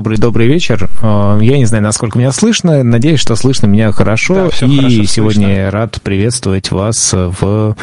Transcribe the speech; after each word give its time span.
Добрый-добрый 0.00 0.46
вечер. 0.46 0.88
Э, 1.02 1.38
я 1.42 1.58
не 1.58 1.66
знаю, 1.66 1.84
насколько 1.84 2.18
меня 2.18 2.32
слышно. 2.32 2.82
Надеюсь, 2.82 3.20
что 3.20 3.36
слышно 3.36 3.66
меня 3.66 3.92
хорошо. 3.92 4.34
Да, 4.34 4.66
и 4.66 4.76
хорошо 4.78 5.04
сегодня 5.04 5.46
слышно. 5.46 5.70
рад 5.70 6.00
приветствовать 6.00 6.70
вас 6.70 7.12
в 7.12 7.76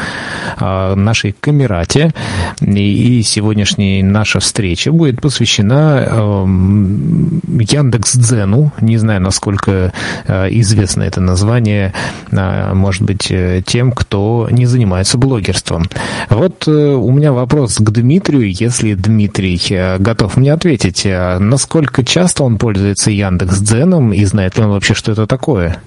э, 0.58 0.94
нашей 0.96 1.30
камерате. 1.30 2.12
И 2.60 3.22
сегодняшняя 3.22 4.02
наша 4.02 4.40
встреча 4.40 4.90
будет 4.90 5.20
посвящена 5.20 6.08
эм, 6.10 7.40
Яндекс.Дзену. 7.46 8.72
Не 8.80 8.96
знаю, 8.96 9.20
насколько 9.20 9.92
э, 10.26 10.48
известно 10.50 11.04
это 11.04 11.20
название, 11.20 11.92
может 12.32 13.02
быть, 13.02 13.32
тем, 13.64 13.92
кто 13.92 14.48
не 14.50 14.66
занимается 14.66 15.18
блогерством. 15.18 15.84
Вот 16.30 16.66
у 16.66 17.12
меня 17.12 17.32
вопрос 17.32 17.76
к 17.76 17.88
Дмитрию. 17.90 18.52
Если 18.52 18.94
Дмитрий 18.94 19.60
готов 20.00 20.36
мне 20.36 20.52
ответить, 20.52 21.06
насколько 21.06 22.07
часто 22.08 22.44
он 22.44 22.58
пользуется 22.58 23.10
Яндекс 23.10 23.60
Дзеном 23.60 24.12
и 24.12 24.24
знает 24.24 24.56
ли 24.56 24.64
он 24.64 24.70
вообще, 24.70 24.94
что 24.94 25.12
это 25.12 25.26
такое? 25.26 25.80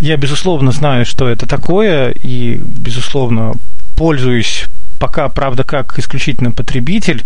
Я, 0.00 0.16
безусловно, 0.16 0.72
знаю, 0.72 1.06
что 1.06 1.28
это 1.28 1.46
такое, 1.46 2.14
и, 2.22 2.60
безусловно, 2.64 3.52
пользуюсь 3.96 4.64
пока, 4.98 5.28
правда, 5.28 5.64
как 5.64 5.98
исключительно 5.98 6.52
потребитель. 6.52 7.22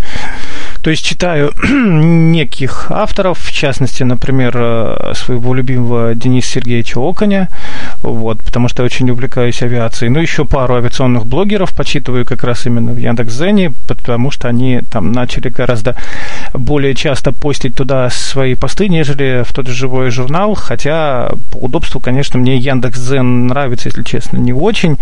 То 0.84 0.90
есть 0.90 1.02
читаю 1.02 1.50
неких 1.64 2.90
авторов, 2.90 3.38
в 3.38 3.50
частности, 3.50 4.02
например, 4.02 4.52
э, 4.54 5.12
своего 5.14 5.54
любимого 5.54 6.14
Дениса 6.14 6.60
Сергеевича 6.60 7.00
Оконя, 7.00 7.48
вот, 8.02 8.42
потому 8.44 8.68
что 8.68 8.82
я 8.82 8.84
очень 8.84 9.10
увлекаюсь 9.10 9.62
авиацией. 9.62 10.10
Ну, 10.10 10.20
еще 10.20 10.44
пару 10.44 10.74
авиационных 10.74 11.24
блогеров 11.24 11.74
почитываю 11.74 12.26
как 12.26 12.44
раз 12.44 12.66
именно 12.66 12.92
в 12.92 12.98
Яндекс.Зене, 12.98 13.72
потому 13.88 14.30
что 14.30 14.48
они 14.48 14.82
там 14.90 15.10
начали 15.10 15.48
гораздо 15.48 15.96
более 16.52 16.94
часто 16.94 17.32
постить 17.32 17.76
туда 17.76 18.10
свои 18.10 18.54
посты, 18.54 18.88
нежели 18.88 19.42
в 19.42 19.54
тот 19.54 19.66
же 19.66 19.72
живой 19.72 20.10
журнал, 20.10 20.54
хотя 20.54 21.30
по 21.50 21.56
удобству, 21.64 21.98
конечно, 21.98 22.38
мне 22.38 22.58
Яндекс.Зен 22.58 23.46
нравится, 23.46 23.88
если 23.88 24.02
честно, 24.02 24.36
не 24.36 24.52
очень, 24.52 24.98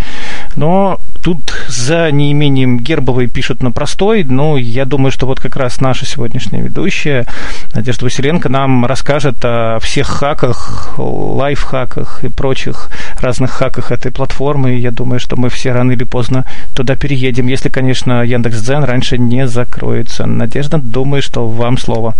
но 0.54 1.00
тут 1.24 1.52
за 1.66 2.12
неимением 2.12 2.78
гербовой 2.78 3.26
пишут 3.26 3.64
на 3.64 3.72
простой, 3.72 4.22
но 4.22 4.56
я 4.56 4.84
думаю, 4.84 5.10
что 5.10 5.26
вот 5.26 5.40
как 5.40 5.56
раз 5.56 5.71
раз 5.72 5.80
наша 5.80 6.04
сегодняшняя 6.04 6.60
ведущая 6.60 7.26
Надежда 7.74 8.04
Василенко 8.04 8.48
нам 8.48 8.84
расскажет 8.84 9.36
о 9.42 9.78
всех 9.80 10.06
хаках, 10.06 10.94
лайфхаках 10.98 12.24
и 12.24 12.28
прочих 12.28 12.90
разных 13.20 13.52
хаках 13.52 13.90
этой 13.90 14.12
платформы. 14.12 14.74
И 14.74 14.80
я 14.80 14.90
думаю, 14.90 15.18
что 15.18 15.36
мы 15.36 15.48
все 15.48 15.72
рано 15.72 15.92
или 15.92 16.04
поздно 16.04 16.44
туда 16.74 16.96
переедем, 16.96 17.46
если, 17.46 17.70
конечно, 17.70 18.22
Яндекс.Дзен 18.22 18.84
раньше 18.84 19.16
не 19.16 19.46
закроется. 19.46 20.26
Надежда, 20.26 20.78
думаю, 20.78 21.22
что 21.22 21.48
вам 21.48 21.78
слово. 21.78 22.14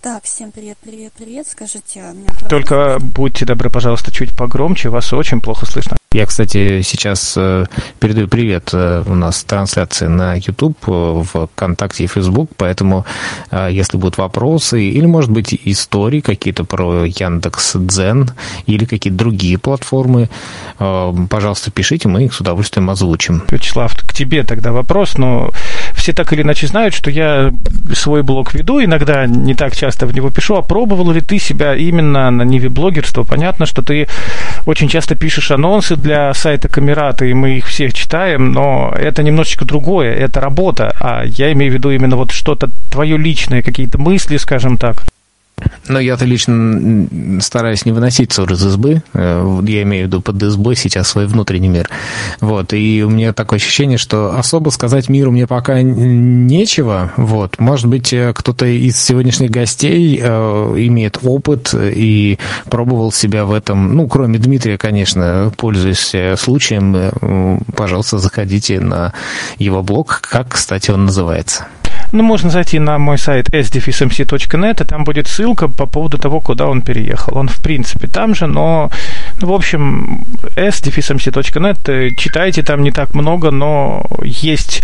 Так, 0.00 0.22
всем 0.22 0.52
привет, 0.52 0.78
привет, 0.80 1.12
привет. 1.18 1.48
Скажите, 1.48 2.00
а 2.02 2.12
меня 2.12 2.28
Только 2.48 2.98
будьте 3.00 3.44
добры, 3.44 3.68
пожалуйста, 3.68 4.12
чуть 4.12 4.32
погромче, 4.32 4.90
вас 4.90 5.12
очень 5.12 5.40
плохо 5.40 5.66
слышно. 5.66 5.96
Я, 6.12 6.24
кстати, 6.24 6.80
сейчас 6.80 7.34
э, 7.36 7.66
передаю 8.00 8.28
привет. 8.28 8.70
Э, 8.72 9.02
у 9.06 9.14
нас 9.14 9.44
трансляция 9.44 10.08
на 10.08 10.36
YouTube, 10.36 10.78
э, 10.86 10.90
в 10.90 11.48
ВКонтакте 11.48 12.04
и 12.04 12.06
Facebook, 12.06 12.50
поэтому 12.56 13.04
если 13.70 13.98
будут 13.98 14.18
вопросы 14.18 14.82
или, 14.82 15.06
может 15.06 15.30
быть, 15.30 15.58
истории 15.64 16.20
какие-то 16.20 16.64
про 16.64 17.04
Яндекс 17.04 17.76
Дзен 17.76 18.30
или 18.66 18.84
какие-то 18.84 19.18
другие 19.18 19.58
платформы, 19.58 20.28
пожалуйста, 20.78 21.70
пишите, 21.70 22.08
мы 22.08 22.24
их 22.24 22.34
с 22.34 22.40
удовольствием 22.40 22.88
озвучим. 22.90 23.42
Вячеслав, 23.50 23.94
к 23.94 24.12
тебе 24.12 24.44
тогда 24.44 24.72
вопрос, 24.72 25.18
но 25.18 25.50
все 25.94 26.12
так 26.12 26.32
или 26.32 26.42
иначе 26.42 26.66
знают, 26.66 26.94
что 26.94 27.10
я 27.10 27.52
свой 27.94 28.22
блог 28.22 28.54
веду, 28.54 28.82
иногда 28.82 29.26
не 29.26 29.54
так 29.54 29.74
часто 29.74 29.87
в 30.06 30.14
него 30.14 30.30
пишу, 30.30 30.56
а 30.56 30.62
пробовал 30.62 31.10
ли 31.10 31.20
ты 31.20 31.38
себя 31.38 31.74
именно 31.74 32.30
на 32.30 32.42
Ниве 32.42 32.68
блогерства? 32.68 33.24
Понятно, 33.24 33.66
что 33.66 33.82
ты 33.82 34.08
очень 34.66 34.88
часто 34.88 35.14
пишешь 35.14 35.50
анонсы 35.50 35.96
для 35.96 36.32
сайта 36.34 36.68
Камерата, 36.68 37.24
и 37.24 37.34
мы 37.34 37.58
их 37.58 37.66
всех 37.66 37.94
читаем, 37.94 38.52
но 38.52 38.92
это 38.96 39.22
немножечко 39.22 39.64
другое, 39.64 40.14
это 40.14 40.40
работа, 40.40 40.94
а 41.00 41.24
я 41.24 41.52
имею 41.52 41.72
в 41.72 41.74
виду 41.74 41.90
именно 41.90 42.16
вот 42.16 42.30
что-то 42.30 42.68
твое 42.90 43.16
личное, 43.16 43.62
какие-то 43.62 43.98
мысли, 43.98 44.36
скажем 44.36 44.76
так. 44.76 45.04
Но 45.88 45.98
я-то 46.00 46.24
лично 46.24 47.08
стараюсь 47.40 47.86
не 47.86 47.92
выносить 47.92 48.32
ссор 48.32 48.52
из 48.52 48.64
избы. 48.64 49.02
Э, 49.14 49.60
я 49.66 49.82
имею 49.82 50.04
в 50.04 50.06
виду 50.08 50.20
под 50.20 50.42
избой 50.42 50.76
сейчас 50.76 51.08
свой 51.08 51.26
внутренний 51.26 51.68
мир. 51.68 51.88
Вот. 52.40 52.72
И 52.74 53.02
у 53.02 53.10
меня 53.10 53.32
такое 53.32 53.58
ощущение, 53.58 53.98
что 53.98 54.36
особо 54.36 54.70
сказать 54.70 55.08
миру 55.08 55.30
мне 55.30 55.46
пока 55.46 55.80
нечего. 55.82 57.12
Вот. 57.16 57.58
Может 57.58 57.86
быть, 57.86 58.12
э, 58.12 58.32
кто-то 58.34 58.66
из 58.66 59.02
сегодняшних 59.02 59.50
гостей 59.50 60.20
э, 60.22 60.74
имеет 60.76 61.18
опыт 61.22 61.74
и 61.74 62.38
пробовал 62.66 63.10
себя 63.10 63.44
в 63.44 63.52
этом. 63.52 63.96
Ну, 63.96 64.08
кроме 64.08 64.38
Дмитрия, 64.38 64.76
конечно, 64.76 65.52
пользуясь 65.56 66.38
случаем, 66.38 67.60
пожалуйста, 67.74 68.18
заходите 68.18 68.80
на 68.80 69.12
его 69.58 69.82
блог. 69.82 70.20
Как, 70.22 70.48
кстати, 70.50 70.90
он 70.90 71.06
называется? 71.06 71.66
Ну, 72.12 72.22
можно 72.22 72.50
зайти 72.50 72.78
на 72.78 72.98
мой 72.98 73.18
сайт 73.18 73.48
sdefismc.net, 73.50 74.82
и 74.82 74.86
там 74.86 75.04
будет 75.04 75.26
ссылка 75.26 75.68
по 75.68 75.86
поводу 75.86 76.18
того, 76.18 76.40
куда 76.40 76.66
он 76.66 76.82
переехал. 76.82 77.36
Он, 77.36 77.48
в 77.48 77.60
принципе, 77.60 78.06
там 78.06 78.34
же, 78.34 78.46
но, 78.46 78.90
ну, 79.40 79.48
в 79.48 79.52
общем, 79.52 80.24
sdefismc.net, 80.56 81.90
э, 81.90 82.14
читайте 82.14 82.62
там 82.62 82.82
не 82.82 82.92
так 82.92 83.14
много, 83.14 83.50
но 83.50 84.06
есть, 84.22 84.82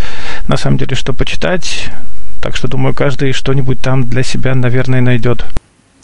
на 0.49 0.57
самом 0.57 0.77
деле, 0.77 0.97
что 0.97 1.13
почитать. 1.13 1.91
Так 2.43 2.57
что, 2.57 2.69
думаю, 2.69 2.95
каждый 2.95 3.33
что-нибудь 3.33 3.81
там 3.81 4.05
для 4.05 4.23
себя, 4.23 4.55
наверное, 4.55 5.01
найдет. 5.01 5.47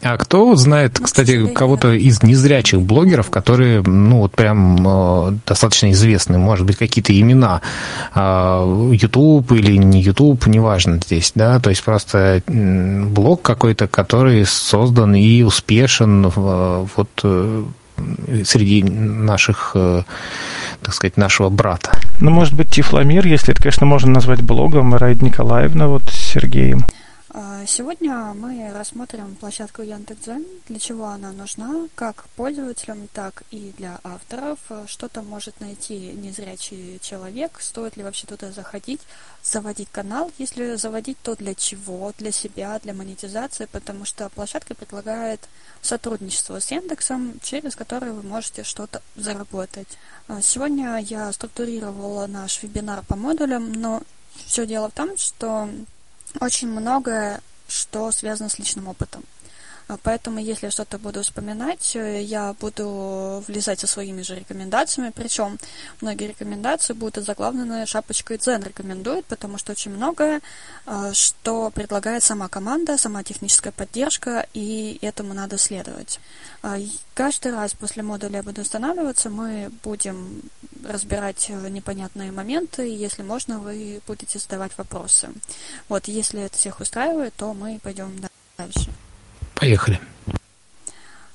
А 0.03 0.17
кто 0.17 0.57
знает, 0.57 0.97
ну, 0.99 1.05
кстати, 1.05 1.47
кого-то 1.53 1.93
из 1.93 2.23
незрячих 2.23 2.81
блогеров, 2.81 3.29
которые, 3.29 3.83
ну, 3.83 4.21
вот 4.21 4.33
прям 4.33 4.77
э, 4.87 5.33
достаточно 5.47 5.91
известны, 5.91 6.39
может 6.39 6.67
быть, 6.67 6.77
какие-то 6.77 7.19
имена, 7.19 7.61
э, 8.15 8.91
YouTube 8.93 9.53
или 9.53 9.77
не 9.77 10.01
YouTube, 10.01 10.47
неважно 10.47 11.01
здесь, 11.05 11.33
да, 11.35 11.61
то 11.61 11.69
есть 11.69 11.85
просто 11.85 12.43
блог 12.47 13.43
какой-то, 13.43 13.89
который 13.89 14.47
создан 14.47 15.15
и 15.15 15.43
успешен 15.43 16.27
э, 16.27 16.87
вот 16.97 17.11
э, 17.23 17.65
среди 18.45 18.83
наших, 18.83 19.73
э, 19.75 20.03
так 20.83 20.95
сказать, 20.95 21.19
нашего 21.19 21.51
брата. 21.51 21.99
Ну, 22.21 22.31
может 22.31 22.55
быть, 22.55 22.71
Тифломир, 22.71 23.27
если 23.27 23.53
это, 23.53 23.63
конечно, 23.63 23.87
можно 23.87 24.11
назвать 24.13 24.41
блогом, 24.41 24.95
Раид 24.95 25.21
Николаевна 25.21 25.89
вот 25.89 26.05
с 26.05 26.33
Сергеем. 26.33 26.87
А, 27.33 27.65
сегодня 27.65 28.35
мы 28.35 28.73
рассмотрим 28.73 29.37
площадку 29.37 29.83
Яндекс.Дзен, 29.83 30.45
для 30.67 30.81
чего 30.81 31.07
она 31.07 31.31
нужна, 31.31 31.87
как 31.95 32.25
пользователям, 32.35 33.07
так 33.13 33.45
и 33.53 33.73
для 33.77 34.01
авторов, 34.03 34.59
что 34.87 35.09
там 35.09 35.29
может 35.29 35.61
найти 35.61 36.11
незрячий 36.13 36.99
человек, 37.01 37.61
стоит 37.61 37.97
ли 37.97 38.03
вообще 38.03 38.27
туда 38.27 38.51
заходить, 38.51 39.01
заводить 39.45 39.89
канал, 39.93 40.33
если 40.39 40.75
заводить, 40.75 41.19
то 41.23 41.37
для 41.37 41.55
чего, 41.55 42.13
для 42.19 42.33
себя, 42.33 42.81
для 42.83 42.95
монетизации, 42.95 43.69
потому 43.71 44.05
что 44.05 44.29
площадка 44.31 44.75
предлагает 44.75 45.41
сотрудничество 45.83 46.59
с 46.59 46.69
Яндексом, 46.73 47.35
через 47.45 47.77
которое 47.77 48.11
вы 48.11 48.25
можете 48.25 48.65
что-то 48.65 49.03
заработать. 49.15 49.99
А, 50.27 50.43
сегодня 50.43 50.99
я 50.99 51.31
структурировала 51.33 52.27
наш 52.27 52.61
вебинар 52.65 53.05
по 53.07 53.15
модулям, 53.15 53.73
но 53.73 54.03
все 54.47 54.67
дело 54.67 54.91
в 54.91 54.95
том, 54.95 55.17
что 55.17 55.69
очень 56.41 56.69
многое, 56.69 57.41
что 57.69 58.11
связано 58.13 58.49
с 58.49 58.59
личным 58.59 58.89
опытом. 58.89 59.23
А, 59.91 59.99
поэтому, 60.03 60.39
если 60.39 60.71
что-то 60.71 60.99
буду 60.99 61.23
вспоминать, 61.23 61.97
э, 61.97 62.23
я 62.23 62.55
буду 62.61 63.43
влезать 63.49 63.81
со 63.81 63.87
своими 63.87 64.23
же 64.23 64.37
рекомендациями. 64.37 65.11
Причем 65.15 65.59
многие 66.01 66.29
рекомендации 66.29 66.93
будут 66.93 67.25
заглавлены 67.25 67.87
шапочкой 67.87 68.39
Дзен 68.39 68.63
рекомендует, 68.63 69.25
потому 69.27 69.59
что 69.59 69.73
очень 69.73 69.91
многое, 69.91 70.41
а, 70.87 71.13
что 71.13 71.71
предлагает 71.71 72.23
сама 72.23 72.49
команда, 72.49 72.99
сама 72.99 73.25
техническая 73.25 73.73
поддержка, 73.73 74.47
и 74.55 74.99
этому 75.03 75.35
надо 75.35 75.59
следовать. 75.59 76.21
А, 76.63 76.79
каждый 77.15 77.53
раз 77.53 77.75
после 77.75 78.05
модуля 78.05 78.37
я 78.37 78.43
буду 78.45 78.61
устанавливаться, 78.61 79.29
мы 79.29 79.73
будем 79.83 80.43
разбирать 80.85 81.47
э, 81.51 81.69
непонятные 81.69 82.31
моменты, 82.31 82.89
и 82.89 82.95
если 82.95 83.23
можно, 83.23 83.59
вы 83.59 84.01
будете 84.07 84.39
задавать 84.39 84.79
вопросы. 84.79 85.31
Вот, 85.89 86.07
если 86.07 86.43
это 86.43 86.57
всех 86.57 86.79
устраивает, 86.81 87.35
то 87.37 87.53
мы 87.55 87.81
пойдем 87.83 88.13
дальше. 88.57 88.91
Поехали. 89.61 90.01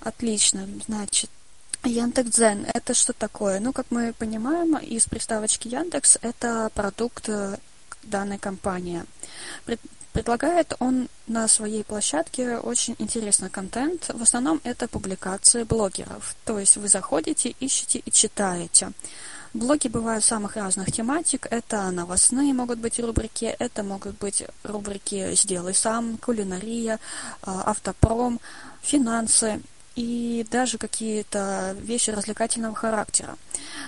Отлично. 0.01 0.68
Значит, 0.88 1.30
Яндекс.Дзен– 1.83 2.66
это 2.74 2.95
что 2.95 3.13
такое? 3.13 3.60
Ну, 3.60 3.72
как 3.72 3.86
мы 3.92 4.13
понимаем, 4.13 4.75
из 4.77 5.06
приставочки 5.06 5.68
Яндекс– 5.68 6.18
это 6.24 6.72
продукт 6.74 7.30
э, 7.30 7.57
данной 8.01 8.39
компании. 8.39 9.04
Предлагает 10.12 10.74
он 10.80 11.07
на 11.27 11.48
своей 11.48 11.83
площадке 11.83 12.57
очень 12.57 12.95
интересный 12.98 13.51
контент. 13.51 14.10
В 14.12 14.24
основном 14.24 14.60
это 14.63 14.88
публикации 14.88 15.63
блогеров. 15.63 16.36
То 16.45 16.57
есть 16.57 16.78
вы 16.78 16.88
заходите, 16.88 17.50
ищете 17.60 18.00
и 18.00 18.12
читаете. 18.12 18.92
Блоги 19.56 19.88
бывают 19.88 20.22
самых 20.25 20.57
разных 20.57 20.92
тематик. 20.92 21.48
Это 21.50 21.90
новостные 21.90 22.54
могут 22.54 22.80
быть 22.80 23.00
рубрики, 23.00 23.56
это 23.57 23.84
могут 23.84 24.18
быть 24.18 24.44
рубрики 24.63 25.34
«Сделай 25.34 25.74
сам», 25.74 26.18
«Кулинария», 26.18 27.00
а, 27.42 27.62
«Автопром», 27.72 28.42
«Финансы» 28.81 29.62
и 29.96 30.46
даже 30.52 30.78
какие-то 30.78 31.74
вещи 31.80 32.10
развлекательного 32.10 32.75
характера. 32.75 33.38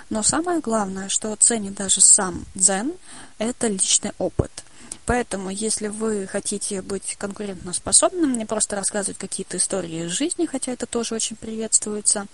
Но 0.10 0.24
самое 0.24 0.62
главное, 0.62 1.10
что 1.10 1.36
ценит 1.36 1.74
даже 1.74 2.00
сам 2.00 2.46
Дзен, 2.56 2.94
это 3.38 3.68
личный 3.68 4.14
опыт– 4.20 4.52
Поэтому, 5.08 5.50
если 5.50 5.88
вы 5.88 6.28
хотите 6.28 6.82
быть 6.82 7.16
конкурентоспособным, 7.18 8.38
не 8.38 8.46
просто 8.46 8.76
рассказывать 8.76 9.18
какие-то 9.18 9.56
истории 9.56 10.04
из 10.04 10.12
жизни, 10.12 10.46
хотя 10.46 10.74
это 10.74 10.86
тоже 10.86 11.16
очень 11.16 11.38
приветствуется, 11.38 12.28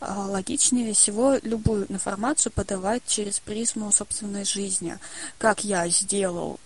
а, 0.00 0.26
логичнее 0.26 0.92
всего 0.92 1.36
любую 1.42 1.90
информацию 1.90 2.52
подавать 2.52 3.02
через 3.06 3.40
призму 3.40 3.90
собственной 3.90 4.44
жизни. 4.44 4.98
Как 5.38 5.64
я 5.64 5.88
сделал 5.88 6.60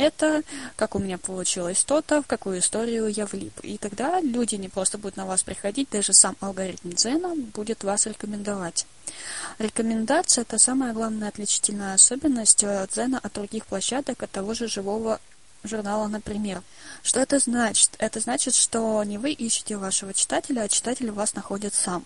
это, 0.00 0.42
как 0.76 0.94
у 0.94 0.98
меня 0.98 1.18
получилось 1.18 1.84
то-то, 1.84 2.22
в 2.22 2.26
какую 2.26 2.58
историю 2.58 3.08
я 3.08 3.26
влип. 3.26 3.58
И 3.62 3.78
тогда 3.78 4.20
люди 4.20 4.54
не 4.56 4.68
просто 4.68 4.98
будут 4.98 5.16
на 5.16 5.26
вас 5.26 5.42
приходить, 5.42 5.90
даже 5.90 6.12
сам 6.12 6.36
алгоритм 6.40 6.90
Дзена 6.90 7.34
будет 7.36 7.84
вас 7.84 8.06
рекомендовать. 8.06 8.86
Рекомендация– 9.58 10.42
это 10.48 10.58
самая 10.58 10.92
главная 10.92 11.28
отличительная 11.28 11.94
особенность 11.94 12.62
э, 12.62 12.86
Дзена 12.92 13.18
от 13.22 13.32
других 13.32 13.66
площадок, 13.66 14.22
от 14.22 14.30
того 14.30 14.54
же 14.54 14.68
живого 14.68 15.20
журнала, 15.64 16.08
например. 16.08 16.62
Что 17.02 17.20
это 17.20 17.38
значит? 17.38 17.90
Это 17.98 18.20
значит, 18.20 18.54
что 18.54 19.02
не 19.04 19.18
вы 19.18 19.32
ищете 19.32 19.76
вашего 19.76 20.14
читателя, 20.14 20.62
а 20.62 20.68
читатель 20.68 21.10
вас 21.10 21.34
находит 21.34 21.74
сам. 21.74 22.04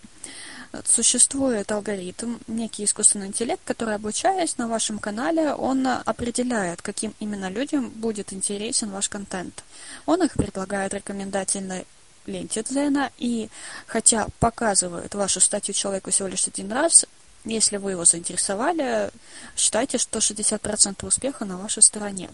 Существует 0.84 1.70
алгоритм, 1.70 2.38
некий 2.46 2.84
искусственный 2.84 3.28
интеллект, 3.28 3.62
который, 3.64 3.94
обучаясь 3.94 4.58
на 4.58 4.66
вашем 4.66 4.98
канале, 4.98 5.54
он 5.54 5.86
определяет, 5.86 6.82
каким 6.82 7.14
именно 7.20 7.48
людям 7.48 7.90
будет 7.90 8.32
интересен 8.32 8.90
ваш 8.90 9.08
контент. 9.08 9.62
Он 10.06 10.22
их 10.22 10.32
предлагает 10.32 10.94
рекомендательной 10.94 11.86
ленте 12.26 12.62
Дзена, 12.62 13.10
и 13.18 13.48
хотя 13.86 14.26
показывает 14.40 15.14
вашу 15.14 15.40
статью 15.40 15.74
человеку 15.74 16.10
всего 16.10 16.28
лишь 16.28 16.48
один 16.48 16.72
раз, 16.72 17.06
если 17.44 17.76
вы 17.76 17.92
его 17.92 18.04
заинтересовали, 18.04 19.10
считайте, 19.56 19.98
что 19.98 20.18
60% 20.18 21.06
успеха 21.06 21.44
на 21.44 21.58
вашей 21.58 21.82
стороне. 21.82 22.30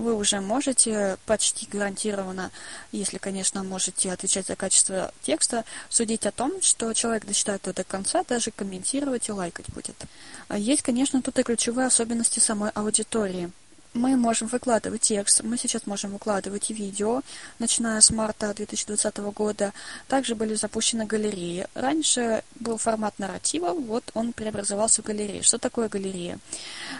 Вы 0.00 0.14
уже 0.14 0.40
можете 0.40 1.18
почти 1.26 1.66
гарантированно, 1.70 2.50
если, 2.90 3.18
конечно, 3.18 3.62
можете 3.62 4.10
отвечать 4.10 4.46
за 4.46 4.56
качество 4.56 5.12
текста, 5.20 5.66
судить 5.90 6.24
о 6.24 6.32
том, 6.32 6.62
что 6.62 6.94
человек 6.94 7.26
дочитает 7.26 7.62
до 7.62 7.84
конца, 7.84 8.24
даже 8.26 8.50
комментировать 8.50 9.28
и 9.28 9.32
лайкать 9.32 9.68
будет. 9.68 9.96
Есть, 10.56 10.80
конечно, 10.80 11.20
тут 11.20 11.38
и 11.38 11.42
ключевые 11.42 11.86
особенности 11.86 12.38
самой 12.38 12.70
аудитории– 12.70 13.50
мы 13.94 14.16
можем 14.16 14.48
выкладывать 14.48 15.02
текст, 15.02 15.42
мы 15.42 15.56
сейчас 15.56 15.86
можем 15.86 16.12
выкладывать 16.12 16.70
видео, 16.70 17.22
начиная 17.58 18.00
с 18.00 18.10
марта 18.10 18.54
2020 18.54 19.16
года. 19.34 19.72
Также 20.08 20.34
были 20.34 20.54
запущены 20.54 21.06
галереи. 21.06 21.66
Раньше 21.74 22.44
был 22.58 22.78
формат 22.78 23.18
нарратива, 23.18 23.72
вот 23.72 24.04
он 24.14 24.32
преобразовался 24.32 25.02
в 25.02 25.06
галереи. 25.06 25.42
Что 25.42 25.58
такое 25.58 25.88
галерея? 25.88 26.38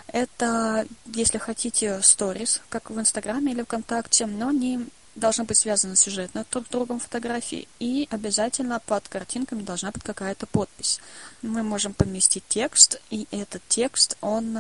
Это, 0.08 0.87
если 1.06 1.38
хотите, 1.38 2.00
сторис, 2.02 2.60
как 2.69 2.90
в 2.90 2.98
Инстаграме 2.98 3.52
или 3.52 3.62
ВКонтакте, 3.62 4.26
но 4.26 4.48
они 4.48 4.87
должны 5.16 5.44
быть 5.44 5.58
связаны 5.58 5.96
сюжетно 5.96 6.46
друг 6.50 6.66
с 6.66 6.70
другом 6.70 6.98
фотографии, 6.98 7.69
и 7.78 8.08
обязательно 8.10 8.81
под 8.81 9.08
картинками 9.08 9.62
должна 9.62 9.90
быть 9.90 10.02
какая-то 10.02 10.46
подпись. 10.46 11.00
Мы 11.42 11.62
можем 11.62 11.94
поместить 11.94 12.44
текст, 12.48 13.00
и 13.10 13.26
этот 13.31 13.62
текст, 13.69 14.16
он 14.20 14.56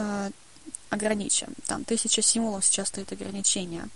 ограничен. 0.88 1.48
Там 1.66 1.84
тысяча 1.84 2.22
символов 2.22 2.64
сейчас 2.64 2.88
стоит 2.88 3.12
ограничение. 3.12 3.88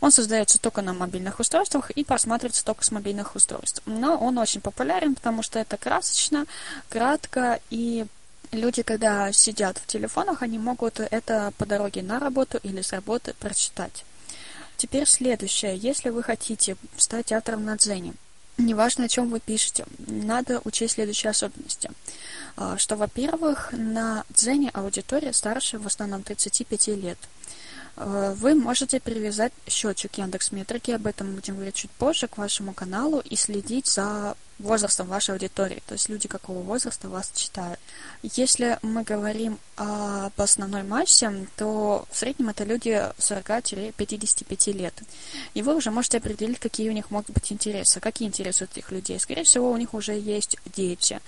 Он 0.00 0.12
создается 0.12 0.58
только 0.58 0.82
на 0.82 0.94
мобильных 0.94 1.40
устройствах 1.40 1.90
и 1.90 2.04
просматривается 2.04 2.64
только 2.64 2.84
с 2.84 2.90
мобильных 2.90 3.34
устройств. 3.34 3.82
Но 3.86 4.16
он 4.16 4.38
очень 4.38 4.60
популярен, 4.60 5.14
потому 5.14 5.42
что 5.42 5.58
это 5.58 5.76
красочно, 5.76 6.46
кратко 6.88 7.60
и 7.70 8.06
Люди, 8.50 8.82
когда 8.82 9.30
сидят 9.30 9.76
в 9.76 9.86
телефонах, 9.86 10.40
они 10.40 10.58
могут 10.58 11.00
это 11.00 11.52
по 11.58 11.66
дороге 11.66 12.02
на 12.02 12.18
работу 12.18 12.58
или 12.62 12.80
с 12.80 12.92
работы 12.92 13.34
прочитать. 13.38 14.06
Теперь 14.78 15.06
следующее. 15.06 15.76
Если 15.76 16.08
вы 16.08 16.22
хотите 16.22 16.76
стать 16.96 17.30
автором 17.32 17.66
на 17.66 17.76
Дзене, 17.76 18.14
неважно, 18.58 19.04
о 19.04 19.08
чем 19.08 19.30
вы 19.30 19.40
пишете, 19.40 19.86
надо 19.98 20.60
учесть 20.64 20.94
следующие 20.94 21.30
особенности. 21.30 21.90
А, 22.56 22.76
что, 22.76 22.96
во-первых, 22.96 23.72
на 23.72 24.24
Дзене 24.30 24.70
аудитория 24.70 25.32
старше 25.32 25.78
в 25.78 25.86
основном 25.86 26.22
35 26.22 26.88
лет. 26.88 27.18
А, 27.96 28.34
вы 28.34 28.54
можете 28.54 29.00
привязать 29.00 29.52
счетчик 29.66 30.18
Яндекс 30.18 30.52
Метрики, 30.52 30.90
об 30.90 31.06
этом 31.06 31.34
будем 31.34 31.54
говорить 31.54 31.76
чуть 31.76 31.90
позже, 31.92 32.28
к 32.28 32.36
вашему 32.36 32.72
каналу 32.72 33.20
и 33.20 33.36
следить 33.36 33.86
за 33.86 34.36
возрастом 34.58 35.06
вашей 35.06 35.34
аудитории, 35.34 35.82
то 35.86 35.94
есть 35.94 36.08
люди 36.08 36.28
какого 36.28 36.62
возраста 36.62 37.08
вас 37.08 37.30
читают. 37.34 37.78
Если 38.22 38.78
мы 38.82 39.04
говорим 39.04 39.58
об 39.76 40.40
основной 40.40 40.82
массе, 40.82 41.46
то 41.56 42.04
в 42.10 42.16
среднем 42.16 42.48
это 42.48 42.64
люди 42.64 42.90
40-55 43.18 44.72
лет. 44.72 44.94
И 45.54 45.62
вы 45.62 45.76
уже 45.76 45.92
можете 45.92 46.18
определить, 46.18 46.58
какие 46.58 46.88
у 46.88 46.92
них 46.92 47.12
могут 47.12 47.30
быть 47.30 47.52
интересы. 47.52 48.00
Какие 48.00 48.28
интересы 48.28 48.64
у 48.64 48.66
этих 48.66 48.90
людей? 48.90 49.20
Скорее 49.20 49.44
всего, 49.44 49.70
у 49.70 49.76
них 49.76 49.94
уже 49.94 50.18
есть 50.18 50.56
дети, 50.74 51.20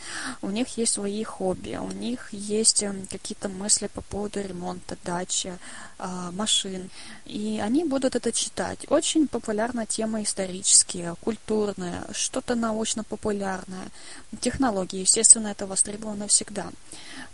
у 0.42 0.50
них 0.50 0.66
есть 0.78 0.94
свои 0.94 1.22
хобби, 1.22 1.78
у 1.80 1.92
них 1.92 2.32
есть 2.32 2.82
эм, 2.82 3.06
какие-то 3.06 3.48
мысли 3.48 3.86
по 3.86 4.00
поводу 4.00 4.40
ремонта 4.40 4.96
дачи, 5.04 5.56
а, 5.98 6.32
машин. 6.32 6.90
И 7.26 7.60
они 7.62 7.84
будут 7.84 8.16
это 8.16 8.32
читать. 8.32 8.86
Очень 8.88 9.28
популярна 9.28 9.86
тема 9.86 10.22
исторические, 10.22 11.14
культурные, 11.20 12.02
что-то 12.12 12.56
научно-популярное 12.56 13.19
популярная. 13.20 13.88
Технологии, 14.40 15.00
естественно, 15.00 15.48
это 15.48 15.66
востребовано 15.66 16.26
всегда. 16.26 16.70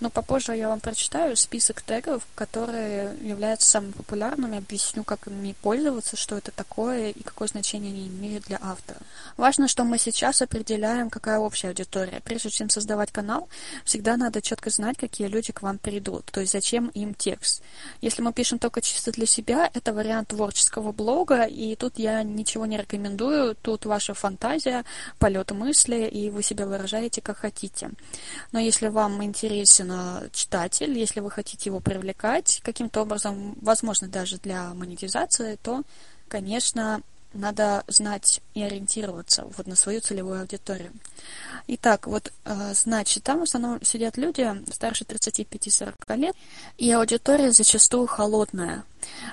Но 0.00 0.10
попозже 0.10 0.54
я 0.56 0.68
вам 0.68 0.80
прочитаю 0.80 1.36
список 1.36 1.80
тегов, 1.80 2.22
которые 2.34 3.16
являются 3.22 3.70
самыми 3.70 3.92
популярными, 3.92 4.58
объясню, 4.58 5.04
как 5.04 5.26
ими 5.26 5.54
пользоваться, 5.62 6.16
что 6.16 6.36
это 6.36 6.50
такое 6.50 7.10
и 7.10 7.22
какое 7.22 7.48
значение 7.48 7.92
они 7.92 8.08
имеют 8.08 8.44
для 8.44 8.58
автора. 8.60 8.98
Важно, 9.36 9.68
что 9.68 9.84
мы 9.84 9.98
сейчас 9.98 10.42
определяем, 10.42 11.08
какая 11.08 11.38
общая 11.38 11.68
аудитория. 11.68 12.20
Прежде 12.24 12.50
чем 12.50 12.68
создавать 12.68 13.12
канал, 13.12 13.48
всегда 13.84 14.16
надо 14.16 14.42
четко 14.42 14.70
знать, 14.70 14.98
какие 14.98 15.28
люди 15.28 15.52
к 15.52 15.62
вам 15.62 15.78
придут, 15.78 16.26
то 16.26 16.40
есть 16.40 16.52
зачем 16.52 16.88
им 16.88 17.14
текст. 17.14 17.62
Если 18.00 18.22
мы 18.22 18.32
пишем 18.32 18.58
только 18.58 18.82
чисто 18.82 19.12
для 19.12 19.26
себя, 19.26 19.70
это 19.72 19.92
вариант 19.92 20.28
творческого 20.28 20.92
блога, 20.92 21.44
и 21.44 21.74
тут 21.76 21.98
я 21.98 22.22
ничего 22.22 22.66
не 22.66 22.76
рекомендую, 22.76 23.54
тут 23.54 23.86
ваша 23.86 24.12
фантазия, 24.14 24.84
полет 25.18 25.52
мысли, 25.52 25.75
и 26.08 26.28
вы 26.30 26.42
себя 26.42 26.66
выражаете 26.66 27.22
как 27.22 27.38
хотите. 27.38 27.90
Но 28.52 28.58
если 28.58 28.88
вам 28.88 29.22
интересен 29.24 29.86
собственно, 29.86 30.28
читатель, 30.32 30.98
если 30.98 31.20
вы 31.20 31.30
хотите 31.30 31.70
его 31.70 31.80
привлекать 31.80 32.60
каким-то 32.64 33.02
образом, 33.02 33.56
возможно, 33.60 34.08
даже 34.08 34.38
для 34.38 34.74
монетизации, 34.74 35.58
то, 35.62 35.82
конечно, 36.28 37.02
надо 37.32 37.84
знать 37.88 38.40
и 38.54 38.62
ориентироваться 38.62 39.46
вот 39.56 39.66
на 39.66 39.76
свою 39.76 40.00
целевую 40.00 40.40
аудиторию. 40.40 40.92
Итак, 41.66 42.06
вот, 42.06 42.32
э, 42.44 42.72
значит, 42.74 43.24
там 43.24 43.40
в 43.40 43.42
основном 43.42 43.82
сидят 43.82 44.16
люди 44.16 44.48
старше 44.72 45.04
35-40 45.04 46.16
лет, 46.16 46.36
и 46.78 46.90
аудитория 46.90 47.52
зачастую 47.52 48.06
холодная. 48.06 48.84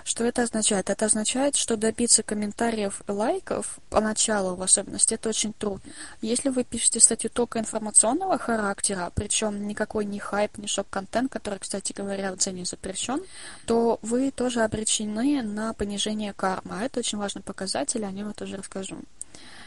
Что 0.04 0.24
это 0.24 0.44
означает? 0.44 0.90
Это 0.90 1.06
означает, 1.06 1.56
что 1.56 1.78
добиться 1.78 2.24
комментариев 2.24 3.02
и 3.08 3.12
лайков, 3.12 3.80
поначалу 3.90 4.56
в 4.56 4.62
особенности, 4.62 5.14
это 5.14 5.30
очень 5.30 5.54
трудно. 5.54 5.92
Если 6.22 6.50
вы 6.50 6.64
пишете 6.64 7.00
статью 7.00 7.30
только 7.30 7.60
информационного 7.60 8.38
характера, 8.38 9.12
причем 9.16 9.68
никакой 9.68 10.06
не 10.06 10.20
хайп, 10.20 10.58
не 10.58 10.68
шок-контент, 10.68 11.32
который, 11.32 11.60
кстати 11.60 11.94
говоря, 11.94 12.34
в 12.34 12.38
Дзене 12.38 12.66
запрещен, 12.66 13.24
то 13.66 14.00
вы 14.02 14.32
тоже 14.32 14.62
обречены 14.62 15.42
на 15.42 15.74
понижение 15.74 16.34
кармы. 16.34 16.76
А 16.80 16.84
это 16.84 17.00
очень 17.00 17.18
важный 17.18 17.42
показатель, 17.42 18.06
о 18.06 18.12
нем 18.12 18.28
я 18.28 18.34
тоже 18.34 18.58
расскажу. 18.58 18.98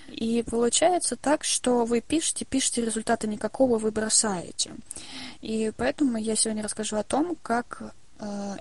И 0.09 0.45
получается 0.49 1.17
так, 1.17 1.45
что 1.45 1.85
вы 1.85 2.01
пишете, 2.01 2.45
пишете, 2.45 2.85
результата 2.85 3.27
никакого 3.27 3.79
вы 3.79 3.91
бросаете. 3.91 4.71
И 5.41 5.73
поэтому 5.77 6.17
я 6.17 6.37
сегодня 6.37 6.63
расскажу 6.63 6.97
о 6.97 7.03
том, 7.03 7.37
как 7.43 7.93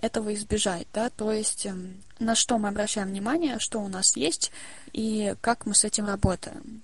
этого 0.02 0.34
избежать, 0.34 0.88
да, 0.94 1.10
то 1.10 1.32
есть 1.32 1.66
э, 1.66 1.74
на 2.20 2.36
что 2.36 2.58
мы 2.58 2.70
обращаем 2.70 3.08
внимание, 3.10 3.60
что 3.60 3.80
у 3.80 3.88
нас 3.88 4.16
есть 4.16 4.52
и 4.92 5.36
как 5.42 5.66
мы 5.66 5.76
с 5.76 5.84
этим 5.84 6.06
работаем. 6.06 6.82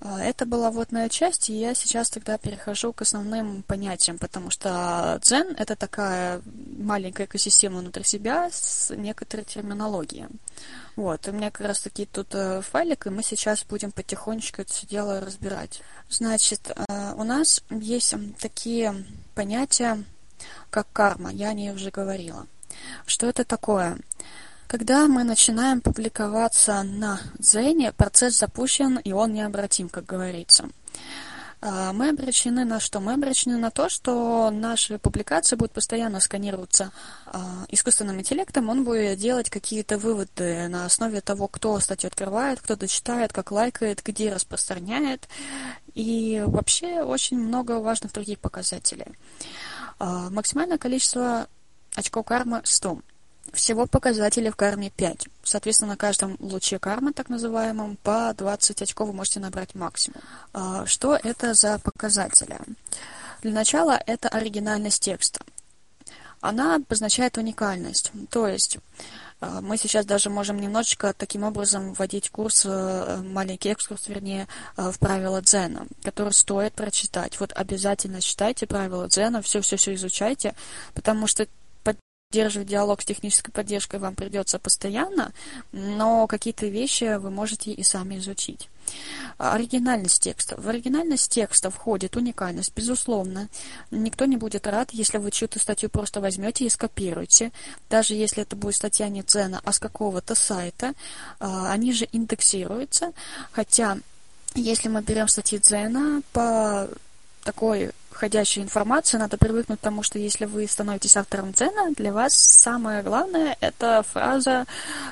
А, 0.00 0.22
это 0.22 0.46
была 0.46 0.70
водная 0.70 1.08
часть, 1.08 1.50
и 1.50 1.58
я 1.58 1.74
сейчас 1.74 2.10
тогда 2.10 2.38
перехожу 2.38 2.92
к 2.92 3.02
основным 3.02 3.62
понятиям, 3.62 4.18
потому 4.18 4.50
что 4.50 5.18
дзен— 5.22 5.54
это 5.58 5.76
такая 5.76 6.40
маленькая 6.78 7.26
экосистема 7.26 7.78
внутри 7.78 8.04
себя 8.04 8.50
с 8.50 8.94
некоторой 8.94 9.44
терминологией. 9.44 10.28
Вот, 10.96 11.28
у 11.28 11.32
меня 11.32 11.50
как 11.50 11.66
раз 11.66 11.80
таки 11.80 12.06
тут 12.06 12.34
э, 12.34 12.62
файлик, 12.62 13.06
и 13.06 13.10
мы 13.10 13.22
сейчас 13.22 13.64
будем 13.64 13.92
потихонечку 13.92 14.62
это 14.62 14.72
все 14.72 14.86
дело 14.86 15.20
разбирать. 15.20 15.82
Значит, 16.08 16.70
э, 16.74 17.14
у 17.16 17.24
нас 17.24 17.62
есть 17.70 18.14
такие 18.40 19.04
понятия, 19.34 20.02
как 20.70 20.86
карма, 20.92 21.30
я 21.32 21.48
о 21.48 21.54
ней 21.54 21.70
уже 21.70 21.90
говорила. 21.90 22.46
Что 23.06 23.26
это 23.26 23.44
такое? 23.44 23.98
Когда 24.66 25.08
мы 25.08 25.24
начинаем 25.24 25.80
публиковаться 25.80 26.82
на 26.84 27.20
Дзене, 27.38 27.92
процесс 27.92 28.38
запущен, 28.38 28.98
и 28.98 29.12
он 29.12 29.32
необратим, 29.32 29.88
как 29.88 30.06
говорится. 30.06 30.68
А, 31.62 31.92
мы 31.92 32.08
обречены 32.08 32.64
на 32.64 32.80
что? 32.80 33.00
Мы 33.00 33.14
обречены 33.14 33.58
на 33.58 33.70
то, 33.70 33.90
что 33.90 34.50
наши 34.50 34.98
публикации 34.98 35.56
будут 35.56 35.72
постоянно 35.72 36.20
сканироваться 36.20 36.90
а, 37.26 37.66
искусственным 37.68 38.18
интеллектом. 38.20 38.70
Он 38.70 38.84
будет 38.84 39.18
делать 39.18 39.50
какие-то 39.50 39.98
выводы 39.98 40.68
на 40.68 40.86
основе 40.86 41.20
того, 41.20 41.48
кто 41.48 41.78
статью 41.80 42.08
открывает, 42.08 42.60
кто 42.60 42.76
дочитает, 42.76 43.32
как 43.32 43.50
лайкает, 43.50 44.02
где 44.02 44.32
распространяет. 44.32 45.28
И 45.94 46.42
вообще 46.46 47.02
очень 47.02 47.38
много 47.38 47.80
важных 47.80 48.12
других 48.12 48.38
показателей. 48.38 49.06
А, 50.00 50.30
максимальное 50.30 50.78
количество 50.78 51.46
очков 51.94 52.24
кармы 52.24 52.62
100. 52.64 53.00
Всего 53.52 53.86
показателей 53.86 54.50
в 54.50 54.56
карме 54.56 54.90
5. 54.90 55.28
Соответственно, 55.42 55.92
на 55.92 55.96
каждом 55.96 56.36
луче 56.40 56.78
кармы, 56.78 57.12
так 57.12 57.28
называемом, 57.28 57.96
по 58.02 58.32
20 58.36 58.80
очков 58.80 59.08
вы 59.08 59.14
можете 59.14 59.40
набрать 59.40 59.74
максимум. 59.74 60.22
А, 60.54 60.86
что 60.86 61.16
это 61.22 61.52
за 61.52 61.78
показатели? 61.78 62.58
Для 63.42 63.52
начала 63.52 64.00
это 64.06 64.28
оригинальность 64.30 65.02
текста. 65.02 65.44
Она 66.40 66.76
обозначает 66.76 67.36
уникальность. 67.36 68.10
То 68.30 68.48
есть 68.48 68.78
мы 69.40 69.76
сейчас 69.76 70.04
даже 70.04 70.28
можем 70.30 70.60
немножечко 70.60 71.12
таким 71.12 71.44
образом 71.44 71.94
вводить 71.94 72.30
курс, 72.30 72.64
э, 72.66 73.22
маленький 73.24 73.70
экскурс, 73.70 74.08
вернее, 74.08 74.48
э, 74.76 74.90
в 74.90 74.98
правила 74.98 75.40
дзена, 75.40 75.86
который 76.02 76.32
стоит 76.32 76.74
прочитать. 76.74 77.40
Вот 77.40 77.52
обязательно 77.54 78.20
читайте 78.20 78.66
правила 78.66 79.08
дзена, 79.08 79.40
все-все-все 79.40 79.94
изучайте, 79.94 80.54
потому 80.94 81.26
что 81.26 81.46
поддерживать 81.82 82.68
диалог 82.68 83.02
с 83.02 83.06
технической 83.06 83.52
поддержкой 83.52 83.98
вам 83.98 84.14
придется 84.14 84.58
постоянно, 84.58 85.32
но 85.72 86.26
какие-то 86.26 86.66
вещи 86.66 87.16
вы 87.16 87.30
можете 87.30 87.72
и 87.72 87.82
сами 87.82 88.18
изучить. 88.18 88.68
Оригинальность 89.38 90.22
текста. 90.22 90.60
В 90.60 90.68
оригинальность 90.68 91.30
текста 91.30 91.70
входит 91.70 92.16
уникальность, 92.16 92.72
безусловно. 92.74 93.48
Никто 93.90 94.24
не 94.26 94.36
будет 94.36 94.66
рад, 94.66 94.90
если 94.92 95.18
вы 95.18 95.30
чью-то 95.30 95.58
статью 95.58 95.88
просто 95.88 96.20
возьмете 96.20 96.64
и 96.64 96.70
скопируете. 96.70 97.52
Даже 97.88 98.14
если 98.14 98.42
это 98.42 98.56
будет 98.56 98.76
статья 98.76 99.08
не 99.08 99.22
цена, 99.22 99.60
а 99.64 99.72
с 99.72 99.78
какого-то 99.78 100.34
сайта. 100.34 100.94
А, 101.38 101.72
они 101.72 101.92
же 101.92 102.08
индексируются. 102.12 103.12
Хотя, 103.52 103.98
если 104.54 104.88
мы 104.88 105.02
берем 105.02 105.28
статьи 105.28 105.58
Дзена 105.58 106.22
по 106.32 106.88
такой 107.44 107.90
ходящей 108.10 108.62
информации, 108.62 109.16
надо 109.16 109.38
привыкнуть 109.38 109.78
к 109.78 109.82
тому, 109.82 110.02
что 110.02 110.18
если 110.18 110.44
вы 110.44 110.66
становитесь 110.66 111.16
автором 111.16 111.52
дзена, 111.52 111.92
для 111.96 112.12
вас 112.12 112.34
самое 112.34 113.02
главное— 113.02 113.56
это 113.60 114.02
фраза 114.12 114.66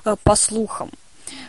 э, 0.04 0.16
«по 0.22 0.36
слухам». 0.36 0.90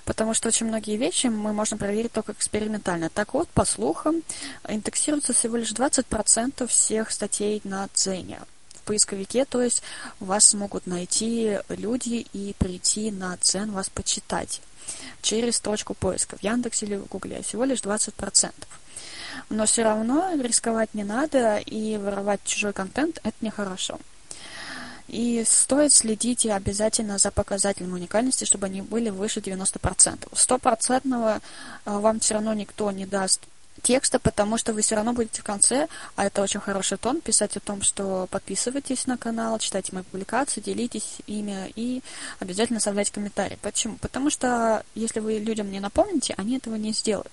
Потому 0.06 0.34
что 0.34 0.48
очень 0.48 0.68
многие 0.68 0.98
вещи 0.98 1.28
мы 1.28 1.54
можем 1.54 1.78
проверить 1.78 2.12
только 2.12 2.32
экспериментально. 2.32 3.10
Так 3.10 3.34
вот, 3.34 3.50
по 3.50 3.66
слухам, 3.66 4.24
индексируется 4.68 5.34
всего 5.34 5.58
лишь 5.58 5.72
20% 5.72 6.68
всех 6.68 7.12
статей 7.12 7.62
на 7.64 7.88
Дзене 7.94 8.40
в 8.76 8.82
поисковике, 8.84 9.46
то 9.46 9.62
есть 9.62 9.84
вас 10.20 10.46
смогут 10.46 10.88
найти 10.88 11.60
люди 11.70 12.26
и 12.34 12.56
прийти 12.58 13.12
на 13.12 13.38
Дзен 13.38 13.72
вас 13.72 13.90
почитать 13.90 14.62
через 15.22 15.60
точку 15.60 15.94
поиска 15.94 16.38
в 16.38 16.44
Яндексе 16.44 16.86
или 16.88 16.96
в 16.96 17.06
Гугле. 17.06 17.44
Всего 17.44 17.66
лишь 17.66 17.80
20% 17.80 18.54
но 19.50 19.66
все 19.66 19.84
равно 19.84 20.32
рисковать 20.42 20.94
не 20.94 21.04
надо, 21.04 21.58
и 21.58 21.98
воровать 21.98 22.42
чужой 22.44 22.74
контент– 22.74 23.20
это 23.24 23.36
нехорошо. 23.42 24.00
И 25.10 25.44
стоит 25.44 25.92
следить 25.92 26.46
обязательно 26.46 27.18
за 27.18 27.32
показателем 27.32 27.94
уникальности, 27.94 28.46
чтобы 28.46 28.68
они 28.68 28.84
были 28.84 29.10
выше 29.10 29.40
90%. 29.40 30.28
Стопроцентного 30.34 31.42
а, 31.86 32.00
вам 32.00 32.20
все 32.20 32.36
равно 32.36 32.54
никто 32.54 32.92
не 32.92 33.08
даст 33.08 33.42
текста, 33.80 34.20
потому 34.20 34.58
что 34.58 34.74
вы 34.74 34.82
все 34.82 34.96
равно 34.96 35.14
будете 35.14 35.42
в 35.42 35.44
конце, 35.44 35.88
а 36.16 36.26
это 36.26 36.42
очень 36.42 36.60
хороший 36.60 36.98
тон, 36.98 37.22
писать 37.22 37.58
о 37.58 37.60
том, 37.60 37.82
что 37.82 38.28
подписывайтесь 38.32 39.08
на 39.08 39.18
канал, 39.18 39.58
читайте 39.60 39.94
мои 39.94 40.04
публикации, 40.04 40.62
делитесь 40.62 41.18
ими 41.28 41.72
и 41.76 42.02
обязательно 42.40 42.78
оставляйте 42.78 43.12
комментарии. 43.12 43.58
Почему? 43.62 43.98
Потому 43.98 44.30
что 44.30 44.84
если 44.96 45.20
вы 45.20 45.40
людям 45.40 45.72
не 45.72 45.80
напомните, 45.80 46.34
они 46.38 46.58
этого 46.58 46.76
не 46.76 46.94
сделают. 46.94 47.32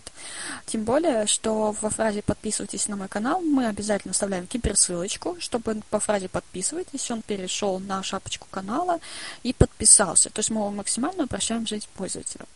Тем 0.67 0.85
более, 0.85 1.27
что 1.27 1.75
во 1.81 1.91
фразе 1.91 2.23
«подписывайтесь 2.23 2.89
на 2.89 2.97
мой 2.97 3.09
канал» 3.09 3.41
мы 3.41 3.67
обязательно 3.67 4.13
вставляем 4.13 4.47
киберссылочку, 4.47 5.37
чтобы 5.41 5.83
по 5.91 6.01
фразе 6.01 6.29
«подписывайтесь» 6.29 7.11
он 7.11 7.23
перешел 7.23 7.79
на 7.79 8.03
шапочку 8.03 8.47
канала 8.51 9.01
и 9.43 9.53
подписался. 9.53 10.31
То 10.31 10.41
есть 10.41 10.51
мы 10.51 10.71
максимально 10.71 11.25
упрощаем 11.25 11.67
жизнь 11.67 11.87
пользователя. 11.97 12.47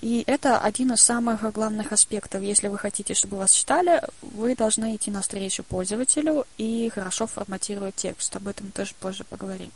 И 0.00 0.24
это 0.26 0.58
один 0.58 0.92
из 0.92 1.00
самых 1.00 1.50
главных 1.52 1.92
аспектов. 1.92 2.42
Если 2.42 2.68
вы 2.68 2.78
хотите, 2.78 3.14
чтобы 3.14 3.38
вас 3.38 3.52
читали, 3.52 4.02
вы 4.20 4.54
должны 4.54 4.94
идти 4.94 5.10
навстречу 5.10 5.62
пользователю 5.62 6.44
и 6.58 6.90
хорошо 6.94 7.26
форматировать 7.26 7.96
текст. 7.96 8.34
Об 8.36 8.48
этом 8.48 8.70
тоже 8.72 8.94
позже 9.00 9.24
поговорим. 9.24 9.70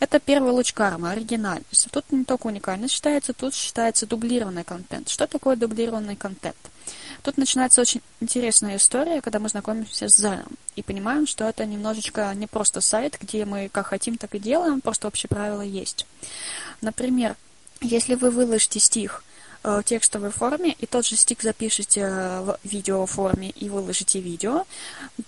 Это 0.00 0.18
первый 0.18 0.52
луч 0.52 0.72
кармы, 0.72 1.10
оригинальность. 1.10 1.88
Тут 1.92 2.10
не 2.10 2.24
только 2.24 2.46
уникальность 2.46 2.94
считается, 2.94 3.34
тут 3.34 3.54
считается 3.54 4.06
дублированный 4.06 4.64
контент. 4.64 5.08
Что 5.08 5.26
такое 5.26 5.56
дублированный 5.56 6.16
контент? 6.16 6.56
Тут 7.22 7.36
начинается 7.36 7.80
очень 7.80 8.00
интересная 8.20 8.76
история, 8.76 9.20
когда 9.20 9.38
мы 9.38 9.48
знакомимся 9.48 10.08
с 10.08 10.16
Зеном 10.16 10.56
и 10.74 10.82
понимаем, 10.82 11.26
что 11.26 11.44
это 11.44 11.64
немножечко 11.66 12.32
не 12.34 12.48
просто 12.48 12.80
сайт, 12.80 13.16
где 13.20 13.44
мы 13.44 13.68
как 13.68 13.88
хотим, 13.88 14.16
так 14.16 14.34
и 14.34 14.40
делаем, 14.40 14.80
просто 14.80 15.06
общие 15.06 15.28
правила 15.28 15.62
есть. 15.62 16.06
Например, 16.80 17.36
если 17.80 18.16
вы 18.16 18.30
выложите 18.30 18.80
стих 18.80 19.22
в 19.62 19.82
текстовой 19.84 20.30
форме 20.30 20.74
и 20.78 20.86
тот 20.86 21.06
же 21.06 21.16
стик 21.16 21.42
запишите 21.42 22.00
э, 22.00 22.40
в 22.40 22.58
видеоформе 22.64 23.50
и 23.50 23.68
выложите 23.68 24.20
видео, 24.20 24.64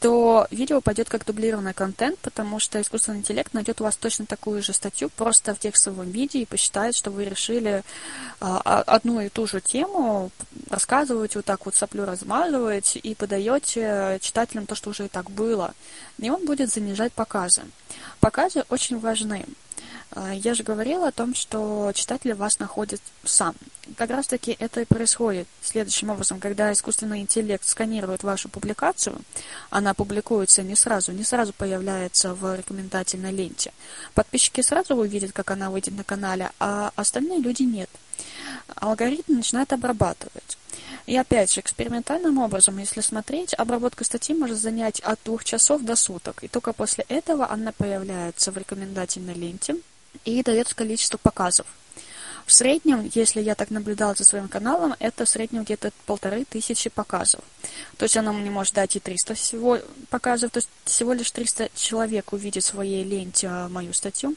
то 0.01 0.47
видео 0.51 0.81
пойдет 0.81 1.09
как 1.09 1.25
дублированный 1.25 1.75
контент, 1.75 2.19
потому 2.19 2.59
что 2.59 2.81
искусственный 2.81 3.19
интеллект 3.19 3.55
найдет 3.55 3.81
у 3.81 3.85
вас 3.85 3.97
точно 3.97 4.27
такую 4.27 4.63
же 4.63 4.73
статью 4.73 5.09
просто 5.11 5.55
в 5.55 5.59
текстовом 5.59 6.11
виде 6.11 6.41
и 6.41 6.47
посчитает, 6.47 6.97
что 6.97 7.11
вы 7.11 7.25
решили 7.25 7.85
а, 8.41 8.83
одну 8.83 9.21
и 9.21 9.29
ту 9.29 9.47
же 9.47 9.61
тему 9.61 10.31
рассказывать, 10.69 11.37
вот 11.37 11.45
так 11.45 11.65
вот 11.65 11.75
соплю 11.75 12.05
размазывать 12.05 12.97
и 12.97 13.15
подаете 13.15 14.19
читателям 14.21 14.67
то, 14.67 14.75
что 14.75 14.91
уже 14.91 15.07
и 15.07 15.09
так 15.09 15.31
было. 15.31 15.75
И 16.19 16.31
он 16.31 16.45
будет 16.45 16.73
занижать 16.73 17.13
показы. 17.13 17.63
Показы 18.21 18.65
очень 18.69 18.99
важны. 18.99 19.45
А, 20.17 20.33
я 20.33 20.55
же 20.55 20.63
говорила 20.63 21.09
о 21.09 21.13
том, 21.13 21.35
что 21.35 21.91
читатель 21.93 22.35
вас 22.35 22.61
находит 22.61 23.01
сам. 23.25 23.55
Как 23.97 24.11
раз 24.11 24.27
таки 24.29 24.57
это 24.59 24.81
и 24.81 24.85
происходит 24.85 25.49
следующим 25.61 26.11
образом, 26.11 26.39
когда 26.39 26.73
искусственный 26.73 27.21
интеллект 27.21 27.67
сканирует 27.67 28.23
вашу 28.23 28.49
публикацию, 28.49 29.21
она 29.71 29.93
публикуется 29.93 30.63
не 30.63 30.77
сразу, 30.77 31.11
не 31.11 31.25
сразу 31.25 31.53
появляется 31.53 32.35
в 32.35 32.55
рекомендательной 32.55 33.33
ленте. 33.33 33.73
Подписчики 34.15 34.61
сразу 34.61 34.95
увидят, 34.95 35.33
как 35.33 35.51
она 35.51 35.69
выйдет 35.71 35.97
на 35.97 36.05
канале, 36.05 36.51
а 36.61 36.93
остальные 36.95 37.41
люди 37.41 37.63
нет. 37.63 37.91
Алгоритм 38.77 39.35
начинает 39.35 39.73
обрабатывать. 39.73 40.59
И 41.07 41.17
опять 41.17 41.53
же, 41.53 41.61
экспериментальным 41.61 42.39
образом, 42.39 42.79
если 42.79 43.01
смотреть, 43.01 43.53
обработка 43.55 44.05
статьи 44.05 44.35
может 44.35 44.59
занять 44.59 45.01
от 45.01 45.19
двух 45.25 45.45
часов 45.45 45.83
до 45.83 45.97
суток. 45.97 46.45
И 46.45 46.49
только 46.49 46.73
после 46.73 47.05
этого 47.09 47.51
она 47.51 47.73
появляется 47.73 48.53
в 48.53 48.57
рекомендательной 48.57 49.35
ленте, 49.35 49.77
и 50.25 50.43
дается 50.43 50.75
количество 50.75 51.19
показов. 51.19 51.67
В 52.47 52.53
среднем, 52.53 53.11
если 53.15 53.41
я 53.41 53.55
так 53.55 53.71
наблюдала 53.71 54.15
за 54.15 54.25
своим 54.25 54.49
каналом, 54.49 54.95
это 54.99 55.25
в 55.25 55.29
среднем 55.29 55.65
где-то 55.65 55.93
полторы 56.05 56.45
тысячи 56.45 56.91
показов. 56.91 57.41
То 57.97 58.05
есть 58.05 58.19
она 58.19 58.33
мне 58.33 58.51
может 58.51 58.75
дать 58.75 58.97
и 58.97 59.01
300 59.01 59.35
всего 59.35 59.79
показов, 60.11 60.51
то 60.51 60.59
есть 60.59 60.69
всего 60.85 61.15
лишь 61.15 61.31
300 61.31 61.71
человек 61.75 62.35
увидит 62.35 62.63
в 62.63 62.67
своей 62.67 63.03
ленте 63.03 63.49
а, 63.49 63.69
мою 63.71 63.95
статью. 63.95 64.35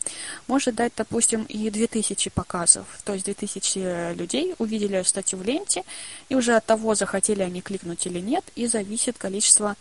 Может 0.47 0.75
дать, 0.75 0.93
допустим, 0.95 1.43
и 1.43 1.69
2000 1.69 2.29
показов. 2.29 2.85
То 3.03 3.13
есть 3.13 3.25
2000 3.25 4.13
людей 4.15 4.55
увидели 4.57 5.03
статью 5.03 5.39
в 5.39 5.43
ленте, 5.43 5.83
и 6.29 6.35
уже 6.35 6.55
от 6.55 6.65
того, 6.65 6.95
захотели 6.95 7.41
они 7.41 7.61
кликнуть 7.61 8.05
или 8.05 8.19
нет, 8.19 8.45
и 8.55 8.67
зависит 8.67 9.17
количество 9.17 9.75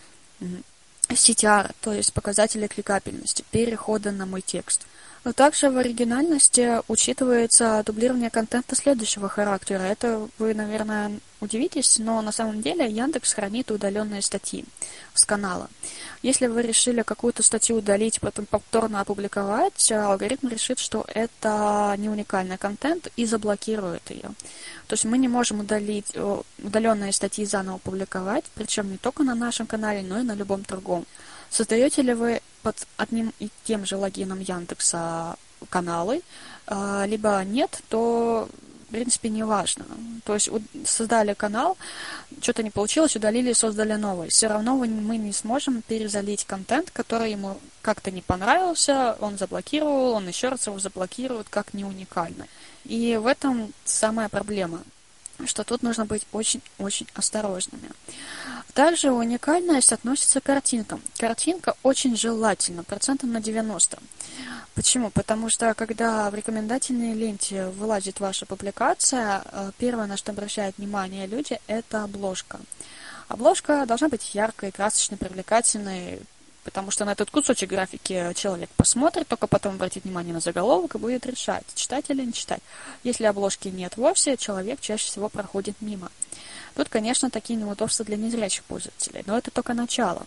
CTR, 1.09 1.73
то 1.81 1.93
есть 1.93 2.13
показателя 2.13 2.67
кликабельности, 2.67 3.45
перехода 3.53 4.11
на 4.11 4.27
мой 4.27 4.43
текст. 4.43 4.85
Но 5.27 5.33
также 5.33 5.71
в 5.71 5.77
оригинальности 5.77 6.81
учитывается 6.87 7.83
дублирование 7.85 8.31
контента 8.31 8.77
следующего 8.77 9.29
характера. 9.29 9.81
Это 9.81 10.29
вы, 10.39 10.55
наверное, 10.55 11.19
удивитесь, 11.41 11.99
но 11.99 12.23
на 12.23 12.31
самом 12.31 12.63
деле 12.63 12.89
Яндекс 12.89 13.33
хранит 13.33 13.73
удаленные 13.73 14.23
статьи 14.23 14.65
с 15.15 15.25
канала. 15.25 15.69
Если 16.23 16.47
вы 16.47 16.63
решили 16.63 17.03
какую-то 17.03 17.43
статью 17.43 17.79
удалить, 17.79 18.21
потом 18.21 18.47
повторно 18.47 19.01
опубликовать, 19.01 19.91
алгоритм 19.91 20.47
решит, 20.47 20.79
что 20.79 21.05
это 21.13 21.97
не 21.99 22.09
уникальный 22.09 22.57
контент 22.57 23.09
и 23.17 23.27
заблокирует 23.27 24.09
ее. 24.11 24.31
То 24.87 24.93
есть 24.93 25.07
мы 25.07 25.19
не 25.19 25.27
можем 25.27 25.59
удалить 25.59 26.13
э, 26.15 26.43
удаленные 26.63 27.13
статьи 27.13 27.45
заново 27.45 27.79
публиковать, 27.79 28.45
причем 28.55 28.93
не 28.93 28.97
только 28.97 29.25
на 29.25 29.35
нашем 29.35 29.67
канале, 29.67 30.03
но 30.03 30.21
и 30.21 30.23
на 30.23 30.37
любом 30.37 30.63
другом. 30.63 31.05
Создаете 31.51 32.03
ли 32.03 32.15
вы 32.15 32.41
под 32.63 32.87
одним 32.97 33.33
и 33.39 33.49
тем 33.65 33.87
же 33.87 33.97
логином 33.97 34.41
Яндекса 34.41 35.37
каналы, 35.69 36.23
а, 36.67 37.05
либо 37.07 37.43
нет, 37.45 37.81
то 37.89 38.49
в 38.89 38.93
принципе, 38.93 39.29
не 39.31 39.43
важно. 39.43 39.85
То 40.25 40.35
есть 40.35 40.49
создали 40.85 41.35
канал, 41.35 41.77
что-то 42.41 42.63
не 42.63 42.71
получилось, 42.71 43.17
удалили, 43.17 43.53
создали 43.53 43.95
новый. 43.95 44.29
Все 44.29 44.47
равно 44.47 44.77
мы 44.77 45.17
не 45.17 45.33
сможем 45.33 45.83
перезалить 45.83 46.45
контент, 46.45 46.93
который 46.93 47.33
ему 47.33 47.59
как-то 47.83 48.13
не 48.13 48.23
понравился, 48.23 49.17
он 49.21 49.39
заблокировал, 49.39 50.13
он 50.13 50.29
еще 50.29 50.49
раз 50.49 50.69
его 50.69 50.79
заблокирует, 50.79 51.49
как 51.49 51.75
не 51.75 51.85
уникальный. 51.85 52.47
И 52.85 53.17
в 53.17 53.27
этом 53.27 53.73
самая 53.85 54.29
проблема 54.29 54.83
что 55.45 55.65
тут 55.65 55.83
нужно 55.83 56.07
быть 56.07 56.27
очень-очень 56.33 57.07
осторожными. 57.15 57.91
Также 58.77 59.11
уникальность 59.11 59.91
относится 59.95 60.43
к 60.43 60.45
картинкам. 60.45 61.01
Картинка 61.17 61.77
очень 61.83 62.15
желательна, 62.15 62.85
процентом 62.85 63.33
на 63.33 63.41
90. 63.41 63.99
Почему? 64.75 65.09
Потому 65.09 65.49
что 65.49 65.73
когда 65.73 66.29
в 66.29 66.35
рекомендательной 66.35 67.15
ленте 67.15 67.69
вылазит 67.69 68.21
ваша 68.21 68.45
публикация, 68.45 69.43
э, 69.51 69.71
первое, 69.79 70.05
на 70.05 70.19
что 70.19 70.33
обращают 70.33 70.77
внимание 70.77 71.27
люди, 71.27 71.59
это 71.67 72.05
обложка. 72.05 72.61
Обложка 73.29 73.87
должна 73.87 74.11
быть 74.11 74.35
яркой, 74.35 74.73
красочной, 74.73 75.17
привлекательной, 75.17 76.21
потому 76.63 76.91
что 76.91 77.07
на 77.07 77.13
этот 77.13 77.31
кусочек 77.31 77.71
графики 77.71 78.31
человек 78.35 78.69
посмотрит, 78.77 79.27
только 79.27 79.47
потом 79.47 79.77
обратит 79.77 80.05
внимание 80.05 80.35
на 80.35 80.41
заголовок 80.41 80.97
и 80.97 80.99
будет 80.99 81.25
решать, 81.25 81.65
читать 81.75 82.11
или 82.11 82.23
не 82.23 82.35
читать. 82.35 82.61
Если 83.05 83.25
обложки 83.25 83.69
нет 83.69 83.97
вовсе, 83.97 84.37
человек 84.37 84.83
чаще 84.83 85.07
всего 85.07 85.31
проходит 85.31 85.77
мимо. 85.81 86.11
Тут, 86.77 86.91
конечно, 86.91 87.31
такие 87.31 87.59
неудобства 87.59 88.05
для 88.05 88.17
незрячих 88.17 88.63
пользователей, 88.65 89.25
но 89.27 89.37
это 89.37 89.51
только 89.51 89.73
начало. 89.73 90.27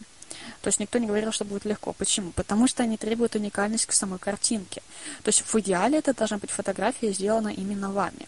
То 0.62 0.68
есть 0.68 0.80
никто 0.80 0.98
не 0.98 1.08
говорил, 1.08 1.32
что 1.32 1.46
будет 1.46 1.64
легко. 1.66 1.94
Почему? 1.94 2.32
Потому 2.32 2.68
что 2.68 2.84
они 2.84 2.98
требуют 2.98 3.36
уникальность 3.36 3.86
к 3.86 3.94
самой 3.94 4.20
картинке. 4.20 4.82
То 5.24 5.30
есть 5.30 5.42
в 5.42 5.56
идеале 5.60 6.00
это 6.00 6.14
должна 6.14 6.38
быть 6.38 6.50
фотография, 6.50 7.14
сделана 7.14 7.50
именно 7.50 7.92
вами. 7.92 8.28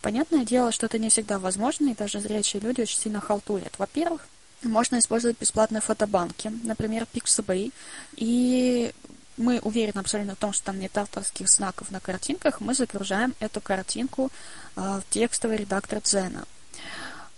Понятное 0.00 0.44
дело, 0.44 0.72
что 0.72 0.86
это 0.86 0.98
не 0.98 1.08
всегда 1.08 1.38
возможно, 1.38 1.90
и 1.90 1.94
даже 1.94 2.20
зрячие 2.20 2.62
люди 2.62 2.82
очень 2.82 2.98
сильно 2.98 3.20
халтурят. 3.20 3.78
Во-первых, 3.78 4.26
можно 4.62 4.98
использовать 4.98 5.38
бесплатные 5.38 5.80
фотобанки, 5.80 6.50
например, 6.62 7.06
Pixabay, 7.12 7.72
и 8.16 8.92
мы 9.36 9.58
уверены 9.58 10.00
абсолютно 10.00 10.34
в 10.34 10.38
том, 10.38 10.52
что 10.52 10.66
там 10.66 10.78
нет 10.78 10.96
авторских 10.96 11.48
знаков 11.48 11.90
на 11.90 12.00
картинках, 12.00 12.60
мы 12.60 12.74
загружаем 12.74 13.34
эту 13.38 13.60
картинку 13.60 14.30
э, 14.76 14.80
в 14.80 15.02
текстовый 15.10 15.58
редактор 15.58 16.00
Дзена. 16.00 16.44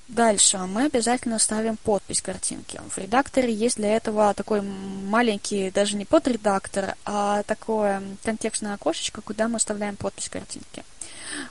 Дальше 0.08 0.56
мы 0.56 0.86
обязательно 0.86 1.38
ставим 1.38 1.76
подпись 1.76 2.22
картинки. 2.22 2.80
В 2.88 2.96
редакторе 2.96 3.52
есть 3.52 3.76
для 3.76 3.94
этого 3.94 4.32
такой 4.32 4.62
маленький, 4.62 5.70
даже 5.70 5.96
не 5.96 6.06
подредактор, 6.06 6.96
а 7.04 7.42
такое 7.42 8.02
контекстное 8.24 8.74
окошечко, 8.74 9.20
куда 9.20 9.48
мы 9.48 9.58
вставляем 9.58 9.96
подпись 9.96 10.30
картинки. 10.30 10.82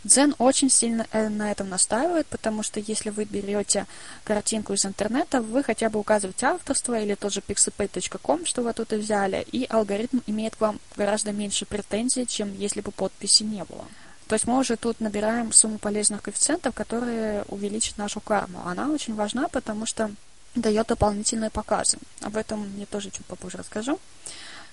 Дзен 0.04 0.34
очень 0.40 0.72
сильно 0.72 1.06
э, 1.12 1.30
на 1.30 1.52
этом 1.52 1.70
настаивает, 1.70 2.26
потому 2.28 2.64
что 2.64 2.80
если 2.80 3.12
вы 3.12 3.26
берете 3.26 3.86
картинку 4.24 4.74
из 4.74 4.86
интернета, 4.86 5.42
вы 5.42 5.64
хотя 5.64 5.90
бы 5.90 6.00
указываете 6.00 6.48
авторство 6.48 7.00
или 7.00 7.14
тот 7.14 7.34
же 7.34 7.42
pixelpay.com, 7.48 8.46
что 8.46 8.64
вы 8.64 8.74
тут 8.74 8.92
и 8.94 8.96
взяли, 8.96 9.46
и 9.52 9.68
алгоритм 9.70 10.20
имеет 10.26 10.56
к 10.56 10.62
вам 10.62 10.80
гораздо 10.96 11.32
меньше 11.32 11.66
претензий, 11.66 12.26
чем 12.26 12.58
если 12.58 12.82
бы 12.82 12.92
подписи 12.92 13.44
не 13.44 13.64
было. 13.64 13.86
То 14.28 14.36
есть 14.36 14.46
мы 14.46 14.60
уже 14.60 14.76
тут 14.76 15.00
набираем 15.00 15.52
сумму 15.52 15.78
полезных 15.78 16.22
коэффициентов, 16.22 16.76
которые 16.76 17.44
увеличат 17.48 17.98
нашу 17.98 18.20
карму. 18.20 18.62
Она 18.66 18.90
очень 18.90 19.16
важна, 19.16 19.48
потому 19.48 19.86
что 19.86 20.12
дает 20.56 20.88
дополнительные 20.88 21.50
показы. 21.50 21.98
Об 22.22 22.36
этом 22.36 22.68
я 22.78 22.86
тоже 22.86 23.10
чуть 23.10 23.26
попозже 23.26 23.58
расскажу. 23.58 24.00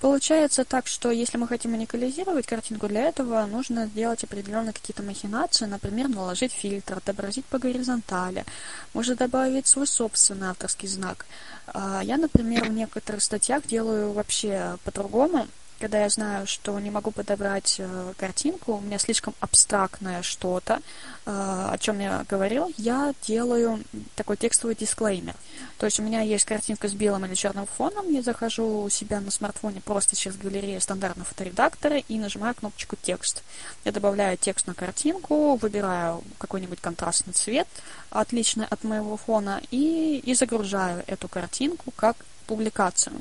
Получается 0.01 0.65
так, 0.65 0.87
что 0.87 1.11
если 1.11 1.39
мы 1.39 1.47
хотим 1.47 1.73
уникализировать 1.73 2.47
картинку, 2.47 2.89
для 2.89 3.05
этого 3.05 3.47
нужно 3.47 3.87
делать 3.87 4.25
определенные 4.25 4.73
какие-то 4.73 5.03
махинации, 5.03 5.65
например, 5.67 6.09
наложить 6.09 6.53
фильтр, 6.53 6.99
отобразить 6.99 7.47
по 7.47 7.59
горизонтали, 7.59 8.45
можно 8.93 9.15
добавить 9.15 9.67
свой 9.67 9.87
собственный 9.87 10.49
авторский 10.49 10.89
знак. 10.89 11.25
А, 11.69 12.03
я, 12.03 12.19
например, 12.19 12.65
в 12.65 12.73
некоторых 12.73 13.23
статьях 13.23 13.67
делаю 13.67 14.13
вообще 14.13 14.77
по-другому 14.85 15.47
когда 15.85 16.01
я 16.01 16.09
знаю, 16.09 16.47
что 16.47 16.81
не 16.81 16.89
могу 16.89 17.11
подобрать 17.11 17.77
э, 17.79 18.15
картинку, 18.17 18.77
у 18.77 18.81
меня 18.81 18.99
слишком 18.99 19.35
абстрактное 19.41 20.23
что-то, 20.23 20.77
э, 20.77 20.81
о 21.27 21.77
чем 21.79 21.99
я 21.99 22.25
говорил, 22.27 22.73
я 22.79 23.13
делаю 23.21 23.85
такой 24.17 24.39
текстовый 24.39 24.77
дисклеймер. 24.77 25.35
То 25.77 25.85
есть 25.85 26.01
у 26.01 26.03
меня 26.03 26.23
есть 26.23 26.47
картинка 26.47 26.89
с 26.89 26.95
белым 26.95 27.27
или 27.27 27.35
черным 27.35 27.67
фоном, 27.67 28.11
я 28.11 28.23
захожу 28.23 28.85
у 28.85 28.89
себя 28.89 29.21
на 29.21 29.31
смартфоне 29.31 29.83
просто 29.83 30.17
через 30.17 30.39
галерею 30.39 30.81
стандартного 30.81 31.29
фоторедактора 31.29 31.99
и 31.99 32.19
нажимаю 32.19 32.55
кнопочку 32.55 32.97
«Текст». 32.97 33.43
Я 33.85 33.93
добавляю 33.93 34.39
текст 34.39 34.67
на 34.67 34.73
картинку, 34.73 35.57
выбираю 35.57 36.25
какой-нибудь 36.39 36.81
контрастный 36.81 37.35
цвет, 37.35 37.69
отличный 38.09 38.65
от 38.65 38.85
моего 38.85 39.19
фона, 39.19 39.61
и, 39.71 40.23
и 40.25 40.33
загружаю 40.33 41.05
эту 41.07 41.29
картинку 41.29 41.91
как 41.95 42.17
публикацию. 42.47 43.21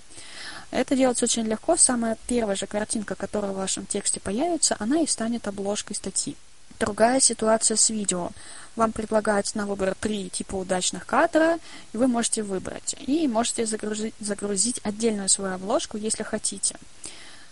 Это 0.74 0.96
делается 0.96 1.26
очень 1.26 1.46
легко. 1.46 1.78
Самая 1.78 2.18
первая 2.28 2.56
же 2.56 2.66
картинка, 2.66 3.14
которая 3.14 3.52
в 3.52 3.56
вашем 3.58 3.86
тексте 3.86 4.20
появится, 4.20 4.76
она 4.80 5.02
и 5.02 5.08
станет 5.08 5.48
обложкой 5.48 5.96
статьи. 5.96 6.36
Другая 6.80 7.20
ситуация 7.20 7.78
с 7.78 7.92
видео. 7.92 8.32
Вам 8.76 8.92
предлагается 8.92 9.56
на 9.60 9.68
выбор 9.68 9.94
три 10.00 10.32
типа 10.32 10.56
удачных 10.56 11.06
кадра, 11.06 11.60
и 11.94 11.98
вы 11.98 12.08
можете 12.08 12.42
выбрать. 12.42 12.96
И 13.06 13.28
можете 13.28 13.68
загрузить, 13.68 14.16
загрузить 14.20 14.82
отдельную 14.84 15.30
свою 15.30 15.54
обложку, 15.54 15.98
если 15.98 16.24
хотите. 16.24 16.76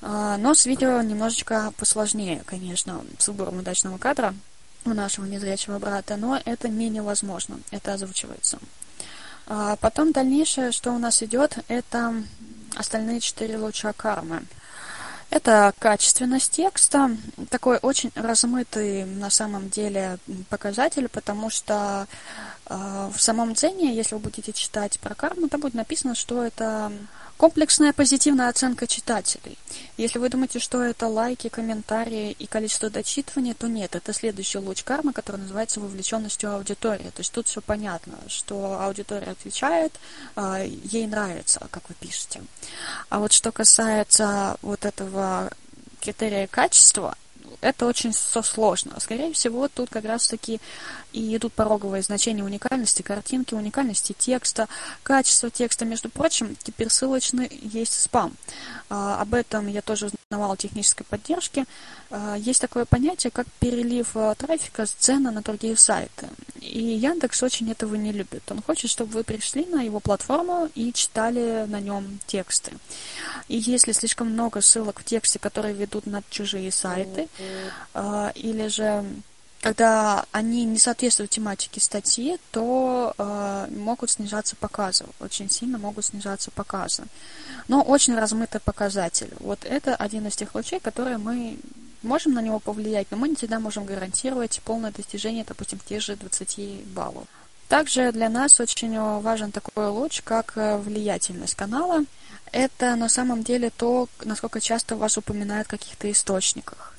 А, 0.02 0.38
но 0.38 0.56
с 0.56 0.66
видео 0.66 1.00
немножечко 1.04 1.72
посложнее, 1.78 2.42
конечно, 2.48 3.06
с 3.20 3.28
выбором 3.28 3.60
удачного 3.60 4.00
кадра 4.00 4.34
у 4.84 4.96
нашего 4.96 5.26
незрячего 5.26 5.78
брата, 5.78 6.18
но 6.18 6.42
это 6.44 6.70
менее 6.70 7.04
возможно, 7.04 7.60
это 7.70 7.94
озвучивается. 7.94 8.58
А 9.46 9.76
потом 9.76 10.12
дальнейшее, 10.12 10.72
что 10.72 10.92
у 10.92 10.98
нас 10.98 11.22
идет, 11.22 11.60
это 11.68 12.16
остальные 12.76 13.20
четыре 13.20 13.58
луча 13.58 13.94
кармы. 13.94 14.44
Это 15.30 15.74
качественность 15.80 16.52
текста, 16.52 17.16
такой 17.50 17.78
очень 17.82 18.12
размытый 18.16 19.06
на 19.06 19.30
самом 19.30 19.70
деле 19.70 20.18
показатель, 20.50 21.08
потому 21.08 21.50
что 21.50 22.06
э, 22.66 23.10
в 23.16 23.22
самом 23.22 23.54
дзене, 23.54 23.96
если 23.96 24.16
вы 24.16 24.22
будете 24.22 24.52
читать 24.52 25.00
про 25.00 25.16
карму, 25.16 25.48
там 25.48 25.62
будет 25.62 25.74
написано, 25.74 26.16
что 26.16 26.44
это 26.44 26.92
Комплексная 27.42 27.92
позитивная 27.92 28.50
оценка 28.50 28.86
читателей. 28.86 29.58
Если 29.98 30.20
вы 30.20 30.30
думаете, 30.30 30.60
что 30.60 30.84
это 30.84 31.08
лайки, 31.08 31.50
комментарии 31.50 32.36
и 32.38 32.46
количество 32.46 32.92
дочитывания, 32.92 33.56
то 33.56 33.68
нет, 33.68 33.96
это 33.96 34.14
следующий 34.14 34.60
луч 34.60 34.84
кармы, 34.84 35.12
который 35.12 35.38
называется 35.38 35.80
вовлеченностью 35.80 36.54
аудитории. 36.54 37.10
То 37.10 37.22
есть 37.22 37.32
тут 37.32 37.48
все 37.48 37.60
понятно, 37.62 38.20
что 38.28 38.80
аудитория 38.80 39.32
отвечает, 39.32 39.92
а, 40.36 40.60
ей 40.62 41.08
нравится, 41.08 41.68
как 41.72 41.90
вы 41.90 41.96
пишете. 41.96 42.44
А 43.10 43.18
вот 43.18 43.32
что 43.32 43.52
касается 43.52 44.58
вот 44.62 44.86
этого 44.86 45.50
критерия 46.00 46.46
качества, 46.46 47.18
это 47.62 47.88
очень 47.88 48.12
все 48.12 48.44
сложно. 48.44 49.00
Скорее 49.00 49.34
всего, 49.34 49.68
тут 49.68 49.90
как 49.90 50.06
раз-таки 50.06 50.62
и 51.14 51.36
идут 51.36 51.54
пороговые 51.54 52.04
значения 52.04 52.44
уникальности 52.44 53.02
картинки, 53.02 53.54
уникальности 53.54 54.16
текста, 54.18 54.68
качества 55.04 55.50
текста. 55.50 55.86
Между 55.86 56.10
прочим, 56.10 56.56
теперь 56.62 56.90
ссылочный 56.90 57.50
есть 57.62 58.00
спам. 58.00 58.34
А, 58.90 59.22
об 59.22 59.34
этом 59.34 59.68
я 59.68 59.82
тоже 59.82 60.08
узнавала 60.08 60.58
технической 60.58 61.06
поддержки. 61.06 61.66
А, 62.10 62.36
есть 62.36 62.62
такое 62.62 62.86
понятие, 62.86 63.32
как 63.32 63.48
перелив 63.60 64.12
а, 64.16 64.36
трафика 64.36 64.86
с 64.86 64.92
цены 64.92 65.32
на 65.32 65.42
другие 65.42 65.78
сайты. 65.78 66.30
И 66.60 66.80
Яндекс 66.80 67.42
очень 67.44 67.72
этого 67.72 67.96
не 67.96 68.12
любит. 68.12 68.44
Он 68.52 68.62
хочет, 68.62 68.90
чтобы 68.90 69.14
вы 69.14 69.24
пришли 69.24 69.66
на 69.66 69.82
его 69.82 70.00
платформу 70.00 70.70
и 70.76 70.94
читали 70.94 71.66
на 71.68 71.80
нем 71.80 72.20
тексты. 72.28 72.74
И 73.48 73.58
если 73.58 73.92
слишком 73.92 74.32
много 74.32 74.62
ссылок 74.62 75.00
в 75.00 75.04
тексте, 75.04 75.40
которые 75.40 75.74
ведут 75.74 76.06
на 76.06 76.22
чужие 76.30 76.72
сайты, 76.72 77.28
или 78.36 78.68
же 78.68 79.04
когда 79.62 80.26
они 80.32 80.66
не 80.66 80.80
соответствуют 80.80 81.32
тематике 81.32 81.80
статьи, 81.80 82.40
то 82.52 83.14
э, 83.18 83.68
могут 83.70 84.10
снижаться 84.10 84.56
показы, 84.56 85.06
очень 85.20 85.52
сильно 85.52 85.78
могут 85.78 86.06
снижаться 86.06 86.50
показы. 86.50 87.04
Но 87.68 87.84
очень 87.84 88.16
размытый 88.18 88.60
показатель. 88.60 89.32
Вот 89.40 89.64
это 89.64 89.96
один 89.96 90.26
из 90.28 90.36
тех 90.36 90.56
лучей, 90.56 90.80
которые 90.80 91.20
мы 91.20 91.60
можем 92.02 92.34
на 92.34 92.42
него 92.42 92.60
повлиять, 92.60 93.08
но 93.12 93.18
мы 93.18 93.30
не 93.30 93.36
всегда 93.36 93.60
можем 93.60 93.86
гарантировать 93.86 94.60
полное 94.66 94.92
достижение, 94.92 95.46
допустим, 95.48 95.78
тех 95.78 96.02
же 96.02 96.16
20 96.16 96.88
баллов. 96.88 97.28
Также 97.68 98.12
для 98.12 98.30
нас 98.30 98.60
очень 98.60 99.00
важен 99.00 99.52
такой 99.52 99.88
луч, 99.90 100.22
как 100.24 100.54
влиятельность 100.56 101.56
канала. 101.56 102.04
Это 102.52 102.96
на 102.96 103.08
самом 103.08 103.44
деле 103.44 103.70
то, 103.70 104.10
насколько 104.26 104.60
часто 104.60 104.96
вас 104.96 105.18
упоминают 105.18 105.68
в 105.68 105.72
каких-то 105.72 106.12
источниках. 106.12 106.94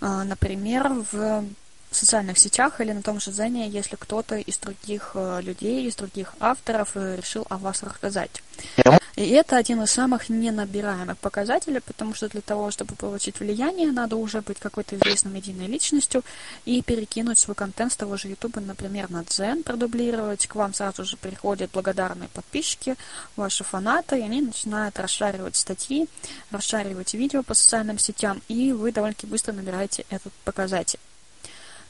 Например, 0.00 0.92
в 1.12 1.44
социальных 1.90 2.38
сетях 2.38 2.80
или 2.80 2.92
на 2.92 3.02
том 3.02 3.20
же 3.20 3.32
Зене, 3.32 3.68
если 3.68 3.96
кто-то 3.96 4.36
из 4.36 4.58
других 4.58 5.12
э, 5.14 5.40
людей, 5.42 5.86
из 5.86 5.96
других 5.96 6.34
авторов 6.40 6.90
э, 6.94 7.16
решил 7.16 7.46
о 7.48 7.58
вас 7.58 7.82
рассказать. 7.82 8.42
И 9.16 9.30
это 9.30 9.56
один 9.56 9.82
из 9.82 9.90
самых 9.90 10.28
ненабираемых 10.28 11.18
показателей, 11.18 11.80
потому 11.80 12.14
что 12.14 12.28
для 12.28 12.40
того, 12.40 12.70
чтобы 12.70 12.94
получить 12.94 13.40
влияние, 13.40 13.90
надо 13.90 14.14
уже 14.14 14.42
быть 14.42 14.60
какой-то 14.60 14.96
известной 14.96 15.32
медийной 15.32 15.66
личностью 15.66 16.22
и 16.64 16.82
перекинуть 16.82 17.38
свой 17.38 17.56
контент 17.56 17.92
с 17.92 17.96
того 17.96 18.16
же 18.16 18.28
YouTube, 18.28 18.56
например, 18.56 19.10
на 19.10 19.24
Дзен, 19.24 19.64
продублировать. 19.64 20.46
К 20.46 20.54
вам 20.54 20.72
сразу 20.72 21.04
же 21.04 21.16
приходят 21.16 21.70
благодарные 21.72 22.28
подписчики, 22.28 22.94
ваши 23.34 23.64
фанаты, 23.64 24.18
и 24.18 24.22
они 24.22 24.40
начинают 24.40 24.98
расшаривать 25.00 25.56
статьи, 25.56 26.08
расшаривать 26.52 27.14
видео 27.14 27.42
по 27.42 27.54
социальным 27.54 27.98
сетям, 27.98 28.40
и 28.46 28.72
вы 28.72 28.92
довольно-таки 28.92 29.26
быстро 29.26 29.52
набираете 29.52 30.04
этот 30.10 30.32
показатель. 30.44 31.00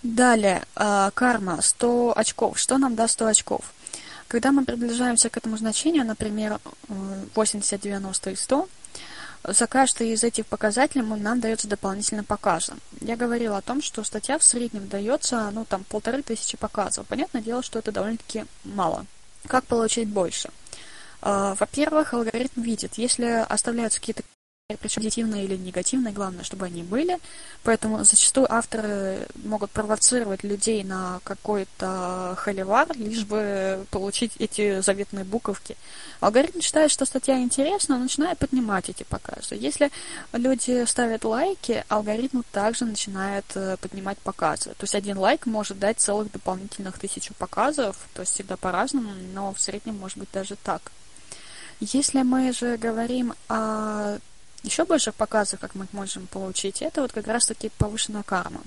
Далее, 0.02 0.62
э, 0.76 1.10
карма 1.14 1.60
100 1.60 2.16
очков. 2.16 2.58
Что 2.58 2.78
нам 2.78 2.94
даст 2.94 3.14
100 3.14 3.26
очков? 3.26 3.64
Когда 4.28 4.52
мы 4.52 4.64
приближаемся 4.64 5.30
к 5.30 5.36
этому 5.36 5.56
значению, 5.56 6.04
например, 6.04 6.60
80, 7.34 7.80
90 7.80 8.30
и 8.30 8.36
100, 8.36 8.68
за 9.44 9.66
каждый 9.66 10.10
из 10.10 10.24
этих 10.24 10.46
показателей 10.46 11.02
нам 11.02 11.40
дается 11.40 11.68
дополнительный 11.68 12.24
показ. 12.24 12.70
Я 13.00 13.16
говорила 13.16 13.56
о 13.56 13.62
том, 13.62 13.80
что 13.80 14.04
статья 14.04 14.38
в 14.38 14.42
среднем 14.42 14.88
дается, 14.88 15.50
ну, 15.52 15.64
там, 15.64 15.84
полторы 15.84 16.22
тысячи 16.22 16.56
показов. 16.56 17.06
Понятное 17.06 17.40
дело, 17.40 17.62
что 17.62 17.78
это 17.78 17.92
довольно-таки 17.92 18.44
мало. 18.64 19.06
Как 19.46 19.64
получить 19.64 20.08
больше? 20.08 20.50
Э, 21.22 21.54
во-первых, 21.58 22.12
алгоритм 22.12 22.60
видит, 22.60 22.94
если 22.94 23.46
оставляются 23.48 24.00
какие-то 24.00 24.22
причем 24.76 25.00
позитивные 25.00 25.46
или 25.46 25.56
негативные, 25.56 26.12
главное, 26.12 26.44
чтобы 26.44 26.66
они 26.66 26.82
были. 26.82 27.18
Поэтому 27.62 28.04
зачастую 28.04 28.52
авторы 28.52 29.26
могут 29.36 29.70
провоцировать 29.70 30.44
людей 30.44 30.84
на 30.84 31.20
какой-то 31.24 32.34
холивар, 32.36 32.86
лишь 32.94 33.24
бы 33.24 33.86
получить 33.90 34.32
эти 34.38 34.82
заветные 34.82 35.24
буковки. 35.24 35.74
Алгоритм 36.20 36.60
считает, 36.60 36.90
что 36.90 37.06
статья 37.06 37.40
интересна, 37.40 37.96
начинает 37.96 38.36
поднимать 38.36 38.90
эти 38.90 39.04
показы. 39.04 39.54
Если 39.54 39.90
люди 40.34 40.84
ставят 40.84 41.24
лайки, 41.24 41.82
алгоритм 41.88 42.42
также 42.52 42.84
начинает 42.84 43.46
э, 43.54 43.78
поднимать 43.80 44.18
показы. 44.18 44.72
То 44.72 44.82
есть 44.82 44.94
один 44.94 45.16
лайк 45.16 45.46
может 45.46 45.78
дать 45.78 45.98
целых 45.98 46.30
дополнительных 46.30 46.98
тысячу 46.98 47.32
показов, 47.32 47.96
то 48.12 48.20
есть 48.20 48.34
всегда 48.34 48.58
по-разному, 48.58 49.12
но 49.32 49.54
в 49.54 49.60
среднем 49.62 49.96
может 49.96 50.18
быть 50.18 50.28
даже 50.30 50.56
так. 50.56 50.92
Если 51.80 52.20
мы 52.20 52.52
же 52.52 52.76
говорим 52.76 53.32
о 53.48 54.18
еще 54.62 54.84
больше 54.84 55.12
показов, 55.12 55.60
как 55.60 55.74
мы 55.74 55.86
можем 55.92 56.26
получить, 56.26 56.82
это 56.82 57.02
вот 57.02 57.12
как 57.12 57.26
раз-таки 57.26 57.70
повышенная 57.78 58.22
карма. 58.22 58.60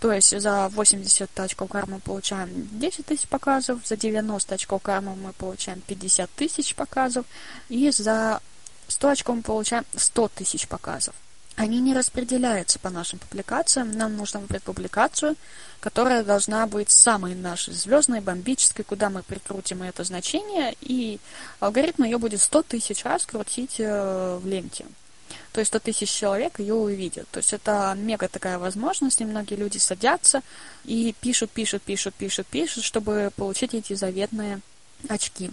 То 0.00 0.12
есть 0.12 0.36
за 0.40 0.68
80 0.68 1.38
очков 1.38 1.70
кармы 1.70 1.94
мы 1.94 2.00
получаем 2.00 2.48
10 2.72 3.06
тысяч 3.06 3.28
показов, 3.28 3.86
за 3.86 3.96
90 3.96 4.54
очков 4.54 4.82
кармы 4.82 5.14
мы 5.14 5.32
получаем 5.32 5.80
50 5.80 6.28
тысяч 6.30 6.74
показов, 6.74 7.24
и 7.68 7.88
за 7.90 8.40
100 8.88 9.08
очков 9.08 9.36
мы 9.36 9.42
получаем 9.42 9.84
100 9.94 10.28
тысяч 10.34 10.66
показов. 10.66 11.14
Они 11.54 11.80
не 11.80 11.94
распределяются 11.94 12.78
по 12.78 12.90
нашим 12.90 13.20
публикациям, 13.20 13.92
нам 13.92 14.16
нужно 14.16 14.40
выбрать 14.40 14.62
публикацию, 14.62 15.36
которая 15.78 16.24
должна 16.24 16.66
быть 16.66 16.90
самой 16.90 17.36
нашей 17.36 17.74
звездной, 17.74 18.20
бомбической, 18.20 18.84
куда 18.84 19.10
мы 19.10 19.22
прикрутим 19.22 19.82
это 19.82 20.02
значение, 20.02 20.74
и 20.80 21.20
алгоритм 21.60 22.04
ее 22.04 22.18
будет 22.18 22.40
100 22.40 22.62
тысяч 22.62 23.04
раз 23.04 23.24
крутить 23.26 23.76
э, 23.78 24.38
в 24.42 24.46
ленте 24.46 24.86
то 25.52 25.60
есть 25.60 25.68
100 25.68 25.80
тысяч 25.80 26.10
человек 26.10 26.58
ее 26.58 26.74
увидят. 26.74 27.28
То 27.30 27.38
есть 27.38 27.52
это 27.52 27.94
мега 27.96 28.28
такая 28.28 28.58
возможность, 28.58 29.20
и 29.20 29.24
многие 29.24 29.54
люди 29.54 29.78
садятся 29.78 30.42
и 30.84 31.14
пишут, 31.20 31.50
пишут, 31.50 31.82
пишут, 31.82 32.14
пишут, 32.14 32.46
пишут, 32.46 32.84
чтобы 32.84 33.30
получить 33.36 33.74
эти 33.74 33.92
заветные 33.92 34.60
очки. 35.08 35.50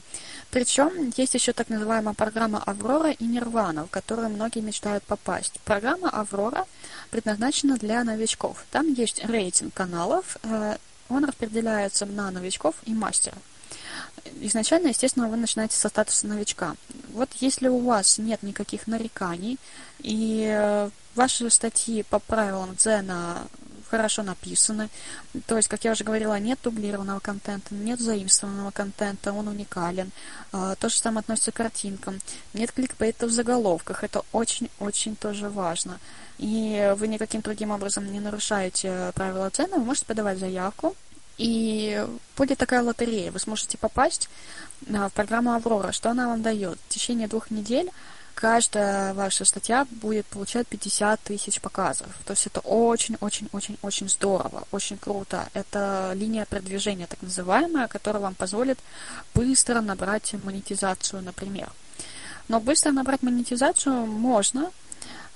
Причем 0.52 1.12
есть 1.18 1.34
еще 1.34 1.54
так 1.54 1.70
называемая 1.70 2.14
программа 2.14 2.64
Аврора 2.64 3.12
и 3.12 3.26
Нирвана, 3.26 3.86
в 3.86 3.90
которую 3.90 4.30
многие 4.30 4.62
мечтают 4.62 5.04
попасть. 5.04 5.60
Программа 5.66 6.10
Аврора 6.10 6.66
предназначена 7.12 7.78
для 7.78 8.04
новичков. 8.04 8.66
Там 8.72 8.94
есть 8.94 9.24
рейтинг 9.26 9.74
каналов, 9.74 10.38
э, 10.44 10.78
он 11.10 11.26
распределяется 11.26 12.06
на 12.06 12.32
новичков 12.32 12.76
и 12.86 12.94
мастеров 12.94 13.40
изначально, 14.42 14.90
естественно, 14.90 15.28
вы 15.28 15.38
начинаете 15.38 15.76
со 15.76 15.90
статуса 15.90 16.28
новичка. 16.28 16.76
Вот 17.14 17.30
если 17.40 17.68
у 17.68 17.80
вас 17.80 18.18
нет 18.18 18.44
никаких 18.44 18.88
нареканий, 18.88 19.58
и 20.00 20.48
э, 20.50 20.90
ваши 21.16 21.50
статьи 21.50 22.04
по 22.04 22.20
правилам 22.20 22.76
Дзена 22.76 23.48
хорошо 23.90 24.24
написаны, 24.24 24.90
то 25.48 25.58
есть, 25.58 25.68
как 25.68 25.84
я 25.84 25.92
уже 25.92 26.04
говорила, 26.04 26.38
нет 26.40 26.60
дублированного 26.64 27.20
контента, 27.20 27.74
нет 27.74 28.00
заимствованного 28.00 28.72
контента, 28.72 29.34
он 29.34 29.48
уникален. 29.48 30.12
А, 30.52 30.76
то 30.76 30.90
же 30.90 30.98
самое 30.98 31.22
относится 31.22 31.52
к 31.52 31.56
картинкам. 31.56 32.20
Нет 32.54 32.72
кликбейта 32.72 33.26
в 33.26 33.32
заголовках, 33.32 34.04
это 34.04 34.22
очень-очень 34.32 35.16
тоже 35.16 35.50
важно. 35.50 36.00
И 36.38 36.94
вы 36.98 37.08
никаким 37.08 37.42
другим 37.42 37.72
образом 37.72 38.12
не 38.12 38.20
нарушаете 38.20 39.12
правила 39.16 39.50
цены, 39.50 39.78
вы 39.78 39.86
можете 39.86 40.06
подавать 40.06 40.40
заявку, 40.40 40.96
и 41.40 42.06
будет 42.38 42.58
такая 42.58 42.84
лотерея. 42.84 43.32
Вы 43.32 43.40
сможете 43.40 43.78
попасть 43.78 44.30
а, 44.94 45.08
в 45.08 45.14
программу 45.14 45.54
«Аврора». 45.54 45.94
Что 45.94 46.12
она 46.12 46.28
вам 46.28 46.42
дает? 46.42 46.78
В 46.78 46.88
течение 46.90 47.30
двух 47.30 47.50
недель 47.50 47.90
каждая 48.36 49.14
ваша 49.14 49.46
статья 49.46 49.88
будет 49.90 50.26
получать 50.26 50.68
50 50.68 51.22
тысяч 51.22 51.62
показов. 51.62 52.08
То 52.26 52.34
есть 52.34 52.46
это 52.46 52.60
очень-очень-очень-очень 52.60 54.10
здорово, 54.10 54.66
очень 54.72 54.98
круто. 54.98 55.48
Это 55.54 56.12
линия 56.14 56.46
продвижения, 56.46 57.08
так 57.08 57.22
называемая, 57.22 57.88
которая 57.88 58.22
вам 58.22 58.36
позволит 58.36 58.78
быстро 59.34 59.80
набрать 59.80 60.36
монетизацию, 60.44 61.24
например. 61.24 61.70
Но 62.50 62.60
быстро 62.60 62.92
набрать 62.92 63.24
монетизацию 63.24 64.06
можно, 64.06 64.72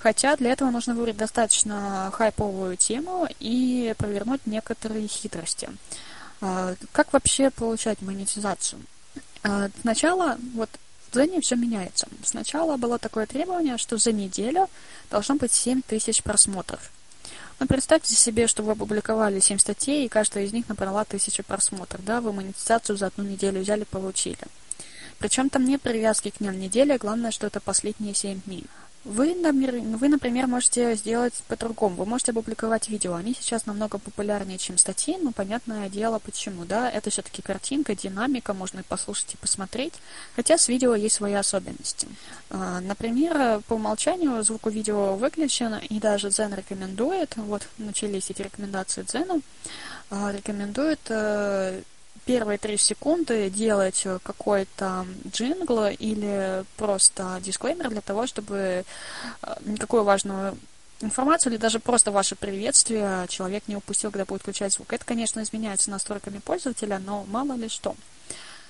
Хотя 0.04 0.36
для 0.36 0.52
этого 0.52 0.68
нужно 0.68 0.94
выбрать 0.94 1.16
достаточно 1.16 2.10
хайповую 2.12 2.76
тему 2.76 3.26
и 3.40 3.94
провернуть 3.96 4.46
некоторые 4.46 5.08
хитрости. 5.08 5.70
А, 6.42 6.74
как 6.92 7.14
вообще 7.14 7.48
получать 7.48 8.02
монетизацию? 8.02 8.82
А, 9.44 9.70
сначала, 9.80 10.36
вот 10.52 10.68
в 11.08 11.14
Дзене 11.14 11.40
все 11.40 11.56
меняется. 11.56 12.06
Сначала 12.22 12.76
было 12.76 12.98
такое 12.98 13.24
требование, 13.24 13.78
что 13.78 13.96
за 13.96 14.12
неделю 14.12 14.68
должно 15.10 15.36
быть 15.36 15.54
7 15.54 15.80
тысяч 15.80 16.22
просмотров. 16.22 16.90
Ну, 17.58 17.66
представьте 17.66 18.14
себе, 18.14 18.46
что 18.46 18.62
вы 18.62 18.72
опубликовали 18.72 19.40
7 19.40 19.56
статей, 19.56 20.04
и 20.04 20.10
каждая 20.10 20.44
из 20.44 20.52
них 20.52 20.68
набрала 20.68 21.00
1000 21.00 21.42
просмотров. 21.44 22.04
Да, 22.04 22.20
вы 22.20 22.34
монетизацию 22.34 22.98
за 22.98 23.06
одну 23.06 23.24
неделю 23.24 23.62
взяли, 23.62 23.84
получили. 23.84 24.36
Причем 25.18 25.48
там 25.48 25.64
нет 25.64 25.80
привязки 25.80 26.28
к 26.28 26.40
дням 26.40 26.60
недели, 26.60 26.98
главное, 26.98 27.30
что 27.30 27.46
это 27.46 27.60
последние 27.60 28.12
7 28.12 28.42
дней. 28.42 28.66
Вы, 29.04 29.34
вы, 29.34 30.08
например, 30.08 30.46
можете 30.46 30.94
сделать 30.94 31.34
по-другому. 31.46 31.96
Вы 31.96 32.06
можете 32.06 32.32
опубликовать 32.32 32.88
видео. 32.88 33.14
Они 33.14 33.34
сейчас 33.34 33.66
намного 33.66 33.98
популярнее, 33.98 34.56
чем 34.56 34.78
статьи, 34.78 35.18
но 35.20 35.30
понятное 35.30 35.90
дело 35.90 36.18
почему, 36.18 36.64
да. 36.64 36.90
Это 36.90 37.10
все-таки 37.10 37.42
картинка, 37.42 37.94
динамика, 37.94 38.54
можно 38.54 38.80
и 38.80 38.82
послушать, 38.82 39.34
и 39.34 39.36
посмотреть. 39.36 39.94
Хотя 40.36 40.56
с 40.56 40.68
видео 40.68 40.94
есть 40.94 41.16
свои 41.16 41.34
особенности. 41.34 42.08
А, 42.48 42.80
например, 42.80 43.60
по 43.68 43.74
умолчанию 43.74 44.42
звук 44.42 44.66
у 44.66 44.70
видео 44.70 45.16
выключен, 45.16 45.74
и 45.74 46.00
даже 46.00 46.28
Zen 46.28 46.56
рекомендует, 46.56 47.36
вот 47.36 47.68
начались 47.76 48.30
эти 48.30 48.40
рекомендации 48.40 49.02
Дзена, 49.02 49.40
рекомендует 50.10 51.00
э, 51.08 51.82
первые 52.24 52.58
три 52.58 52.76
секунды 52.76 53.50
делать 53.50 54.02
э, 54.04 54.18
какой-то 54.22 55.06
джингл 55.26 55.86
или 55.86 56.64
просто 56.76 57.40
дисклеймер 57.42 57.90
для 57.90 58.00
того, 58.00 58.26
чтобы 58.26 58.84
э, 59.42 59.54
никакую 59.64 60.04
важную 60.04 60.56
информацию 61.00 61.52
или 61.52 61.60
даже 61.60 61.80
просто 61.80 62.10
ваше 62.10 62.36
приветствие 62.36 63.26
человек 63.28 63.64
не 63.66 63.76
упустил, 63.76 64.10
когда 64.10 64.24
будет 64.24 64.42
включать 64.42 64.72
звук. 64.72 64.92
Это, 64.92 65.04
конечно, 65.04 65.42
изменяется 65.42 65.90
настройками 65.90 66.38
пользователя, 66.38 66.98
но 66.98 67.24
мало 67.28 67.52
ли 67.54 67.68
что. 67.68 67.94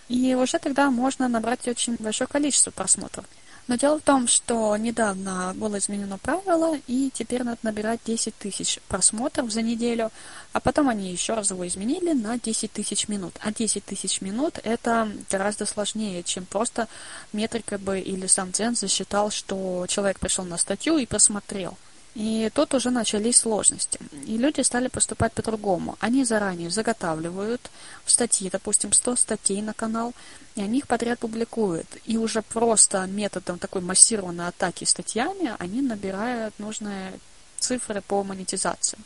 И 0.08 0.34
уже 0.34 0.58
тогда 0.58 0.90
можно 0.90 1.28
набрать 1.28 1.66
очень 1.66 1.96
большое 1.96 2.28
количество 2.28 2.70
просмотров. 2.70 3.24
Но 3.66 3.76
дело 3.76 3.98
в 3.98 4.02
том, 4.02 4.28
что 4.28 4.76
недавно 4.76 5.52
было 5.54 5.78
изменено 5.78 6.18
правило, 6.18 6.78
и 6.86 7.10
теперь 7.14 7.44
надо 7.44 7.58
набирать 7.62 8.00
10 8.04 8.36
тысяч 8.36 8.78
просмотров 8.88 9.50
за 9.50 9.62
неделю, 9.62 10.10
а 10.52 10.60
потом 10.60 10.90
они 10.90 11.10
еще 11.10 11.32
раз 11.32 11.50
его 11.50 11.66
изменили 11.66 12.12
на 12.12 12.38
10 12.38 12.70
тысяч 12.70 13.08
минут. 13.08 13.34
А 13.40 13.52
10 13.52 13.82
тысяч 13.84 14.20
минут 14.20 14.58
это 14.64 15.10
гораздо 15.30 15.64
сложнее, 15.64 16.22
чем 16.22 16.44
просто 16.44 16.88
метрика 17.32 17.78
бы 17.78 18.00
или 18.00 18.26
сам 18.26 18.52
Дзен 18.52 18.76
засчитал, 18.76 19.30
что 19.30 19.86
человек 19.88 20.18
пришел 20.20 20.44
на 20.44 20.58
статью 20.58 20.98
и 20.98 21.06
просмотрел. 21.06 21.78
И 22.14 22.48
тут 22.54 22.74
уже 22.74 22.90
начались 22.90 23.38
сложности. 23.38 23.98
И 24.24 24.38
люди 24.38 24.60
стали 24.60 24.88
поступать 24.88 25.32
по-другому. 25.32 25.96
Они 25.98 26.24
заранее 26.24 26.70
заготавливают 26.70 27.70
в 28.04 28.10
статьи, 28.10 28.48
допустим, 28.50 28.92
100 28.92 29.16
статей 29.16 29.60
на 29.62 29.74
канал, 29.74 30.14
и 30.54 30.62
они 30.62 30.78
их 30.78 30.86
подряд 30.86 31.18
публикуют. 31.18 31.88
И 32.04 32.16
уже 32.16 32.42
просто 32.42 33.04
методом 33.06 33.58
такой 33.58 33.82
массированной 33.82 34.46
атаки 34.46 34.84
статьями 34.84 35.56
они 35.58 35.82
набирают 35.82 36.56
нужные 36.58 37.18
цифры 37.64 38.00
по 38.02 38.22
монетизации. 38.22 38.98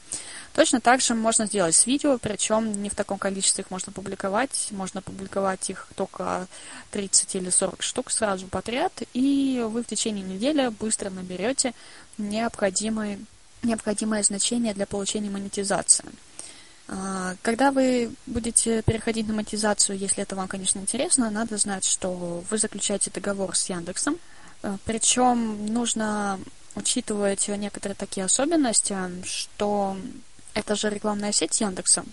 Точно 0.54 0.80
так 0.80 1.00
же 1.00 1.14
можно 1.14 1.46
сделать 1.46 1.74
с 1.76 1.86
видео, 1.86 2.18
причем 2.18 2.82
не 2.82 2.90
в 2.90 2.94
таком 2.94 3.18
количестве 3.18 3.62
их 3.62 3.70
можно 3.70 3.92
публиковать. 3.92 4.68
Можно 4.72 5.00
публиковать 5.02 5.70
их 5.70 5.86
только 5.94 6.48
30 6.90 7.36
или 7.36 7.50
40 7.50 7.80
штук 7.82 8.10
сразу 8.10 8.48
подряд, 8.48 8.92
и 9.14 9.64
вы 9.68 9.84
в 9.84 9.86
течение 9.86 10.24
недели 10.24 10.68
быстро 10.68 11.10
наберете 11.10 11.74
необходимые, 12.16 13.20
необходимое 13.62 14.22
значение 14.24 14.74
для 14.74 14.86
получения 14.86 15.30
монетизации. 15.30 16.06
А, 16.88 17.36
когда 17.42 17.70
вы 17.70 18.10
будете 18.26 18.82
переходить 18.82 19.28
на 19.28 19.34
монетизацию, 19.34 19.98
если 19.98 20.22
это 20.22 20.34
вам, 20.34 20.48
конечно, 20.48 20.80
интересно, 20.80 21.30
надо 21.30 21.56
знать, 21.58 21.84
что 21.84 22.42
вы 22.50 22.58
заключаете 22.58 23.10
договор 23.10 23.54
с 23.54 23.68
Яндексом. 23.68 24.16
А, 24.62 24.76
Причем 24.84 25.66
нужно 25.66 26.40
учитывать 26.78 27.48
некоторые 27.48 27.96
такие 27.96 28.24
особенности, 28.24 28.96
что 29.24 29.96
это 30.54 30.74
же 30.74 30.90
рекламная 30.90 31.32
сеть 31.32 31.60
Яндекса. 31.60 32.04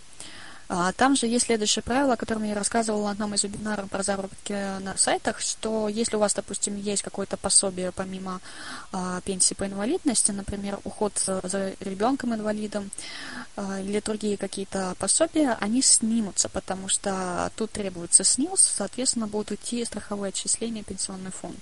А, 0.68 0.92
там 0.94 1.16
же 1.16 1.28
есть 1.28 1.46
следующее 1.46 1.84
правило, 1.84 2.14
о 2.14 2.18
котором 2.18 2.44
я 2.44 2.56
рассказывала 2.56 3.06
на 3.06 3.12
одном 3.12 3.36
из 3.36 3.44
вебинаров 3.44 3.90
про 3.90 4.02
заработки 4.02 4.80
на 4.80 4.98
сайтах, 4.98 5.40
что 5.40 5.88
если 5.88 6.16
у 6.16 6.20
вас, 6.20 6.34
допустим, 6.34 6.76
есть 6.76 7.04
какое-то 7.04 7.38
пособие 7.38 7.92
помимо 7.92 8.42
а, 8.92 9.22
пенсии 9.22 9.54
по 9.54 9.66
инвалидности, 9.66 10.32
например, 10.32 10.80
уход 10.84 11.14
за 11.18 11.74
ребенком-инвалидом 11.80 12.90
а, 13.56 13.80
или 13.80 14.00
другие 14.00 14.38
какие-то 14.38 14.96
пособия, 14.98 15.56
они 15.62 15.84
снимутся, 15.84 16.50
потому 16.50 16.88
что 16.88 17.52
тут 17.56 17.72
требуется 17.72 18.24
СНИЛС, 18.24 18.62
соответственно, 18.62 19.28
будут 19.28 19.52
идти 19.52 19.86
страховые 19.86 20.30
отчисления 20.30 20.82
в 20.82 20.88
пенсионный 20.88 21.32
фонд. 21.32 21.60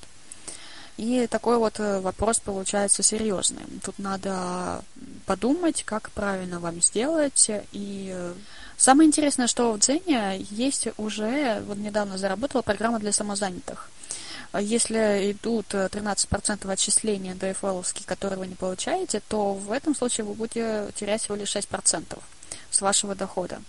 И 0.98 1.28
такой 1.28 1.58
вот 1.58 1.80
э, 1.80 2.00
вопрос 2.02 2.40
получается 2.40 3.02
серьезный. 3.02 3.64
Тут 3.84 3.98
надо 3.98 4.84
подумать, 5.26 5.84
как 5.84 6.12
правильно 6.12 6.60
вам 6.60 6.82
сделать. 6.82 7.50
И 7.72 8.12
э, 8.14 8.34
самое 8.78 9.08
интересное, 9.08 9.48
что 9.48 9.74
в 9.74 9.80
Дзене 9.80 10.38
есть 10.52 10.88
уже, 10.98 11.64
вот 11.66 11.78
недавно 11.78 12.18
заработала 12.18 12.62
программа 12.62 13.00
для 13.00 13.12
самозанятых. 13.12 13.90
Если 14.60 15.32
идут 15.32 15.74
13% 15.74 16.72
отчисления 16.72 17.34
ДФЛ, 17.34 17.82
которые 18.06 18.38
вы 18.38 18.46
не 18.46 18.54
получаете, 18.54 19.20
то 19.28 19.56
в 19.56 19.72
этом 19.72 19.96
случае 19.96 20.26
вы 20.26 20.36
будете 20.36 20.90
терять 20.96 21.24
всего 21.24 21.36
лишь 21.36 21.56
6% 21.56 22.20
с 22.70 22.82
вашего 22.82 23.16
дохода. 23.16 23.62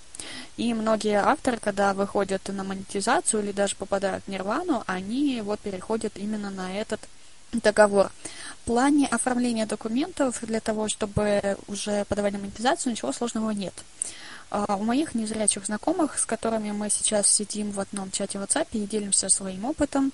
И 0.56 0.72
многие 0.74 1.20
авторы, 1.20 1.58
когда 1.58 1.94
выходят 1.94 2.48
на 2.48 2.64
монетизацию 2.64 3.42
или 3.42 3.52
даже 3.52 3.76
попадают 3.76 4.24
в 4.24 4.28
нирвану, 4.28 4.84
они 4.86 5.40
вот 5.42 5.60
переходят 5.60 6.16
именно 6.16 6.50
на 6.50 6.78
этот 6.78 7.00
договор. 7.52 8.10
В 8.62 8.66
плане 8.66 9.06
оформления 9.08 9.66
документов 9.66 10.38
для 10.42 10.60
того, 10.60 10.88
чтобы 10.88 11.58
уже 11.66 12.04
подавать 12.06 12.32
на 12.32 12.38
монетизацию, 12.38 12.92
ничего 12.92 13.12
сложного 13.12 13.50
нет. 13.50 13.74
А, 14.50 14.76
у 14.76 14.84
моих 14.84 15.14
незрячих 15.14 15.66
знакомых, 15.66 16.18
с 16.18 16.24
которыми 16.24 16.70
мы 16.70 16.90
сейчас 16.90 17.28
сидим 17.28 17.72
в 17.72 17.80
одном 17.80 18.10
чате 18.10 18.38
WhatsApp 18.38 18.68
и 18.72 18.86
делимся 18.86 19.28
своим 19.28 19.64
опытом 19.64 20.12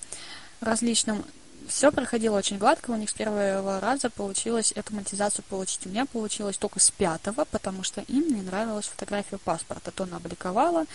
различным, 0.59 1.23
все 1.67 1.91
проходило 1.91 2.37
очень 2.37 2.57
гладко, 2.57 2.91
у 2.91 2.95
них 2.95 3.09
с 3.09 3.13
первого 3.13 3.79
раза 3.79 4.09
получилось 4.09 4.71
эту 4.75 4.93
монетизацию 4.95 5.43
получить. 5.49 5.85
У 5.85 5.89
меня 5.89 6.05
получилось 6.05 6.57
только 6.57 6.79
с 6.79 6.91
пятого, 6.91 7.45
потому 7.45 7.83
что 7.83 8.01
им 8.01 8.33
не 8.33 8.41
нравилась 8.41 8.87
фотография 8.87 9.37
паспорта. 9.37 9.91
То 9.91 10.03
она 10.03 10.17
обликовала, 10.17 10.85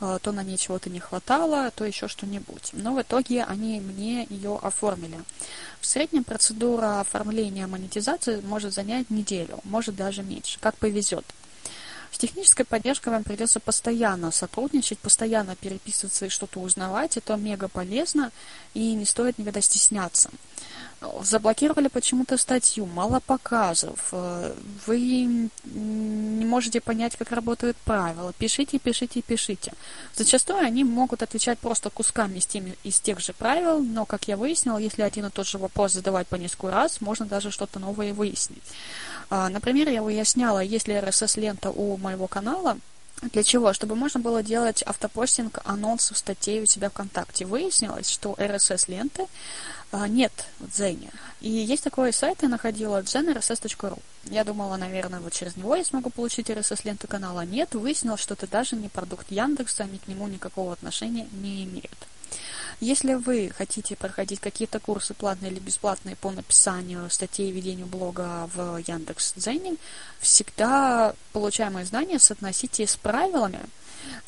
э, 0.00 0.18
то 0.22 0.32
на 0.32 0.42
ней 0.42 0.56
чего-то 0.56 0.90
не 0.90 1.00
хватало, 1.00 1.70
то 1.70 1.84
еще 1.84 2.08
что-нибудь. 2.08 2.70
Но 2.72 2.94
в 2.94 3.02
итоге 3.02 3.44
они 3.44 3.80
мне 3.80 4.26
ее 4.30 4.58
оформили. 4.62 5.18
В 5.80 5.86
среднем 5.86 6.24
процедура 6.24 7.00
оформления 7.00 7.66
монетизации 7.66 8.40
может 8.40 8.74
занять 8.74 9.10
неделю, 9.10 9.60
может 9.64 9.96
даже 9.96 10.22
меньше, 10.22 10.58
как 10.60 10.76
повезет. 10.76 11.24
С 12.10 12.18
технической 12.18 12.64
поддержкой 12.64 13.10
вам 13.10 13.24
придется 13.24 13.60
постоянно 13.60 14.30
сотрудничать, 14.30 14.98
постоянно 14.98 15.56
переписываться 15.56 16.26
и 16.26 16.30
что-то 16.30 16.60
узнавать. 16.60 17.16
Это 17.16 17.36
мега 17.36 17.68
полезно 17.68 18.32
и 18.74 18.94
не 18.94 19.04
стоит 19.04 19.38
никогда 19.38 19.60
стесняться. 19.60 20.30
Заблокировали 21.22 21.86
почему-то 21.86 22.36
статью, 22.36 22.84
мало 22.84 23.20
показов, 23.20 24.08
э, 24.10 24.52
вы 24.84 25.50
не 25.64 26.44
можете 26.44 26.80
понять, 26.80 27.14
как 27.14 27.30
работают 27.30 27.76
правила. 27.76 28.32
Пишите, 28.36 28.80
пишите, 28.80 29.22
пишите. 29.22 29.74
Зачастую 30.16 30.58
они 30.58 30.82
могут 30.82 31.22
отвечать 31.22 31.60
просто 31.60 31.90
кусками 31.90 32.38
из, 32.38 32.46
теми, 32.46 32.76
из 32.82 32.98
тех 32.98 33.20
же 33.20 33.32
правил, 33.32 33.78
но, 33.78 34.06
как 34.06 34.26
я 34.26 34.36
выяснила, 34.36 34.78
если 34.78 35.02
один 35.02 35.26
и 35.26 35.30
тот 35.30 35.46
же 35.46 35.58
вопрос 35.58 35.92
задавать 35.92 36.26
по 36.26 36.34
несколько 36.34 36.72
раз, 36.72 37.00
можно 37.00 37.26
даже 37.26 37.52
что-то 37.52 37.78
новое 37.78 38.12
выяснить. 38.12 38.64
А, 39.30 39.48
например, 39.48 39.88
я 39.88 40.02
выясняла, 40.02 40.60
есть 40.60 40.88
ли 40.88 40.94
RSS-лента 40.94 41.70
у 41.70 41.96
моего 41.96 42.26
канала, 42.26 42.78
для 43.22 43.42
чего? 43.42 43.72
Чтобы 43.72 43.96
можно 43.96 44.20
было 44.20 44.42
делать 44.42 44.82
автопостинг 44.86 45.58
анонсов 45.64 46.18
статей 46.18 46.62
у 46.62 46.66
себя 46.66 46.88
ВКонтакте. 46.88 47.46
Выяснилось, 47.46 48.08
что 48.08 48.34
RSS-ленты 48.34 49.26
а, 49.90 50.06
нет 50.06 50.32
в 50.60 50.70
Дзене. 50.70 51.10
И 51.40 51.50
есть 51.50 51.82
такой 51.82 52.12
сайт, 52.12 52.42
я 52.42 52.48
находила, 52.48 53.02
zenrss.ru. 53.02 53.98
Я 54.24 54.44
думала, 54.44 54.76
наверное, 54.76 55.20
вот 55.20 55.32
через 55.32 55.56
него 55.56 55.74
я 55.74 55.84
смогу 55.84 56.10
получить 56.10 56.48
RSS-ленту 56.48 57.08
канала. 57.08 57.44
Нет, 57.44 57.74
выяснилось, 57.74 58.20
что 58.20 58.34
это 58.34 58.46
даже 58.46 58.76
не 58.76 58.88
продукт 58.88 59.30
Яндекса, 59.30 59.84
они 59.84 59.98
к 59.98 60.06
нему 60.06 60.28
никакого 60.28 60.72
отношения 60.72 61.26
не 61.32 61.64
имеют. 61.64 61.98
Если 62.80 63.14
вы 63.14 63.50
хотите 63.56 63.96
проходить 63.96 64.38
какие-то 64.40 64.78
курсы 64.78 65.12
платные 65.12 65.50
или 65.50 65.58
бесплатные 65.58 66.14
по 66.14 66.30
написанию 66.30 67.10
статей 67.10 67.48
и 67.48 67.52
ведению 67.52 67.86
блога 67.86 68.48
в 68.54 68.78
Яндекс 68.86 69.34
Дзене, 69.34 69.76
всегда 70.20 71.14
получаемые 71.32 71.86
знания 71.86 72.20
соотносите 72.20 72.86
с 72.86 72.94
правилами 72.94 73.60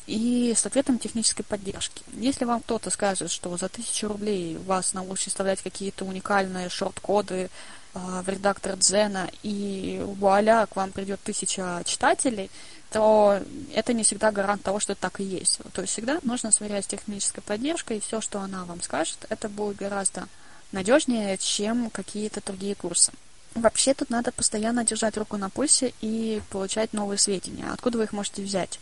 и 0.05 0.53
с 0.55 0.65
ответом 0.65 0.99
технической 0.99 1.45
поддержки. 1.45 2.03
Если 2.13 2.43
вам 2.43 2.59
кто-то 2.59 2.89
скажет, 2.89 3.31
что 3.31 3.55
за 3.55 3.69
тысячу 3.69 4.09
рублей 4.09 4.57
вас 4.57 4.93
научат 4.93 5.29
вставлять 5.29 5.61
какие-то 5.61 6.03
уникальные 6.03 6.67
шорт-коды 6.67 7.49
э, 7.93 8.21
в 8.21 8.27
редактор 8.27 8.75
Дзена, 8.75 9.29
и 9.43 10.01
вуаля, 10.03 10.65
к 10.65 10.75
вам 10.75 10.91
придет 10.91 11.21
тысяча 11.23 11.81
читателей, 11.85 12.51
то 12.91 13.41
это 13.73 13.93
не 13.93 14.03
всегда 14.03 14.31
гарант 14.31 14.63
того, 14.63 14.79
что 14.79 14.95
так 14.95 15.21
и 15.21 15.23
есть. 15.23 15.59
То 15.73 15.81
есть 15.81 15.93
всегда 15.93 16.19
нужно 16.23 16.51
сверять 16.51 16.83
с 16.85 16.87
технической 16.87 17.41
поддержкой, 17.41 17.97
и 17.97 18.01
все, 18.01 18.19
что 18.19 18.41
она 18.41 18.65
вам 18.65 18.81
скажет, 18.81 19.25
это 19.29 19.47
будет 19.47 19.77
гораздо 19.77 20.27
надежнее, 20.73 21.37
чем 21.37 21.89
какие-то 21.89 22.41
другие 22.45 22.75
курсы. 22.75 23.13
Вообще 23.55 23.93
тут 23.93 24.09
надо 24.09 24.31
постоянно 24.31 24.83
держать 24.83 25.17
руку 25.17 25.37
на 25.37 25.49
пульсе 25.49 25.93
и 26.01 26.41
получать 26.49 26.93
новые 26.93 27.17
сведения. 27.17 27.71
Откуда 27.71 27.97
вы 27.97 28.05
их 28.05 28.13
можете 28.13 28.41
взять? 28.41 28.79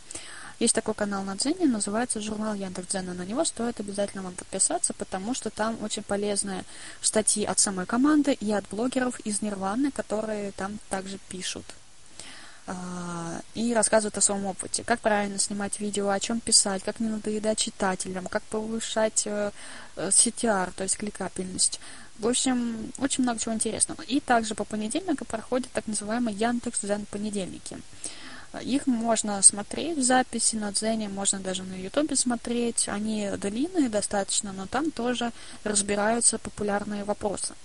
Есть 0.60 0.76
такой 0.76 0.94
канал 0.94 1.24
на 1.24 1.36
Дзене, 1.36 1.68
называется 1.68 2.20
журнал 2.20 2.54
Яндекс.Дзена. 2.54 3.14
На 3.14 3.26
него 3.26 3.46
стоит 3.46 3.80
обязательно 3.80 4.24
вам 4.24 4.34
подписаться, 4.34 4.94
потому 4.94 5.34
что 5.34 5.50
там 5.50 5.78
очень 5.82 6.04
полезные 6.04 6.66
статьи 7.02 7.46
от 7.46 7.60
самой 7.60 7.86
команды 7.86 8.34
и 8.34 8.52
от 8.52 8.68
блогеров 8.70 9.20
из 9.22 9.42
Нирваны, 9.42 9.92
которые 9.92 10.52
там 10.52 10.80
также 10.90 11.18
пишут. 11.30 11.64
А, 12.72 13.42
и 13.56 13.74
рассказывают 13.74 14.16
о 14.20 14.22
своем 14.22 14.46
опыте. 14.46 14.84
Как 14.84 15.00
правильно 15.00 15.40
снимать 15.40 15.80
видео, 15.80 16.10
о 16.10 16.20
чем 16.20 16.40
писать, 16.40 16.84
как 16.84 17.00
не 17.00 17.10
надоедать 17.10 17.58
читателям, 17.58 18.28
как 18.28 18.44
повышать 18.44 19.24
э, 19.26 19.50
э, 19.96 20.10
CTR, 20.10 20.72
то 20.76 20.84
есть 20.84 20.98
кликабельность. 20.98 21.80
В 22.20 22.28
общем, 22.28 22.92
очень 23.00 23.24
много 23.24 23.40
чего 23.40 23.56
интересного. 23.56 24.04
И 24.04 24.20
также 24.20 24.54
по 24.54 24.66
понедельникам 24.66 25.26
проходят 25.26 25.72
так 25.72 25.88
называемые 25.88 26.38
Яндекс 26.38 26.82
Дзен 26.82 27.08
понедельники. 27.10 27.80
Их 28.62 28.86
можно 28.86 29.42
смотреть 29.42 29.98
в 29.98 30.04
записи 30.04 30.56
на 30.56 30.72
Дзене, 30.72 31.10
можно 31.10 31.40
даже 31.40 31.64
на 31.64 31.74
Ютубе 31.74 32.16
смотреть. 32.16 32.88
Они 32.88 33.32
длинные 33.38 33.90
достаточно, 33.90 34.54
но 34.54 34.68
там 34.68 34.92
тоже 34.92 35.32
разбираются 35.64 36.38
популярные 36.38 37.04
вопросы. 37.04 37.56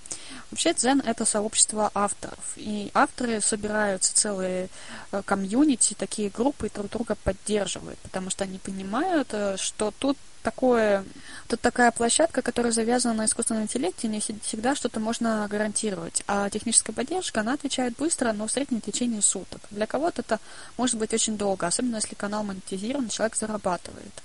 Вообще 0.54 0.72
Дзен— 0.72 1.02
это 1.04 1.24
сообщество 1.24 1.90
авторов, 1.94 2.38
и 2.54 2.92
авторы 2.94 3.40
собираются 3.40 4.14
целые 4.14 4.68
э, 5.10 5.20
комьюнити, 5.24 5.94
такие 5.94 6.30
группы 6.30 6.70
друг 6.72 6.90
друга 6.90 7.16
поддерживают, 7.16 7.98
потому 7.98 8.30
что 8.30 8.44
они 8.44 8.58
понимают, 8.58 9.30
э, 9.32 9.56
что 9.56 9.92
тут 9.98 10.16
такое, 10.44 11.04
тут 11.48 11.60
такая 11.60 11.90
площадка, 11.90 12.40
которая 12.40 12.70
завязана 12.70 13.14
на 13.14 13.24
искусственном 13.24 13.64
интеллекте, 13.64 14.06
не 14.06 14.20
всегда 14.20 14.76
что-то 14.76 15.00
можно 15.00 15.44
гарантировать. 15.50 16.22
А 16.28 16.48
техническая 16.50 16.94
поддержка, 16.94 17.40
она 17.40 17.54
отвечает 17.54 17.96
быстро, 17.96 18.32
но 18.32 18.46
в 18.46 18.52
среднем 18.52 18.80
в 18.80 18.84
течение 18.84 19.22
суток. 19.22 19.60
Для 19.72 19.88
кого-то 19.88 20.22
это 20.22 20.38
может 20.76 20.96
быть 20.98 21.12
очень 21.12 21.36
долго, 21.36 21.66
особенно 21.66 21.96
если 21.96 22.14
канал 22.14 22.44
монетизирован, 22.44 23.08
человек 23.08 23.34
зарабатывает. 23.34 24.22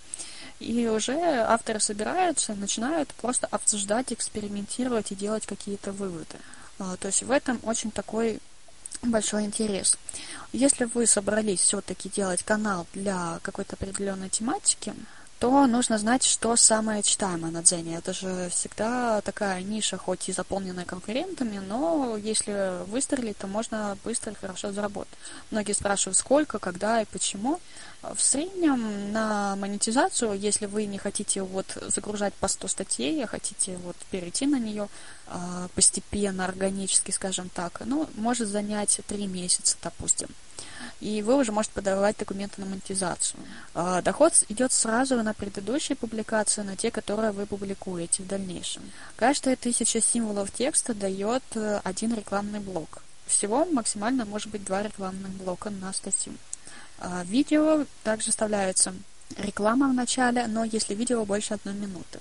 И 0.59 0.87
уже 0.87 1.13
авторы 1.13 1.79
собираются, 1.79 2.53
начинают 2.53 3.13
просто 3.13 3.47
обсуждать, 3.47 4.11
экспериментировать 4.11 5.11
и 5.11 5.15
делать 5.15 5.45
какие-то 5.45 5.91
выводы. 5.91 6.37
А, 6.79 6.97
то 6.97 7.07
есть 7.07 7.23
в 7.23 7.31
этом 7.31 7.59
очень 7.63 7.91
такой 7.91 8.39
большой 9.01 9.45
интерес. 9.45 9.97
Если 10.51 10.85
вы 10.85 11.05
собрались 11.05 11.61
все-таки 11.61 12.09
делать 12.09 12.43
канал 12.43 12.87
для 12.93 13.39
какой-то 13.43 13.75
определенной 13.75 14.29
тематики, 14.29 14.93
то 15.39 15.67
нужно 15.67 15.97
знать, 15.97 16.23
что 16.25 16.57
самое 16.57 17.01
читаемое 17.01 17.49
на 17.49 17.63
Дзене. 17.63 17.95
Это 17.95 18.11
же 18.11 18.49
всегда 18.51 19.21
такая 19.21 19.61
ниша, 19.61 19.97
хоть 19.97 20.27
и 20.27 20.33
заполненная 20.33 20.83
конкурентами, 20.83 21.59
но 21.59 22.17
если 22.17 22.83
выстрелить, 22.85 23.37
то 23.37 23.47
можно 23.47 23.97
быстро 24.03 24.33
и 24.33 24.35
хорошо 24.35 24.73
заработать. 24.73 25.17
Многие 25.49 25.71
спрашивают, 25.71 26.17
сколько, 26.17 26.59
когда 26.59 27.01
и 27.01 27.05
почему. 27.05 27.59
В 28.01 28.19
среднем 28.19 29.11
на 29.11 29.55
монетизацию, 29.57 30.37
если 30.37 30.65
вы 30.65 30.85
не 30.85 30.97
хотите 30.97 31.41
вот 31.41 31.65
загружать 31.87 32.33
по 32.33 32.47
100 32.47 32.67
статей, 32.67 33.23
а 33.23 33.27
хотите 33.27 33.77
вот 33.77 33.95
перейти 34.11 34.45
на 34.45 34.57
нее 34.57 34.87
э, 35.27 35.67
постепенно, 35.75 36.45
органически, 36.45 37.11
скажем 37.11 37.49
так, 37.49 37.81
ну, 37.85 38.09
может 38.15 38.47
занять 38.47 38.99
3 39.07 39.27
месяца, 39.27 39.77
допустим 39.81 40.29
и 40.99 41.21
вы 41.21 41.35
уже 41.35 41.51
можете 41.51 41.73
подавать 41.75 42.17
документы 42.17 42.61
на 42.61 42.67
монетизацию. 42.67 43.39
А, 43.73 44.01
доход 44.01 44.33
идет 44.49 44.71
сразу 44.71 45.21
на 45.23 45.33
предыдущие 45.33 45.95
публикации, 45.95 46.61
на 46.61 46.75
те, 46.75 46.91
которые 46.91 47.31
вы 47.31 47.45
публикуете 47.45 48.23
в 48.23 48.27
дальнейшем. 48.27 48.83
Каждая 49.15 49.55
тысяча 49.55 50.01
символов 50.01 50.51
текста 50.51 50.93
дает 50.93 51.43
э, 51.55 51.81
один 51.83 52.13
рекламный 52.13 52.59
блок. 52.59 53.03
Всего 53.27 53.65
максимально 53.65 54.25
может 54.25 54.49
быть 54.49 54.63
два 54.63 54.81
рекламных 54.83 55.31
блока 55.31 55.69
на 55.69 55.93
статью. 55.93 56.33
А, 56.99 57.23
видео 57.23 57.85
также 58.03 58.31
вставляется 58.31 58.93
реклама 59.37 59.89
в 59.89 59.93
начале, 59.93 60.47
но 60.47 60.63
если 60.63 60.95
видео 60.95 61.25
больше 61.25 61.53
одной 61.53 61.75
минуты. 61.75 62.19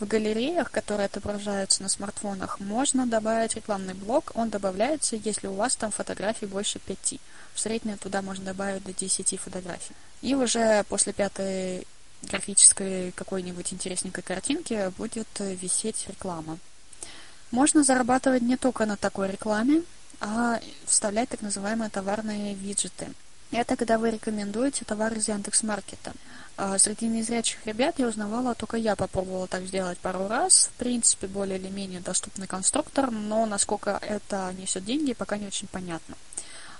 В 0.00 0.06
галереях, 0.06 0.70
которые 0.70 1.06
отображаются 1.06 1.82
на 1.82 1.88
смартфонах, 1.88 2.60
можно 2.60 3.06
добавить 3.06 3.54
рекламный 3.54 3.94
блок. 3.94 4.32
Он 4.34 4.50
добавляется, 4.50 5.16
если 5.16 5.46
у 5.46 5.54
вас 5.54 5.76
там 5.76 5.90
фотографий 5.90 6.46
больше 6.46 6.78
пяти. 6.78 7.20
В 7.54 7.60
среднем 7.60 7.98
туда 7.98 8.22
можно 8.22 8.44
добавить 8.44 8.84
до 8.84 8.92
10 8.92 9.38
фотографий. 9.40 9.94
И 10.22 10.34
уже 10.34 10.84
после 10.88 11.12
пятой 11.12 11.86
графической 12.22 13.12
какой-нибудь 13.12 13.72
интересненькой 13.72 14.22
картинки 14.22 14.92
будет 14.96 15.28
висеть 15.38 16.06
реклама. 16.08 16.58
Можно 17.50 17.84
зарабатывать 17.84 18.42
не 18.42 18.56
только 18.56 18.86
на 18.86 18.96
такой 18.96 19.30
рекламе, 19.30 19.82
а 20.20 20.60
вставлять 20.86 21.28
так 21.28 21.42
называемые 21.42 21.90
товарные 21.90 22.54
виджеты. 22.54 23.08
Это 23.56 23.76
когда 23.76 23.98
вы 23.98 24.10
рекомендуете 24.10 24.84
товар 24.84 25.12
из 25.12 25.28
Яндекс.Маркета. 25.28 26.12
А 26.56 26.76
среди 26.76 27.06
незрячих 27.06 27.64
ребят 27.64 28.00
я 28.00 28.08
узнавала, 28.08 28.56
только 28.56 28.76
я 28.76 28.96
попробовала 28.96 29.46
так 29.46 29.62
сделать 29.62 29.96
пару 29.98 30.26
раз. 30.26 30.70
В 30.74 30.78
принципе, 30.78 31.28
более 31.28 31.58
или 31.58 31.68
менее 31.68 32.00
доступный 32.00 32.48
конструктор, 32.48 33.12
но 33.12 33.46
насколько 33.46 34.00
это 34.02 34.52
несет 34.58 34.84
деньги, 34.84 35.12
пока 35.12 35.36
не 35.36 35.46
очень 35.46 35.68
понятно. 35.68 36.16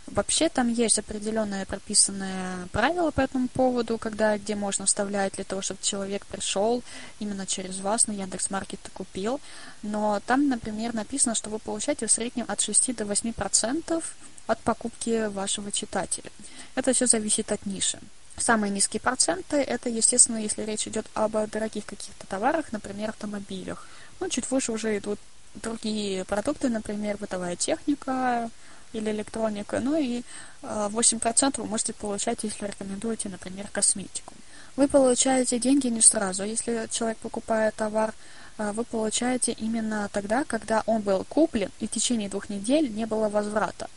Вообще 0.08 0.48
там 0.48 0.68
есть 0.68 0.98
определенные 0.98 1.64
прописанные 1.64 2.66
правила 2.72 3.12
по 3.12 3.20
этому 3.20 3.46
поводу, 3.46 3.96
когда 3.96 4.36
где 4.36 4.56
можно 4.56 4.84
вставлять 4.84 5.34
для 5.34 5.44
того, 5.44 5.62
чтобы 5.62 5.78
человек 5.80 6.26
пришел 6.26 6.82
именно 7.20 7.46
через 7.46 7.78
вас 7.78 8.08
на 8.08 8.12
Яндекс.Маркет 8.12 8.80
купил. 8.92 9.40
Но 9.82 10.20
там, 10.26 10.48
например, 10.48 10.92
написано, 10.92 11.36
что 11.36 11.50
вы 11.50 11.60
получаете 11.60 12.08
в 12.08 12.10
среднем 12.10 12.46
от 12.48 12.60
6 12.60 12.96
до 12.96 13.06
8 13.06 13.32
процентов 13.32 14.16
от 14.46 14.58
покупки 14.60 15.28
вашего 15.28 15.72
читателя. 15.72 16.30
Это 16.74 16.92
все 16.92 17.06
зависит 17.06 17.52
от 17.52 17.64
ниши. 17.66 17.98
Самые 18.36 18.70
низкие 18.70 19.00
проценты 19.00 19.56
это, 19.58 19.88
естественно, 19.88 20.38
если 20.38 20.62
речь 20.62 20.88
идет 20.88 21.06
об 21.14 21.32
дорогих 21.50 21.86
каких-то 21.86 22.26
товарах, 22.26 22.72
например, 22.72 23.10
автомобилях. 23.10 23.86
Ну, 24.20 24.28
чуть 24.28 24.50
выше 24.50 24.72
уже 24.72 24.98
идут 24.98 25.18
другие 25.54 26.24
продукты, 26.24 26.68
например, 26.68 27.16
бытовая 27.16 27.54
техника, 27.54 28.50
или 28.94 29.10
электроника. 29.10 29.80
Ну 29.80 29.96
и 29.96 30.22
8% 30.62 31.52
а, 31.56 31.60
вы 31.60 31.66
можете 31.66 31.92
получать, 31.92 32.44
если 32.44 32.66
рекомендуете, 32.66 33.28
например, 33.28 33.68
косметику. 33.72 34.34
Вы 34.76 34.88
получаете 34.88 35.58
деньги 35.58 35.88
не 35.88 36.00
сразу. 36.00 36.44
Если 36.44 36.88
человек 36.90 37.18
покупает 37.18 37.74
товар, 37.74 38.14
а, 38.56 38.72
вы 38.72 38.84
получаете 38.84 39.52
именно 39.52 40.08
тогда, 40.12 40.44
когда 40.44 40.82
он 40.86 41.02
был 41.02 41.24
куплен, 41.28 41.70
и 41.80 41.86
в 41.86 41.90
течение 41.90 42.28
двух 42.28 42.48
недель 42.48 42.92
не 42.92 43.06
было 43.06 43.28
возврата. 43.28 43.88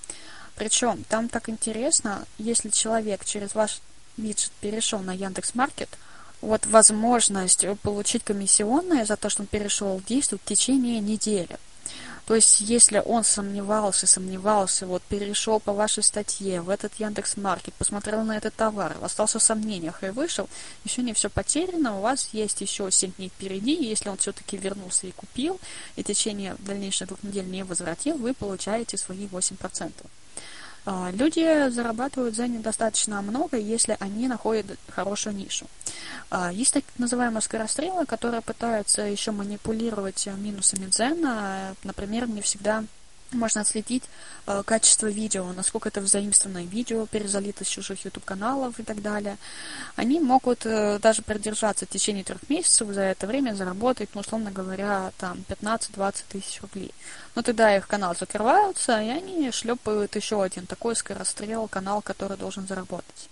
Причем 0.57 1.03
там 1.07 1.29
так 1.29 1.49
интересно, 1.49 2.25
если 2.39 2.69
человек 2.69 3.23
через 3.23 3.53
ваш 3.53 3.79
виджет 4.17 4.51
перешел 4.59 4.99
на 4.99 5.13
Яндекс 5.13 5.53
Маркет, 5.53 5.89
вот 6.41 6.65
возможность 6.65 7.65
получить 7.83 8.23
комиссионное 8.23 9.05
за 9.05 9.17
то, 9.17 9.29
что 9.29 9.43
он 9.43 9.47
перешел 9.47 10.01
действует 10.07 10.41
в 10.41 10.45
течение 10.45 10.99
недели. 10.99 11.57
То 12.25 12.35
есть, 12.35 12.59
если 12.59 13.01
он 13.05 13.23
сомневался, 13.23 14.05
сомневался, 14.05 14.85
вот 14.85 15.01
перешел 15.03 15.61
по 15.61 15.71
вашей 15.71 16.03
статье 16.03 16.59
в 16.59 16.69
этот 16.69 16.93
Яндекс 16.95 17.37
Маркет, 17.37 17.73
посмотрел 17.75 18.23
на 18.23 18.35
этот 18.35 18.53
товар, 18.53 18.97
остался 19.01 19.39
в 19.39 19.43
сомнениях 19.43 20.03
и 20.03 20.09
вышел, 20.09 20.49
еще 20.83 21.03
не 21.03 21.13
все 21.13 21.29
потеряно, 21.29 21.97
у 21.97 22.01
вас 22.01 22.29
есть 22.33 22.59
еще 22.59 22.91
7 22.91 23.13
дней 23.13 23.29
впереди, 23.29 23.81
если 23.81 24.09
он 24.09 24.17
все-таки 24.17 24.57
вернулся 24.57 25.07
и 25.07 25.11
купил, 25.11 25.57
и 25.95 26.03
в 26.03 26.05
течение 26.05 26.57
дальнейших 26.59 27.07
двух 27.07 27.23
недель 27.23 27.45
не 27.45 27.63
возвратил, 27.63 28.17
вы 28.17 28.33
получаете 28.33 28.97
свои 28.97 29.27
8%. 29.27 29.93
А, 30.89 31.11
люди 31.11 31.67
зарабатывают 31.69 32.33
за 32.33 32.47
недостаточно 32.47 33.21
много, 33.21 33.57
если 33.57 33.97
они 33.99 34.29
находят 34.29 34.67
хорошую 34.89 35.35
нишу. 35.35 35.67
А, 36.29 36.49
есть 36.49 36.73
так 36.73 36.85
называемые 36.97 37.41
скорострелы, 37.41 38.05
которые 38.05 38.39
пытаются 38.39 39.01
еще 39.01 39.31
манипулировать 39.31 40.29
минусами 40.37 40.85
дзена. 40.85 41.75
Например, 41.83 42.25
не 42.29 42.39
всегда 42.39 42.85
можно 43.31 43.61
отследить 43.61 44.03
э, 44.45 44.63
качество 44.65 45.07
видео, 45.07 45.51
насколько 45.53 45.89
это 45.89 46.01
взаимственное 46.01 46.63
видео, 46.63 47.05
перезалито 47.05 47.65
с 47.65 47.67
чужих 47.67 48.05
YouTube-каналов 48.05 48.79
и 48.79 48.83
так 48.83 49.01
далее. 49.01 49.37
Они 49.95 50.19
могут 50.19 50.65
э, 50.65 50.99
даже 50.99 51.21
продержаться 51.21 51.85
в 51.85 51.89
течение 51.89 52.23
трех 52.23 52.49
месяцев, 52.49 52.87
за 52.89 53.01
это 53.01 53.27
время 53.27 53.53
заработать, 53.53 54.09
ну, 54.13 54.21
условно 54.21 54.51
говоря, 54.51 55.11
там 55.17 55.43
15-20 55.49 56.23
тысяч 56.29 56.61
рублей. 56.61 56.93
Но 57.35 57.41
тогда 57.41 57.75
их 57.75 57.87
канал 57.87 58.15
закрываются, 58.17 59.01
и 59.01 59.09
они 59.09 59.51
шлепают 59.51 60.15
еще 60.15 60.41
один 60.41 60.65
такой 60.65 60.95
скорострел, 60.95 61.67
канал, 61.67 62.01
который 62.01 62.37
должен 62.37 62.67
заработать. 62.67 63.29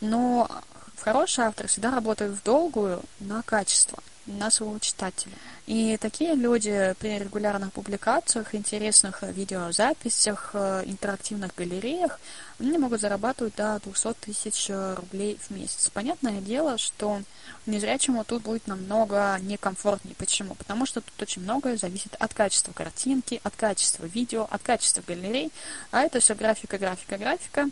Но 0.00 0.50
хороший 0.98 1.44
автор 1.44 1.66
всегда 1.66 1.90
работает 1.90 2.32
в 2.32 2.42
долгую 2.42 3.02
на 3.20 3.42
качество 3.42 4.02
на 4.26 4.50
своего 4.50 4.78
читателя. 4.78 5.32
И 5.66 5.96
такие 5.96 6.34
люди 6.34 6.94
при 6.98 7.18
регулярных 7.18 7.72
публикациях, 7.72 8.54
интересных 8.54 9.22
видеозаписях, 9.22 10.50
э, 10.54 10.82
интерактивных 10.86 11.54
галереях, 11.54 12.20
они 12.58 12.76
могут 12.78 13.00
зарабатывать 13.00 13.54
до 13.56 13.80
200 13.84 14.14
тысяч 14.20 14.68
рублей 14.68 15.38
в 15.40 15.50
месяц. 15.50 15.90
Понятное 15.90 16.40
дело, 16.40 16.76
что 16.76 17.22
незрячему 17.66 18.24
тут 18.24 18.42
будет 18.42 18.66
намного 18.66 19.38
некомфортнее. 19.40 20.14
Почему? 20.16 20.54
Потому 20.54 20.86
что 20.86 21.00
тут 21.00 21.22
очень 21.22 21.42
многое 21.42 21.76
зависит 21.76 22.14
от 22.18 22.34
качества 22.34 22.72
картинки, 22.72 23.40
от 23.42 23.54
качества 23.56 24.06
видео, 24.06 24.46
от 24.50 24.62
качества 24.62 25.02
галерей, 25.06 25.50
а 25.90 26.02
это 26.02 26.20
все 26.20 26.34
графика, 26.34 26.78
графика, 26.78 27.16
графика. 27.16 27.68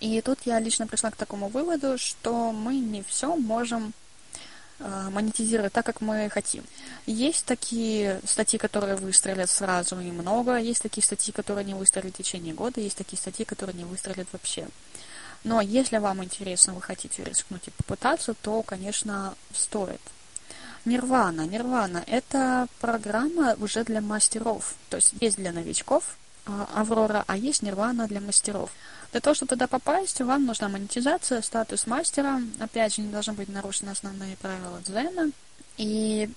И 0.00 0.20
тут 0.22 0.38
я 0.44 0.58
лично 0.58 0.86
пришла 0.86 1.10
к 1.10 1.16
такому 1.16 1.48
выводу, 1.48 1.98
что 1.98 2.52
мы 2.52 2.76
не 2.76 3.02
все 3.02 3.36
можем 3.36 3.92
Э, 3.92 4.01
монетизировать 5.10 5.72
так, 5.72 5.86
как 5.86 6.00
мы 6.00 6.28
хотим. 6.30 6.64
Есть 7.06 7.44
такие 7.44 8.20
статьи, 8.24 8.58
которые 8.58 8.96
выстрелят 8.96 9.50
сразу 9.50 10.00
и 10.00 10.10
много, 10.10 10.56
есть 10.56 10.82
такие 10.82 11.04
статьи, 11.04 11.32
которые 11.32 11.64
не 11.64 11.74
выстрелят 11.74 12.14
в 12.14 12.18
течение 12.18 12.54
года, 12.54 12.80
есть 12.80 12.96
такие 12.96 13.18
статьи, 13.18 13.44
которые 13.44 13.76
не 13.76 13.84
выстрелят 13.84 14.28
вообще. 14.32 14.66
Но 15.44 15.60
если 15.60 15.98
вам 15.98 16.22
интересно, 16.22 16.74
вы 16.74 16.82
хотите 16.82 17.24
рискнуть 17.24 17.66
и 17.66 17.70
попытаться, 17.70 18.34
то, 18.34 18.62
конечно, 18.62 19.34
стоит. 19.52 20.00
Нирвана. 20.84 21.46
Нирвана– 21.46 22.02
это 22.06 22.66
программа 22.80 23.54
уже 23.60 23.84
для 23.84 24.00
мастеров. 24.00 24.74
То 24.88 24.96
есть 24.96 25.14
есть 25.20 25.36
для 25.36 25.52
новичков 25.52 26.16
а, 26.44 26.68
Аврора, 26.74 27.24
а 27.26 27.36
есть 27.36 27.62
Нирвана 27.62 28.08
для 28.08 28.20
мастеров. 28.20 28.70
Для 29.12 29.20
того, 29.20 29.34
чтобы 29.34 29.50
туда 29.50 29.66
попасть, 29.66 30.20
вам 30.20 30.46
нужна 30.46 30.68
монетизация, 30.68 31.42
статус 31.42 31.86
мастера. 31.86 32.40
Опять 32.58 32.96
же, 32.96 33.02
не 33.02 33.12
должны 33.12 33.34
быть 33.34 33.50
нарушены 33.50 33.90
основные 33.90 34.36
правила 34.38 34.80
Дзена. 34.80 35.30
И 35.76 36.30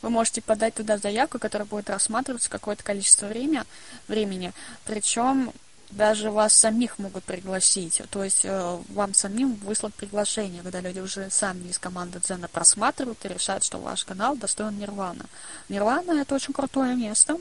вы 0.00 0.10
можете 0.10 0.40
подать 0.40 0.74
туда 0.74 0.96
заявку, 0.98 1.40
которая 1.40 1.66
будет 1.66 1.90
рассматриваться 1.90 2.48
какое-то 2.48 2.84
количество 2.84 3.26
времени. 3.26 4.52
Причем 4.84 5.52
даже 5.94 6.30
вас 6.30 6.54
самих 6.54 6.98
могут 6.98 7.24
пригласить. 7.24 8.02
То 8.10 8.24
есть 8.24 8.44
э, 8.44 8.78
вам 8.88 9.14
самим 9.14 9.54
выслать 9.54 9.94
приглашение, 9.94 10.62
когда 10.62 10.80
люди 10.80 10.98
уже 11.00 11.30
сами 11.30 11.68
из 11.68 11.78
команды 11.78 12.20
Дзена 12.20 12.48
просматривают 12.48 13.24
и 13.24 13.28
решают, 13.28 13.64
что 13.64 13.78
ваш 13.78 14.04
канал 14.04 14.36
достоин 14.36 14.78
Нирвана. 14.78 15.26
Нирвана 15.68 16.20
это 16.20 16.34
очень 16.34 16.52
крутое 16.52 16.96
место. 16.96 17.38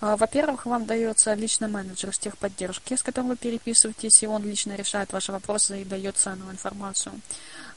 А, 0.00 0.16
во-первых, 0.16 0.66
вам 0.66 0.86
дается 0.86 1.34
личный 1.34 1.68
менеджер 1.68 2.14
с 2.14 2.18
техподдержки, 2.18 2.96
с 2.96 3.02
которым 3.02 3.28
вы 3.28 3.36
переписываетесь, 3.36 4.22
и 4.22 4.26
он 4.26 4.42
лично 4.42 4.74
решает 4.74 5.12
ваши 5.12 5.30
вопросы 5.30 5.82
и 5.82 5.84
дает 5.84 6.16
ценную 6.16 6.50
информацию. 6.50 7.12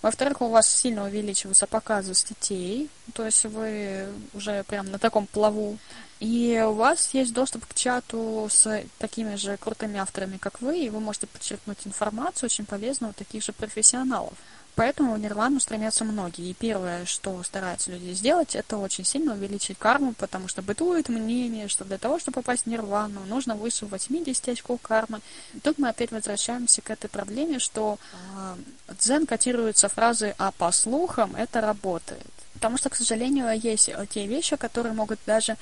Во-вторых, 0.05 0.43
у 0.43 0.49
вас 0.49 0.69
сильно 0.69 1.05
увеличиваются 1.05 1.65
показы 1.65 2.13
статей, 2.13 2.91
то 3.15 3.25
есть 3.25 3.43
вы 3.45 4.05
уже 4.35 4.63
прям 4.65 4.91
на 4.91 4.99
таком 4.99 5.25
плаву. 5.25 5.79
И 6.19 6.63
у 6.63 6.73
вас 6.73 7.09
есть 7.15 7.33
доступ 7.33 7.65
к 7.65 7.73
чату 7.73 8.47
с 8.51 8.83
такими 8.99 9.33
же 9.33 9.57
крутыми 9.57 9.97
авторами, 9.97 10.37
как 10.37 10.61
вы, 10.61 10.77
и 10.77 10.89
вы 10.91 10.99
можете 10.99 11.25
подчеркнуть 11.25 11.87
информацию 11.87 12.45
очень 12.45 12.67
полезную 12.67 13.09
у 13.09 13.13
таких 13.13 13.43
же 13.43 13.51
профессионалов. 13.51 14.33
Поэтому 14.75 15.13
в 15.13 15.19
Нирвану 15.19 15.59
стремятся 15.59 16.03
многие. 16.03 16.49
И 16.49 16.53
первое, 16.53 17.05
что 17.05 17.41
стараются 17.43 17.91
люди 17.91 18.11
сделать, 18.11 18.55
это 18.55 18.77
очень 18.77 19.05
сильно 19.05 19.33
увеличить 19.33 19.77
карму, 19.77 20.13
потому 20.13 20.47
что 20.49 20.61
бытует 20.61 21.07
мнение, 21.07 21.69
что 21.69 21.85
для 21.85 21.97
того, 21.97 22.19
чтобы 22.19 22.35
попасть 22.35 22.63
в 22.63 22.67
Нирвану, 22.67 23.21
нужно 23.27 23.55
выше 23.55 23.85
80 23.85 24.49
очков 24.49 24.81
кармы. 24.81 25.21
И 25.53 25.59
тут 25.59 25.77
мы 25.77 25.89
опять 25.89 26.11
возвращаемся 26.11 26.81
к 26.81 26.89
этой 26.89 27.09
проблеме, 27.09 27.59
что 27.59 27.97
э, 28.13 28.55
дзен 28.99 29.25
котируется 29.25 29.87
фразы 29.87 30.35
«а 30.37 30.51
по 30.51 30.71
слухам 30.71 31.35
это 31.35 31.61
работает». 31.61 32.25
Потому 32.55 32.77
что, 32.77 32.89
к 32.89 32.95
сожалению, 32.95 33.47
есть 33.59 33.89
те 34.09 34.27
вещи, 34.27 34.55
которые 34.55 34.93
могут 34.93 35.19
даже 35.25 35.57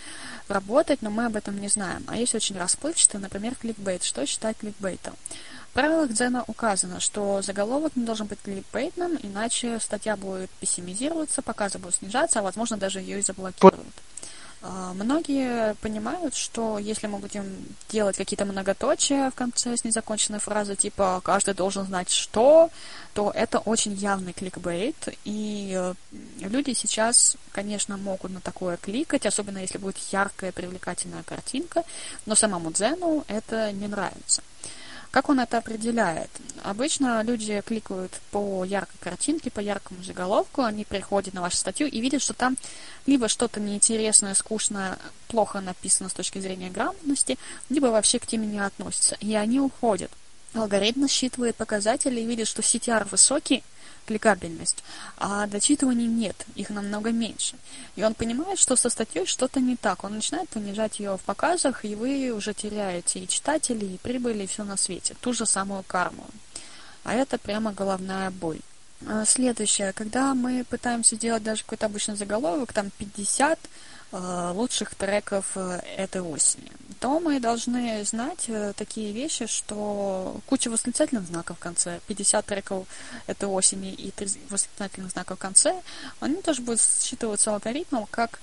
работать, 0.48 1.02
но 1.02 1.10
мы 1.10 1.26
об 1.26 1.36
этом 1.36 1.60
не 1.60 1.68
знаем. 1.68 2.04
А 2.08 2.16
есть 2.16 2.36
очень 2.36 2.58
расплывчатые, 2.58 3.20
например, 3.20 3.56
кликбейт. 3.56 4.04
Что 4.04 4.26
считать 4.26 4.58
кликбейтом? 4.58 5.16
В 5.74 5.76
правилах 5.76 6.12
Дзена 6.12 6.44
указано, 6.46 7.00
что 7.00 7.42
заголовок 7.42 7.96
не 7.96 8.06
должен 8.06 8.28
быть 8.28 8.40
кликбейтным, 8.44 9.18
иначе 9.24 9.80
статья 9.80 10.16
будет 10.16 10.52
пессимизироваться, 10.60 11.42
показы 11.42 11.80
будут 11.80 11.96
снижаться, 11.96 12.40
а 12.40 12.44
возможно 12.44 12.78
даже 12.78 13.00
ее 13.00 13.18
и 13.18 13.24
заблокируют. 13.24 13.88
А, 14.62 14.94
многие 14.94 15.74
понимают, 15.82 16.36
что 16.36 16.78
если 16.78 17.08
мы 17.08 17.18
будем 17.18 17.66
делать 17.90 18.18
какие-то 18.18 18.46
многоточия 18.46 19.32
в 19.32 19.34
конце 19.34 19.76
с 19.76 19.84
незаконченной 19.84 20.38
фразой, 20.38 20.76
типа 20.76 21.20
«каждый 21.24 21.56
должен 21.56 21.86
знать 21.86 22.12
что», 22.12 22.70
то 23.16 23.32
это 23.34 23.58
очень 23.58 23.94
явный 23.94 24.34
кликбейт, 24.34 25.10
и 25.26 25.74
э, 25.76 25.94
люди 26.42 26.74
сейчас, 26.74 27.36
конечно, 27.52 27.98
могут 27.98 28.32
на 28.32 28.42
такое 28.42 28.78
кликать, 28.78 29.26
особенно 29.26 29.58
если 29.58 29.80
будет 29.80 29.98
яркая, 30.12 30.52
привлекательная 30.52 31.24
картинка, 31.24 31.84
но 32.28 32.36
самому 32.36 32.72
Дзену 32.72 33.26
это 33.28 33.72
не 33.72 33.88
нравится. 33.88 34.44
Как 35.14 35.30
он 35.30 35.40
это 35.40 35.60
определяет? 35.60 36.32
Обычно 36.64 37.22
люди 37.22 37.62
кликают 37.64 38.20
по 38.32 38.66
яркой 38.66 38.98
картинке, 39.00 39.52
по 39.52 39.60
яркому 39.60 40.04
заголовку, 40.04 40.64
они 40.64 40.86
приходят 40.86 41.36
на 41.36 41.42
вашу 41.42 41.58
статью 41.58 41.88
и 41.88 42.02
видят, 42.02 42.24
что 42.24 42.34
там 42.34 42.58
либо 43.06 43.28
что-то 43.28 43.60
неинтересное, 43.60 44.34
скучное, 44.34 44.98
плохо 45.28 45.62
написано 45.62 46.10
с 46.10 46.14
точки 46.14 46.40
зрения 46.40 46.72
грамотности, 46.72 47.38
либо 47.70 47.88
вообще 47.88 48.18
к 48.18 48.26
теме 48.26 48.48
не 48.48 48.58
относится, 48.58 49.16
и 49.20 49.36
они 49.36 49.60
уходят. 49.60 50.10
Алгоритм 50.56 51.06
считывает 51.06 51.58
показатели 51.58 52.20
и 52.20 52.26
видит, 52.26 52.48
что 52.48 52.64
CTR 52.64 53.08
высокий, 53.08 53.62
кликабельность, 54.04 54.84
а 55.18 55.48
дочитываний 55.48 56.08
нет, 56.08 56.46
их 56.56 56.70
намного 56.70 57.12
меньше. 57.12 57.56
И 57.96 58.04
он 58.04 58.14
понимает, 58.14 58.60
что 58.60 58.76
со 58.76 58.90
статьей 58.90 59.26
что-то 59.26 59.60
не 59.60 59.76
так. 59.76 60.04
Он 60.04 60.16
начинает 60.16 60.50
понижать 60.50 61.00
ее 61.00 61.18
в 61.18 61.22
показах, 61.22 61.86
и 61.86 61.96
вы 61.96 62.32
уже 62.32 62.54
теряете 62.54 63.20
и 63.20 63.28
читателей, 63.28 63.96
и 63.96 63.98
прибыли, 63.98 64.44
и 64.44 64.48
все 64.48 64.64
на 64.64 64.78
свете. 64.78 65.16
Ту 65.22 65.34
же 65.34 65.46
самую 65.46 65.84
карму. 65.84 66.26
А 67.04 67.14
это 67.14 67.38
прямо 67.38 67.74
головная 67.74 68.32
боль. 68.32 68.62
А 69.06 69.26
следующее, 69.26 69.92
когда 69.94 70.34
мы 70.34 70.64
пытаемся 70.64 71.16
сделать 71.16 71.44
даже 71.44 71.64
какой-то 71.64 71.88
обычный 71.88 72.16
заголовок, 72.16 72.72
там 72.72 72.90
50 72.98 73.60
Э, 74.16 74.52
лучших 74.54 74.94
треков 74.94 75.54
э, 75.56 75.80
этой 75.98 76.22
осени, 76.22 76.72
то 77.04 77.20
мы 77.20 77.42
должны 77.42 78.02
знать 78.06 78.46
э, 78.48 78.72
такие 78.78 79.12
вещи, 79.12 79.46
что 79.46 80.38
куча 80.46 80.70
восклицательных 80.70 81.26
знаков 81.28 81.58
в 81.58 81.60
конце, 81.60 82.00
50 82.08 82.46
треков 82.46 82.88
этой 83.28 83.50
осени 83.50 83.92
и 83.92 84.12
3 84.12 84.30
восклицательных 84.50 85.12
знаков 85.12 85.38
в 85.38 85.42
конце, 85.42 85.82
они 86.22 86.42
тоже 86.42 86.62
будут 86.62 86.80
считываться 86.80 87.52
алгоритмом 87.52 88.08
как 88.10 88.40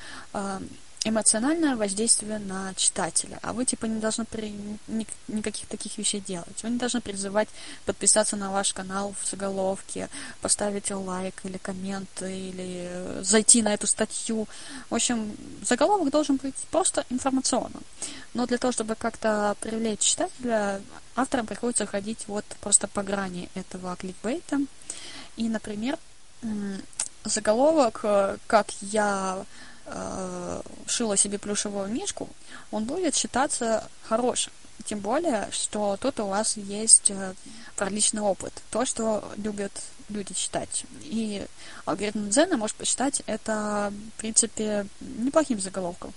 эмоциональное 1.04 1.76
воздействие 1.76 2.38
на 2.38 2.74
читателя. 2.74 3.38
А 3.42 3.52
вы, 3.52 3.64
типа, 3.64 3.86
не 3.86 4.00
должны 4.00 4.24
при... 4.26 4.54
ни... 4.86 5.06
никаких 5.28 5.66
таких 5.66 5.96
вещей 5.96 6.20
делать. 6.20 6.62
Вы 6.62 6.70
не 6.70 6.78
должны 6.78 7.00
призывать 7.00 7.48
подписаться 7.86 8.36
на 8.36 8.50
ваш 8.50 8.74
канал 8.74 9.14
в 9.20 9.26
заголовке, 9.26 10.08
поставить 10.42 10.90
лайк 10.90 11.40
или 11.44 11.56
коммент, 11.56 12.22
или 12.22 13.22
зайти 13.22 13.62
на 13.62 13.72
эту 13.72 13.86
статью. 13.86 14.46
В 14.90 14.94
общем, 14.94 15.34
заголовок 15.62 16.10
должен 16.10 16.36
быть 16.36 16.56
просто 16.70 17.04
информационным. 17.08 17.82
Но 18.34 18.46
для 18.46 18.58
того, 18.58 18.72
чтобы 18.72 18.94
как-то 18.94 19.56
привлечь 19.60 20.00
читателя, 20.00 20.82
авторам 21.16 21.46
приходится 21.46 21.86
ходить 21.86 22.24
вот 22.26 22.44
просто 22.60 22.88
по 22.88 23.02
грани 23.02 23.48
этого 23.54 23.96
кликбейта. 23.96 24.60
И, 25.36 25.48
например, 25.48 25.98
заголовок, 27.24 28.00
э, 28.02 28.36
как 28.46 28.70
я 28.80 29.38
э, 29.38 29.44
шила 30.86 31.16
себе 31.16 31.38
плюшевую 31.38 31.88
мишку, 31.88 32.28
он 32.70 32.84
будет 32.84 33.14
считаться 33.14 33.88
хорошим. 34.02 34.52
Тем 34.84 35.00
более, 35.00 35.48
что 35.50 35.96
тут 36.00 36.20
у 36.20 36.26
вас 36.26 36.56
есть 36.56 37.10
э, 37.10 37.34
проличный 37.76 38.22
опыт. 38.22 38.52
То, 38.70 38.84
что 38.84 39.22
любят 39.36 39.72
люди 40.10 40.34
читать. 40.34 40.84
И 41.02 41.46
алгоритм 41.84 42.28
Дзена 42.28 42.56
может 42.56 42.76
посчитать 42.76 43.22
это, 43.26 43.92
в 44.16 44.20
принципе, 44.20 44.86
неплохим 45.00 45.60
заголовком. 45.60 46.12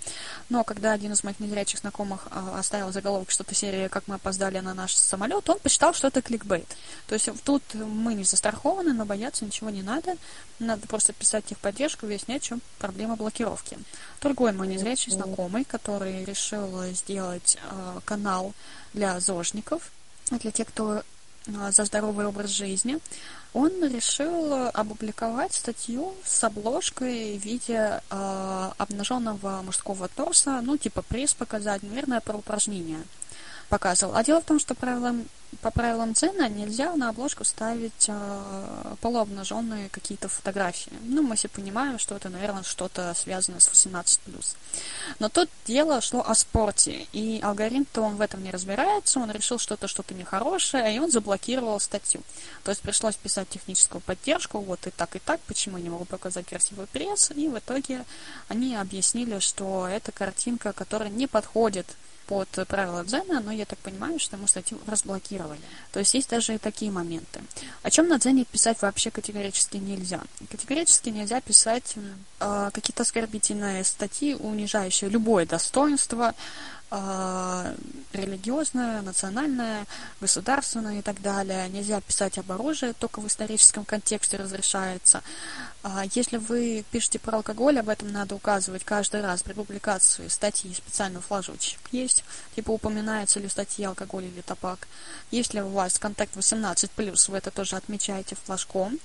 Но 0.50 0.64
когда 0.64 0.91
один 0.91 1.14
из 1.14 1.24
моих 1.24 1.39
незрячих 1.39 1.80
знакомых 1.80 2.28
а, 2.32 2.60
оставил 2.60 2.91
заголовок 2.91 3.32
что-то 3.32 3.56
серии 3.56 3.88
«Как 3.88 4.08
мы 4.08 4.16
опоздали 4.16 4.60
на 4.60 4.74
наш 4.74 4.94
самолет», 4.96 5.50
он 5.50 5.60
посчитал, 5.60 5.94
что 5.94 6.08
это 6.08 6.22
кликбейт. 6.22 6.68
То 7.08 7.16
есть 7.16 7.30
тут 7.44 7.64
мы 7.74 8.14
не 8.14 8.24
застрахованы, 8.24 8.94
но 8.94 9.06
бояться 9.06 9.46
ничего 9.46 9.70
не 9.70 9.82
надо. 9.82 10.16
Надо 10.60 10.88
просто 10.88 11.14
писать 11.14 11.46
техподдержку, 11.46 12.06
выяснять, 12.06 12.44
в 12.44 12.48
чем 12.48 12.62
проблема 12.80 13.16
блокировки. 13.16 13.78
Другой 14.22 14.54
мой 14.54 14.68
незрячий 14.68 15.12
знакомый, 15.12 15.66
который 15.66 16.26
решил 16.26 16.84
сделать 16.94 17.58
э, 17.70 18.00
канал 18.06 18.54
для 18.94 19.20
зожников, 19.20 19.91
для 20.32 20.52
тех, 20.52 20.68
кто 20.68 21.04
за 21.46 21.86
здоровый 21.86 22.26
образ 22.26 22.50
жизни, 22.50 23.00
он 23.54 23.72
решил 23.84 24.68
опубликовать 24.74 25.54
статью 25.54 26.14
с 26.26 26.44
обложкой 26.44 27.38
в 27.38 27.44
виде 27.44 28.02
э, 28.10 28.72
обнаженного 28.78 29.62
мужского 29.62 30.08
торса, 30.08 30.62
ну, 30.64 30.78
типа 30.78 31.02
пресс 31.04 31.34
показать, 31.34 31.84
наверное, 31.84 32.22
про 32.22 32.38
упражнения 32.38 33.04
показывал. 33.74 34.15
А 34.15 34.24
дело 34.24 34.39
в 34.39 34.45
том, 34.45 34.59
что 34.59 34.76
правилам, 34.76 35.26
по 35.61 35.71
правилам 35.71 36.13
Дзена 36.13 36.47
нельзя 36.47 36.95
на 36.95 37.09
обложку 37.09 37.43
ставить 37.43 38.05
э, 38.07 38.95
полуобнаженные 39.01 39.89
какие-то 39.89 40.30
фотографии. 40.30 40.91
Ну, 41.01 41.24
мы 41.24 41.36
все 41.36 41.47
понимаем, 41.47 41.97
что 41.97 42.15
это, 42.15 42.30
наверное, 42.30 42.61
что-то 42.61 43.11
связанное 43.15 43.59
с 43.59 43.67
18+. 43.67 44.19
Но 45.17 45.30
тут 45.30 45.49
дело 45.65 46.01
шло 46.01 46.24
о 46.24 46.36
спорте, 46.36 47.07
и 47.13 47.39
алгоритм-то 47.41 48.01
он 48.03 48.15
в 48.17 48.21
этом 48.21 48.43
не 48.43 48.51
разбирается, 48.51 49.19
он 49.19 49.32
решил, 49.32 49.57
что 49.57 49.74
это 49.74 49.88
что-то 49.88 50.13
нехорошее, 50.13 50.95
и 50.95 50.99
он 50.99 51.09
заблокировал 51.09 51.80
статью. 51.80 52.21
То 52.63 52.69
есть 52.69 52.82
пришлось 52.84 53.15
писать 53.15 53.49
техническую 53.49 54.01
поддержку, 54.01 54.59
вот 54.59 54.86
и 54.86 54.91
так, 54.91 55.15
и 55.15 55.19
так, 55.19 55.39
почему 55.47 55.78
я 55.78 55.84
не 55.84 55.89
могу 55.89 56.05
показать 56.05 56.45
красивый 56.45 56.86
пресс, 56.86 57.32
и 57.32 57.47
в 57.47 57.57
итоге 57.57 58.05
они 58.49 58.76
объяснили, 58.76 59.39
что 59.39 59.88
это 59.88 60.11
картинка, 60.11 60.74
которая 60.74 61.09
не 61.09 61.26
подходит 61.26 61.88
под 62.28 62.49
правила 62.67 63.03
Дзена, 63.03 63.39
но 63.39 63.51
я 63.51 63.65
так 63.65 63.80
понимаю, 63.80 64.19
что 64.19 64.38
ему 64.38 64.47
статью 64.47 64.80
разблокировали. 64.88 65.59
То 65.91 65.99
есть 65.99 66.13
есть 66.13 66.30
даже 66.30 66.55
и 66.55 66.57
такие 66.57 66.91
моменты. 66.91 67.41
О 67.82 67.89
чем 67.89 68.07
на 68.07 68.17
Дзене 68.17 68.45
писать 68.45 68.82
вообще 68.82 69.11
категорически 69.11 69.78
нельзя. 69.78 70.21
Категорически 70.49 71.09
нельзя 71.09 71.41
писать 71.41 71.95
э, 72.39 72.69
какие-то 72.74 73.03
оскорбительные 73.03 73.84
статьи, 73.84 74.36
унижающие 74.36 75.09
любое 75.09 75.45
достоинство, 75.45 76.34
э, 76.94 77.76
религиозное, 78.14 79.02
национальное, 79.02 79.86
государственное 80.22 81.00
и 81.00 81.02
так 81.02 81.22
далее. 81.22 81.68
Нельзя 81.70 82.00
писать 82.02 82.38
об 82.38 82.52
оружии, 82.52 82.94
только 82.98 83.20
в 83.20 83.28
историческом 83.28 83.84
контексте 83.84 84.38
разрешается. 84.38 85.24
Э, 85.84 86.04
если 86.14 86.38
вы 86.38 86.86
пишете 86.91 87.18
про 87.20 87.38
алкоголь, 87.38 87.80
об 87.80 87.89
этом 87.89 88.12
надо 88.12 88.36
указывать 88.36 88.84
каждый 88.84 89.22
раз 89.22 89.41
при 89.41 89.54
публикации 89.54 90.28
статьи, 90.28 90.74
специальный 90.74 91.22
флажочек 91.22 91.80
есть, 91.91 92.24
типа 92.56 92.72
упоминается 92.72 93.39
ли 93.39 93.50
статья 93.50 93.89
алкоголь 93.89 94.26
или 94.26 94.41
табак. 94.41 94.88
Если 95.32 95.62
у 95.62 95.70
вас 95.70 95.98
контакт 95.98 96.36
18+, 96.38 97.32
вы 97.32 97.38
это 97.38 97.50
тоже 97.50 97.76
отмечаете 97.76 98.36
флажком 98.36 99.00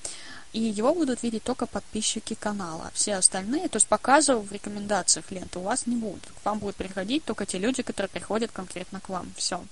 и 0.58 0.72
его 0.72 0.92
будут 0.92 1.22
видеть 1.22 1.44
только 1.44 1.66
подписчики 1.66 2.34
канала. 2.34 2.90
Все 2.92 3.14
остальные, 3.14 3.68
то 3.68 3.76
есть 3.76 3.86
показов 3.86 4.44
в 4.44 4.52
рекомендациях 4.52 5.30
ленты 5.30 5.60
у 5.60 5.62
вас 5.62 5.86
не 5.86 5.94
будут. 5.94 6.26
К 6.26 6.44
вам 6.44 6.58
будут 6.58 6.74
приходить 6.74 7.24
только 7.24 7.46
те 7.46 7.58
люди, 7.58 7.82
которые 7.82 8.08
приходят 8.08 8.50
конкретно 8.50 8.98
к 8.98 9.08
вам. 9.08 9.32
Все. 9.36 9.62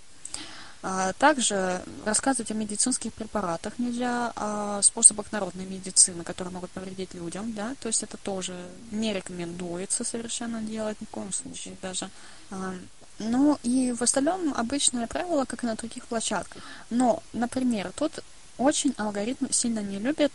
А, 0.82 1.12
также 1.14 1.82
рассказывать 2.04 2.52
о 2.52 2.54
медицинских 2.54 3.12
препаратах 3.14 3.80
нельзя, 3.80 4.32
о 4.36 4.80
способах 4.82 5.32
народной 5.32 5.66
медицины, 5.66 6.22
которые 6.22 6.54
могут 6.54 6.70
повредить 6.70 7.14
людям, 7.14 7.52
да, 7.52 7.74
то 7.80 7.88
есть 7.88 8.04
это 8.04 8.16
тоже 8.16 8.54
не 8.92 9.12
рекомендуется 9.12 10.04
совершенно 10.04 10.60
делать, 10.60 11.00
ни 11.00 11.06
в 11.06 11.10
коем 11.10 11.32
случае 11.32 11.74
даже. 11.82 12.08
А, 12.52 12.74
ну 13.18 13.58
и 13.64 13.90
в 13.90 14.02
остальном 14.02 14.54
обычное 14.54 15.08
правило, 15.08 15.46
как 15.46 15.64
и 15.64 15.66
на 15.66 15.74
других 15.74 16.06
площадках. 16.06 16.62
Но, 16.90 17.24
например, 17.32 17.90
тут 17.96 18.22
очень 18.58 18.94
алгоритм 18.96 19.46
сильно 19.50 19.80
не 19.80 19.98
любит 19.98 20.32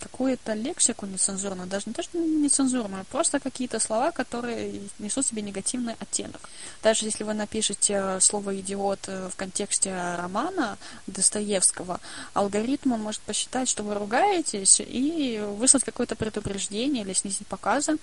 какую-то 0.00 0.52
лексику 0.54 1.06
нецензурную, 1.06 1.68
даже 1.68 1.84
не 1.86 1.92
то, 1.92 2.02
что 2.02 2.18
нецензурную, 2.18 3.04
просто 3.06 3.40
какие-то 3.40 3.78
слова, 3.78 4.10
которые 4.10 4.82
несут 4.98 5.26
себе 5.26 5.42
негативный 5.42 5.94
оттенок. 5.98 6.48
Даже 6.82 7.06
если 7.06 7.24
вы 7.24 7.34
напишете 7.34 8.20
слово 8.20 8.58
«идиот» 8.60 9.06
в 9.06 9.32
контексте 9.36 9.94
романа 10.16 10.76
Достоевского, 11.06 12.00
алгоритм 12.34 12.90
может 12.90 13.22
посчитать, 13.22 13.68
что 13.68 13.82
вы 13.82 13.94
ругаетесь, 13.94 14.80
и 14.84 15.42
выслать 15.56 15.84
какое-то 15.84 16.16
предупреждение 16.16 17.04
или 17.04 17.12
снизить 17.12 17.46
показы. 17.46 17.96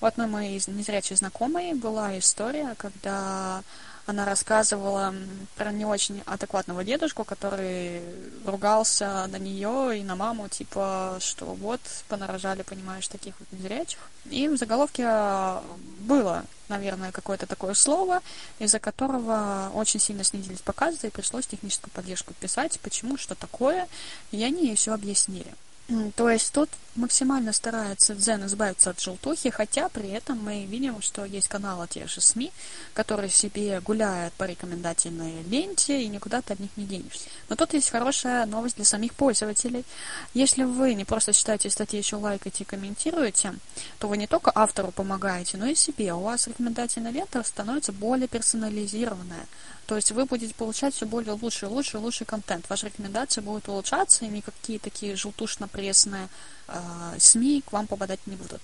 У 0.00 0.06
одной 0.06 0.26
моей 0.26 0.60
незрячей 0.66 1.16
знакомой 1.16 1.74
была 1.74 2.18
история, 2.18 2.74
когда 2.78 3.62
она 4.10 4.24
рассказывала 4.24 5.14
про 5.56 5.72
не 5.72 5.84
очень 5.84 6.22
адекватного 6.26 6.84
дедушку, 6.84 7.24
который 7.24 8.02
ругался 8.44 9.26
на 9.28 9.36
нее 9.36 9.98
и 9.98 10.02
на 10.02 10.16
маму, 10.16 10.48
типа, 10.48 11.16
что 11.20 11.46
вот, 11.46 11.80
понарожали, 12.08 12.62
понимаешь, 12.62 13.08
таких 13.08 13.34
вот 13.38 13.48
незрячих. 13.52 13.98
И 14.28 14.48
в 14.48 14.56
заголовке 14.56 15.06
было, 16.00 16.44
наверное, 16.68 17.12
какое-то 17.12 17.46
такое 17.46 17.74
слово, 17.74 18.20
из-за 18.58 18.78
которого 18.78 19.70
очень 19.74 20.00
сильно 20.00 20.24
снизились 20.24 20.60
показы, 20.60 21.06
и 21.06 21.10
пришлось 21.10 21.46
техническую 21.46 21.90
поддержку 21.92 22.34
писать, 22.34 22.78
почему, 22.80 23.16
что 23.16 23.34
такое, 23.34 23.88
и 24.32 24.42
они 24.44 24.66
ей 24.66 24.76
все 24.76 24.92
объяснили. 24.92 25.54
То 26.16 26.30
есть 26.30 26.52
тут 26.52 26.70
максимально 26.94 27.52
старается 27.52 28.14
Дзен 28.14 28.46
избавиться 28.46 28.90
от 28.90 29.00
желтухи, 29.00 29.50
хотя 29.50 29.88
при 29.88 30.10
этом 30.10 30.38
мы 30.38 30.64
видим, 30.64 31.00
что 31.02 31.24
есть 31.24 31.48
каналы 31.48 31.86
тех 31.88 32.08
же 32.08 32.20
СМИ, 32.20 32.52
которые 32.94 33.30
себе 33.30 33.80
гуляют 33.80 34.32
по 34.34 34.44
рекомендательной 34.44 35.42
ленте 35.42 36.02
и 36.02 36.08
никуда 36.08 36.42
ты 36.42 36.52
от 36.52 36.60
них 36.60 36.70
не 36.76 36.84
денешься. 36.84 37.28
Но 37.48 37.56
тут 37.56 37.74
есть 37.74 37.90
хорошая 37.90 38.46
новость 38.46 38.76
для 38.76 38.84
самих 38.84 39.14
пользователей. 39.14 39.84
Если 40.34 40.64
вы 40.64 40.94
не 40.94 41.04
просто 41.04 41.32
читаете 41.32 41.70
статьи, 41.70 41.98
еще 41.98 42.16
лайкаете 42.16 42.64
и 42.64 42.66
комментируете, 42.66 43.54
то 43.98 44.08
вы 44.08 44.16
не 44.16 44.26
только 44.26 44.52
автору 44.54 44.92
помогаете, 44.92 45.56
но 45.56 45.66
и 45.66 45.74
себе. 45.74 46.12
У 46.12 46.20
вас 46.20 46.46
рекомендательная 46.46 47.12
лента 47.12 47.42
становится 47.42 47.92
более 47.92 48.28
персонализированная. 48.28 49.46
То 49.90 49.96
есть 49.96 50.12
вы 50.12 50.24
будете 50.24 50.54
получать 50.54 50.94
все 50.94 51.04
более 51.04 51.32
лучший, 51.32 51.68
лучший, 51.68 51.98
лучший 51.98 52.24
контент. 52.24 52.70
Ваши 52.70 52.86
рекомендации 52.86 53.40
будут 53.40 53.68
улучшаться, 53.68 54.24
и 54.24 54.28
никакие 54.28 54.78
такие 54.78 55.16
желтушно-пресные 55.16 56.28
э, 56.68 57.16
СМИ 57.18 57.64
к 57.66 57.72
вам 57.72 57.88
попадать 57.88 58.20
не 58.26 58.36
будут. 58.36 58.60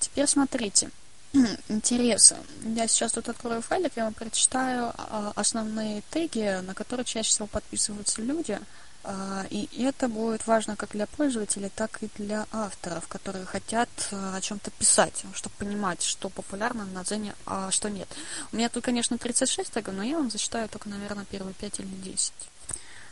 Теперь 0.00 0.26
смотрите. 0.26 0.90
Интересы. 1.70 2.36
Я 2.62 2.86
сейчас 2.88 3.12
тут 3.12 3.30
открою 3.30 3.62
файлик, 3.62 3.92
я 3.96 4.04
вам 4.04 4.12
прочитаю 4.12 4.92
э, 4.98 5.32
основные 5.34 6.02
теги, 6.10 6.60
на 6.60 6.74
которые 6.74 7.06
чаще 7.06 7.30
всего 7.30 7.46
подписываются 7.46 8.20
люди. 8.20 8.58
А, 9.06 9.44
и 9.50 9.68
это 9.82 10.08
будет 10.08 10.46
важно 10.46 10.76
как 10.76 10.92
для 10.92 11.06
пользователей, 11.06 11.70
так 11.74 12.02
и 12.02 12.08
для 12.16 12.46
авторов, 12.50 13.06
которые 13.06 13.44
хотят 13.44 13.90
а, 14.10 14.36
о 14.36 14.40
чем-то 14.40 14.70
писать, 14.70 15.24
чтобы 15.34 15.54
понимать, 15.58 16.02
что 16.02 16.30
популярно 16.30 16.86
на 16.86 17.04
Дзене, 17.04 17.34
а 17.44 17.70
что 17.70 17.90
нет. 17.90 18.08
У 18.50 18.56
меня 18.56 18.70
тут, 18.70 18.82
конечно, 18.82 19.18
36 19.18 19.70
тегов, 19.70 19.94
но 19.94 20.02
я 20.02 20.16
вам 20.16 20.30
зачитаю 20.30 20.70
только, 20.70 20.88
наверное, 20.88 21.26
первые 21.26 21.52
5 21.52 21.80
или 21.80 21.86
10. 21.86 22.32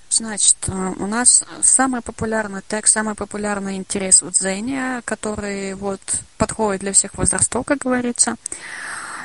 Значит, 0.09 0.57
а, 0.69 0.95
у 0.99 1.07
нас 1.07 1.45
самый 1.61 2.01
популярный 2.01 2.63
тег, 2.63 2.87
самый 2.87 3.15
популярный 3.15 3.77
интерес 3.77 4.23
в 4.23 4.31
Дзене, 4.31 5.03
который 5.05 5.75
вот 5.75 6.01
подходит 6.39 6.81
для 6.81 6.95
всех 6.95 7.17
возрастов, 7.17 7.67
как 7.67 7.79
говорится, 7.79 8.37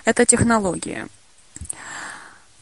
это 0.03 0.25
технологии. 0.25 1.07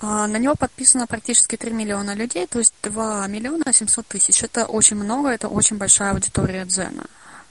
А, 0.07 0.27
на 0.27 0.37
него 0.37 0.53
подписано 0.55 1.07
практически 1.07 1.57
3 1.57 1.71
миллиона 1.71 2.13
людей, 2.13 2.45
то 2.45 2.59
есть 2.59 2.73
2 2.83 3.25
миллиона 3.25 3.73
700 3.73 4.05
тысяч. 4.05 4.43
Это 4.43 4.67
очень 4.67 4.97
много, 4.97 5.29
это 5.29 5.47
очень 5.47 5.77
большая 5.77 6.11
аудитория 6.11 6.63
Дзена. 6.65 7.05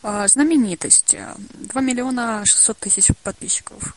А, 0.04 0.28
знаменитости. 0.28 1.26
2 1.54 1.80
миллиона 1.80 2.46
600 2.46 2.78
тысяч 2.78 3.08
подписчиков. 3.24 3.96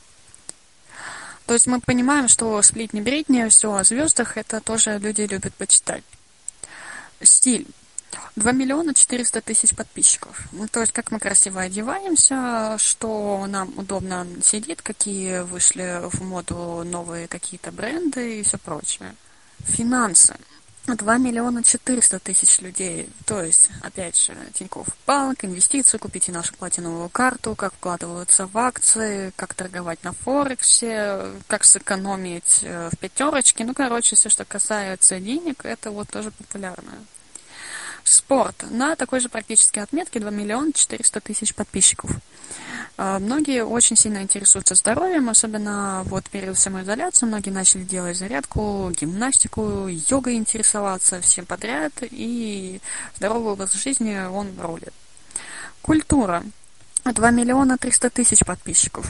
То 1.46 1.54
есть 1.54 1.68
мы 1.68 1.80
понимаем, 1.80 2.28
что 2.28 2.60
сплетни-бредни, 2.64 3.48
все 3.50 3.72
о 3.76 3.84
звездах, 3.84 4.38
это 4.38 4.60
тоже 4.60 4.98
люди 4.98 5.22
любят 5.22 5.54
почитать. 5.54 6.04
Стиль. 7.22 7.68
2 8.36 8.52
миллиона 8.52 8.94
400 8.94 9.42
тысяч 9.42 9.76
подписчиков. 9.76 10.42
Ну, 10.52 10.68
то 10.68 10.82
есть, 10.82 10.92
как 10.92 11.12
мы 11.12 11.20
красиво 11.20 11.62
одеваемся, 11.62 12.76
что 12.78 13.46
нам 13.48 13.74
удобно 13.78 14.28
сидит, 14.44 14.82
какие 14.82 15.40
вышли 15.42 16.02
в 16.04 16.22
моду 16.22 16.84
новые 16.86 17.28
какие-то 17.28 17.72
бренды 17.72 18.40
и 18.40 18.44
все 18.44 18.58
прочее. 18.58 19.16
Финансы. 19.66 20.36
2 20.96 21.18
миллиона 21.18 21.64
400 21.64 22.20
тысяч 22.20 22.60
людей. 22.62 23.10
То 23.26 23.44
есть, 23.44 23.70
опять 23.82 24.18
же, 24.18 24.34
Тинькофф 24.54 24.88
банк, 25.06 25.44
инвестиции, 25.44 25.98
купите 25.98 26.32
нашу 26.32 26.54
платиновую 26.54 27.10
карту, 27.10 27.56
как 27.56 27.74
вкладываются 27.74 28.48
в 28.48 28.58
акции, 28.58 29.34
как 29.36 29.54
торговать 29.54 30.04
на 30.04 30.14
Форексе, 30.14 31.34
как 31.48 31.66
сэкономить 31.66 32.60
э, 32.62 32.90
в 32.92 32.98
пятерочке. 32.98 33.66
Ну, 33.66 33.74
короче, 33.74 34.16
все, 34.16 34.30
что 34.30 34.46
касается 34.46 35.20
денег, 35.20 35.66
это 35.66 35.92
вот 35.92 36.10
тоже 36.10 36.32
популярно. 36.32 36.94
Спорт. 38.10 38.64
На 38.70 38.96
такой 38.96 39.20
же 39.20 39.30
практически 39.30 39.80
отметке 39.80 40.20
2 40.20 40.30
миллиона 40.30 40.72
400 40.72 41.20
тысяч 41.22 41.54
подписчиков. 41.54 42.12
А, 42.98 43.20
многие 43.20 43.66
очень 43.66 43.96
сильно 43.96 44.22
интересуются 44.22 44.76
здоровьем, 44.76 45.30
особенно 45.30 46.04
вот 46.06 46.30
период 46.30 46.58
самоизоляции. 46.58 47.26
Многие 47.26 47.50
начали 47.50 47.84
делать 47.84 48.18
зарядку, 48.18 48.92
гимнастику, 49.00 49.88
йогой 49.88 50.36
интересоваться 50.36 51.22
всем 51.22 51.46
подряд. 51.46 51.94
И 52.02 52.80
здоровый 53.18 53.54
образ 53.54 53.74
жизни 53.74 54.18
он 54.18 54.58
ролит. 54.60 54.94
Культура. 55.82 56.44
2 57.04 57.32
миллиона 57.32 57.78
300 57.78 58.10
тысяч 58.10 58.40
подписчиков 58.46 59.08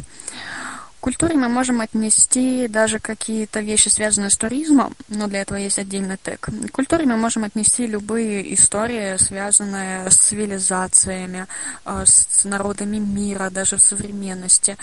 культуре 1.00 1.36
мы 1.36 1.48
можем 1.50 1.82
отнести 1.82 2.68
даже 2.68 3.00
какие-то 3.00 3.60
вещи, 3.60 3.90
связанные 3.90 4.30
с 4.30 4.38
туризмом, 4.38 4.96
но 5.10 5.28
для 5.28 5.42
этого 5.42 5.58
есть 5.58 5.80
отдельный 5.80 6.18
тег. 6.18 6.40
К 6.40 6.72
культуре 6.72 7.06
мы 7.06 7.18
можем 7.18 7.44
отнести 7.44 7.86
любые 7.88 8.54
истории, 8.54 9.18
связанные 9.18 10.10
с 10.10 10.16
цивилизациями, 10.16 11.48
э, 11.86 12.04
с 12.06 12.44
народами 12.46 12.98
мира, 12.98 13.50
даже 13.50 13.78
в 13.78 13.84
современности, 13.84 14.78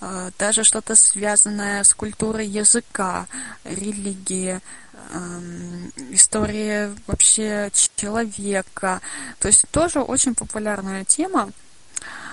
э, 0.00 0.30
даже 0.38 0.64
что-то 0.64 0.94
связанное 0.94 1.84
с 1.84 1.94
культурой 1.94 2.46
языка, 2.46 3.26
религии, 3.64 4.60
эм, 5.12 5.92
истории 6.10 6.90
вообще 7.06 7.70
человека. 7.96 9.00
То 9.38 9.48
есть 9.48 9.64
тоже 9.70 10.00
очень 10.00 10.34
популярная 10.34 11.04
тема. 11.04 11.50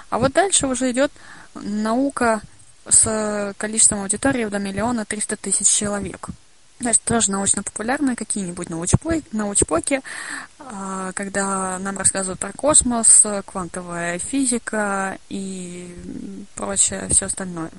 А 0.10 0.20
вот 0.20 0.34
дальше 0.34 0.68
уже 0.68 0.92
идет 0.92 1.12
наука 1.56 2.42
с 2.88 3.54
количеством 3.58 4.02
аудитории 4.02 4.46
до 4.46 4.60
миллиона 4.60 5.06
триста 5.06 5.36
тысяч 5.36 5.68
человек. 5.68 6.30
Есть 6.82 7.04
тоже 7.04 7.32
научно-популярные 7.32 8.18
какие-нибудь 8.18 8.70
научпоки, 8.70 10.02
а, 10.60 11.14
когда 11.14 11.80
нам 11.80 11.98
рассказывают 11.98 12.40
про 12.40 12.52
космос, 12.52 13.26
квантовая 13.46 14.20
физика 14.20 15.18
и 15.30 15.96
прочее, 16.56 17.08
все 17.10 17.28
остальное. 17.28 17.72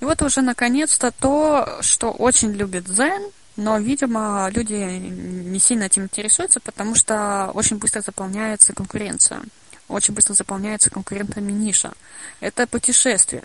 И 0.00 0.04
вот 0.04 0.20
уже 0.20 0.42
наконец-то 0.42 1.12
то, 1.12 1.78
что 1.80 2.10
очень 2.10 2.52
любит 2.52 2.88
Зен, 2.88 3.30
но, 3.56 3.78
видимо, 3.78 4.50
люди 4.52 4.74
не 4.74 5.58
сильно 5.58 5.84
этим 5.84 6.04
интересуются, 6.04 6.60
потому 6.60 6.94
что 6.94 7.50
очень 7.54 7.78
быстро 7.78 8.02
заполняется 8.02 8.74
конкуренция. 8.74 9.42
Очень 9.88 10.14
быстро 10.14 10.34
заполняется 10.34 10.90
конкурентами 10.90 11.52
ниша. 11.52 11.92
Это 12.40 12.66
путешествие. 12.66 13.44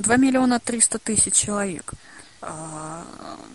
2 0.00 0.16
миллиона 0.16 0.60
300 0.60 0.98
тысяч 0.98 1.34
человек. 1.34 1.92
А, 2.40 3.04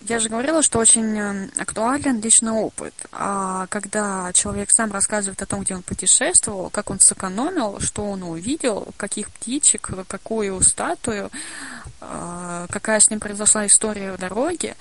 я 0.01 0.19
же 0.19 0.27
говорила, 0.27 0.61
что 0.61 0.79
очень 0.79 1.17
э, 1.17 1.49
актуален 1.57 2.19
личный 2.19 2.51
опыт. 2.51 2.93
А 3.13 3.67
когда 3.67 4.31
человек 4.33 4.71
сам 4.71 4.91
рассказывает 4.91 5.41
о 5.41 5.45
том, 5.45 5.61
где 5.61 5.75
он 5.75 5.83
путешествовал, 5.83 6.69
как 6.69 6.89
он 6.89 6.99
сэкономил, 6.99 7.79
что 7.79 8.05
он 8.05 8.23
увидел, 8.23 8.89
каких 8.97 9.29
птичек, 9.29 9.89
какую 10.07 10.59
статую, 10.61 11.31
а, 12.01 12.67
какая 12.69 12.99
с 12.99 13.09
ним 13.09 13.21
произошла 13.21 13.65
история 13.65 14.11
в 14.11 14.17
дороге, 14.17 14.75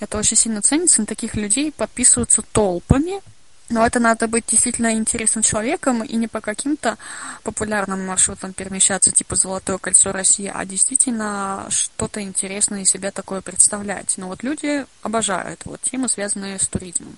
это 0.00 0.18
очень 0.18 0.36
сильно 0.36 0.60
ценится. 0.60 1.00
На 1.00 1.06
таких 1.06 1.34
людей 1.34 1.72
подписываются 1.72 2.42
толпами, 2.42 3.22
но 3.70 3.86
это 3.86 4.00
надо 4.00 4.26
быть 4.26 4.46
действительно 4.46 4.92
интересным 4.94 5.42
человеком 5.42 6.02
и 6.02 6.16
не 6.16 6.26
по 6.26 6.40
каким-то 6.40 6.98
популярным 7.44 8.04
маршрутам 8.04 8.52
перемещаться, 8.52 9.12
типа 9.12 9.36
Золотое 9.36 9.78
кольцо 9.78 10.10
России, 10.10 10.50
а 10.52 10.64
действительно 10.64 11.66
что-то 11.70 12.20
интересное 12.20 12.82
из 12.82 12.90
себя 12.90 13.12
такое 13.12 13.40
представлять. 13.40 14.14
Но 14.16 14.26
вот 14.26 14.42
люди 14.42 14.84
обожают 15.02 15.64
вот 15.64 15.80
темы, 15.82 16.08
связанные 16.08 16.58
с 16.58 16.66
туризмом. 16.66 17.16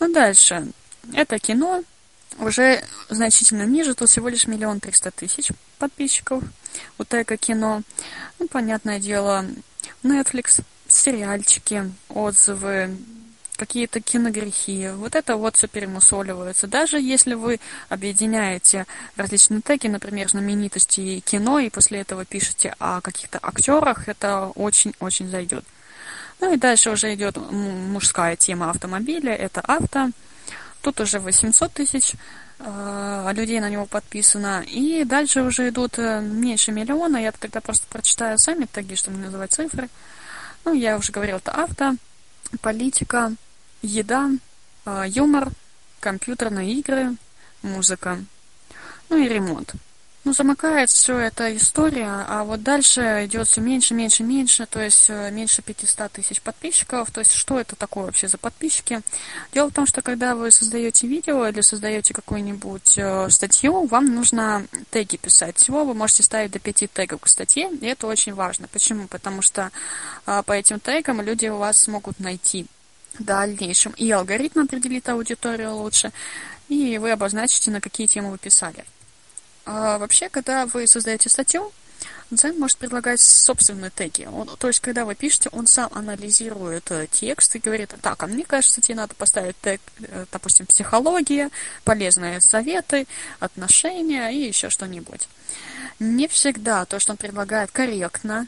Ну, 0.00 0.10
дальше. 0.12 0.68
Это 1.12 1.38
кино. 1.38 1.84
Уже 2.38 2.82
значительно 3.10 3.64
ниже, 3.64 3.94
тут 3.94 4.08
всего 4.08 4.28
лишь 4.28 4.46
миллион 4.46 4.80
триста 4.80 5.10
тысяч 5.10 5.50
подписчиков. 5.78 6.42
У 6.96 7.04
Тека 7.04 7.36
кино. 7.36 7.82
Ну, 8.38 8.48
понятное 8.48 9.00
дело, 9.00 9.44
Netflix, 10.02 10.62
сериальчики, 10.86 11.92
отзывы, 12.08 12.96
какие-то 13.58 14.00
киногрехи. 14.00 14.88
Вот 14.94 15.14
это 15.14 15.36
вот 15.36 15.56
все 15.56 15.66
перемусоливается. 15.66 16.66
Даже 16.66 17.00
если 17.00 17.34
вы 17.34 17.60
объединяете 17.88 18.86
различные 19.16 19.60
теги, 19.60 19.88
например, 19.88 20.28
знаменитости 20.30 21.20
кино, 21.20 21.58
и 21.58 21.68
после 21.68 22.00
этого 22.00 22.24
пишете 22.24 22.74
о 22.78 23.00
каких-то 23.00 23.38
актерах, 23.42 24.08
это 24.08 24.52
очень-очень 24.54 25.28
зайдет. 25.28 25.64
Ну 26.40 26.54
и 26.54 26.56
дальше 26.56 26.90
уже 26.90 27.12
идет 27.14 27.36
мужская 27.36 28.36
тема 28.36 28.70
автомобиля, 28.70 29.34
это 29.34 29.60
авто. 29.60 30.10
Тут 30.80 31.00
уже 31.00 31.18
800 31.18 31.72
тысяч 31.72 32.12
э, 32.60 33.32
людей 33.34 33.58
на 33.58 33.68
него 33.68 33.86
подписано. 33.86 34.62
И 34.66 35.02
дальше 35.04 35.42
уже 35.42 35.68
идут 35.68 35.98
э, 35.98 36.20
меньше 36.20 36.70
миллиона. 36.70 37.16
Я 37.16 37.32
тогда 37.32 37.60
просто 37.60 37.86
прочитаю 37.90 38.38
сами 38.38 38.66
теги, 38.66 38.94
чтобы 38.94 39.16
не 39.16 39.24
называть 39.24 39.52
цифры. 39.52 39.88
Ну, 40.64 40.72
я 40.74 40.96
уже 40.96 41.10
говорил, 41.10 41.38
это 41.38 41.50
авто, 41.50 41.96
политика, 42.60 43.32
еда, 43.82 44.30
э, 44.86 45.04
юмор, 45.08 45.48
компьютерные 46.00 46.72
игры, 46.74 47.16
музыка, 47.62 48.18
ну 49.08 49.16
и 49.16 49.28
ремонт. 49.28 49.74
Ну, 50.28 50.34
замыкает 50.34 50.90
все 50.90 51.16
эта 51.16 51.56
история, 51.56 52.26
а 52.28 52.44
вот 52.44 52.62
дальше 52.62 53.24
идет 53.24 53.46
все 53.46 53.62
меньше, 53.62 53.94
меньше, 53.94 54.24
меньше, 54.24 54.66
то 54.66 54.78
есть 54.78 55.06
э, 55.08 55.30
меньше 55.30 55.62
500 55.62 56.12
тысяч 56.12 56.42
подписчиков. 56.42 57.10
То 57.10 57.20
есть 57.20 57.32
что 57.32 57.58
это 57.58 57.76
такое 57.76 58.04
вообще 58.04 58.28
за 58.28 58.36
подписчики? 58.36 59.00
Дело 59.54 59.70
в 59.70 59.72
том, 59.72 59.86
что 59.86 60.02
когда 60.02 60.34
вы 60.34 60.50
создаете 60.50 61.06
видео 61.06 61.46
или 61.46 61.62
создаете 61.62 62.12
какую-нибудь 62.12 62.98
э, 62.98 63.30
статью, 63.30 63.86
вам 63.86 64.14
нужно 64.14 64.66
теги 64.90 65.16
писать. 65.16 65.56
Всего 65.56 65.86
вы 65.86 65.94
можете 65.94 66.24
ставить 66.24 66.50
до 66.50 66.58
5 66.58 66.90
тегов 66.92 67.22
к 67.22 67.28
статье, 67.28 67.70
и 67.80 67.86
это 67.86 68.06
очень 68.06 68.34
важно. 68.34 68.68
Почему? 68.68 69.06
Потому 69.06 69.40
что 69.40 69.70
э, 70.26 70.42
по 70.44 70.52
этим 70.52 70.78
тегам 70.78 71.22
люди 71.22 71.46
вас 71.46 71.80
смогут 71.80 72.20
найти 72.20 72.66
в 73.18 73.24
дальнейшем. 73.24 73.92
И 73.92 74.10
алгоритм 74.10 74.60
определит 74.60 75.08
аудиторию 75.08 75.74
лучше, 75.74 76.12
и 76.68 76.98
вы 76.98 77.10
обозначите, 77.12 77.70
на 77.70 77.80
какие 77.80 78.06
темы 78.06 78.30
вы 78.30 78.38
писали. 78.38 78.84
А 79.64 79.98
вообще, 79.98 80.28
когда 80.28 80.66
вы 80.66 80.86
создаете 80.86 81.28
статью, 81.28 81.72
Дзен 82.30 82.58
может 82.58 82.76
предлагать 82.76 83.20
собственные 83.20 83.90
теги. 83.90 84.28
Он, 84.30 84.48
то 84.58 84.68
есть, 84.68 84.80
когда 84.80 85.06
вы 85.06 85.14
пишете, 85.14 85.48
он 85.52 85.66
сам 85.66 85.90
анализирует 85.94 86.90
э, 86.90 87.06
текст 87.10 87.56
и 87.56 87.58
говорит, 87.58 87.94
так, 88.02 88.22
а 88.22 88.26
мне 88.26 88.44
кажется, 88.44 88.82
тебе 88.82 88.96
надо 88.96 89.14
поставить 89.14 89.56
тег, 89.62 89.80
э, 90.00 90.26
допустим, 90.30 90.66
психология, 90.66 91.48
полезные 91.84 92.42
советы, 92.42 93.06
отношения 93.40 94.28
и 94.28 94.46
еще 94.46 94.68
что-нибудь. 94.68 95.26
Не 96.00 96.28
всегда 96.28 96.84
то, 96.84 96.98
что 96.98 97.12
он 97.12 97.16
предлагает, 97.16 97.70
корректно, 97.70 98.46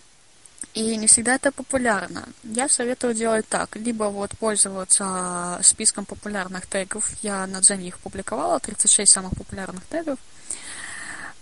и 0.75 0.97
не 0.97 1.07
всегда 1.07 1.35
это 1.35 1.51
популярно. 1.51 2.29
Я 2.45 2.69
советую 2.69 3.15
делать 3.15 3.47
так. 3.49 3.75
Либо 3.77 4.05
вот 4.05 4.31
пользоваться 4.39 5.59
списком 5.63 6.05
популярных 6.05 6.67
тегов. 6.67 7.11
Я 7.23 7.47
на 7.47 7.61
Дзене 7.61 7.89
их 7.89 7.99
публиковала, 7.99 8.61
36 8.61 9.11
самых 9.11 9.33
популярных 9.37 9.85
тегов. 9.87 10.19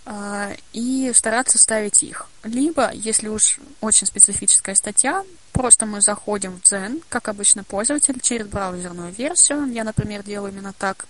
А, 0.07 0.53
и 0.73 1.13
стараться 1.15 1.59
ставить 1.59 2.03
их. 2.03 2.29
Либо, 2.43 2.91
если 2.93 3.29
уж 3.29 3.59
очень 3.83 4.07
специфическая 4.07 4.75
статья, 4.75 5.23
просто 5.53 5.85
мы 5.85 6.01
заходим 6.01 6.59
в 6.59 6.65
Zen, 6.65 7.03
как 7.11 7.29
обычно 7.29 7.65
пользователь, 7.65 8.19
через 8.21 8.47
браузерную 8.47 9.13
версию. 9.13 9.67
Я, 9.67 9.85
например, 9.85 10.23
делаю 10.23 10.53
именно 10.53 10.73
так. 10.73 11.07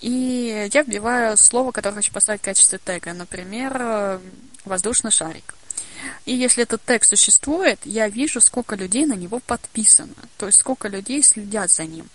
И 0.00 0.70
я 0.72 0.82
вбиваю 0.82 1.36
слово, 1.36 1.72
которое 1.72 1.96
хочу 1.96 2.12
поставить 2.12 2.40
в 2.40 2.44
качестве 2.44 2.80
тега. 2.82 3.12
Например, 3.12 4.18
воздушный 4.64 5.10
шарик. 5.10 5.54
И 6.26 6.34
если 6.34 6.62
этот 6.62 6.82
тег 6.82 7.04
существует, 7.04 7.80
я 7.84 8.08
вижу, 8.08 8.40
сколько 8.40 8.76
людей 8.76 9.06
на 9.06 9.14
него 9.14 9.40
подписано. 9.40 10.14
То 10.36 10.46
есть, 10.46 10.60
сколько 10.60 10.88
людей 10.88 11.22
следят 11.22 11.70
за 11.70 11.84
ним. 11.84 12.08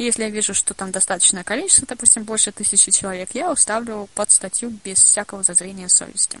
И 0.00 0.04
если 0.04 0.22
я 0.22 0.30
вижу, 0.30 0.54
что 0.54 0.72
там 0.72 0.92
достаточное 0.92 1.44
количество, 1.44 1.86
допустим, 1.86 2.24
больше 2.24 2.52
тысячи 2.52 2.90
человек, 2.90 3.32
я 3.34 3.52
уставлю 3.52 4.08
под 4.14 4.30
статью 4.30 4.70
без 4.82 5.02
всякого 5.04 5.42
зазрения 5.42 5.88
совести. 5.88 6.38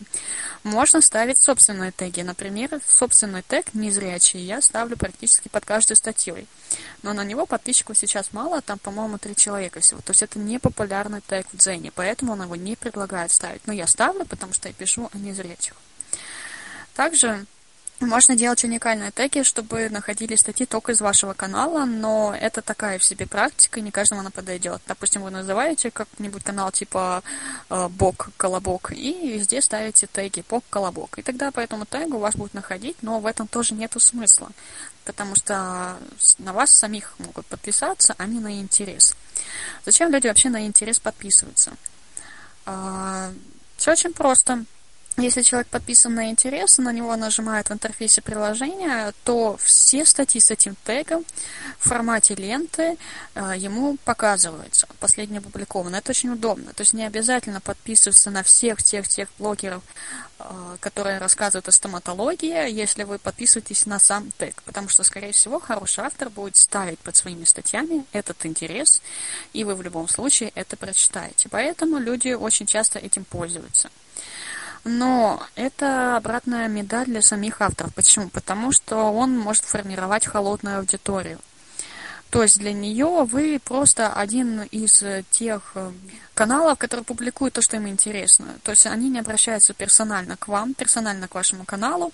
Можно 0.62 1.02
ставить 1.02 1.38
собственные 1.38 1.92
теги. 1.92 2.22
Например, 2.22 2.80
собственный 2.86 3.42
тег 3.42 3.74
незрячий 3.74 4.40
я 4.40 4.62
ставлю 4.62 4.96
практически 4.96 5.48
под 5.48 5.66
каждой 5.66 5.96
статьей. 5.96 6.46
Но 7.02 7.12
на 7.12 7.22
него 7.22 7.44
подписчиков 7.44 7.98
сейчас 7.98 8.32
мало, 8.32 8.62
там, 8.62 8.78
по-моему, 8.78 9.18
три 9.18 9.36
человека 9.36 9.80
всего. 9.80 10.00
То 10.00 10.12
есть 10.12 10.22
это 10.22 10.38
не 10.38 10.58
популярный 10.58 11.20
тег 11.20 11.46
в 11.52 11.56
Дзене, 11.58 11.92
поэтому 11.94 12.32
он 12.32 12.42
его 12.42 12.56
не 12.56 12.76
предлагает 12.76 13.30
ставить. 13.30 13.66
Но 13.66 13.74
я 13.74 13.86
ставлю, 13.86 14.24
потому 14.24 14.54
что 14.54 14.68
я 14.68 14.74
пишу 14.74 15.10
о 15.12 15.18
незрячих. 15.18 15.74
Также 16.94 17.46
можно 18.00 18.34
делать 18.34 18.64
уникальные 18.64 19.10
теги, 19.10 19.42
чтобы 19.42 19.90
находили 19.90 20.34
статьи 20.34 20.64
только 20.64 20.92
из 20.92 21.02
вашего 21.02 21.34
канала, 21.34 21.84
но 21.84 22.34
это 22.34 22.62
такая 22.62 22.98
в 22.98 23.04
себе 23.04 23.26
практика, 23.26 23.80
не 23.82 23.90
каждому 23.90 24.22
она 24.22 24.30
подойдет. 24.30 24.80
Допустим, 24.86 25.22
вы 25.22 25.30
называете 25.30 25.90
как-нибудь 25.90 26.42
канал 26.42 26.72
типа 26.72 27.22
э, 27.68 27.88
Бог 27.88 28.30
Колобок 28.38 28.92
и 28.92 29.34
везде 29.34 29.60
ставите 29.60 30.06
теги 30.06 30.42
Бог 30.48 30.64
Колобок. 30.70 31.18
И 31.18 31.22
тогда 31.22 31.50
по 31.50 31.60
этому 31.60 31.84
тегу 31.84 32.18
вас 32.18 32.36
будут 32.36 32.54
находить, 32.54 32.96
но 33.02 33.20
в 33.20 33.26
этом 33.26 33.46
тоже 33.46 33.74
нету 33.74 34.00
смысла, 34.00 34.48
потому 35.04 35.34
что 35.34 35.98
на 36.38 36.54
вас 36.54 36.70
самих 36.70 37.14
могут 37.18 37.44
подписаться, 37.46 38.14
а 38.16 38.26
не 38.26 38.40
на 38.40 38.60
интерес. 38.60 39.14
Зачем 39.84 40.10
люди 40.10 40.26
вообще 40.26 40.48
на 40.48 40.66
интерес 40.66 40.98
подписываются? 41.00 41.72
А, 42.64 43.30
все 43.76 43.92
очень 43.92 44.14
просто. 44.14 44.64
Если 45.20 45.42
человек 45.42 45.68
подписан 45.68 46.14
на 46.14 46.30
интерес, 46.30 46.78
на 46.78 46.92
него 46.92 47.14
нажимает 47.14 47.68
в 47.68 47.72
интерфейсе 47.72 48.22
приложения, 48.22 49.12
то 49.24 49.58
все 49.62 50.06
статьи 50.06 50.40
с 50.40 50.50
этим 50.50 50.76
тегом 50.84 51.26
в 51.78 51.88
формате 51.88 52.34
ленты 52.34 52.96
э, 53.34 53.52
ему 53.56 53.98
показываются. 54.04 54.88
Последнее 54.98 55.40
опубликовано. 55.40 55.96
Это 55.96 56.12
очень 56.12 56.30
удобно. 56.30 56.72
То 56.72 56.80
есть 56.82 56.94
не 56.94 57.04
обязательно 57.04 57.60
подписываться 57.60 58.30
на 58.30 58.42
всех 58.42 58.82
тех 58.82 59.06
тех 59.08 59.28
блогеров, 59.38 59.82
э, 60.38 60.76
которые 60.80 61.18
рассказывают 61.18 61.68
о 61.68 61.72
стоматологии, 61.72 62.70
если 62.70 63.04
вы 63.04 63.18
подписываетесь 63.18 63.84
на 63.84 63.98
сам 63.98 64.30
тег. 64.38 64.62
Потому 64.62 64.88
что, 64.88 65.02
скорее 65.02 65.32
всего, 65.32 65.60
хороший 65.60 66.04
автор 66.04 66.30
будет 66.30 66.56
ставить 66.56 66.98
под 66.98 67.14
своими 67.14 67.44
статьями 67.44 68.06
этот 68.12 68.46
интерес, 68.46 69.02
и 69.52 69.64
вы 69.64 69.74
в 69.74 69.82
любом 69.82 70.08
случае 70.08 70.50
это 70.54 70.78
прочитаете. 70.78 71.50
Поэтому 71.50 71.98
люди 71.98 72.32
очень 72.32 72.64
часто 72.64 72.98
этим 72.98 73.24
пользуются. 73.24 73.90
Но 74.84 75.42
это 75.56 76.16
обратная 76.16 76.68
медаль 76.68 77.06
для 77.06 77.22
самих 77.22 77.60
авторов. 77.60 77.94
Почему? 77.94 78.28
Потому 78.28 78.72
что 78.72 78.96
он 79.12 79.38
может 79.38 79.64
формировать 79.64 80.26
холодную 80.26 80.78
аудиторию. 80.78 81.38
То 82.30 82.44
есть 82.44 82.58
для 82.58 82.72
нее 82.72 83.24
вы 83.24 83.60
просто 83.62 84.12
один 84.12 84.62
из 84.62 85.02
тех 85.30 85.72
э, 85.74 85.90
каналов, 86.34 86.78
которые 86.78 87.04
публикуют 87.04 87.54
то, 87.54 87.62
что 87.62 87.76
им 87.76 87.88
интересно. 87.88 88.54
То 88.62 88.70
есть 88.70 88.86
они 88.86 89.10
не 89.10 89.18
обращаются 89.18 89.74
персонально 89.74 90.36
к 90.36 90.46
вам, 90.46 90.74
персонально 90.74 91.26
к 91.26 91.34
вашему 91.34 91.64
каналу. 91.64 92.12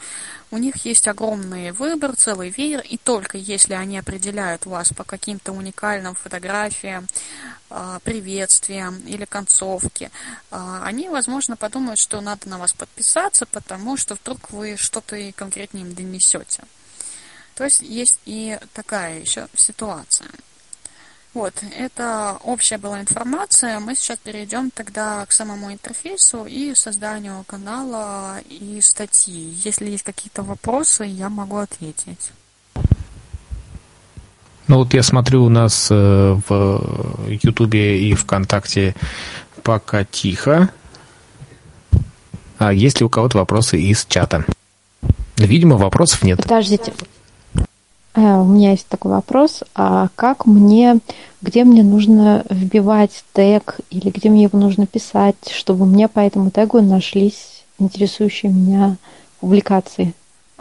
У 0.50 0.56
них 0.56 0.86
есть 0.86 1.06
огромный 1.06 1.72
выбор, 1.72 2.16
целый 2.16 2.48
веер, 2.48 2.80
и 2.80 2.96
только 2.96 3.36
если 3.36 3.74
они 3.74 3.98
определяют 3.98 4.64
вас 4.64 4.90
по 4.92 5.04
каким-то 5.04 5.52
уникальным 5.52 6.14
фотографиям, 6.14 7.06
а, 7.68 7.98
приветствиям 8.00 8.98
или 9.00 9.26
концовке, 9.26 10.10
а, 10.50 10.82
они, 10.82 11.10
возможно, 11.10 11.56
подумают, 11.56 11.98
что 11.98 12.22
надо 12.22 12.48
на 12.48 12.58
вас 12.58 12.72
подписаться, 12.72 13.44
потому 13.44 13.98
что 13.98 14.14
вдруг 14.14 14.50
вы 14.50 14.76
что-то 14.78 15.16
и 15.16 15.30
конкретнее 15.32 15.84
им 15.84 15.94
донесете. 15.94 16.62
То 17.56 17.64
есть 17.64 17.80
есть 17.80 18.20
и 18.26 18.58
такая 18.74 19.20
еще 19.20 19.48
ситуация. 19.56 20.28
Вот, 21.32 21.52
это 21.76 22.38
общая 22.44 22.78
была 22.78 23.00
информация. 23.00 23.78
Мы 23.78 23.94
сейчас 23.94 24.18
перейдем 24.18 24.70
тогда 24.70 25.26
к 25.26 25.32
самому 25.32 25.72
интерфейсу 25.72 26.46
и 26.46 26.74
созданию 26.74 27.44
канала 27.46 28.38
и 28.48 28.80
статьи. 28.80 29.54
Если 29.64 29.90
есть 29.90 30.02
какие-то 30.02 30.42
вопросы, 30.42 31.04
я 31.04 31.28
могу 31.28 31.56
ответить. 31.56 32.30
Ну 34.68 34.78
вот 34.78 34.94
я 34.94 35.02
смотрю 35.02 35.44
у 35.44 35.48
нас 35.48 35.88
э, 35.90 35.94
в 36.48 37.28
Ютубе 37.28 38.00
и 38.00 38.14
ВКонтакте 38.14 38.94
пока 39.62 40.04
тихо. 40.04 40.70
А 42.58 42.72
есть 42.72 43.00
ли 43.00 43.06
у 43.06 43.10
кого-то 43.10 43.38
вопросы 43.38 43.80
из 43.80 44.06
чата? 44.06 44.44
Видимо, 45.36 45.76
вопросов 45.76 46.22
нет. 46.22 46.42
Подождите, 46.42 46.94
у 48.16 48.44
меня 48.44 48.70
есть 48.70 48.86
такой 48.88 49.12
вопрос. 49.12 49.62
А 49.74 50.08
как 50.14 50.46
мне, 50.46 50.98
где 51.42 51.64
мне 51.64 51.82
нужно 51.82 52.44
вбивать 52.48 53.24
тег 53.32 53.80
или 53.90 54.10
где 54.10 54.30
мне 54.30 54.44
его 54.44 54.58
нужно 54.58 54.86
писать, 54.86 55.36
чтобы 55.50 55.86
мне 55.86 56.08
по 56.08 56.20
этому 56.20 56.50
тегу 56.50 56.80
нашлись 56.80 57.64
интересующие 57.78 58.50
меня 58.50 58.96
публикации? 59.40 60.14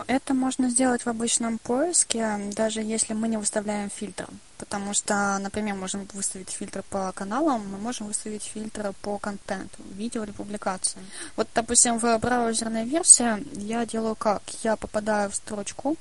Это 0.07 0.33
можно 0.33 0.69
сделать 0.69 1.03
в 1.03 1.07
обычном 1.07 1.57
поиске, 1.57 2.37
даже 2.53 2.81
если 2.81 3.13
мы 3.13 3.29
не 3.29 3.37
выставляем 3.37 3.89
фильтр. 3.89 4.27
Потому 4.57 4.93
что, 4.93 5.37
например, 5.39 5.75
можем 5.75 6.05
выставить 6.13 6.49
фильтр 6.49 6.83
по 6.89 7.11
каналам, 7.13 7.63
мы 7.71 7.77
можем 7.77 8.07
выставить 8.07 8.43
фильтр 8.43 8.93
по 9.01 9.17
контенту, 9.17 9.77
видео 9.93 10.23
или 10.23 10.31
публикации. 10.31 10.99
Вот, 11.37 11.47
допустим, 11.55 11.97
в 11.97 12.17
браузерной 12.19 12.85
версии 12.85 13.45
я 13.57 13.85
делаю 13.85 14.15
как? 14.15 14.41
Я 14.63 14.75
попадаю 14.75 15.29
в 15.29 15.35
строчку, 15.35 15.95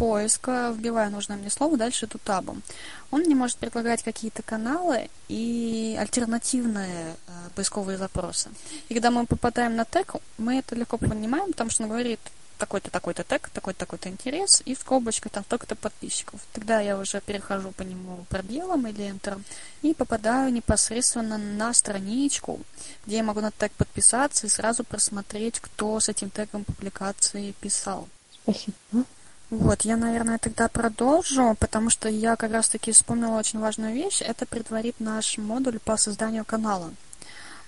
поиска, 0.00 0.74
вбиваю 0.74 1.10
нужное 1.10 1.36
мне 1.36 1.50
слово, 1.50 1.76
дальше 1.76 2.06
иду 2.06 2.18
табом. 2.24 2.62
Он 3.10 3.20
мне 3.20 3.34
может 3.34 3.58
предлагать 3.58 4.02
какие-то 4.02 4.42
каналы 4.42 5.10
и 5.28 5.94
альтернативные 6.00 7.16
э, 7.26 7.32
поисковые 7.54 7.98
запросы. 7.98 8.48
И 8.88 8.94
когда 8.94 9.10
мы 9.10 9.26
попадаем 9.26 9.76
на 9.76 9.84
тег, 9.84 10.14
мы 10.38 10.58
это 10.58 10.74
легко 10.74 10.96
понимаем, 10.96 11.52
потому 11.52 11.68
что 11.68 11.82
он 11.82 11.90
говорит, 11.90 12.20
такой-то, 12.56 12.90
такой-то 12.90 13.24
тег, 13.24 13.50
такой-то, 13.50 13.80
такой-то 13.80 14.08
интерес, 14.08 14.62
и 14.64 14.74
в 14.74 14.78
скобочках 14.78 15.32
там 15.32 15.44
столько-то 15.44 15.76
подписчиков. 15.76 16.40
Тогда 16.54 16.80
я 16.80 16.96
уже 16.96 17.20
перехожу 17.20 17.72
по 17.72 17.82
нему 17.82 18.24
пробелом 18.30 18.86
или 18.86 19.04
Enter 19.04 19.38
и 19.82 19.92
попадаю 19.92 20.50
непосредственно 20.50 21.36
на 21.36 21.74
страничку, 21.74 22.60
где 23.04 23.16
я 23.16 23.22
могу 23.22 23.42
на 23.42 23.50
тег 23.50 23.72
подписаться 23.72 24.46
и 24.46 24.50
сразу 24.50 24.82
просмотреть, 24.82 25.60
кто 25.60 26.00
с 26.00 26.08
этим 26.08 26.30
тегом 26.30 26.64
публикации 26.64 27.52
писал. 27.60 28.08
Спасибо. 28.44 29.04
Вот, 29.50 29.82
я, 29.82 29.96
наверное, 29.96 30.38
тогда 30.38 30.68
продолжу, 30.68 31.56
потому 31.58 31.90
что 31.90 32.08
я 32.08 32.36
как 32.36 32.52
раз-таки 32.52 32.92
вспомнила 32.92 33.36
очень 33.36 33.58
важную 33.58 33.92
вещь. 33.92 34.22
Это 34.22 34.46
предварит 34.46 35.00
наш 35.00 35.38
модуль 35.38 35.80
по 35.80 35.96
созданию 35.96 36.44
канала. 36.44 36.92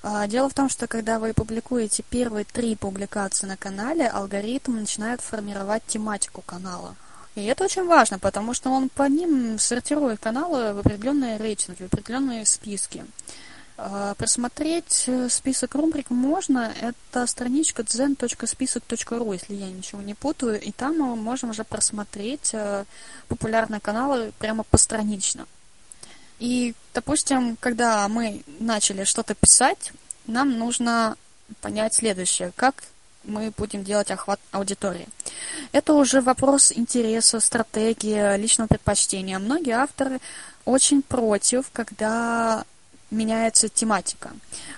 А, 0.04 0.28
дело 0.28 0.48
в 0.48 0.54
том, 0.54 0.68
что 0.68 0.86
когда 0.86 1.18
вы 1.18 1.32
публикуете 1.32 2.04
первые 2.08 2.44
три 2.44 2.76
публикации 2.76 3.48
на 3.48 3.56
канале, 3.56 4.06
алгоритм 4.06 4.76
начинает 4.76 5.20
формировать 5.20 5.82
тематику 5.86 6.40
канала. 6.42 6.94
И 7.34 7.44
это 7.44 7.64
очень 7.64 7.86
важно, 7.86 8.20
потому 8.20 8.54
что 8.54 8.70
он 8.70 8.88
по 8.88 9.04
ним 9.04 9.58
сортирует 9.58 10.20
каналы 10.20 10.74
в 10.74 10.78
определенные 10.80 11.36
рейтинги, 11.36 11.82
в 11.82 11.92
определенные 11.92 12.46
списки. 12.46 13.04
А, 13.76 14.14
просмотреть 14.14 15.04
э, 15.06 15.28
список 15.28 15.74
рубрик 15.74 16.10
можно. 16.10 16.72
Это 16.80 17.26
страничка 17.26 17.84
zen.список.ру, 17.86 19.32
если 19.32 19.54
я 19.54 19.70
ничего 19.70 20.02
не 20.02 20.14
путаю. 20.14 20.60
И 20.60 20.72
там 20.72 20.98
мы 20.98 21.16
можем 21.16 21.50
уже 21.50 21.64
просмотреть 21.64 22.50
э, 22.52 22.84
популярные 23.28 23.80
каналы 23.80 24.32
прямо 24.38 24.62
постранично. 24.62 25.46
И, 26.38 26.74
допустим, 26.92 27.56
когда 27.60 28.06
мы 28.08 28.42
начали 28.58 29.04
что-то 29.04 29.34
писать, 29.34 29.92
нам 30.26 30.58
нужно 30.58 31.16
понять 31.60 31.94
следующее. 31.94 32.52
Как 32.56 32.84
мы 33.24 33.52
будем 33.56 33.84
делать 33.84 34.10
охват 34.10 34.40
аудитории. 34.50 35.08
Это 35.70 35.94
уже 35.94 36.20
вопрос 36.20 36.72
интереса, 36.72 37.40
стратегии, 37.40 38.36
личного 38.36 38.68
предпочтения. 38.68 39.38
Многие 39.38 39.76
авторы 39.76 40.20
очень 40.64 41.02
против, 41.02 41.70
когда 41.72 42.64
меняется 43.12 43.68
тематика. 43.68 44.30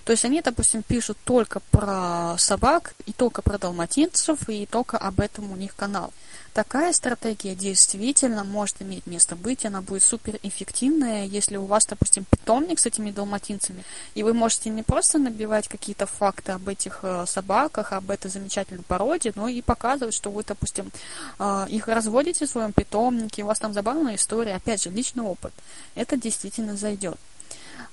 То 0.05 0.13
есть 0.13 0.25
они, 0.25 0.43
допустим, 0.43 0.83
пишут 0.83 1.17
только 1.25 1.61
про 1.71 2.37
собак, 2.39 2.95
и 3.07 3.13
только 3.13 3.41
про 3.41 3.59
далматинцев, 3.59 4.49
и 4.49 4.67
только 4.67 4.99
об 4.99 5.21
этом 5.21 5.51
у 5.51 5.57
них 5.57 5.75
канал. 5.75 6.13
Такая 6.53 6.93
стратегия 6.93 7.57
действительно 7.57 8.45
может 8.45 8.81
иметь 8.81 9.09
место 9.09 9.35
быть, 9.35 9.67
она 9.67 9.83
будет 9.83 10.05
суперэффективная, 10.05 11.25
если 11.25 11.57
у 11.57 11.65
вас, 11.65 11.85
допустим, 11.85 12.25
питомник 12.25 12.79
с 12.79 12.87
этими 12.87 13.11
далматинцами, 13.11 13.83
и 14.15 14.23
вы 14.23 14.35
можете 14.35 14.71
не 14.71 14.85
просто 14.85 15.19
набивать 15.19 15.67
какие-то 15.67 16.07
факты 16.07 16.53
об 16.53 16.69
этих 16.69 17.01
э, 17.03 17.25
собаках, 17.27 17.93
об 17.93 18.09
этой 18.09 18.31
замечательной 18.31 18.85
породе, 18.85 19.33
но 19.35 19.49
и 19.49 19.63
показывать, 19.63 20.15
что 20.15 20.31
вы, 20.31 20.45
допустим, 20.45 20.93
э, 21.41 21.67
их 21.71 21.89
разводите 21.89 22.47
в 22.47 22.51
своем 22.51 22.73
питомнике, 22.73 23.43
у 23.43 23.47
вас 23.47 23.59
там 23.59 23.73
забавная 23.73 24.15
история, 24.15 24.55
опять 24.55 24.81
же, 24.81 24.91
личный 24.91 25.25
опыт. 25.25 25.53
Это 25.97 26.17
действительно 26.17 26.77
зайдет. 26.77 27.19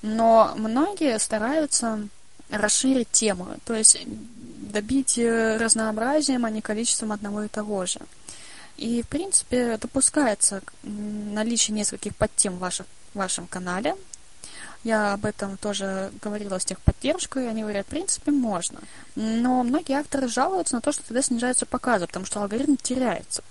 Но 0.02 0.52
многие 0.56 1.18
стараются 1.18 2.08
расширить 2.50 3.10
тему, 3.10 3.48
то 3.64 3.74
есть 3.74 3.98
добить 4.72 5.16
э, 5.18 5.56
разнообразием, 5.56 6.44
а 6.44 6.50
не 6.50 6.60
количеством 6.60 7.12
одного 7.12 7.44
и 7.44 7.48
того 7.48 7.86
же. 7.86 8.00
И, 8.76 9.02
в 9.02 9.08
принципе, 9.08 9.78
допускается 9.78 10.62
наличие 10.82 11.76
нескольких 11.76 12.16
подтем 12.16 12.54
в 12.54 12.58
вашем, 12.58 12.86
в 13.14 13.18
вашем 13.18 13.46
канале. 13.46 13.94
Я 14.84 15.12
об 15.12 15.24
этом 15.24 15.56
тоже 15.56 16.10
говорила 16.20 16.58
с 16.58 16.64
техподдержкой, 16.64 17.48
они 17.48 17.62
говорят, 17.62 17.86
в 17.86 17.90
принципе, 17.90 18.32
можно. 18.32 18.80
Но 19.14 19.62
многие 19.62 19.98
авторы 19.98 20.26
жалуются 20.26 20.74
на 20.74 20.80
то, 20.80 20.90
что 20.90 21.04
тогда 21.04 21.22
снижаются 21.22 21.66
показы, 21.66 22.06
потому 22.06 22.26
что 22.26 22.40
алгоритм 22.40 22.76
теряется. 22.76 23.44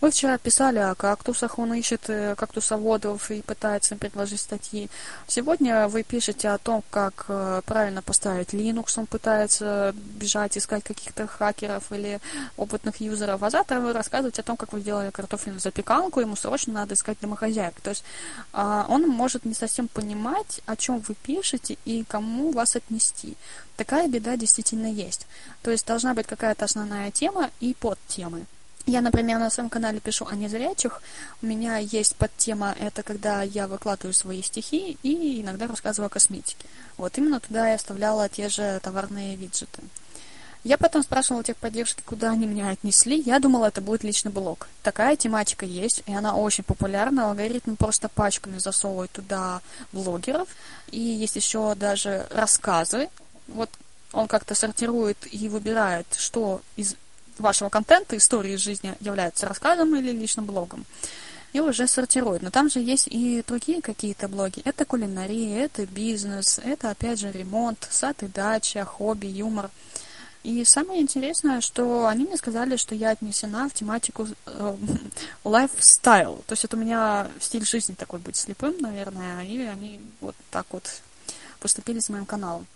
Вы 0.00 0.10
вчера 0.10 0.38
писали 0.38 0.78
о 0.78 0.94
кактусах, 0.94 1.58
он 1.58 1.74
ищет 1.74 2.08
э, 2.08 2.34
кактусоводов 2.36 3.30
и 3.30 3.42
пытается 3.42 3.94
им 3.94 3.98
предложить 3.98 4.40
статьи. 4.40 4.88
Сегодня 5.26 5.88
вы 5.88 6.04
пишете 6.04 6.48
о 6.50 6.58
том, 6.58 6.82
как 6.90 7.26
э, 7.28 7.62
правильно 7.66 8.00
поставить 8.00 8.54
Linux, 8.54 8.94
он 8.96 9.06
пытается 9.06 9.92
бежать, 9.94 10.56
искать 10.56 10.84
каких-то 10.84 11.26
хакеров 11.26 11.92
или 11.92 12.20
опытных 12.56 13.00
юзеров, 13.00 13.42
а 13.42 13.50
завтра 13.50 13.80
вы 13.80 13.92
рассказываете 13.92 14.40
о 14.40 14.44
том, 14.44 14.56
как 14.56 14.72
вы 14.72 14.80
делали 14.80 15.10
картофельную 15.10 15.60
запеканку, 15.60 16.20
ему 16.20 16.36
срочно 16.36 16.72
надо 16.72 16.94
искать 16.94 17.18
домохозяек. 17.20 17.78
То 17.80 17.90
есть 17.90 18.04
а, 18.52 18.86
он 18.88 19.06
может 19.08 19.44
не 19.44 19.54
совсем 19.54 19.88
понимать, 19.88 20.60
о 20.66 20.76
чем 20.78 21.00
вы 21.00 21.14
пишете 21.14 21.76
и 21.84 22.04
кому 22.04 22.50
вас 22.52 22.76
отнести. 22.76 23.36
Такая 23.76 24.08
беда 24.08 24.36
действительно 24.36 24.86
есть. 24.86 25.26
То 25.62 25.70
есть 25.70 25.86
должна 25.86 26.14
быть 26.14 26.26
какая-то 26.26 26.64
основная 26.64 27.10
тема 27.10 27.50
и 27.60 27.74
подтемы. 27.74 28.46
Я, 28.86 29.02
например, 29.02 29.38
на 29.38 29.50
своем 29.50 29.68
канале 29.68 30.00
пишу 30.00 30.26
о 30.26 30.34
незрячих. 30.34 31.02
У 31.42 31.46
меня 31.46 31.76
есть 31.76 32.16
подтема, 32.16 32.74
это 32.80 33.02
когда 33.02 33.42
я 33.42 33.68
выкладываю 33.68 34.14
свои 34.14 34.40
стихи 34.40 34.96
и 35.02 35.42
иногда 35.42 35.66
рассказываю 35.66 36.06
о 36.06 36.10
косметике. 36.10 36.64
Вот 36.96 37.18
именно 37.18 37.38
туда 37.38 37.68
я 37.68 37.74
оставляла 37.74 38.30
те 38.30 38.48
же 38.48 38.80
товарные 38.82 39.36
виджеты. 39.36 39.82
Я 40.64 40.76
потом 40.76 41.02
спрашивала 41.02 41.44
техподдержки, 41.44 42.02
куда 42.04 42.32
они 42.32 42.46
меня 42.46 42.70
отнесли. 42.70 43.20
Я 43.20 43.38
думала, 43.38 43.66
это 43.66 43.80
будет 43.80 44.02
личный 44.02 44.32
блог. 44.32 44.68
Такая 44.82 45.16
тематика 45.16 45.64
есть, 45.64 46.02
и 46.06 46.12
она 46.12 46.34
очень 46.34 46.64
популярна. 46.64 47.30
Алгоритм 47.30 47.76
просто 47.76 48.08
пачками 48.08 48.58
засовывает 48.58 49.10
туда 49.12 49.60
блогеров. 49.92 50.48
И 50.90 50.98
есть 51.00 51.36
еще 51.36 51.74
даже 51.74 52.26
рассказы. 52.30 53.08
Вот 53.46 53.70
он 54.12 54.26
как-то 54.26 54.54
сортирует 54.54 55.18
и 55.30 55.48
выбирает, 55.48 56.06
что 56.18 56.60
из 56.76 56.96
вашего 57.38 57.68
контента, 57.68 58.16
истории 58.16 58.54
из 58.54 58.60
жизни 58.60 58.94
является 59.00 59.46
рассказом 59.46 59.94
или 59.94 60.10
личным 60.10 60.44
блогом. 60.46 60.84
И 61.52 61.60
уже 61.60 61.86
сортирует. 61.86 62.42
Но 62.42 62.50
там 62.50 62.68
же 62.68 62.80
есть 62.80 63.06
и 63.06 63.42
другие 63.46 63.80
какие-то 63.80 64.28
блоги. 64.28 64.60
Это 64.64 64.84
кулинария, 64.84 65.64
это 65.64 65.86
бизнес, 65.86 66.58
это 66.62 66.90
опять 66.90 67.20
же 67.20 67.32
ремонт, 67.32 67.86
сад 67.90 68.22
и 68.22 68.26
дача, 68.26 68.84
хобби, 68.84 69.26
юмор. 69.26 69.70
И 70.48 70.64
самое 70.64 71.02
интересное, 71.02 71.60
что 71.60 72.06
они 72.06 72.24
мне 72.24 72.38
сказали, 72.38 72.76
что 72.76 72.94
я 72.94 73.10
отнесена 73.10 73.68
в 73.68 73.74
тематику 73.74 74.26
э, 74.46 74.76
lifestyle. 75.44 76.42
То 76.46 76.52
есть 76.52 76.64
это 76.64 76.74
у 76.74 76.80
меня 76.80 77.28
стиль 77.38 77.66
жизни 77.66 77.92
такой 77.92 78.18
быть 78.18 78.36
слепым, 78.36 78.74
наверное, 78.80 79.44
и 79.44 79.60
они 79.60 80.00
вот 80.22 80.34
так 80.50 80.64
вот 80.70 81.02
поступили 81.60 82.00
с 82.00 82.08
моим 82.08 82.24
каналом. 82.24 82.66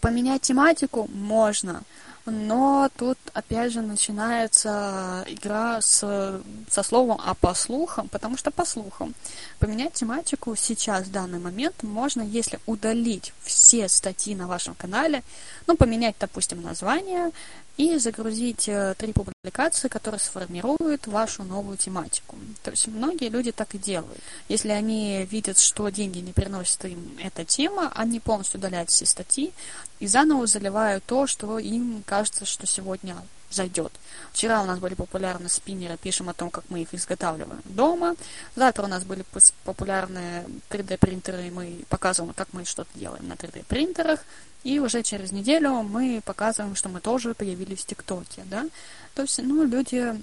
Поменять 0.00 0.40
тематику 0.40 1.06
можно, 1.12 1.82
но 2.30 2.88
тут 2.96 3.18
опять 3.32 3.72
же 3.72 3.82
начинается 3.82 5.24
игра 5.28 5.80
с, 5.80 6.40
со 6.68 6.82
словом 6.82 7.20
«а 7.24 7.34
по 7.34 7.54
слухам», 7.54 8.08
потому 8.08 8.36
что 8.36 8.50
по 8.50 8.64
слухам. 8.64 9.14
Поменять 9.58 9.94
тематику 9.94 10.54
сейчас, 10.56 11.06
в 11.06 11.12
данный 11.12 11.38
момент, 11.38 11.82
можно, 11.82 12.22
если 12.22 12.58
удалить 12.66 13.32
все 13.42 13.88
статьи 13.88 14.34
на 14.34 14.46
вашем 14.46 14.74
канале, 14.74 15.22
ну, 15.66 15.76
поменять, 15.76 16.16
допустим, 16.18 16.62
название, 16.62 17.30
и 17.78 17.96
загрузить 17.96 18.68
э, 18.68 18.94
три 18.98 19.12
публикации, 19.12 19.88
которые 19.88 20.18
сформируют 20.18 21.06
вашу 21.06 21.44
новую 21.44 21.78
тематику. 21.78 22.36
То 22.62 22.72
есть 22.72 22.88
многие 22.88 23.28
люди 23.28 23.52
так 23.52 23.74
и 23.74 23.78
делают. 23.78 24.18
Если 24.48 24.70
они 24.70 25.24
видят, 25.30 25.58
что 25.58 25.88
деньги 25.88 26.18
не 26.18 26.32
приносит 26.32 26.84
им 26.84 27.16
эта 27.22 27.44
тема, 27.44 27.90
они 27.94 28.18
полностью 28.18 28.58
удаляют 28.58 28.90
все 28.90 29.06
статьи 29.06 29.52
и 30.00 30.08
заново 30.08 30.46
заливают 30.46 31.04
то, 31.04 31.28
что 31.28 31.58
им 31.58 32.02
кажется, 32.04 32.44
что 32.44 32.66
сегодня 32.66 33.16
зайдет. 33.50 33.92
Вчера 34.32 34.60
у 34.62 34.66
нас 34.66 34.78
были 34.78 34.94
популярны 34.94 35.48
спиннеры, 35.48 35.96
пишем 35.96 36.28
о 36.28 36.34
том, 36.34 36.50
как 36.50 36.64
мы 36.68 36.82
их 36.82 36.92
изготавливаем 36.92 37.62
дома. 37.64 38.14
Завтра 38.56 38.84
у 38.84 38.88
нас 38.88 39.04
были 39.04 39.24
популярны 39.64 40.44
3D-принтеры, 40.68 41.46
и 41.46 41.50
мы 41.50 41.84
показываем, 41.88 42.34
как 42.34 42.48
мы 42.52 42.64
что-то 42.64 42.90
делаем 42.98 43.26
на 43.26 43.34
3D-принтерах. 43.34 44.20
И 44.64 44.78
уже 44.80 45.02
через 45.02 45.32
неделю 45.32 45.82
мы 45.82 46.20
показываем, 46.24 46.74
что 46.74 46.88
мы 46.88 47.00
тоже 47.00 47.34
появились 47.34 47.80
в 47.80 47.86
ТикТоке, 47.86 48.42
да. 48.46 48.66
То 49.14 49.22
есть, 49.22 49.38
ну, 49.38 49.64
люди 49.64 50.14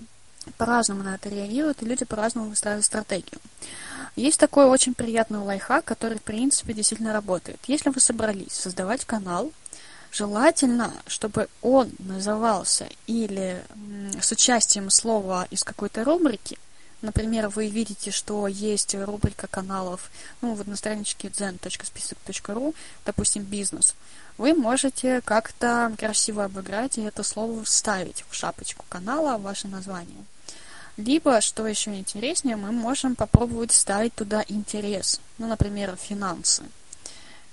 по-разному 0.57 1.03
на 1.03 1.15
это 1.15 1.29
реагируют, 1.29 1.81
и 1.81 1.86
люди 1.86 2.05
по-разному 2.05 2.49
выстраивают 2.49 2.86
стратегию. 2.86 3.39
Есть 4.15 4.39
такой 4.39 4.65
очень 4.65 4.93
приятный 4.93 5.39
лайфхак, 5.39 5.83
который, 5.86 6.17
в 6.17 6.23
принципе, 6.23 6.73
действительно 6.73 7.13
работает. 7.13 7.59
Если 7.67 7.89
вы 7.89 7.99
собрались 7.99 8.53
создавать 8.53 9.05
канал, 9.05 9.51
желательно, 10.11 10.93
чтобы 11.07 11.49
он 11.61 11.91
назывался 11.99 12.88
или 13.07 13.63
с 14.21 14.31
участием 14.31 14.89
слова 14.89 15.47
из 15.49 15.63
какой-то 15.63 16.03
рубрики, 16.03 16.57
Например, 17.01 17.49
вы 17.49 17.67
видите, 17.67 18.09
что 18.09 18.47
есть 18.47 18.95
рубрика 18.95 19.47
каналов, 19.47 20.09
ну, 20.41 20.55
вот 20.55 20.65
на 20.65 20.75
страничке 20.75 21.27
zen.список.ру, 21.27 22.73
допустим, 23.05 23.43
бизнес 23.43 23.93
вы 24.38 24.53
можете 24.53 25.21
как-то 25.21 25.93
красиво 25.97 26.45
обыграть 26.45 26.97
и 26.97 27.01
это 27.01 27.23
слово 27.23 27.63
вставить 27.63 28.25
в 28.29 28.36
шапочку 28.36 28.86
канала, 28.89 29.38
ваше 29.38 29.67
название. 29.67 30.23
Либо, 30.97 31.41
что 31.41 31.67
еще 31.67 31.97
интереснее, 31.97 32.55
мы 32.55 32.71
можем 32.71 33.15
попробовать 33.15 33.73
ставить 33.73 34.15
туда 34.15 34.43
интерес. 34.47 35.19
Ну, 35.38 35.47
например, 35.47 35.95
финансы. 35.97 36.63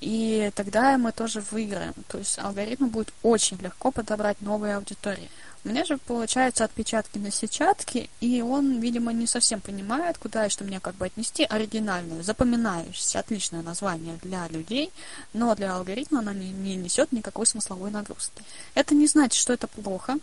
И 0.00 0.50
тогда 0.54 0.96
мы 0.98 1.12
тоже 1.12 1.42
выиграем. 1.50 1.94
То 2.08 2.18
есть 2.18 2.38
алгоритму 2.38 2.88
будет 2.88 3.12
очень 3.22 3.56
легко 3.58 3.90
подобрать 3.90 4.40
новые 4.40 4.76
аудитории. 4.76 5.30
У 5.64 5.68
меня 5.68 5.84
же 5.84 5.96
получается 5.96 6.64
отпечатки 6.64 7.18
на 7.18 7.30
сетчатке, 7.30 8.08
и 8.20 8.42
он, 8.42 8.80
видимо, 8.80 9.12
не 9.12 9.28
совсем 9.28 9.60
понимает, 9.60 10.18
куда 10.18 10.46
и 10.46 10.48
что 10.50 10.64
мне 10.64 10.80
как 10.80 10.96
бы 10.96 11.06
отнести 11.06 11.44
оригинальную, 11.44 12.24
запоминающееся, 12.24 13.20
отличное 13.20 13.62
название 13.62 14.18
для 14.22 14.48
людей, 14.48 14.92
но 15.32 15.54
для 15.54 15.74
алгоритма 15.76 16.18
оно 16.18 16.32
не, 16.32 16.50
не 16.50 16.74
несет 16.74 17.12
никакой 17.12 17.46
смысловой 17.46 17.92
нагрузки. 17.92 18.42
Это 18.74 18.96
не 18.96 19.06
значит, 19.06 19.40
что 19.40 19.52
это 19.52 19.68
плохо, 19.68 20.18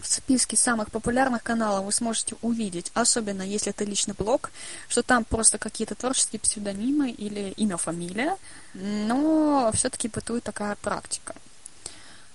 в 0.00 0.06
списке 0.06 0.56
самых 0.56 0.90
популярных 0.90 1.42
каналов 1.42 1.84
вы 1.84 1.92
сможете 1.92 2.36
увидеть, 2.40 2.90
особенно 2.94 3.42
если 3.42 3.70
это 3.70 3.84
личный 3.84 4.14
блог, 4.16 4.50
что 4.88 5.02
там 5.02 5.24
просто 5.24 5.58
какие-то 5.58 5.94
творческие 5.94 6.40
псевдонимы 6.40 7.10
или 7.10 7.52
имя, 7.58 7.76
фамилия, 7.76 8.38
но 8.72 9.70
все-таки 9.74 10.08
бытует 10.08 10.42
такая 10.42 10.76
практика. 10.76 11.34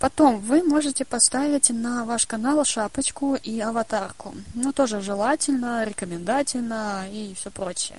Потом 0.05 0.39
вы 0.39 0.61
можете 0.61 1.03
поставить 1.03 1.71
на 1.71 2.05
ваш 2.05 2.27
канал 2.27 2.63
шапочку 2.63 3.33
и 3.33 3.59
аватарку. 3.59 4.35
Ну, 4.53 4.71
тоже 4.71 5.01
желательно, 5.01 5.83
рекомендательно 5.83 7.07
и 7.11 7.33
все 7.33 7.49
прочее. 7.49 7.97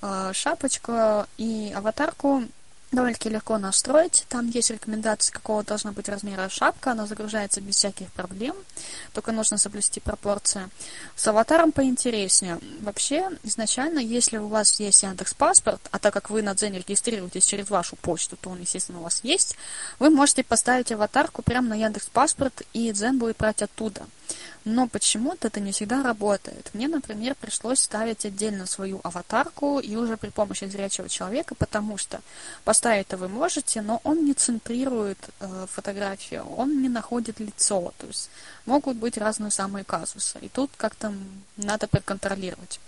А, 0.00 0.32
шапочку 0.32 1.26
и 1.36 1.70
аватарку 1.76 2.44
довольно-таки 2.92 3.28
легко 3.28 3.58
настроить. 3.58 4.24
Там 4.28 4.48
есть 4.48 4.70
рекомендации, 4.70 5.32
какого 5.32 5.62
должна 5.62 5.92
быть 5.92 6.08
размера 6.08 6.48
шапка. 6.48 6.92
Она 6.92 7.06
загружается 7.06 7.60
без 7.60 7.76
всяких 7.76 8.10
проблем. 8.12 8.56
Только 9.12 9.32
нужно 9.32 9.58
соблюсти 9.58 10.00
пропорции. 10.00 10.68
С 11.14 11.26
аватаром 11.26 11.72
поинтереснее. 11.72 12.58
Вообще, 12.80 13.30
изначально, 13.42 13.98
если 13.98 14.38
у 14.38 14.48
вас 14.48 14.80
есть 14.80 15.02
Яндекс 15.02 15.34
Паспорт, 15.34 15.80
а 15.90 15.98
так 15.98 16.14
как 16.14 16.30
вы 16.30 16.42
на 16.42 16.54
Дзене 16.54 16.78
регистрируетесь 16.78 17.44
через 17.44 17.68
вашу 17.70 17.96
почту, 17.96 18.36
то 18.36 18.50
он, 18.50 18.60
естественно, 18.60 19.00
у 19.00 19.02
вас 19.02 19.20
есть, 19.22 19.56
вы 19.98 20.10
можете 20.10 20.42
поставить 20.42 20.92
аватарку 20.92 21.42
прямо 21.42 21.68
на 21.68 21.74
Яндекс 21.74 22.06
Паспорт, 22.06 22.62
и 22.72 22.90
Дзен 22.92 23.18
будет 23.18 23.36
брать 23.36 23.62
оттуда. 23.62 24.06
Но 24.70 24.86
почему-то 24.86 25.48
это 25.48 25.60
не 25.60 25.72
всегда 25.72 26.02
работает. 26.02 26.68
Мне, 26.74 26.88
например, 26.88 27.34
пришлось 27.40 27.80
ставить 27.80 28.26
отдельно 28.26 28.66
свою 28.66 29.00
аватарку 29.02 29.78
и 29.78 29.96
уже 29.96 30.18
при 30.18 30.28
помощи 30.28 30.66
зрячего 30.66 31.08
человека, 31.08 31.54
потому 31.54 31.96
что 31.96 32.20
поставить-то 32.64 33.16
вы 33.16 33.28
можете, 33.28 33.80
но 33.80 34.02
он 34.04 34.26
не 34.26 34.34
центрирует 34.34 35.18
э, 35.40 35.66
фотографию, 35.72 36.44
он 36.44 36.82
не 36.82 36.90
находит 36.90 37.40
лицо. 37.40 37.94
То 37.96 38.08
есть 38.08 38.28
могут 38.66 38.98
быть 38.98 39.16
разные 39.16 39.50
самые 39.50 39.84
казусы. 39.84 40.38
И 40.42 40.50
тут 40.50 40.70
как-то 40.76 41.14
надо 41.56 41.88
проконтролировать. 41.88 42.78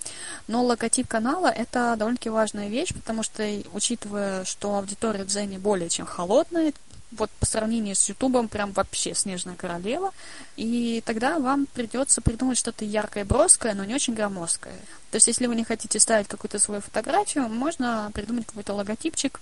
Но 0.49 0.63
логотип 0.63 1.09
канала 1.09 1.47
это 1.47 1.97
довольно-таки 1.97 2.29
важная 2.29 2.69
вещь, 2.69 2.93
потому 2.93 3.23
что, 3.23 3.43
учитывая, 3.73 4.45
что 4.45 4.75
аудитория 4.77 5.25
в 5.25 5.29
Дзене 5.29 5.59
более 5.59 5.89
чем 5.89 6.05
холодная, 6.05 6.75
вот 7.13 7.31
по 7.41 7.47
сравнению 7.47 7.97
с 7.97 8.09
Ютубом 8.09 8.49
прям 8.49 8.73
вообще 8.73 9.15
снежная 9.15 9.57
королева. 9.57 10.13
И 10.57 11.03
тогда 11.05 11.39
вам 11.39 11.67
придется 11.67 12.21
придумать 12.21 12.59
что-то 12.59 12.85
яркое, 12.85 13.25
броское, 13.25 13.75
но 13.75 13.85
не 13.85 13.95
очень 13.95 14.15
громоздкое. 14.15 14.75
То 15.11 15.17
есть, 15.17 15.27
если 15.27 15.47
вы 15.47 15.57
не 15.57 15.65
хотите 15.65 15.99
ставить 15.99 16.29
какую-то 16.29 16.59
свою 16.59 16.81
фотографию, 16.81 17.49
можно 17.49 18.11
придумать 18.15 18.47
какой-то 18.47 18.75
логотипчик, 18.75 19.41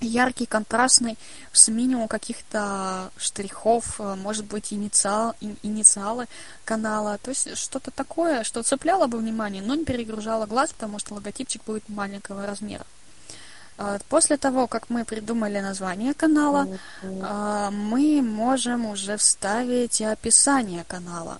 яркий, 0.00 0.46
контрастный, 0.46 1.18
с 1.52 1.66
минимум 1.66 2.06
каких-то 2.06 3.10
штрихов, 3.16 3.98
может 3.98 4.44
быть, 4.44 4.72
инициал, 4.72 5.34
инициалы 5.64 6.26
канала. 6.64 7.18
То 7.18 7.30
есть 7.30 7.56
что-то 7.56 7.90
такое, 7.90 8.44
что 8.44 8.62
цепляло 8.62 9.08
бы 9.08 9.18
внимание, 9.18 9.60
но 9.60 9.74
не 9.74 9.84
перегружало 9.84 10.46
глаз, 10.46 10.72
потому 10.72 11.00
что 11.00 11.14
логотипчик 11.14 11.64
будет 11.64 11.88
маленького 11.88 12.46
размера. 12.46 12.86
А, 13.78 13.98
после 14.08 14.36
того, 14.36 14.66
как 14.66 14.90
мы 14.90 15.04
придумали 15.04 15.60
название 15.60 16.12
канала, 16.12 16.66
а, 17.22 17.70
мы 17.70 18.20
можем 18.22 18.86
уже 18.86 19.16
вставить 19.16 20.02
описание 20.02 20.84
канала. 20.84 21.38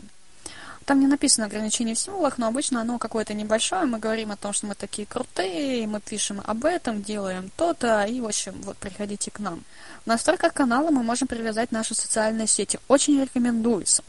Там 0.88 1.00
не 1.00 1.06
написано 1.06 1.44
ограничение 1.44 1.94
в 1.94 1.98
символах, 1.98 2.38
но 2.38 2.46
обычно 2.46 2.80
оно 2.80 2.96
какое-то 2.98 3.34
небольшое. 3.34 3.84
Мы 3.84 3.98
говорим 3.98 4.32
о 4.32 4.36
том, 4.36 4.54
что 4.54 4.66
мы 4.66 4.74
такие 4.74 5.04
крутые, 5.04 5.86
мы 5.86 6.00
пишем 6.00 6.40
об 6.46 6.64
этом, 6.64 7.02
делаем 7.02 7.50
то-то, 7.56 8.04
и, 8.04 8.22
в 8.22 8.24
общем, 8.26 8.54
вот 8.62 8.78
приходите 8.78 9.30
к 9.30 9.38
нам. 9.38 9.64
В 10.04 10.06
настройках 10.06 10.54
канала 10.54 10.90
мы 10.90 11.02
можем 11.02 11.28
привязать 11.28 11.72
наши 11.72 11.94
социальные 11.94 12.46
сети. 12.46 12.78
Очень 12.88 13.20
рекомендуется. 13.20 14.02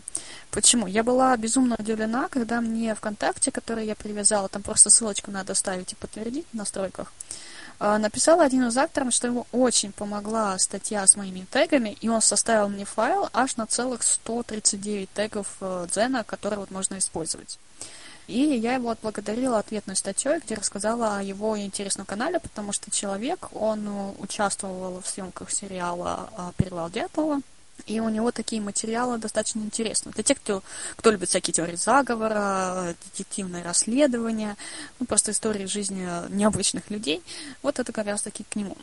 Почему? 0.51 0.87
Я 0.87 1.03
была 1.03 1.35
безумно 1.35 1.75
удивлена, 1.77 2.29
когда 2.29 2.61
мне 2.61 2.95
ВКонтакте, 2.95 3.51
который 3.51 3.85
я 3.85 3.95
привязала, 3.95 4.47
там 4.47 4.61
просто 4.61 4.89
ссылочку 4.89 5.31
надо 5.31 5.55
ставить 5.55 5.91
и 5.91 5.95
подтвердить 5.95 6.45
в 6.53 6.55
настройках, 6.55 7.11
написал 7.79 8.41
один 8.41 8.67
из 8.67 8.77
авторов, 8.77 9.13
что 9.13 9.27
ему 9.27 9.47
очень 9.51 9.91
помогла 9.93 10.57
статья 10.59 11.07
с 11.07 11.15
моими 11.15 11.45
тегами, 11.49 11.97
и 12.01 12.09
он 12.09 12.21
составил 12.21 12.67
мне 12.67 12.85
файл 12.85 13.29
аж 13.33 13.55
на 13.55 13.65
целых 13.67 14.03
139 14.03 15.09
тегов 15.13 15.47
э, 15.61 15.87
Дзена, 15.89 16.23
которые 16.23 16.59
вот 16.59 16.71
можно 16.71 16.97
использовать. 16.97 17.57
И 18.27 18.41
я 18.41 18.75
его 18.75 18.91
отблагодарила 18.91 19.57
ответной 19.57 19.95
статьей, 19.95 20.39
где 20.39 20.55
рассказала 20.55 21.17
о 21.17 21.23
его 21.23 21.57
интересном 21.57 22.05
канале, 22.05 22.39
потому 22.39 22.73
что 22.73 22.91
человек, 22.91 23.47
он 23.53 23.87
э, 23.87 24.11
участвовал 24.19 25.01
в 25.01 25.07
съемках 25.07 25.49
сериала 25.49 26.29
э, 26.37 26.51
«Перевал 26.57 26.89
Дятлова», 26.89 27.41
и 27.89 27.99
у 27.99 28.09
него 28.09 28.31
такие 28.31 28.61
материалы 28.61 29.17
достаточно 29.17 29.61
интересны. 29.61 30.11
Для 30.11 30.23
тех, 30.23 30.37
кто, 30.37 30.61
кто 30.95 31.09
любит 31.09 31.29
всякие 31.29 31.53
теории 31.53 31.75
заговора, 31.75 32.95
детективные 33.03 33.63
расследования, 33.63 34.55
ну, 34.99 35.07
просто 35.07 35.31
истории 35.31 35.65
жизни 35.65 36.07
необычных 36.29 36.91
людей, 36.91 37.23
вот 37.63 37.79
это 37.79 37.91
как 37.91 38.05
раз 38.05 38.21
таки 38.21 38.45
к 38.47 38.55
нему. 38.55 38.77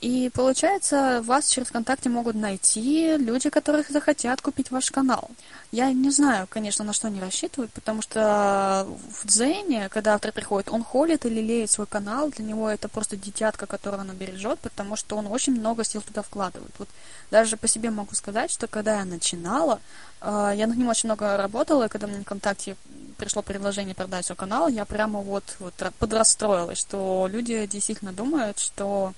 И 0.00 0.30
получается, 0.34 1.22
вас 1.24 1.48
через 1.48 1.68
ВКонтакте 1.68 2.10
могут 2.10 2.36
найти 2.36 3.16
люди, 3.16 3.48
которых 3.48 3.88
захотят 3.88 4.42
купить 4.42 4.70
ваш 4.70 4.90
канал. 4.90 5.30
Я 5.72 5.92
не 5.92 6.10
знаю, 6.10 6.46
конечно, 6.48 6.84
на 6.84 6.92
что 6.92 7.06
они 7.06 7.20
рассчитывают, 7.20 7.72
потому 7.72 8.02
что 8.02 8.86
в 9.10 9.26
Дзене, 9.26 9.88
когда 9.88 10.14
автор 10.14 10.32
приходит, 10.32 10.68
он 10.68 10.84
холит 10.84 11.24
и 11.24 11.30
лелеет 11.30 11.70
свой 11.70 11.86
канал, 11.86 12.28
для 12.28 12.44
него 12.44 12.68
это 12.68 12.88
просто 12.88 13.16
дитятка, 13.16 13.66
которую 13.66 14.02
он 14.02 14.10
бережет, 14.14 14.60
потому 14.60 14.96
что 14.96 15.16
он 15.16 15.26
очень 15.26 15.54
много 15.54 15.84
сил 15.84 16.02
туда 16.02 16.22
вкладывает. 16.22 16.72
Вот 16.78 16.88
даже 17.30 17.56
по 17.56 17.66
себе 17.66 17.90
могу 17.90 18.14
сказать, 18.14 18.50
что 18.50 18.66
когда 18.66 18.98
я 18.98 19.04
начинала, 19.04 19.80
э, 20.20 20.52
я 20.56 20.66
над 20.66 20.76
ним 20.76 20.88
очень 20.88 21.08
много 21.08 21.36
работала, 21.36 21.84
и 21.84 21.88
когда 21.88 22.06
мне 22.06 22.20
ВКонтакте 22.20 22.76
пришло 23.16 23.42
предложение 23.42 23.94
продать 23.94 24.26
свой 24.26 24.36
канал, 24.36 24.68
я 24.68 24.84
прямо 24.84 25.20
вот, 25.20 25.56
вот 25.60 25.74
подрастроилась, 25.98 26.78
что 26.78 27.26
люди 27.30 27.66
действительно 27.66 28.12
думают, 28.12 28.58
что 28.58 29.14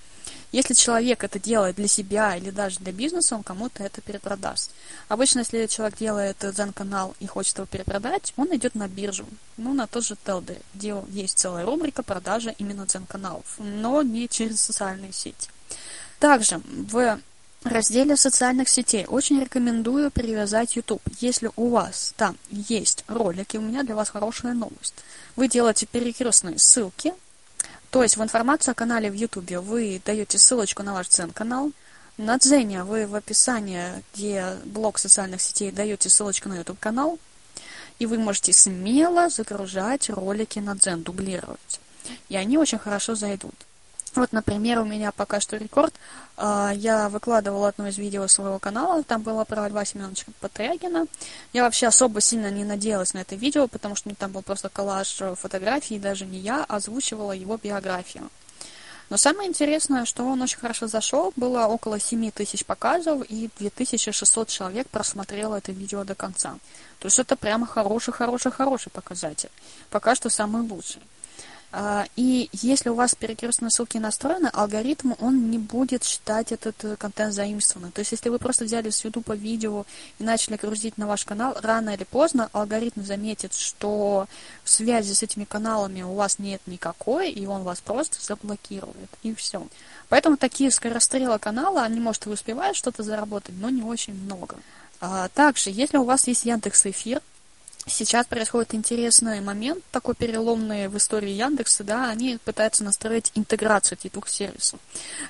если 0.53 0.74
человек 0.74 1.24
это 1.24 1.39
делает 1.39 1.77
для 1.77 1.89
себя 1.89 2.37
или 2.37 2.51
даже 2.51 2.79
для 2.81 2.93
бизнеса, 2.93 3.37
он 3.37 3.43
кому-то 3.43 3.83
это 3.83 4.01
перепродаст. 4.01 4.70
Обычно, 5.09 5.41
если 5.41 5.66
человек 5.66 5.99
делает 5.99 6.37
Zen-канал 6.41 7.14
и 7.20 7.27
хочет 7.27 7.57
его 7.57 7.66
перепродать, 7.66 8.33
он 8.37 8.55
идет 8.55 8.74
на 8.74 8.89
биржу, 8.89 9.27
ну, 9.57 9.74
на 9.74 9.87
тот 9.87 10.05
же 10.05 10.16
Телдер, 10.24 10.59
где 10.74 10.95
есть 11.09 11.39
целая 11.39 11.64
рубрика 11.64 12.03
продажи 12.03 12.55
именно 12.59 12.87
Zen-каналов, 12.87 13.57
но 13.59 14.03
не 14.03 14.29
через 14.29 14.61
социальные 14.61 15.12
сети. 15.12 15.51
Также 16.18 16.61
в 16.64 17.20
разделе 17.64 18.16
социальных 18.16 18.68
сетей 18.68 19.07
очень 19.07 19.41
рекомендую 19.41 20.11
привязать 20.11 20.77
YouTube. 20.77 21.03
Если 21.20 21.51
у 21.57 21.70
вас 21.70 22.14
там 22.16 22.37
есть 22.51 23.05
ролики, 23.09 23.57
у 23.57 23.61
меня 23.61 23.83
для 23.83 23.95
вас 23.95 24.11
хорошая 24.11 24.55
новость. 24.55 24.95
Вы 25.35 25.49
делаете 25.49 25.87
перекрестные 25.87 26.59
ссылки 26.59 27.12
то 27.97 28.03
есть 28.03 28.18
в 28.18 28.22
информацию 28.22 28.72
о 28.72 28.74
канале 28.74 29.11
в 29.11 29.14
Ютубе 29.14 29.59
вы 29.59 30.03
даете 30.05 30.36
ссылочку 30.36 30.82
на 30.82 30.92
ваш 30.92 31.09
Дзен-канал. 31.09 31.72
На 32.18 32.36
Дзене 32.36 32.84
вы 32.84 33.07
в 33.07 33.14
описании, 33.14 34.05
где 34.12 34.59
блок 34.66 34.99
социальных 34.99 35.40
сетей, 35.40 35.72
даете 35.72 36.11
ссылочку 36.11 36.51
на 36.51 36.59
YouTube 36.59 36.78
канал. 36.78 37.18
И 37.99 38.05
вы 38.05 38.18
можете 38.18 38.53
смело 38.53 39.30
загружать 39.30 40.11
ролики 40.11 40.59
на 40.59 40.76
Дзен, 40.76 41.05
дублировать. 41.05 41.80
И 42.28 42.36
они 42.36 42.59
очень 42.59 42.76
хорошо 42.78 43.14
зайдут. 43.14 43.55
Вот, 44.17 44.33
например, 44.33 44.81
у 44.81 44.85
меня 44.85 45.12
пока 45.12 45.41
что 45.41 45.57
рекорд. 45.57 45.95
А, 46.39 46.73
я 46.75 47.09
выкладывала 47.11 47.69
одно 47.69 47.89
из 47.89 47.99
видео 47.99 48.27
своего 48.27 48.59
канала, 48.59 49.03
там 49.03 49.23
было 49.23 49.45
про 49.45 49.69
Льва 49.69 49.85
Семеновича 49.85 50.25
Патрягина. 50.41 51.07
Я 51.53 51.64
вообще 51.64 51.87
особо 51.87 52.21
сильно 52.21 52.51
не 52.51 52.64
надеялась 52.64 53.14
на 53.14 53.19
это 53.19 53.37
видео, 53.37 53.69
потому 53.69 53.95
что 53.95 54.14
там 54.14 54.33
был 54.33 54.43
просто 54.43 54.71
коллаж 54.71 55.23
фотографий, 55.37 55.99
даже 55.99 56.25
не 56.25 56.39
я 56.39 56.64
озвучивала 56.64 57.33
его 57.33 57.59
биографию. 57.62 58.31
Но 59.09 59.17
самое 59.17 59.49
интересное, 59.49 60.05
что 60.05 60.25
он 60.25 60.43
очень 60.43 60.59
хорошо 60.59 60.89
зашел, 60.89 61.33
было 61.37 61.67
около 61.67 62.01
7 62.01 62.31
тысяч 62.33 62.64
показов, 62.64 63.23
и 63.29 63.51
2600 63.59 64.49
человек 64.49 64.89
просмотрело 64.89 65.57
это 65.57 65.71
видео 65.73 66.05
до 66.05 66.14
конца. 66.14 66.57
То 66.99 67.07
есть 67.07 67.19
это 67.19 67.37
прямо 67.37 67.67
хороший-хороший-хороший 67.67 68.91
показатель. 68.91 69.51
Пока 69.91 70.14
что 70.17 70.29
самый 70.29 70.62
лучший. 70.62 71.03
А, 71.73 72.07
и 72.17 72.49
если 72.53 72.89
у 72.89 72.95
вас 72.95 73.14
перекрестные 73.14 73.71
ссылки 73.71 73.99
настроены, 73.99 74.49
алгоритм, 74.53 75.12
он 75.19 75.51
не 75.51 75.59
будет 75.59 76.05
считать 76.05 76.53
этот 76.53 76.85
э, 76.85 76.97
контент 76.97 77.35
заимствованным. 77.35 77.93
То 77.93 78.01
есть, 78.01 78.12
если 78.12 78.29
вы 78.29 78.39
просто 78.39 78.64
взяли 78.64 78.91
с 78.91 79.05
YouTube 79.05 79.35
видео 79.35 79.85
и 80.19 80.25
начали 80.25 80.57
грузить 80.57 80.97
на 80.97 81.07
ваш 81.07 81.25
канал, 81.25 81.57
рано 81.61 81.91
или 81.91 82.05
поздно 82.05 82.49
алгоритм 82.53 83.03
заметит, 83.03 83.53
что 83.53 84.27
связи 84.64 85.12
с 85.12 85.23
этими 85.23 85.45
каналами 85.45 86.03
у 86.03 86.14
вас 86.14 86.39
нет 86.39 86.62
никакой, 86.67 87.31
и 87.31 87.47
он 87.47 87.62
вас 87.62 87.81
просто 87.81 88.17
заблокирует. 88.25 89.11
И 89.23 89.35
все. 89.35 89.67
Поэтому 90.09 90.37
такие 90.37 90.71
скорострелы 90.71 91.39
канала, 91.39 91.83
они, 91.83 92.01
может, 92.01 92.27
и 92.27 92.31
успевают 92.31 92.77
что-то 92.77 93.03
заработать, 93.03 93.55
но 93.59 93.71
не 93.71 93.83
очень 93.83 94.14
много. 94.14 94.57
А, 95.01 95.29
также, 95.29 95.71
если 95.71 95.99
у 95.99 96.05
вас 96.05 96.27
есть 96.27 96.45
Яндекс 96.45 96.87
Эфир, 96.87 97.21
Сейчас 97.89 98.26
происходит 98.26 98.74
интересный 98.74 99.41
момент, 99.41 99.84
такой 99.93 100.16
переломный 100.16 100.89
в 100.89 100.97
истории 100.97 101.30
Яндекса, 101.30 101.84
да, 101.84 102.11
они 102.11 102.37
пытаются 102.45 102.82
настроить 102.82 103.30
интеграцию 103.37 103.97
этих 103.97 104.11
двух 104.11 104.28
сервисов. 104.28 104.80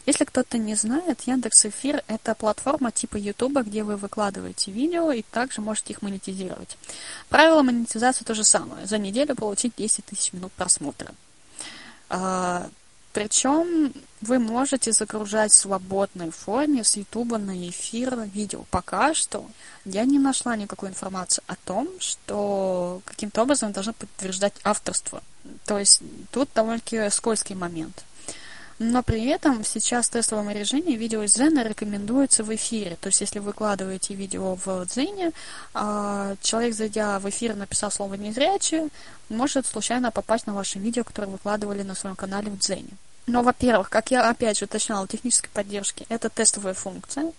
Если 0.06 0.24
кто-то 0.24 0.56
не 0.56 0.74
знает, 0.74 1.20
Яндекс 1.26 1.66
Эфир– 1.66 2.02
это 2.08 2.34
платформа 2.34 2.92
типа 2.92 3.18
Ютуба, 3.18 3.62
где 3.62 3.82
вы 3.82 3.96
выкладываете 3.96 4.70
видео 4.70 5.12
и 5.12 5.20
также 5.20 5.60
можете 5.60 5.92
их 5.92 6.00
монетизировать. 6.00 6.78
Правило 7.28 7.62
монетизации 7.62 8.24
то 8.24 8.34
же 8.34 8.42
самое. 8.42 8.86
За 8.86 8.96
неделю 8.96 9.36
получить 9.36 9.74
10 9.76 10.06
тысяч 10.06 10.32
минут 10.32 10.50
просмотра. 10.52 11.12
Причем 13.16 13.94
вы 14.20 14.38
можете 14.38 14.92
загружать 14.92 15.50
в 15.50 15.54
свободной 15.54 16.30
форме 16.30 16.84
с 16.84 16.98
YouTube 16.98 17.38
на 17.38 17.66
эфир 17.70 18.14
видео. 18.34 18.66
Пока 18.70 19.14
что 19.14 19.46
я 19.86 20.04
не 20.04 20.18
нашла 20.18 20.54
никакой 20.54 20.90
информации 20.90 21.42
о 21.46 21.56
том, 21.56 21.88
что 21.98 23.00
каким-то 23.06 23.44
образом 23.44 23.72
должно 23.72 23.94
подтверждать 23.94 24.52
авторство. 24.64 25.22
То 25.64 25.78
есть 25.78 26.02
тут 26.30 26.50
довольно-таки 26.54 27.08
скользкий 27.08 27.54
момент. 27.54 28.04
Но 28.78 29.02
при 29.02 29.24
этом 29.24 29.64
сейчас 29.64 30.08
в 30.08 30.10
тестовом 30.10 30.50
режиме 30.50 30.94
видео 30.94 31.22
из 31.22 31.32
Дзена 31.32 31.66
рекомендуется 31.66 32.44
в 32.44 32.54
эфире. 32.54 32.98
То 33.00 33.06
есть, 33.06 33.22
если 33.22 33.38
вы 33.38 33.46
выкладываете 33.46 34.12
видео 34.12 34.58
в 34.62 34.84
Дзене, 34.84 35.32
а, 35.72 36.36
человек, 36.42 36.74
зайдя 36.74 37.18
в 37.18 37.26
эфир, 37.30 37.56
написал 37.56 37.90
слово 37.90 38.14
«незрячее», 38.14 38.90
может 39.30 39.66
случайно 39.66 40.10
попасть 40.10 40.46
на 40.46 40.52
ваше 40.52 40.78
видео, 40.78 41.04
которое 41.04 41.28
выкладывали 41.28 41.80
на 41.82 41.94
своем 41.94 42.16
канале 42.16 42.50
в 42.50 42.58
Дзене. 42.58 42.90
Но, 43.26 43.42
во-первых, 43.42 43.90
как 43.90 44.10
я 44.12 44.28
опять 44.28 44.58
же 44.58 44.66
уточняла, 44.66 45.08
технической 45.08 45.50
поддержки 45.52 46.06
это 46.08 46.28
тестовая 46.28 46.74
функция. 46.74 47.32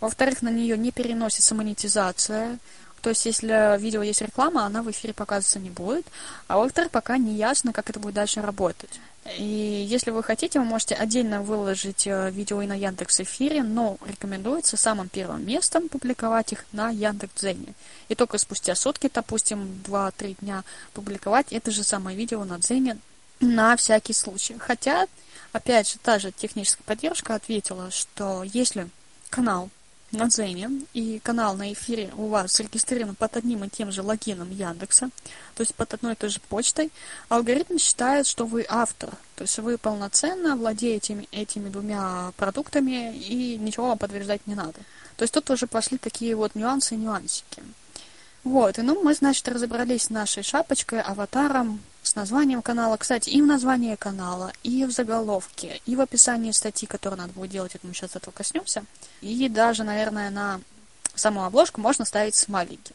Во-вторых, 0.00 0.42
на 0.42 0.48
нее 0.48 0.76
не 0.76 0.90
переносится 0.90 1.54
монетизация. 1.54 2.58
То 3.00 3.10
есть, 3.10 3.24
если 3.24 3.78
видео 3.78 4.02
есть 4.02 4.20
реклама, 4.20 4.66
она 4.66 4.82
в 4.82 4.90
эфире 4.90 5.14
показываться 5.14 5.60
не 5.60 5.70
будет. 5.70 6.04
А 6.48 6.58
во-вторых, 6.58 6.90
пока 6.90 7.16
не 7.16 7.34
ясно, 7.34 7.72
как 7.72 7.88
это 7.88 8.00
будет 8.00 8.14
дальше 8.14 8.42
работать. 8.42 9.00
И 9.38 9.86
если 9.88 10.10
вы 10.10 10.22
хотите, 10.22 10.58
вы 10.58 10.64
можете 10.64 10.94
отдельно 10.94 11.42
выложить 11.42 12.06
э, 12.06 12.30
видео 12.30 12.62
и 12.62 12.66
на 12.66 12.72
Яндекс 12.72 13.20
Эфире, 13.20 13.62
но 13.62 13.98
рекомендуется 14.06 14.76
самым 14.78 15.08
первым 15.08 15.46
местом 15.46 15.88
публиковать 15.88 16.52
их 16.52 16.64
на 16.72 16.90
Яндекс.Дзене. 16.90 17.74
И 18.08 18.14
только 18.14 18.38
спустя 18.38 18.74
сутки, 18.74 19.10
допустим, 19.12 19.82
2-3 19.86 20.38
дня 20.40 20.64
публиковать 20.94 21.52
это 21.52 21.70
же 21.70 21.84
самое 21.84 22.16
видео 22.16 22.44
на 22.44 22.58
Дзене 22.58 22.96
на 23.40 23.76
всякий 23.76 24.12
случай. 24.12 24.56
Хотя, 24.58 25.06
опять 25.52 25.90
же, 25.90 25.98
та 25.98 26.18
же 26.18 26.32
техническая 26.32 26.84
поддержка 26.84 27.34
ответила, 27.34 27.90
что 27.90 28.42
если 28.44 28.88
канал 29.30 29.70
на 30.12 30.26
Дзене 30.26 30.86
и 30.92 31.20
канал 31.20 31.56
на 31.56 31.72
эфире 31.72 32.10
у 32.16 32.26
вас 32.26 32.56
зарегистрирован 32.56 33.14
под 33.14 33.36
одним 33.36 33.64
и 33.64 33.68
тем 33.68 33.92
же 33.92 34.02
логином 34.02 34.50
Яндекса, 34.50 35.10
то 35.54 35.60
есть 35.60 35.74
под 35.74 35.94
одной 35.94 36.14
и 36.14 36.16
той 36.16 36.30
же 36.30 36.40
почтой, 36.48 36.90
алгоритм 37.28 37.78
считает, 37.78 38.26
что 38.26 38.44
вы 38.44 38.66
автор, 38.68 39.10
то 39.36 39.42
есть 39.42 39.58
вы 39.58 39.78
полноценно 39.78 40.56
владеете 40.56 41.14
этими, 41.14 41.28
этими 41.30 41.68
двумя 41.68 42.32
продуктами 42.36 43.16
и 43.16 43.56
ничего 43.56 43.88
вам 43.88 43.98
подтверждать 43.98 44.46
не 44.46 44.54
надо. 44.54 44.80
То 45.16 45.22
есть 45.22 45.34
тут 45.34 45.48
уже 45.50 45.66
пошли 45.66 45.98
такие 45.98 46.34
вот 46.34 46.54
нюансы 46.54 46.94
и 46.94 46.98
нюансики. 46.98 47.62
Вот, 48.42 48.78
и 48.78 48.82
ну 48.82 49.02
мы, 49.02 49.14
значит, 49.14 49.46
разобрались 49.48 50.04
с 50.04 50.10
нашей 50.10 50.42
шапочкой, 50.42 51.02
аватаром, 51.02 51.80
с 52.10 52.16
названием 52.16 52.60
канала. 52.60 52.96
Кстати, 52.96 53.30
и 53.30 53.40
в 53.40 53.46
названии 53.46 53.94
канала, 53.94 54.52
и 54.64 54.84
в 54.84 54.90
заголовке, 54.90 55.80
и 55.86 55.94
в 55.94 56.00
описании 56.00 56.50
статьи, 56.50 56.88
которую 56.88 57.20
надо 57.20 57.32
будет 57.32 57.50
делать, 57.50 57.74
это 57.74 57.86
мы 57.86 57.94
сейчас 57.94 58.16
этого 58.16 58.32
коснемся. 58.32 58.84
И 59.20 59.48
даже, 59.48 59.84
наверное, 59.84 60.30
на 60.30 60.60
саму 61.14 61.44
обложку 61.44 61.80
можно 61.80 62.04
ставить 62.04 62.34
смайлики. 62.34 62.92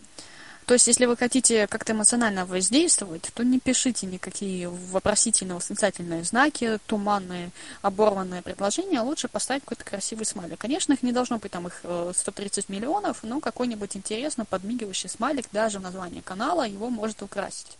То 0.65 0.73
есть, 0.73 0.87
если 0.87 1.05
вы 1.05 1.15
хотите 1.15 1.67
как-то 1.67 1.93
эмоционально 1.93 2.45
воздействовать, 2.45 3.31
то 3.33 3.43
не 3.43 3.59
пишите 3.59 4.07
никакие 4.07 4.67
вопросительные, 4.67 5.55
восклицательные 5.55 6.23
знаки, 6.23 6.79
туманные, 6.87 7.51
оборванные 7.83 8.41
предложения, 8.41 8.99
лучше 8.99 9.27
поставить 9.27 9.61
какой-то 9.61 9.85
красивый 9.85 10.25
смайлик. 10.25 10.59
Конечно, 10.59 10.93
их 10.93 11.03
не 11.03 11.11
должно 11.11 11.37
быть 11.37 11.51
там 11.51 11.67
их 11.67 11.83
130 12.13 12.65
э, 12.67 12.73
миллионов, 12.73 13.19
но 13.21 13.39
какой-нибудь 13.39 13.95
интересно 13.95 14.43
подмигивающий 14.43 15.07
смайлик 15.07 15.45
даже 15.53 15.79
в 15.79 15.83
названии 15.83 16.21
канала 16.21 16.67
его 16.67 16.89
может 16.89 17.21
украсить. 17.21 17.77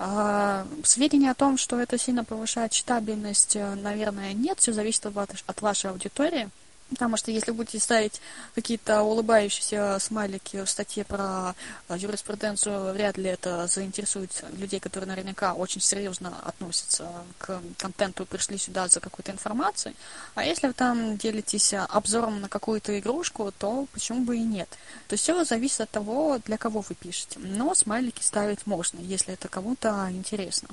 А, 0.00 0.66
сведения 0.84 1.30
о 1.30 1.34
том, 1.34 1.56
что 1.56 1.80
это 1.80 1.98
сильно 1.98 2.24
повышает 2.24 2.70
читабельность, 2.70 3.56
э, 3.56 3.74
наверное, 3.74 4.32
нет. 4.32 4.60
Все 4.60 4.72
зависит 4.72 5.04
от 5.06 5.62
вашей 5.62 5.90
аудитории. 5.90 6.48
Потому 6.90 7.16
что 7.16 7.30
если 7.30 7.50
будете 7.50 7.78
ставить 7.78 8.20
какие-то 8.54 9.02
улыбающиеся 9.02 9.98
смайлики 10.00 10.64
в 10.64 10.70
статье 10.70 11.04
про 11.04 11.54
э, 11.88 11.96
юриспруденцию, 11.98 12.94
вряд 12.94 13.18
ли 13.18 13.28
это 13.28 13.66
заинтересует 13.66 14.44
людей, 14.56 14.80
которые 14.80 15.08
наверняка 15.08 15.52
очень 15.52 15.82
серьезно 15.82 16.40
относятся 16.44 17.10
к 17.38 17.60
контенту 17.76 18.22
и 18.22 18.26
пришли 18.26 18.56
сюда 18.56 18.88
за 18.88 19.00
какой-то 19.00 19.32
информацией. 19.32 19.94
А 20.34 20.44
если 20.44 20.68
вы 20.68 20.72
там 20.72 21.18
делитесь 21.18 21.74
обзором 21.74 22.40
на 22.40 22.48
какую-то 22.48 22.98
игрушку, 22.98 23.52
то 23.58 23.86
почему 23.92 24.22
бы 24.22 24.38
и 24.38 24.42
нет? 24.42 24.68
То 25.08 25.14
есть 25.14 25.24
все 25.24 25.44
зависит 25.44 25.82
от 25.82 25.90
того, 25.90 26.38
для 26.46 26.56
кого 26.56 26.80
вы 26.80 26.94
пишете. 26.94 27.38
Но 27.38 27.74
смайлики 27.74 28.22
ставить 28.22 28.66
можно, 28.66 28.98
если 29.00 29.34
это 29.34 29.48
кому-то 29.48 30.08
интересно. 30.10 30.68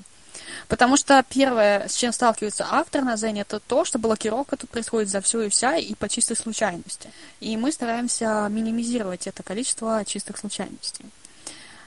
Потому 0.67 0.97
что 0.97 1.23
первое, 1.27 1.87
с 1.87 1.95
чем 1.95 2.11
сталкивается 2.11 2.67
автор 2.69 3.03
на 3.03 3.17
Зене, 3.17 3.41
это 3.41 3.59
то, 3.59 3.85
что 3.85 3.99
блокировка 3.99 4.57
тут 4.57 4.69
происходит 4.69 5.09
за 5.09 5.21
все 5.21 5.41
и 5.43 5.49
вся 5.49 5.75
и 5.77 5.93
по 5.95 6.09
чистой 6.09 6.35
случайности. 6.35 7.09
И 7.39 7.55
мы 7.57 7.71
стараемся 7.71 8.47
минимизировать 8.49 9.27
это 9.27 9.43
количество 9.43 10.03
чистых 10.05 10.37
случайностей. 10.37 11.05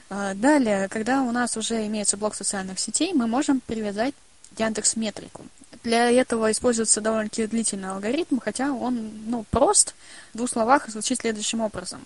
А, 0.09 0.33
далее, 0.33 0.87
когда 0.87 1.21
у 1.21 1.31
нас 1.31 1.55
уже 1.57 1.85
имеется 1.87 2.17
блок 2.17 2.35
социальных 2.35 2.79
сетей, 2.79 3.13
мы 3.13 3.27
можем 3.27 3.59
привязать 3.59 4.15
Яндекс 4.57 4.95
Метрику. 4.95 5.43
Для 5.83 6.11
этого 6.11 6.51
используется 6.51 6.99
довольно-таки 6.99 7.47
длительный 7.47 7.89
алгоритм, 7.89 8.39
хотя 8.39 8.71
он 8.71 9.11
ну, 9.27 9.45
прост. 9.49 9.95
В 10.33 10.37
двух 10.37 10.49
словах 10.49 10.89
звучит 10.89 11.19
следующим 11.21 11.61
образом. 11.61 12.01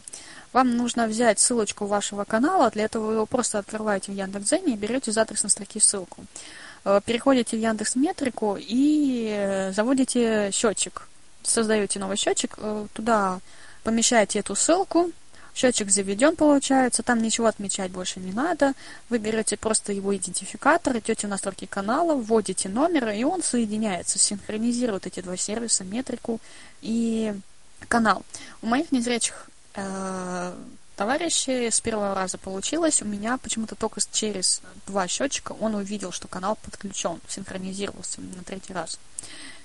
Вам 0.51 0.77
нужно 0.77 1.07
взять 1.07 1.39
ссылочку 1.39 1.87
вашего 1.87 2.23
канала, 2.23 2.69
для 2.69 2.85
этого 2.85 3.07
вы 3.07 3.13
его 3.13 3.25
просто 3.25 3.57
открываете 3.57 4.11
в 4.11 4.15
Яндекс.Дзене 4.15 4.73
и 4.73 4.77
берете 4.77 5.09
из 5.09 5.17
адресной 5.17 5.49
строки 5.49 5.79
ссылку. 5.79 6.23
Э, 6.85 7.01
переходите 7.03 7.57
в 7.57 7.59
Яндекс 7.59 7.95
Метрику 7.95 8.57
и 8.59 9.27
э, 9.35 9.71
заводите 9.71 10.51
счетчик. 10.51 11.07
Создаете 11.41 11.99
новый 11.99 12.17
счетчик, 12.17 12.55
э, 12.57 12.87
туда 12.93 13.39
помещаете 13.83 14.39
эту 14.39 14.55
ссылку, 14.55 15.11
Счетчик 15.53 15.91
заведен, 15.91 16.35
получается, 16.35 17.03
там 17.03 17.21
ничего 17.21 17.47
отмечать 17.47 17.91
больше 17.91 18.19
не 18.19 18.31
надо. 18.31 18.73
Вы 19.09 19.19
берете 19.19 19.55
просто 19.55 19.93
его 19.93 20.15
идентификатор, 20.15 20.97
идете 20.97 21.27
в 21.27 21.29
настройки 21.29 21.65
канала, 21.65 22.15
вводите 22.15 22.69
номер, 22.69 23.09
и 23.09 23.23
он 23.23 23.43
соединяется, 23.43 24.17
синхронизирует 24.17 25.05
эти 25.05 25.19
два 25.19 25.37
сервиса, 25.37 25.83
метрику 25.83 26.39
и 26.81 27.35
канал. 27.87 28.23
У 28.61 28.67
моих 28.67 28.91
незрячих 28.91 29.47
э, 29.75 30.53
товарищей 30.95 31.69
с 31.69 31.81
первого 31.81 32.15
раза 32.15 32.37
получилось. 32.37 33.01
У 33.01 33.05
меня 33.05 33.37
почему-то 33.37 33.75
только 33.75 34.01
через 34.11 34.61
два 34.87 35.07
счетчика 35.07 35.51
он 35.51 35.75
увидел, 35.75 36.11
что 36.11 36.27
канал 36.27 36.57
подключен, 36.63 37.19
синхронизировался 37.27 38.21
на 38.21 38.43
третий 38.43 38.73
раз. 38.73 38.97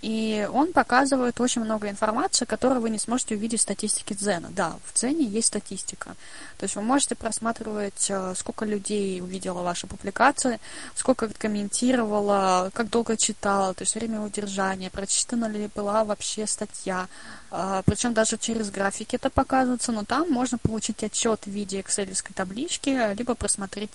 И 0.01 0.49
он 0.53 0.73
показывает 0.73 1.41
очень 1.41 1.63
много 1.63 1.91
информации, 1.91 2.45
которую 2.45 2.81
вы 2.81 2.91
не 2.91 2.99
сможете 2.99 3.35
увидеть 3.35 3.59
в 3.59 3.65
статистике 3.65 4.15
Дзена. 4.15 4.49
Да, 4.51 4.77
в 4.85 4.95
Дзене 4.95 5.25
есть 5.25 5.49
статистика. 5.49 6.15
То 6.57 6.65
есть 6.65 6.77
вы 6.77 6.83
можете 6.83 7.17
просматривать, 7.17 8.07
э, 8.09 8.35
сколько 8.37 8.65
людей 8.65 9.21
увидело 9.21 9.63
ваши 9.63 9.89
публикации, 9.89 10.61
сколько 10.95 11.29
комментировало, 11.29 12.71
как 12.75 12.91
долго 12.91 13.17
читала, 13.17 13.75
то 13.75 13.83
есть 13.83 13.97
время 13.97 14.21
удержания, 14.21 14.89
прочитана 14.89 15.47
ли 15.47 15.69
была 15.75 16.05
вообще 16.05 16.47
статья. 16.47 17.09
А, 17.51 17.83
Причем 17.85 18.15
даже 18.15 18.39
через 18.39 18.71
графики 18.71 19.17
это 19.17 19.31
показывается, 19.31 19.91
но 19.91 20.05
там 20.05 20.31
можно 20.31 20.59
получить 20.59 21.03
отчет 21.03 21.41
в 21.45 21.51
виде 21.51 21.81
excel 21.81 22.09
таблички, 22.35 23.15
либо 23.15 23.35
просмотреть 23.35 23.91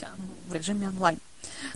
в 0.50 0.54
режиме 0.54 0.90
онлайн. 0.90 1.20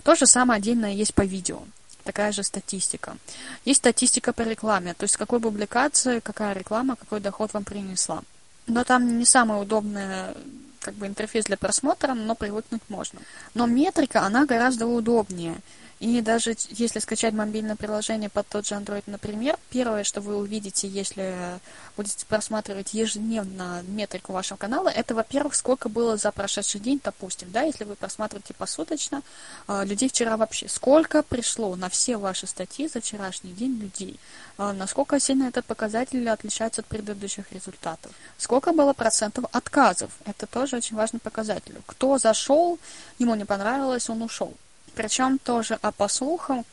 То 0.02 0.14
же 0.14 0.26
самое 0.26 0.58
отдельно 0.58 0.92
есть 0.92 1.14
по 1.14 1.22
видео 1.22 1.62
такая 2.08 2.32
же 2.32 2.42
статистика. 2.42 3.18
Есть 3.66 3.80
статистика 3.80 4.32
по 4.32 4.40
рекламе, 4.40 4.94
то 4.94 5.04
есть 5.04 5.18
какой 5.18 5.40
публикации, 5.40 6.20
какая 6.20 6.54
реклама, 6.54 6.96
какой 6.96 7.20
доход 7.20 7.52
вам 7.52 7.64
принесла. 7.64 8.22
Но 8.66 8.84
там 8.84 9.18
не 9.18 9.26
самый 9.26 9.60
удобный 9.60 10.34
как 10.80 10.94
бы 10.94 11.06
интерфейс 11.06 11.44
для 11.44 11.58
просмотра, 11.58 12.14
но 12.14 12.34
привыкнуть 12.34 12.80
можно. 12.88 13.20
Но 13.52 13.66
метрика, 13.66 14.22
она 14.22 14.46
гораздо 14.46 14.86
удобнее. 14.86 15.56
И 16.00 16.20
даже 16.20 16.54
если 16.70 17.00
скачать 17.00 17.34
мобильное 17.34 17.74
приложение 17.74 18.28
под 18.28 18.46
тот 18.46 18.66
же 18.66 18.76
Android, 18.76 19.02
например, 19.06 19.58
первое, 19.70 20.04
что 20.04 20.20
вы 20.20 20.36
увидите, 20.36 20.86
если 20.86 21.58
будете 21.96 22.24
просматривать 22.26 22.94
ежедневно 22.94 23.82
метрику 23.88 24.32
вашего 24.32 24.56
канала, 24.56 24.88
это, 24.88 25.16
во-первых, 25.16 25.56
сколько 25.56 25.88
было 25.88 26.16
за 26.16 26.30
прошедший 26.30 26.80
день, 26.80 27.00
допустим, 27.02 27.50
да, 27.50 27.62
если 27.62 27.82
вы 27.82 27.96
просматриваете 27.96 28.54
посуточно, 28.54 29.22
а, 29.66 29.84
людей 29.84 30.08
вчера 30.08 30.36
вообще, 30.36 30.68
сколько 30.68 31.24
пришло 31.24 31.74
на 31.74 31.88
все 31.88 32.16
ваши 32.16 32.46
статьи 32.46 32.86
за 32.86 33.00
вчерашний 33.00 33.52
день 33.52 33.76
людей, 33.78 34.20
а, 34.56 34.72
насколько 34.72 35.18
сильно 35.18 35.48
этот 35.48 35.64
показатель 35.66 36.28
отличается 36.28 36.82
от 36.82 36.86
предыдущих 36.86 37.50
результатов, 37.52 38.12
сколько 38.36 38.72
было 38.72 38.92
процентов 38.92 39.46
отказов, 39.50 40.12
это 40.24 40.46
тоже 40.46 40.76
очень 40.76 40.96
важный 40.96 41.18
показатель, 41.18 41.74
кто 41.86 42.18
зашел, 42.18 42.78
ему 43.18 43.34
не 43.34 43.44
понравилось, 43.44 44.08
он 44.08 44.22
ушел. 44.22 44.54
Причем 44.94 45.38
тоже, 45.38 45.78
а 45.82 45.92
по 45.92 46.08
слухам, 46.08 46.64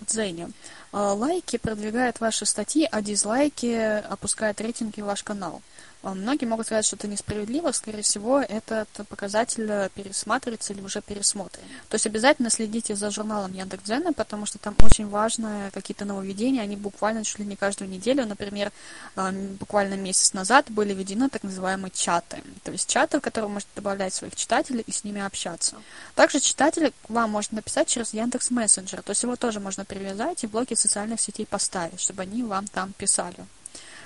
Дзене, 0.00 0.50
а, 0.92 1.12
лайки 1.12 1.56
продвигают 1.58 2.20
ваши 2.20 2.46
статьи, 2.46 2.88
а 2.90 3.02
дизлайки 3.02 4.02
опускают 4.08 4.60
рейтинги 4.60 5.00
в 5.00 5.04
ваш 5.04 5.22
канал. 5.22 5.62
А, 6.02 6.14
многие 6.14 6.46
могут 6.46 6.66
сказать, 6.66 6.86
что 6.86 6.96
это 6.96 7.08
несправедливо, 7.08 7.72
скорее 7.72 8.02
всего, 8.02 8.40
этот 8.40 8.88
показатель 9.08 9.90
пересматривается 9.94 10.72
или 10.72 10.80
уже 10.80 11.02
пересмотрен. 11.02 11.62
То 11.88 11.96
есть 11.96 12.06
обязательно 12.06 12.50
следите 12.50 12.94
за 12.96 13.10
журналом 13.10 13.52
Яндекс.Дзена, 13.52 14.12
потому 14.12 14.46
что 14.46 14.58
там 14.58 14.74
очень 14.82 15.08
важные 15.08 15.70
какие-то 15.70 16.04
нововведения, 16.04 16.62
они 16.62 16.76
буквально 16.76 17.24
чуть 17.24 17.38
ли 17.38 17.44
не 17.44 17.56
каждую 17.56 17.90
неделю, 17.90 18.26
например, 18.26 18.72
а, 19.14 19.30
буквально 19.32 19.94
месяц 19.94 20.32
назад 20.32 20.70
были 20.70 20.94
введены 20.94 21.28
так 21.28 21.42
называемые 21.42 21.90
чаты. 21.90 22.42
То 22.62 22.72
есть 22.72 22.88
чаты, 22.88 23.18
в 23.18 23.20
которые 23.20 23.50
можете 23.50 23.70
добавлять 23.74 24.14
своих 24.14 24.34
читателей 24.36 24.84
и 24.86 24.92
с 24.92 25.04
ними 25.04 25.20
общаться. 25.20 25.76
Также 26.14 26.40
читатель 26.40 26.92
вам 27.08 27.30
может 27.30 27.52
написать 27.52 27.88
через 27.88 28.14
Яндекс 28.14 28.50
Мессенджер, 28.50 29.02
то 29.02 29.10
есть 29.10 29.22
его 29.22 29.36
тоже 29.36 29.60
можно 29.60 29.84
привязать 29.84 30.44
и 30.44 30.46
блоки 30.46 30.74
социальных 30.74 31.20
сетей 31.20 31.46
поставить, 31.46 32.00
чтобы 32.00 32.22
они 32.22 32.42
вам 32.42 32.66
там 32.66 32.92
писали. 32.92 33.36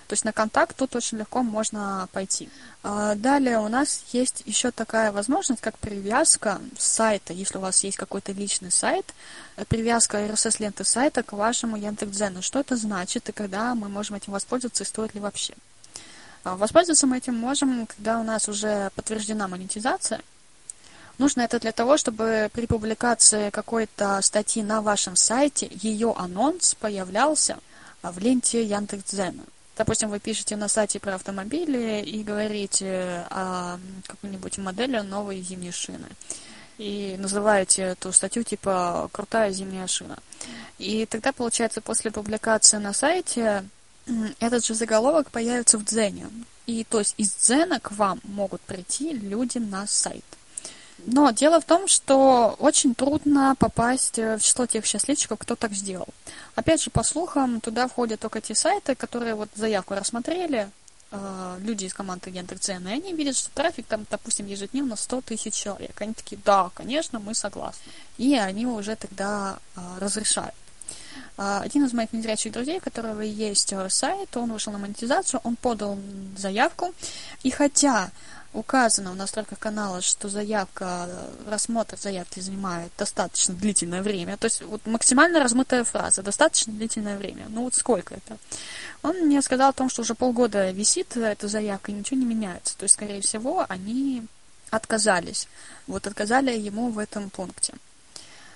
То 0.06 0.12
есть 0.12 0.24
на 0.24 0.32
контакт 0.32 0.76
тут 0.76 0.94
очень 0.96 1.18
легко 1.18 1.42
можно 1.42 2.08
пойти. 2.12 2.48
А, 2.82 3.14
далее 3.14 3.58
у 3.58 3.68
нас 3.68 4.04
есть 4.12 4.42
еще 4.44 4.70
такая 4.70 5.12
возможность, 5.12 5.60
как 5.60 5.78
привязка 5.78 6.60
сайта. 6.78 7.32
Если 7.32 7.58
у 7.58 7.60
вас 7.60 7.82
есть 7.84 7.96
какой-то 7.96 8.32
личный 8.32 8.70
сайт, 8.70 9.14
э, 9.56 9.64
привязка 9.64 10.18
RSS-ленты 10.18 10.84
сайта 10.84 11.22
к 11.22 11.32
вашему 11.32 11.76
Яндекс.Дзену. 11.76 12.42
Что 12.42 12.60
это 12.60 12.76
значит 12.76 13.28
и 13.28 13.32
когда 13.32 13.74
мы 13.74 13.88
можем 13.88 14.16
этим 14.16 14.32
воспользоваться 14.32 14.84
и 14.84 14.86
стоит 14.86 15.14
ли 15.14 15.20
вообще? 15.20 15.54
А, 16.44 16.56
воспользоваться 16.56 17.06
мы 17.06 17.18
этим 17.18 17.34
можем, 17.34 17.86
когда 17.86 18.20
у 18.20 18.22
нас 18.22 18.48
уже 18.48 18.90
подтверждена 18.94 19.48
монетизация. 19.48 20.20
Нужно 21.18 21.42
это 21.42 21.60
для 21.60 21.72
того, 21.72 21.96
чтобы 21.96 22.50
при 22.52 22.66
публикации 22.66 23.50
какой-то 23.50 24.20
статьи 24.20 24.62
на 24.62 24.82
вашем 24.82 25.14
сайте 25.16 25.68
ее 25.70 26.12
анонс 26.16 26.74
появлялся 26.74 27.58
в 28.02 28.18
ленте 28.18 28.64
Яндекс.Дзена. 28.64 29.44
Допустим, 29.76 30.08
вы 30.08 30.20
пишете 30.20 30.56
на 30.56 30.68
сайте 30.68 31.00
про 31.00 31.16
автомобили 31.16 32.02
и 32.02 32.22
говорите 32.22 33.26
о 33.30 33.78
какой-нибудь 34.06 34.58
модели 34.58 35.00
новой 35.00 35.40
зимней 35.42 35.72
шины. 35.72 36.08
И 36.78 37.16
называете 37.18 37.82
эту 37.82 38.12
статью 38.12 38.42
типа 38.42 39.08
«Крутая 39.12 39.50
зимняя 39.50 39.86
шина». 39.86 40.18
И 40.78 41.06
тогда, 41.06 41.32
получается, 41.32 41.80
после 41.80 42.10
публикации 42.10 42.78
на 42.78 42.92
сайте 42.92 43.64
этот 44.38 44.64
же 44.64 44.74
заголовок 44.74 45.30
появится 45.30 45.78
в 45.78 45.84
Дзене. 45.84 46.28
И 46.66 46.84
то 46.84 46.98
есть 46.98 47.14
из 47.16 47.34
Дзена 47.34 47.80
к 47.80 47.92
вам 47.92 48.20
могут 48.24 48.60
прийти 48.62 49.12
люди 49.12 49.58
на 49.58 49.86
сайт. 49.86 50.24
Но 51.06 51.30
дело 51.32 51.60
в 51.60 51.64
том, 51.64 51.86
что 51.86 52.56
очень 52.58 52.94
трудно 52.94 53.54
попасть 53.58 54.16
в 54.18 54.40
число 54.40 54.66
тех 54.66 54.86
счастливчиков, 54.86 55.38
кто 55.38 55.54
так 55.54 55.72
сделал. 55.72 56.08
Опять 56.54 56.82
же, 56.82 56.90
по 56.90 57.02
слухам, 57.02 57.60
туда 57.60 57.88
входят 57.88 58.20
только 58.20 58.40
те 58.40 58.54
сайты, 58.54 58.94
которые 58.94 59.34
вот 59.34 59.50
заявку 59.54 59.94
рассмотрели, 59.94 60.70
э, 61.10 61.56
люди 61.60 61.84
из 61.84 61.94
команды 61.94 62.30
Яндекс.Дзен, 62.30 62.88
и 62.88 62.92
они 62.92 63.12
видят, 63.12 63.36
что 63.36 63.50
трафик 63.50 63.86
там, 63.86 64.06
допустим, 64.10 64.46
ежедневно 64.46 64.96
100 64.96 65.20
тысяч 65.22 65.54
человек. 65.54 66.00
Они 66.00 66.14
такие, 66.14 66.40
да, 66.44 66.70
конечно, 66.74 67.20
мы 67.20 67.34
согласны. 67.34 67.92
И 68.16 68.36
они 68.36 68.66
уже 68.66 68.96
тогда 68.96 69.58
э, 69.76 69.80
разрешают. 70.00 70.54
Э, 71.36 71.60
один 71.62 71.84
из 71.84 71.92
моих 71.92 72.12
незрячих 72.14 72.52
друзей, 72.52 72.78
у 72.78 72.80
которого 72.80 73.20
есть 73.20 73.74
сайт, 73.90 74.36
он 74.36 74.52
вышел 74.52 74.72
на 74.72 74.78
монетизацию, 74.78 75.40
он 75.44 75.56
подал 75.56 75.98
заявку, 76.38 76.94
и 77.42 77.50
хотя 77.50 78.10
указано 78.54 79.12
в 79.12 79.16
настройках 79.16 79.58
канала, 79.58 80.00
что 80.00 80.28
заявка, 80.28 81.08
рассмотр 81.46 81.98
заявки 81.98 82.40
занимает 82.40 82.92
достаточно 82.96 83.54
длительное 83.54 84.02
время. 84.02 84.36
То 84.36 84.46
есть 84.46 84.62
вот 84.62 84.86
максимально 84.86 85.40
размытая 85.40 85.84
фраза, 85.84 86.22
достаточно 86.22 86.72
длительное 86.72 87.18
время. 87.18 87.46
Ну 87.48 87.64
вот 87.64 87.74
сколько 87.74 88.14
это? 88.14 88.38
Он 89.02 89.16
мне 89.26 89.42
сказал 89.42 89.70
о 89.70 89.74
том, 89.74 89.90
что 89.90 90.02
уже 90.02 90.14
полгода 90.14 90.70
висит 90.70 91.16
эта 91.16 91.48
заявка 91.48 91.90
и 91.90 91.94
ничего 91.94 92.18
не 92.18 92.26
меняется. 92.26 92.76
То 92.78 92.84
есть, 92.84 92.94
скорее 92.94 93.20
всего, 93.20 93.66
они 93.68 94.22
отказались. 94.70 95.48
Вот 95.86 96.06
отказали 96.06 96.56
ему 96.56 96.90
в 96.90 96.98
этом 96.98 97.30
пункте. 97.30 97.74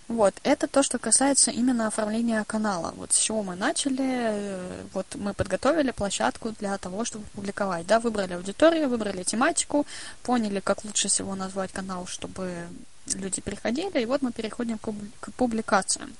Вот, 0.08 0.34
это 0.42 0.66
то, 0.66 0.82
что 0.82 0.98
касается 0.98 1.50
именно 1.50 1.86
оформления 1.86 2.42
канала. 2.44 2.94
Вот 2.96 3.12
с 3.12 3.18
чего 3.18 3.42
мы 3.42 3.56
начали, 3.56 4.06
э, 4.08 4.82
вот 4.94 5.06
мы 5.16 5.34
подготовили 5.34 5.90
площадку 5.90 6.54
для 6.58 6.78
того, 6.78 7.04
чтобы 7.04 7.26
публиковать, 7.34 7.86
да, 7.86 8.00
выбрали 8.00 8.32
аудиторию, 8.32 8.88
выбрали 8.88 9.22
тематику, 9.22 9.86
поняли, 10.22 10.60
как 10.60 10.84
лучше 10.84 11.08
всего 11.08 11.34
назвать 11.34 11.72
канал, 11.72 12.06
чтобы 12.06 12.68
люди 13.14 13.42
приходили, 13.42 14.00
и 14.00 14.06
вот 14.06 14.22
мы 14.22 14.32
переходим 14.32 14.78
к 14.78 15.30
публикациям. 15.32 16.14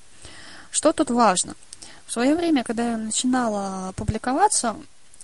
Что 0.69 0.93
тут 0.93 1.09
важно? 1.09 1.55
В 2.05 2.11
свое 2.11 2.35
время, 2.35 2.63
когда 2.63 2.91
я 2.91 2.97
начинала 2.97 3.91
публиковаться, 3.93 4.75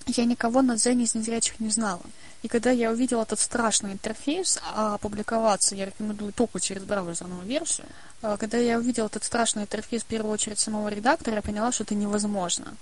я 0.06 0.24
никого 0.24 0.62
на 0.62 0.76
Дзене 0.76 1.04
из 1.04 1.14
незрячих 1.14 1.60
не 1.60 1.70
знала. 1.70 2.02
И 2.46 2.48
когда 2.48 2.70
я 2.70 2.92
увидела 2.92 3.22
этот 3.22 3.40
страшный 3.40 3.90
интерфейс, 3.90 4.60
а 4.72 4.94
опубликоваться 4.94 5.74
я 5.74 5.86
рекомендую 5.86 6.32
только 6.32 6.60
через 6.60 6.84
браузерную 6.84 7.42
версию, 7.42 7.88
а, 8.22 8.36
когда 8.36 8.56
я 8.56 8.78
увидела 8.78 9.06
этот 9.06 9.24
страшный 9.24 9.64
интерфейс 9.64 10.04
в 10.04 10.06
первую 10.06 10.32
очередь 10.32 10.60
самого 10.60 10.88
редактора, 10.88 11.34
я 11.34 11.42
поняла, 11.42 11.72
что 11.72 11.82
это 11.82 11.96
невозможно. 11.96 12.76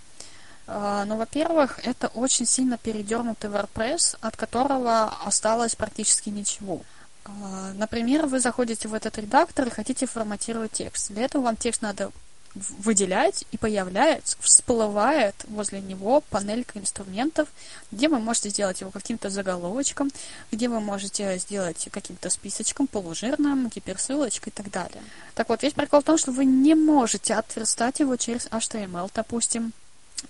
А, 0.67 1.07
ну, 1.07 1.17
во-первых, 1.17 1.81
это 1.83 2.09
очень 2.09 2.45
сильно 2.45 2.77
передернутый 2.77 3.49
WordPress, 3.49 4.19
от 4.21 4.37
которого 4.37 5.11
осталось 5.25 5.75
практически 5.75 6.29
ничего. 6.29 6.83
А, 7.25 7.73
например, 7.73 8.27
вы 8.27 8.41
заходите 8.41 8.89
в 8.89 8.93
этот 8.93 9.17
редактор 9.17 9.69
и 9.69 9.71
хотите 9.71 10.05
форматировать 10.05 10.73
текст. 10.73 11.11
Для 11.11 11.25
этого 11.25 11.45
вам 11.45 11.57
текст 11.57 11.81
надо 11.81 12.13
выделять, 12.55 13.45
и 13.51 13.57
появляется, 13.57 14.37
всплывает 14.41 15.35
возле 15.49 15.81
него 15.81 16.21
панелька 16.31 16.79
инструментов, 16.79 17.49
где 17.91 18.09
вы 18.09 18.21
можете 18.21 18.51
сделать 18.51 18.81
его 18.81 18.91
каким-то 18.91 19.29
заголовочком, 19.29 20.11
где 20.53 20.69
вы 20.69 20.81
можете 20.81 21.39
сделать 21.39 21.89
каким-то 21.91 22.31
списочком, 22.31 22.87
полужирным, 22.87 23.69
гиперссылочкой 23.69 24.53
и 24.53 24.57
так 24.57 24.71
далее. 24.71 25.03
Так 25.35 25.49
вот, 25.49 25.63
весь 25.63 25.73
прикол 25.73 26.01
в 26.01 26.05
том, 26.05 26.17
что 26.17 26.31
вы 26.31 26.45
не 26.45 26.75
можете 26.75 27.35
отверстать 27.35 28.01
его 28.01 28.17
через 28.17 28.47
HTML, 28.47 29.11
допустим, 29.13 29.73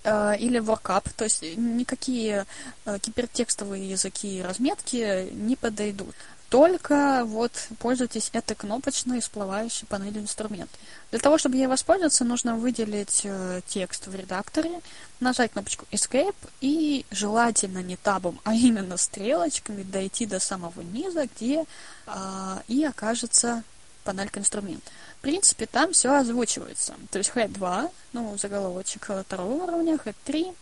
э, 0.03 0.37
или 0.39 0.59
workup, 0.59 1.07
то 1.15 1.25
есть 1.25 1.43
никакие 1.57 2.45
э, 2.85 2.97
гипертекстовые 3.03 3.87
языки 3.87 4.39
и 4.39 4.41
разметки 4.41 5.29
не 5.31 5.55
подойдут. 5.55 6.15
Только 6.49 7.23
вот 7.25 7.51
пользуйтесь 7.79 8.29
этой 8.31 8.55
кнопочной 8.55 9.19
всплывающей 9.19 9.87
панелью 9.87 10.21
инструмент. 10.21 10.69
Для 11.09 11.19
того, 11.19 11.37
чтобы 11.37 11.57
ей 11.57 11.67
воспользоваться, 11.67 12.23
нужно 12.23 12.55
выделить 12.55 13.21
э, 13.23 13.61
текст 13.67 14.07
в 14.07 14.15
редакторе, 14.15 14.81
нажать 15.19 15.51
кнопочку 15.51 15.85
Escape 15.91 16.35
и 16.61 17.05
желательно 17.09 17.81
не 17.81 17.95
табом, 17.95 18.39
а 18.43 18.53
именно 18.53 18.97
стрелочками 18.97 19.83
дойти 19.83 20.25
до 20.25 20.39
самого 20.39 20.81
низа, 20.81 21.27
где 21.35 21.65
э, 22.05 22.57
и 22.67 22.83
окажется 22.83 23.63
панелька 24.05 24.39
инструмент. 24.39 24.83
В 25.19 25.21
принципе, 25.21 25.65
там 25.65 25.91
все 25.91 26.13
озвучивается. 26.15 26.93
То 27.11 27.17
есть 27.17 27.31
Head 27.35 27.49
2, 27.49 27.89
ну, 28.13 28.37
заголовочек 28.37 29.09
второго 29.25 29.63
уровня, 29.63 29.95
Head 29.95 30.15
3, 30.23 30.53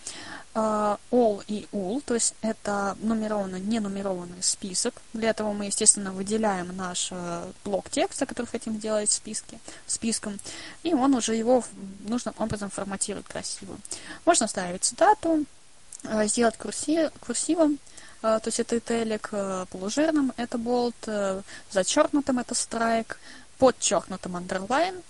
uh, 0.55 0.99
all 1.11 1.43
и 1.47 1.67
all, 1.71 2.01
то 2.01 2.13
есть 2.13 2.35
это 2.41 2.95
нумерованный, 3.01 3.59
не 3.59 3.79
нумерованный 3.79 4.41
список. 4.41 4.93
Для 5.13 5.29
этого 5.31 5.53
мы, 5.53 5.65
естественно, 5.65 6.11
выделяем 6.11 6.75
наш 6.75 7.11
uh, 7.11 7.53
блок 7.63 7.89
текста, 7.89 8.25
который 8.25 8.47
хотим 8.47 8.77
сделать 8.77 9.09
в 9.09 9.13
списке, 9.13 9.59
списком, 9.87 10.39
и 10.83 10.93
он 10.93 11.13
уже 11.15 11.35
его 11.35 11.63
нужным 12.07 12.33
образом 12.37 12.69
форматирует 12.69 13.27
красиво. 13.27 13.77
Можно 14.25 14.47
ставить 14.47 14.83
цитату, 14.83 15.45
uh, 16.03 16.27
сделать 16.27 16.57
курси, 16.57 17.09
курсивом, 17.25 17.79
то 18.23 18.41
есть 18.45 18.59
это 18.59 18.77
италик, 18.77 19.29
полужирным 19.69 20.31
это 20.37 20.57
болт, 20.57 20.95
зачеркнутым 21.69 22.39
это 22.39 22.55
страйк, 22.55 23.19
подчеркнутым 23.59 24.37
underline. 24.37 25.03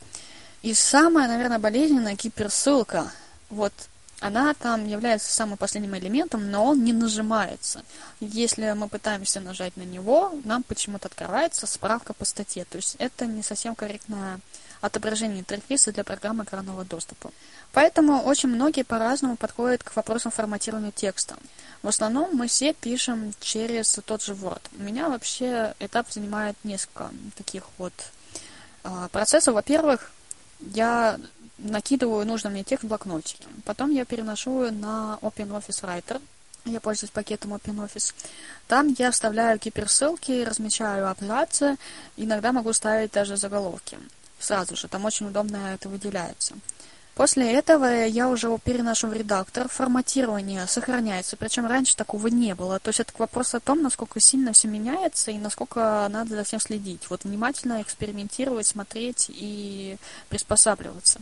И 0.64 0.74
самая, 0.74 1.28
наверное, 1.28 1.60
болезненная 1.60 2.16
гиперссылка. 2.16 3.12
Вот 3.52 3.72
она 4.20 4.54
там 4.56 4.88
является 4.88 5.32
самым 5.32 5.58
последним 5.58 5.96
элементом, 5.96 6.50
но 6.50 6.66
он 6.66 6.84
не 6.84 6.94
нажимается. 6.94 7.84
Если 8.20 8.72
мы 8.72 8.88
пытаемся 8.88 9.42
нажать 9.42 9.78
на 9.78 9.84
него, 9.84 10.34
нам 10.44 10.64
почему-то 10.64 11.08
открывается 11.08 11.68
справка 11.68 12.14
по 12.14 12.26
статье. 12.26 12.66
То 12.66 12.78
есть 12.78 12.96
это 12.98 13.28
не 13.28 13.44
совсем 13.44 13.76
корректное 13.76 14.40
отображение 14.84 15.40
интерфейса 15.40 15.94
для 15.94 16.04
программы 16.04 16.44
экранного 16.44 16.84
доступа. 16.84 17.32
Поэтому 17.72 18.22
очень 18.22 18.50
многие 18.50 18.84
по-разному 18.84 19.38
подходят 19.38 19.82
к 19.82 19.96
вопросам 19.96 20.30
форматирования 20.30 20.92
текста. 20.92 21.38
В 21.82 21.88
основном 21.88 22.36
мы 22.36 22.48
все 22.48 22.74
пишем 22.74 23.34
через 23.40 23.98
тот 24.06 24.22
же 24.22 24.34
Word. 24.34 24.62
У 24.78 24.84
меня 24.84 25.08
вообще 25.08 25.74
этап 25.80 26.12
занимает 26.12 26.58
несколько 26.66 27.12
таких 27.38 27.64
вот 27.78 27.94
а, 28.84 29.08
процессов. 29.08 29.54
Во-первых, 29.54 30.12
я 30.60 31.18
накидываю 31.58 32.26
нужный 32.26 32.52
мне 32.52 32.66
текст 32.66 32.84
в 32.84 32.90
блокнотике. 32.90 33.46
Потом 33.64 33.90
я 33.90 34.04
переношу 34.04 34.70
на 34.70 35.18
OpenOffice 35.22 35.82
Writer. 35.84 36.22
Я 36.66 36.82
пользуюсь 36.82 37.12
пакетом 37.12 37.54
OpenOffice. 37.54 38.14
Там 38.68 38.94
я 38.98 39.12
вставляю 39.12 39.60
гиперссылки, 39.60 40.44
размечаю 40.44 41.10
абзацы, 41.10 41.78
иногда 42.18 42.52
могу 42.52 42.74
ставить 42.74 43.12
даже 43.12 43.38
заголовки. 43.38 43.98
Сразу 44.44 44.76
же, 44.76 44.90
там 44.90 45.06
очень 45.06 45.28
удобно 45.28 45.74
это 45.74 45.88
выделяется. 45.88 46.56
После 47.16 47.54
этого 47.54 47.86
я 47.86 48.28
уже 48.28 48.58
переношу 48.58 49.08
в 49.08 49.14
редактор, 49.14 49.70
форматирование 49.70 50.68
сохраняется, 50.68 51.38
причем 51.38 51.66
раньше 51.66 51.96
такого 51.96 52.28
не 52.28 52.54
было. 52.54 52.80
То 52.80 52.90
есть 52.90 53.00
это 53.00 53.14
вопрос 53.20 53.54
о 53.56 53.62
том, 53.62 53.84
насколько 53.84 54.20
сильно 54.20 54.52
все 54.52 54.68
меняется 54.68 55.32
и 55.32 55.38
насколько 55.38 56.06
надо 56.12 56.36
за 56.36 56.44
всем 56.44 56.60
следить. 56.60 57.10
Вот 57.10 57.24
внимательно 57.24 57.82
экспериментировать, 57.82 58.68
смотреть 58.68 59.28
и 59.30 59.96
приспосабливаться. 60.28 61.22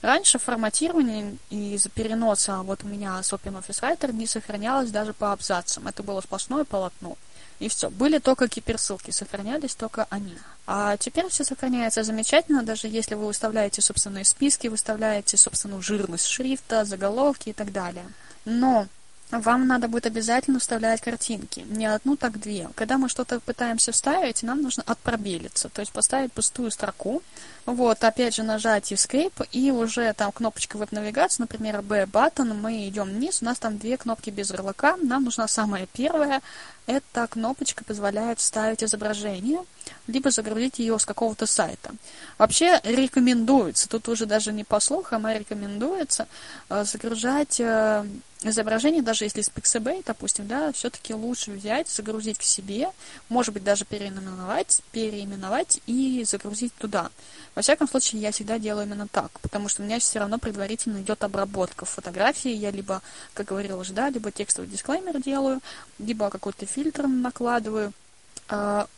Раньше 0.00 0.38
форматирование 0.38 1.38
из-за 1.48 1.88
переноса 1.88 2.58
вот 2.58 2.84
у 2.84 2.86
меня 2.86 3.20
с 3.20 3.32
OpenOffice 3.32 3.80
Writer 3.80 4.12
не 4.12 4.28
сохранялось 4.28 4.90
даже 4.90 5.12
по 5.12 5.32
абзацам. 5.32 5.88
Это 5.88 6.04
было 6.04 6.20
сплошное 6.20 6.62
полотно. 6.62 7.16
И 7.60 7.68
все. 7.68 7.90
Были 7.90 8.18
только 8.18 8.48
гиперссылки, 8.48 9.10
сохранялись 9.10 9.74
только 9.74 10.06
они. 10.10 10.36
А 10.66 10.96
теперь 10.96 11.28
все 11.28 11.44
сохраняется 11.44 12.02
замечательно, 12.02 12.62
даже 12.62 12.88
если 12.88 13.14
вы 13.14 13.26
выставляете 13.26 13.82
собственные 13.82 14.24
списки, 14.24 14.68
выставляете 14.68 15.36
собственную 15.36 15.82
жирность 15.82 16.26
шрифта, 16.26 16.84
заголовки 16.84 17.50
и 17.50 17.52
так 17.52 17.70
далее. 17.70 18.06
Но 18.46 18.88
вам 19.30 19.66
надо 19.66 19.88
будет 19.88 20.06
обязательно 20.06 20.58
вставлять 20.58 21.00
картинки. 21.00 21.64
Не 21.68 21.86
одну, 21.86 22.16
так 22.16 22.40
две. 22.40 22.68
Когда 22.74 22.98
мы 22.98 23.08
что-то 23.08 23.40
пытаемся 23.40 23.92
вставить, 23.92 24.42
нам 24.42 24.62
нужно 24.62 24.82
отпробелиться, 24.86 25.68
то 25.68 25.80
есть 25.80 25.92
поставить 25.92 26.32
пустую 26.32 26.70
строку. 26.70 27.22
Вот, 27.66 28.02
опять 28.02 28.34
же, 28.34 28.42
нажать 28.42 28.90
Escape, 28.90 29.46
и 29.52 29.70
уже 29.70 30.12
там 30.14 30.32
кнопочка 30.32 30.76
веб-навигации, 30.76 31.42
например, 31.42 31.82
B-баттон, 31.82 32.60
мы 32.60 32.88
идем 32.88 33.04
вниз, 33.04 33.42
у 33.42 33.44
нас 33.44 33.58
там 33.58 33.78
две 33.78 33.96
кнопки 33.96 34.30
без 34.30 34.50
ярлыка. 34.50 34.96
Нам 34.96 35.24
нужна 35.24 35.46
самая 35.46 35.86
первая. 35.92 36.40
Эта 36.86 37.26
кнопочка 37.28 37.84
позволяет 37.84 38.40
вставить 38.40 38.82
изображение, 38.82 39.60
либо 40.06 40.30
загрузить 40.30 40.78
ее 40.78 40.98
с 40.98 41.04
какого-то 41.04 41.46
сайта. 41.46 41.92
Вообще 42.38 42.80
рекомендуется, 42.84 43.88
тут 43.88 44.08
уже 44.08 44.26
даже 44.26 44.52
не 44.52 44.64
по 44.64 44.80
слухам, 44.80 45.26
а 45.26 45.34
рекомендуется 45.34 46.26
э, 46.68 46.84
загружать 46.84 47.60
э, 47.60 48.04
изображение, 48.42 49.02
даже 49.02 49.24
если 49.24 49.40
из 49.40 49.50
Pixabay, 49.50 50.02
допустим, 50.06 50.46
да, 50.46 50.72
все-таки 50.72 51.12
лучше 51.12 51.50
взять, 51.50 51.88
загрузить 51.88 52.38
к 52.38 52.42
себе, 52.42 52.90
может 53.28 53.52
быть, 53.52 53.64
даже 53.64 53.84
переименовать, 53.84 54.80
переименовать 54.92 55.80
и 55.86 56.24
загрузить 56.24 56.74
туда. 56.74 57.10
Во 57.54 57.62
всяком 57.62 57.88
случае, 57.88 58.22
я 58.22 58.32
всегда 58.32 58.58
делаю 58.58 58.86
именно 58.86 59.08
так, 59.08 59.38
потому 59.40 59.68
что 59.68 59.82
у 59.82 59.84
меня 59.84 59.98
все 59.98 60.20
равно 60.20 60.38
предварительно 60.38 61.02
идет 61.02 61.22
обработка 61.22 61.84
фотографии, 61.84 62.50
я 62.50 62.70
либо, 62.70 63.02
как 63.34 63.48
говорила 63.48 63.78
уже, 63.80 63.92
да, 63.92 64.08
либо 64.08 64.30
текстовый 64.30 64.70
дисклеймер 64.70 65.20
делаю, 65.22 65.60
либо 65.98 66.30
какой-то 66.30 66.64
фильтр 66.64 67.06
накладываю, 67.06 67.92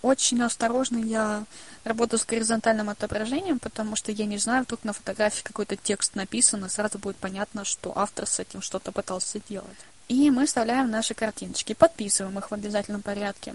очень 0.03 0.43
осторожно 0.43 0.97
я 0.99 1.45
работаю 1.85 2.19
с 2.19 2.25
горизонтальным 2.25 2.89
отображением, 2.89 3.59
потому 3.59 3.97
что 3.97 4.11
я 4.13 4.25
не 4.25 4.39
знаю, 4.39 4.65
вдруг 4.65 4.85
на 4.85 4.93
фотографии 4.93 5.43
какой-то 5.43 5.77
текст 5.77 6.15
написан, 6.15 6.65
и 6.65 6.69
сразу 6.69 6.99
будет 6.99 7.17
понятно, 7.17 7.65
что 7.65 7.93
автор 7.97 8.27
с 8.27 8.41
этим 8.41 8.63
что-то 8.63 8.93
пытался 8.93 9.41
делать. 9.49 9.79
И 10.09 10.31
мы 10.31 10.47
вставляем 10.47 10.91
наши 10.91 11.15
картиночки, 11.15 11.73
подписываем 11.73 12.39
их 12.39 12.51
в 12.51 12.55
обязательном 12.55 13.03
порядке. 13.03 13.55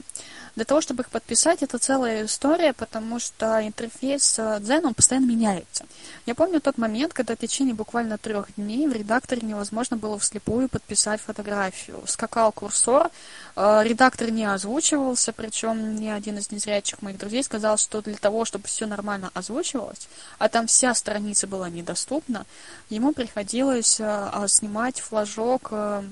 Для 0.55 0.65
того, 0.65 0.81
чтобы 0.81 1.03
их 1.03 1.09
подписать, 1.09 1.61
это 1.61 1.77
целая 1.77 2.25
история, 2.25 2.73
потому 2.73 3.19
что 3.19 3.61
интерфейс 3.61 4.39
Zen, 4.39 4.87
он 4.87 4.95
постоянно 4.95 5.27
меняется. 5.27 5.85
Я 6.25 6.33
помню 6.33 6.59
тот 6.59 6.79
момент, 6.79 7.13
когда 7.13 7.35
в 7.35 7.37
течение 7.37 7.75
буквально 7.75 8.17
трех 8.17 8.55
дней 8.55 8.87
в 8.87 8.91
редакторе 8.91 9.41
невозможно 9.45 9.97
было 9.97 10.17
вслепую 10.17 10.67
подписать 10.67 11.21
фотографию. 11.21 12.01
Скакал 12.07 12.51
курсор, 12.51 13.11
э, 13.55 13.81
редактор 13.83 14.31
не 14.31 14.45
озвучивался, 14.45 15.31
причем 15.31 15.95
ни 15.95 16.07
один 16.07 16.39
из 16.39 16.49
незрячих 16.49 17.03
моих 17.03 17.19
друзей 17.19 17.43
сказал, 17.43 17.77
что 17.77 18.01
для 18.01 18.15
того, 18.15 18.45
чтобы 18.45 18.65
все 18.65 18.87
нормально 18.87 19.29
озвучивалось, 19.35 20.07
а 20.39 20.49
там 20.49 20.65
вся 20.65 20.95
страница 20.95 21.45
была 21.45 21.69
недоступна, 21.69 22.47
ему 22.89 23.13
приходилось 23.13 23.99
э, 23.99 24.45
снимать 24.47 25.01
флажок 25.01 25.67
э, 25.69 26.03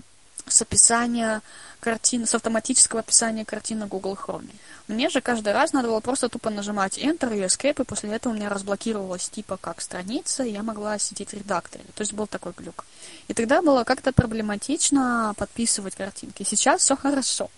с 0.48 0.62
описания 0.62 1.42
картины, 1.80 2.26
с 2.26 2.34
автоматического 2.34 3.02
описания 3.02 3.46
картины 3.46 3.86
Google 3.86 4.14
Chrome. 4.14 4.50
Мне 4.88 5.10
же 5.10 5.22
каждый 5.22 5.54
раз 5.54 5.74
надо 5.74 5.88
было 5.88 6.00
просто 6.00 6.30
тупо 6.30 6.50
нажимать 6.50 6.98
Enter 6.98 7.36
и 7.36 7.42
Escape, 7.42 7.82
и 7.82 7.86
после 7.86 8.12
этого 8.12 8.34
у 8.34 8.36
меня 8.36 8.50
разблокировалась 8.50 9.30
типа 9.30 9.58
как 9.58 9.82
страница, 9.82 10.44
и 10.44 10.52
я 10.52 10.64
могла 10.64 11.00
сидеть 11.00 11.32
в 11.32 11.34
редакторе. 11.34 11.84
То 11.96 12.02
есть 12.02 12.14
был 12.14 12.28
такой 12.28 12.54
глюк. 12.58 12.86
И 13.28 13.34
тогда 13.34 13.62
было 13.62 13.84
как-то 13.84 14.12
проблематично 14.12 15.34
подписывать 15.38 15.96
картинки. 15.96 16.44
Сейчас 16.44 16.82
все 16.82 16.96
хорошо. 16.96 17.50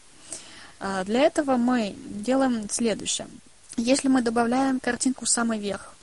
А, 0.80 1.04
для 1.04 1.22
этого 1.22 1.58
мы 1.58 1.96
делаем 2.06 2.70
следующее. 2.70 3.28
Если 3.76 4.08
мы 4.08 4.22
добавляем 4.22 4.80
картинку 4.80 5.26
в 5.26 5.30
самый 5.30 5.60
верх, 5.60 5.94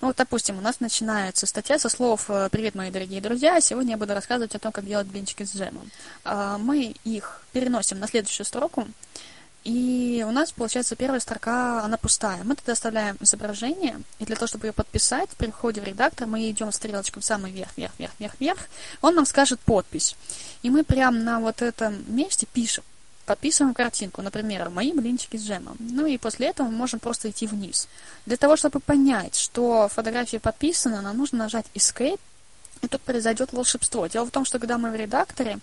ну, 0.00 0.08
вот, 0.08 0.16
допустим, 0.16 0.58
у 0.58 0.60
нас 0.60 0.80
начинается 0.80 1.46
статья 1.46 1.78
со 1.78 1.88
слов 1.88 2.26
э, 2.28 2.48
«Привет, 2.50 2.74
мои 2.74 2.90
дорогие 2.90 3.20
друзья, 3.20 3.60
сегодня 3.60 3.92
я 3.92 3.96
буду 3.96 4.14
рассказывать 4.14 4.54
о 4.54 4.58
том, 4.58 4.72
как 4.72 4.86
делать 4.86 5.06
блинчики 5.06 5.44
с 5.44 5.54
джемом». 5.54 5.90
А, 6.24 6.58
мы 6.58 6.94
их 7.04 7.42
переносим 7.52 7.98
на 7.98 8.08
следующую 8.08 8.46
строку, 8.46 8.86
и 9.62 10.24
у 10.26 10.30
нас, 10.30 10.52
получается, 10.52 10.96
первая 10.96 11.20
строка, 11.20 11.82
она 11.84 11.98
пустая. 11.98 12.42
Мы 12.44 12.56
тогда 12.56 12.72
оставляем 12.72 13.18
изображение, 13.20 14.00
и 14.18 14.24
для 14.24 14.36
того, 14.36 14.46
чтобы 14.46 14.68
ее 14.68 14.72
подписать, 14.72 15.28
при 15.36 15.50
входе 15.50 15.82
в 15.82 15.84
редактор 15.84 16.26
мы 16.26 16.50
идем 16.50 16.72
стрелочкой 16.72 17.22
в 17.22 17.26
самый 17.26 17.52
верх, 17.52 17.70
вверх, 17.76 17.92
вверх, 17.98 18.12
вверх, 18.18 18.34
вверх. 18.40 18.58
Он 19.02 19.14
нам 19.14 19.26
скажет 19.26 19.60
подпись. 19.60 20.16
И 20.62 20.70
мы 20.70 20.82
прямо 20.82 21.18
на 21.18 21.40
вот 21.40 21.60
этом 21.60 22.04
месте 22.08 22.46
пишем 22.50 22.84
подписываем 23.30 23.74
картинку, 23.74 24.22
например, 24.22 24.70
«Мои 24.70 24.92
блинчики 24.92 25.36
с 25.36 25.42
джемом». 25.46 25.76
Ну 25.78 26.04
и 26.04 26.18
после 26.18 26.48
этого 26.48 26.66
мы 26.66 26.76
можем 26.76 26.98
просто 26.98 27.30
идти 27.30 27.46
вниз. 27.46 27.86
Для 28.26 28.36
того, 28.36 28.56
чтобы 28.56 28.80
понять, 28.80 29.36
что 29.36 29.88
фотография 29.88 30.40
подписана, 30.40 31.00
нам 31.00 31.16
нужно 31.16 31.38
нажать 31.38 31.66
Escape, 31.74 32.18
и 32.82 32.88
тут 32.88 33.00
произойдет 33.02 33.52
волшебство. 33.52 34.08
Дело 34.08 34.24
в 34.24 34.32
том, 34.32 34.44
что 34.44 34.58
когда 34.58 34.78
мы 34.78 34.90
в 34.90 34.96
редакторе, 34.96 35.58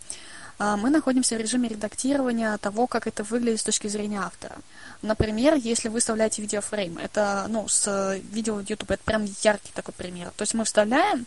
а, 0.59 0.77
мы 0.77 0.89
находимся 0.89 1.35
в 1.35 1.41
режиме 1.41 1.67
редактирования 1.67 2.57
того, 2.57 2.87
как 2.87 3.05
это 3.05 3.25
выглядит 3.25 3.59
с 3.59 3.63
точки 3.63 3.87
зрения 3.87 4.21
автора. 4.21 4.55
Например, 5.01 5.55
если 5.55 5.89
вы 5.89 5.99
вставляете 5.99 6.41
видеофрейм, 6.41 6.97
это, 6.99 7.47
ну, 7.49 7.67
с 7.67 8.17
видео 8.31 8.55
в 8.55 8.69
YouTube, 8.69 8.91
это 8.91 9.03
прям 9.03 9.25
яркий 9.43 9.73
такой 9.73 9.93
пример. 9.93 10.31
То 10.37 10.43
есть 10.43 10.53
мы 10.53 10.63
вставляем, 10.63 11.25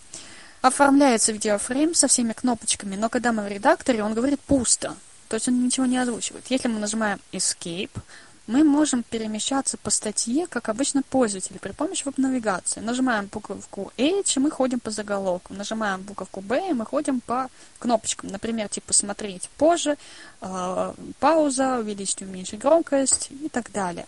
оформляется 0.62 1.32
видеофрейм 1.32 1.94
со 1.94 2.08
всеми 2.08 2.32
кнопочками, 2.32 2.96
но 2.96 3.10
когда 3.10 3.32
мы 3.32 3.42
в 3.42 3.48
редакторе, 3.48 4.02
он 4.02 4.14
говорит 4.14 4.40
пусто. 4.40 4.96
То 5.31 5.36
есть 5.36 5.47
он 5.47 5.62
ничего 5.65 5.86
не 5.86 5.97
озвучивает. 5.97 6.44
Если 6.48 6.66
мы 6.66 6.81
нажимаем 6.81 7.20
Escape, 7.31 7.97
мы 8.48 8.65
можем 8.65 9.05
перемещаться 9.05 9.77
по 9.77 9.89
статье, 9.89 10.48
как 10.48 10.69
обычно 10.69 11.05
пользователи, 11.05 11.59
при 11.59 11.70
помощи 11.70 12.02
веб-навигации. 12.05 12.81
Нажимаем 12.81 13.27
буковку 13.27 13.93
H, 13.97 14.36
и 14.36 14.40
мы 14.40 14.51
ходим 14.51 14.81
по 14.81 14.90
заголовку. 14.90 15.55
Нажимаем 15.55 16.02
буковку 16.02 16.40
B, 16.40 16.70
и 16.70 16.73
мы 16.73 16.85
ходим 16.85 17.20
по 17.20 17.48
кнопочкам. 17.78 18.31
Например, 18.31 18.69
типа 18.69 18.93
«Смотреть 18.93 19.48
позже», 19.57 19.97
э, 20.40 20.94
«Пауза», 21.20 21.78
«Увеличить, 21.78 22.23
уменьшить 22.23 22.59
громкость» 22.59 23.28
и 23.31 23.48
так 23.48 23.70
далее. 23.70 24.07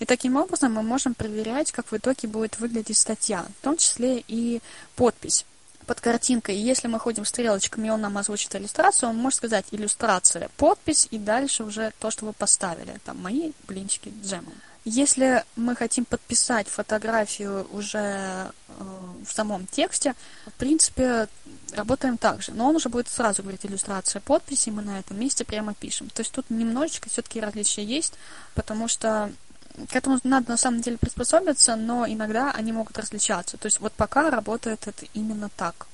И 0.00 0.04
таким 0.04 0.36
образом 0.36 0.74
мы 0.74 0.82
можем 0.82 1.14
проверять, 1.14 1.72
как 1.72 1.90
в 1.90 1.96
итоге 1.96 2.28
будет 2.28 2.60
выглядеть 2.60 2.98
статья, 2.98 3.46
в 3.58 3.64
том 3.64 3.78
числе 3.78 4.22
и 4.28 4.60
подпись 4.96 5.46
под 5.86 6.00
картинкой. 6.00 6.56
И 6.56 6.60
если 6.60 6.88
мы 6.88 6.98
ходим 6.98 7.24
стрелочками, 7.24 7.88
и 7.88 7.90
он 7.90 8.00
нам 8.00 8.18
озвучит 8.18 8.54
иллюстрацию, 8.54 9.10
он 9.10 9.16
может 9.16 9.38
сказать 9.38 9.66
иллюстрация, 9.70 10.48
подпись 10.56 11.08
и 11.10 11.18
дальше 11.18 11.64
уже 11.64 11.92
то, 11.98 12.10
что 12.10 12.26
вы 12.26 12.32
поставили. 12.32 12.98
Там 13.04 13.20
мои 13.20 13.52
блинчики 13.66 14.12
джемом. 14.22 14.54
Если 14.84 15.44
мы 15.54 15.76
хотим 15.76 16.04
подписать 16.04 16.66
фотографию 16.66 17.68
уже 17.72 17.98
э, 17.98 18.50
в 19.24 19.32
самом 19.32 19.66
тексте, 19.68 20.14
в 20.46 20.52
принципе, 20.54 21.28
работаем 21.72 22.18
так 22.18 22.42
же. 22.42 22.52
Но 22.52 22.68
он 22.68 22.76
уже 22.76 22.88
будет 22.88 23.06
сразу 23.08 23.42
говорить 23.42 23.64
иллюстрация 23.64 24.20
подписи, 24.20 24.70
мы 24.70 24.82
на 24.82 24.98
этом 24.98 25.20
месте 25.20 25.44
прямо 25.44 25.72
пишем. 25.74 26.10
То 26.10 26.22
есть 26.22 26.32
тут 26.32 26.50
немножечко 26.50 27.08
все-таки 27.08 27.40
различия 27.40 27.84
есть, 27.84 28.14
потому 28.54 28.88
что 28.88 29.30
к 29.90 29.96
этому 29.96 30.18
надо 30.24 30.50
на 30.50 30.56
самом 30.56 30.80
деле 30.80 30.98
приспособиться, 30.98 31.76
но 31.76 32.06
иногда 32.06 32.50
они 32.50 32.72
могут 32.72 32.98
различаться. 32.98 33.56
То 33.56 33.66
есть 33.66 33.80
вот 33.80 33.92
пока 33.92 34.30
работает 34.30 34.86
это 34.86 35.06
именно 35.14 35.48
так. 35.56 35.86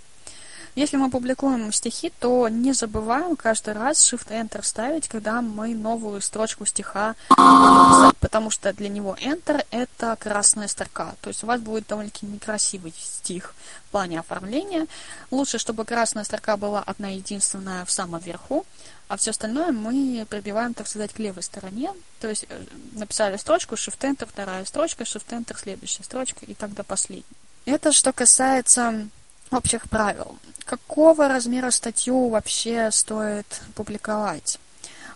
Если 0.75 0.97
мы 0.97 1.11
публикуем 1.11 1.73
стихи, 1.73 2.13
то 2.21 2.49
не 2.49 2.73
забываем 2.73 3.35
каждый 3.35 3.75
раз 3.75 4.13
Shift-Enter 4.13 4.63
ставить, 4.63 5.09
когда 5.09 5.43
мы 5.43 5.75
новую 5.75 6.21
строчку 6.21 6.67
стиха 6.67 7.17
будем 7.29 8.13
потому 8.21 8.51
что 8.51 8.73
для 8.73 8.89
него 8.89 9.17
Enter— 9.21 9.65
это 9.71 10.17
красная 10.17 10.69
строка. 10.69 11.15
То 11.21 11.29
есть 11.29 11.43
у 11.43 11.47
вас 11.47 11.61
будет 11.61 11.87
довольно-таки 11.87 12.27
некрасивый 12.27 12.95
стих 12.97 13.55
в 13.87 13.91
плане 13.91 14.21
оформления. 14.21 14.87
Лучше, 15.31 15.59
чтобы 15.59 15.85
красная 15.85 16.25
строка 16.25 16.57
была 16.57 16.81
одна 16.81 17.09
единственная 17.09 17.85
в 17.85 17.91
самом 17.91 18.21
верху, 18.21 18.67
а 19.09 19.17
все 19.17 19.31
остальное 19.31 19.73
мы 19.73 20.27
пробиваем, 20.29 20.75
так 20.75 20.87
сказать, 20.87 21.13
к 21.13 21.19
левой 21.19 21.43
стороне. 21.43 21.93
То 22.21 22.29
есть 22.29 22.47
э, 22.49 22.65
написали 22.93 23.37
строчку, 23.39 23.75
Shift-Enter, 23.75 24.29
вторая 24.29 24.65
строчка, 24.67 25.05
Shift-Enter, 25.05 25.59
следующая 25.59 26.05
строчка 26.05 26.45
и 26.45 26.55
так 26.55 26.75
до 26.75 26.85
последней. 26.85 27.25
Это 27.65 27.93
что 27.93 28.13
касается 28.13 29.09
общих 29.51 29.89
правил. 29.89 30.39
Какого 30.65 31.29
размера 31.29 31.71
статью 31.71 32.29
вообще 32.29 32.91
стоит 32.91 33.63
публиковать? 33.75 34.59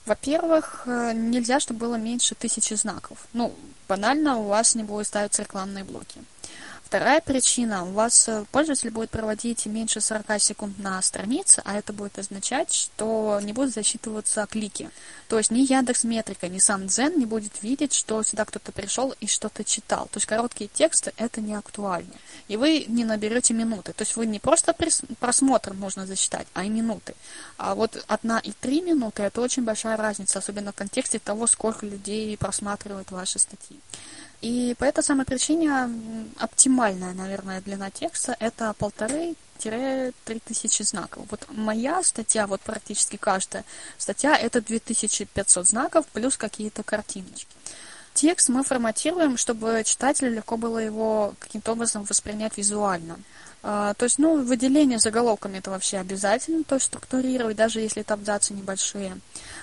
Во-первых, 0.07 0.83
э, 0.87 1.13
нельзя, 1.15 1.61
чтобы 1.61 1.81
было 1.81 1.95
меньше 1.97 2.35
тысячи 2.35 2.75
знаков. 2.75 3.19
Ну, 3.35 3.55
банально, 3.89 4.39
у 4.39 4.45
вас 4.45 4.75
не 4.75 4.85
будет 4.85 5.07
ставиться 5.07 5.43
рекламные 5.43 5.85
блоки. 5.85 6.21
Вторая 6.93 7.23
причина. 7.23 7.87
У 7.87 7.93
вас 7.93 8.29
э, 8.29 8.45
пользователь 8.53 8.91
будет 8.91 9.09
проводить 9.09 9.65
меньше 9.65 10.03
40 10.03 10.39
секунд 10.39 10.79
на 10.79 11.01
странице, 11.01 11.63
а 11.65 11.79
это 11.79 11.95
будет 11.95 12.19
означать, 12.19 12.71
что 12.71 13.41
не 13.43 13.55
будут 13.55 13.73
засчитываться 13.73 14.45
клики. 14.45 14.91
То 15.27 15.39
есть 15.39 15.51
ни 15.51 15.61
Яндекс 15.61 16.05
Метрика, 16.05 16.49
ни 16.49 16.59
сам 16.59 16.89
Дзен 16.89 17.19
не 17.19 17.25
будет 17.25 17.63
видеть, 17.63 17.95
что 17.95 18.23
сюда 18.23 18.45
кто-то 18.45 18.73
пришел 18.73 19.15
и 19.21 19.27
что-то 19.27 19.65
читал. 19.65 20.05
То 20.13 20.19
есть 20.19 20.27
короткие 20.27 20.69
тексты 20.69 21.15
это 21.17 21.41
не 21.41 21.55
актуально. 21.55 22.13
И 22.49 22.59
вы 22.59 22.85
не 22.87 23.07
наберете 23.07 23.55
минуты. 23.55 23.95
То 23.95 24.03
есть 24.03 24.17
вы 24.17 24.27
не 24.27 24.39
просто 24.39 24.77
просмотр 25.19 25.73
можно 25.73 26.05
засчитать, 26.07 26.47
а 26.53 26.63
и 26.63 26.69
минуты. 26.69 27.15
А 27.57 27.75
вот 27.75 28.05
одна 28.07 28.39
и 28.39 28.53
три 28.53 28.83
минуты 28.83 29.23
это 29.23 29.41
очень 29.41 29.65
большая 29.65 29.97
разница, 29.97 30.41
особенно 30.41 30.73
в 30.73 30.75
контексте 30.75 31.19
того, 31.19 31.47
сколько 31.47 31.87
людей 31.87 32.37
просматривают 32.37 33.11
ваши 33.11 33.39
статьи. 33.39 33.81
И 34.43 34.75
по 34.79 34.85
этой 34.85 35.03
самой 35.05 35.25
причине 35.25 35.73
оптимальная, 36.39 37.15
наверное, 37.15 37.61
длина 37.61 37.91
текста 37.91 38.37
это 38.41 38.75
полторы-три 38.77 40.13
тысячи 40.45 40.83
знаков. 40.83 41.27
Вот 41.31 41.47
моя 41.49 42.03
статья, 42.03 42.49
вот 42.49 42.61
практически 42.61 43.17
каждая 43.17 43.65
статья, 43.99 44.37
это 44.37 44.61
2500 44.61 45.67
знаков 45.67 46.07
плюс 46.13 46.37
какие-то 46.37 46.83
картиночки. 46.83 47.47
Текст 48.15 48.49
мы 48.49 48.65
форматируем, 48.65 49.37
чтобы 49.37 49.85
читателю 49.87 50.33
легко 50.35 50.57
было 50.57 50.79
его 50.79 51.35
каким-то 51.39 51.73
образом 51.73 52.03
воспринять 52.03 52.59
визуально. 52.59 53.19
А, 53.65 53.95
то 53.95 54.05
есть, 54.05 54.19
ну, 54.19 54.43
выделение 54.43 54.99
заголовками 54.99 55.59
это 55.59 55.71
вообще 55.71 55.99
обязательно, 55.99 56.65
то 56.65 56.75
есть 56.75 56.87
структурировать, 56.87 57.57
даже 57.57 57.81
если 57.81 58.03
это 58.03 58.15
абзацы 58.15 58.55
небольшие. 58.55 59.19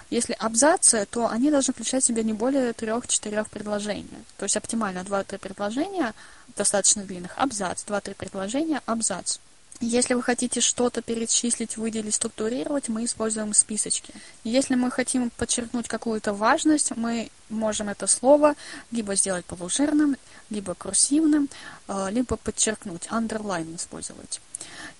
Если 0.09 0.33
абзацы, 0.39 1.05
то 1.11 1.27
они 1.27 1.51
должны 1.51 1.73
включать 1.73 2.03
в 2.03 2.07
себя 2.07 2.23
не 2.23 2.33
более 2.33 2.71
трех-четырех 2.71 3.49
предложений. 3.49 4.07
То 4.37 4.43
есть 4.43 4.55
оптимально 4.55 4.99
2-3 4.99 5.37
предложения, 5.37 6.13
достаточно 6.55 7.03
длинных, 7.03 7.33
абзац, 7.37 7.83
2-3 7.85 8.15
предложения, 8.15 8.81
абзац. 8.85 9.39
Если 9.81 10.13
вы 10.13 10.21
хотите 10.21 10.59
что-то 10.59 11.01
перечислить, 11.01 11.77
выделить, 11.77 12.15
структурировать, 12.15 12.89
мы 12.89 13.05
используем 13.05 13.53
списочки. 13.53 14.13
Если 14.43 14.75
мы 14.75 14.91
хотим 14.91 15.29
подчеркнуть 15.29 15.87
какую-то 15.87 16.33
важность, 16.33 16.95
мы 16.97 17.29
можем 17.49 17.87
это 17.87 18.05
слово 18.05 18.55
либо 18.91 19.15
сделать 19.15 19.45
полужирным, 19.45 20.17
либо 20.49 20.75
курсивным, 20.75 21.47
а, 21.87 22.09
либо 22.09 22.35
подчеркнуть, 22.35 23.07
underline 23.07 23.77
использовать. 23.77 24.41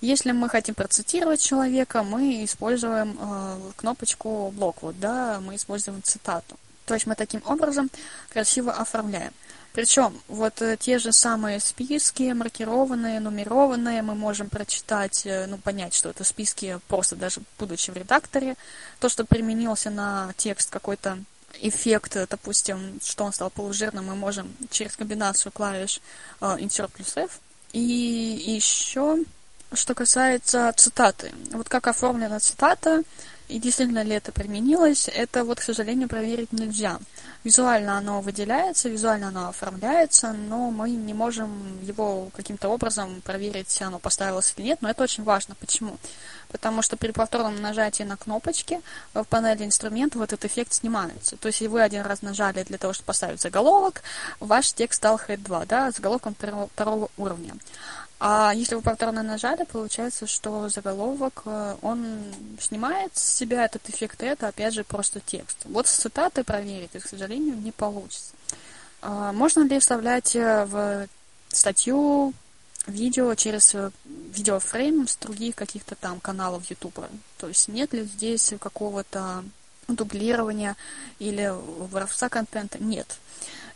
Если 0.00 0.32
мы 0.32 0.48
хотим 0.48 0.74
процитировать 0.74 1.42
человека, 1.42 2.02
мы 2.02 2.42
используем 2.42 3.18
э, 3.20 3.72
кнопочку 3.76 4.50
блок, 4.56 4.78
вот, 4.80 4.98
да, 4.98 5.40
мы 5.40 5.56
используем 5.56 6.02
цитату. 6.02 6.56
То 6.86 6.94
есть 6.94 7.06
мы 7.06 7.14
таким 7.14 7.42
образом 7.44 7.90
красиво 8.30 8.72
оформляем. 8.72 9.32
Причем 9.72 10.20
вот 10.26 10.60
э, 10.62 10.76
те 10.76 10.98
же 10.98 11.12
самые 11.12 11.60
списки, 11.60 12.32
маркированные, 12.32 13.20
нумерованные, 13.20 14.02
мы 14.02 14.14
можем 14.14 14.48
прочитать, 14.48 15.24
э, 15.24 15.46
ну, 15.46 15.58
понять, 15.58 15.94
что 15.94 16.10
это 16.10 16.24
списки 16.24 16.80
просто 16.88 17.14
даже 17.14 17.40
будучи 17.58 17.90
в 17.90 17.96
редакторе. 17.96 18.56
То, 18.98 19.08
что 19.08 19.24
применился 19.24 19.90
на 19.90 20.32
текст 20.36 20.70
какой-то 20.70 21.18
эффект, 21.60 22.16
допустим, 22.28 23.00
что 23.02 23.24
он 23.24 23.32
стал 23.32 23.50
полужирным, 23.50 24.06
мы 24.06 24.16
можем 24.16 24.52
через 24.70 24.96
комбинацию 24.96 25.52
клавиш 25.52 26.00
э, 26.40 26.56
Insert 26.58 26.90
плюс 26.92 27.16
F. 27.16 27.40
И 27.72 27.80
еще, 27.80 29.18
что 29.72 29.94
касается 29.94 30.72
цитаты. 30.76 31.32
Вот 31.52 31.68
как 31.68 31.86
оформлена 31.86 32.40
цитата, 32.40 33.02
и 33.50 33.58
действительно 33.58 34.02
ли 34.02 34.14
это 34.14 34.32
применилось, 34.32 35.08
это 35.08 35.44
вот, 35.44 35.58
к 35.58 35.62
сожалению, 35.62 36.08
проверить 36.08 36.52
нельзя. 36.52 36.98
Визуально 37.42 37.98
оно 37.98 38.20
выделяется, 38.20 38.88
визуально 38.88 39.28
оно 39.28 39.48
оформляется, 39.48 40.32
но 40.32 40.70
мы 40.70 40.90
не 40.90 41.14
можем 41.14 41.82
его 41.82 42.28
каким-то 42.36 42.68
образом 42.68 43.20
проверить, 43.22 43.82
оно 43.82 43.98
поставилось 43.98 44.54
или 44.56 44.66
нет, 44.66 44.82
но 44.82 44.90
это 44.90 45.02
очень 45.02 45.24
важно. 45.24 45.54
Почему? 45.56 45.96
Потому 46.48 46.82
что 46.82 46.96
при 46.96 47.12
повторном 47.12 47.60
нажатии 47.60 48.02
на 48.04 48.16
кнопочки 48.16 48.80
в 49.14 49.24
панели 49.24 49.64
инструментов 49.64 50.20
вот 50.20 50.32
этот 50.32 50.44
эффект 50.44 50.72
снимается. 50.72 51.36
То 51.36 51.48
есть, 51.48 51.60
вы 51.62 51.82
один 51.82 52.02
раз 52.02 52.22
нажали 52.22 52.62
для 52.62 52.78
того, 52.78 52.92
чтобы 52.92 53.06
поставить 53.06 53.40
заголовок, 53.40 54.02
ваш 54.38 54.72
текст 54.72 54.98
стал 54.98 55.20
Head 55.28 55.38
2, 55.38 55.66
да, 55.66 55.90
заголовком 55.90 56.34
второго 56.34 57.08
уровня. 57.16 57.54
А 58.22 58.52
если 58.54 58.74
вы 58.74 58.82
повторно 58.82 59.22
нажали, 59.22 59.64
получается, 59.64 60.26
что 60.26 60.68
заголовок, 60.68 61.40
э, 61.46 61.76
он 61.80 62.22
снимает 62.60 63.16
с 63.16 63.36
себя 63.38 63.64
этот 63.64 63.88
эффект, 63.88 64.22
и 64.22 64.26
это, 64.26 64.48
опять 64.48 64.74
же, 64.74 64.84
просто 64.84 65.20
текст. 65.20 65.56
Вот 65.64 65.86
с 65.86 65.92
цитатой 65.92 66.44
проверить, 66.44 66.90
к 66.92 67.08
сожалению, 67.08 67.56
не 67.56 67.72
получится. 67.72 68.34
А 69.00 69.32
можно 69.32 69.62
ли 69.62 69.78
вставлять 69.78 70.36
э, 70.36 70.66
в 70.66 71.08
статью 71.48 72.34
видео 72.86 73.34
через 73.36 73.74
э, 73.74 73.90
видеофрейм 74.04 75.08
с 75.08 75.16
других 75.16 75.54
каких-то 75.56 75.94
там 75.94 76.20
каналов 76.20 76.68
YouTube? 76.68 77.00
То 77.38 77.48
есть 77.48 77.68
нет 77.68 77.94
ли 77.94 78.04
здесь 78.04 78.52
какого-то 78.60 79.44
дублирования 79.88 80.76
или 81.20 81.50
воровства 81.90 82.28
контента? 82.28 82.76
Нет. 82.82 83.16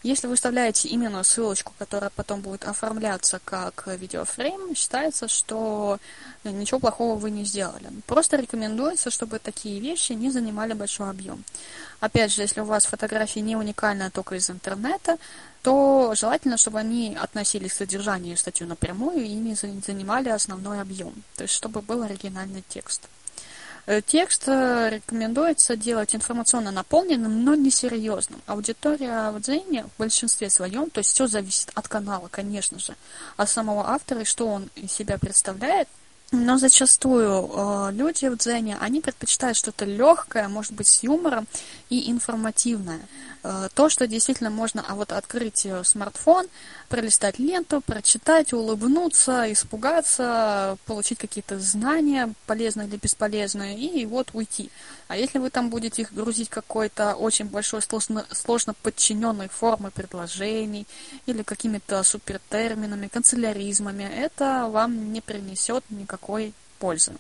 Если 0.05 0.27
вы 0.27 0.37
вставляете 0.37 0.89
именно 0.89 1.23
ссылочку, 1.23 1.73
которая 1.79 2.11
потом 2.11 2.43
будет 2.43 2.67
оформляться 2.67 3.41
как 3.43 3.87
видеофрейм, 3.87 4.77
считается, 4.77 5.29
что 5.29 5.99
ничего 6.45 6.79
плохого 6.79 7.19
вы 7.19 7.31
не 7.31 7.47
сделали. 7.47 7.89
Просто 8.07 8.37
рекомендуется, 8.37 9.09
чтобы 9.09 9.39
такие 9.39 9.81
вещи 9.81 10.13
не 10.13 10.31
занимали 10.31 10.75
большой 10.75 11.09
объем. 11.09 11.43
Опять 12.01 12.35
же, 12.35 12.43
если 12.43 12.61
у 12.61 12.67
вас 12.67 12.85
фотографии 12.85 13.41
не 13.41 13.57
уникальные 13.57 14.11
только 14.11 14.35
из 14.35 14.51
интернета, 14.51 15.17
то 15.63 16.13
желательно, 16.15 16.59
чтобы 16.59 16.81
они 16.81 17.17
относились 17.19 17.73
к 17.73 17.77
содержанию 17.77 18.37
статью 18.37 18.67
напрямую 18.67 19.25
и 19.25 19.33
не 19.33 19.55
занимали 19.55 20.29
основной 20.29 20.83
объем. 20.83 21.15
То 21.37 21.45
есть, 21.45 21.55
чтобы 21.55 21.81
был 21.81 22.03
оригинальный 22.03 22.63
текст. 22.69 23.09
Э, 23.87 24.01
текст 24.01 24.45
э, 24.47 24.89
рекомендуется 24.91 25.77
делать 25.77 26.15
информационно 26.15 26.71
наполненным, 26.71 27.45
но 27.45 27.55
не 27.55 27.71
серьезным. 27.71 28.41
Аудитория 28.47 29.31
в 29.31 29.41
Дзене 29.41 29.85
в 29.85 29.99
большинстве 29.99 30.49
своем, 30.49 30.89
то 30.89 30.99
есть 30.99 31.11
все 31.11 31.27
зависит 31.27 31.71
от 31.75 31.87
канала, 31.87 32.29
конечно 32.31 32.79
же, 32.79 32.95
от 33.37 33.49
самого 33.49 33.91
автора 33.91 34.23
и 34.23 34.25
что 34.25 34.47
он 34.47 34.71
из 34.75 34.91
себя 34.91 35.19
представляет, 35.19 35.89
но 36.35 36.59
зачастую 36.59 37.51
э, 37.53 37.93
люди 37.93 38.27
в 38.27 38.37
дзене, 38.37 38.77
они 38.81 39.01
предпочитают 39.01 39.57
что-то 39.57 39.85
легкое, 39.85 40.49
может 40.49 40.73
быть, 40.73 40.87
с 40.87 41.03
юмором 41.03 41.47
и 41.91 42.11
информативное. 42.11 43.01
Э, 43.43 43.69
то, 43.75 43.89
что 43.89 44.07
действительно 44.07 44.51
можно 44.51 44.85
а 44.89 44.95
вот 44.95 45.13
открыть 45.13 45.67
э, 45.67 45.85
смартфон, 45.85 46.47
пролистать 46.89 47.39
ленту, 47.39 47.81
прочитать, 47.81 48.53
улыбнуться, 48.53 49.53
испугаться, 49.53 50.77
получить 50.87 51.19
какие-то 51.19 51.59
знания, 51.59 52.33
полезные 52.47 52.89
или 52.89 52.97
бесполезные, 52.97 53.79
и 53.79 54.07
вот 54.07 54.31
уйти. 54.33 54.71
А 55.09 55.17
если 55.17 55.39
вы 55.39 55.51
там 55.51 55.69
будете 55.69 56.03
их 56.03 56.15
грузить 56.15 56.49
какой-то 56.49 57.15
очень 57.15 57.45
большой, 57.47 57.83
сложно, 57.83 58.27
сложно 58.31 58.75
подчиненной 58.83 59.49
формой 59.49 59.91
предложений 59.91 60.87
или 61.27 61.43
какими-то 61.43 62.03
супертерминами, 62.03 63.09
канцеляризмами, 63.09 64.05
это 64.05 64.69
вам 64.71 65.13
не 65.13 65.21
принесет 65.21 65.85
никакой 66.25 66.53
пользы. 66.79 67.13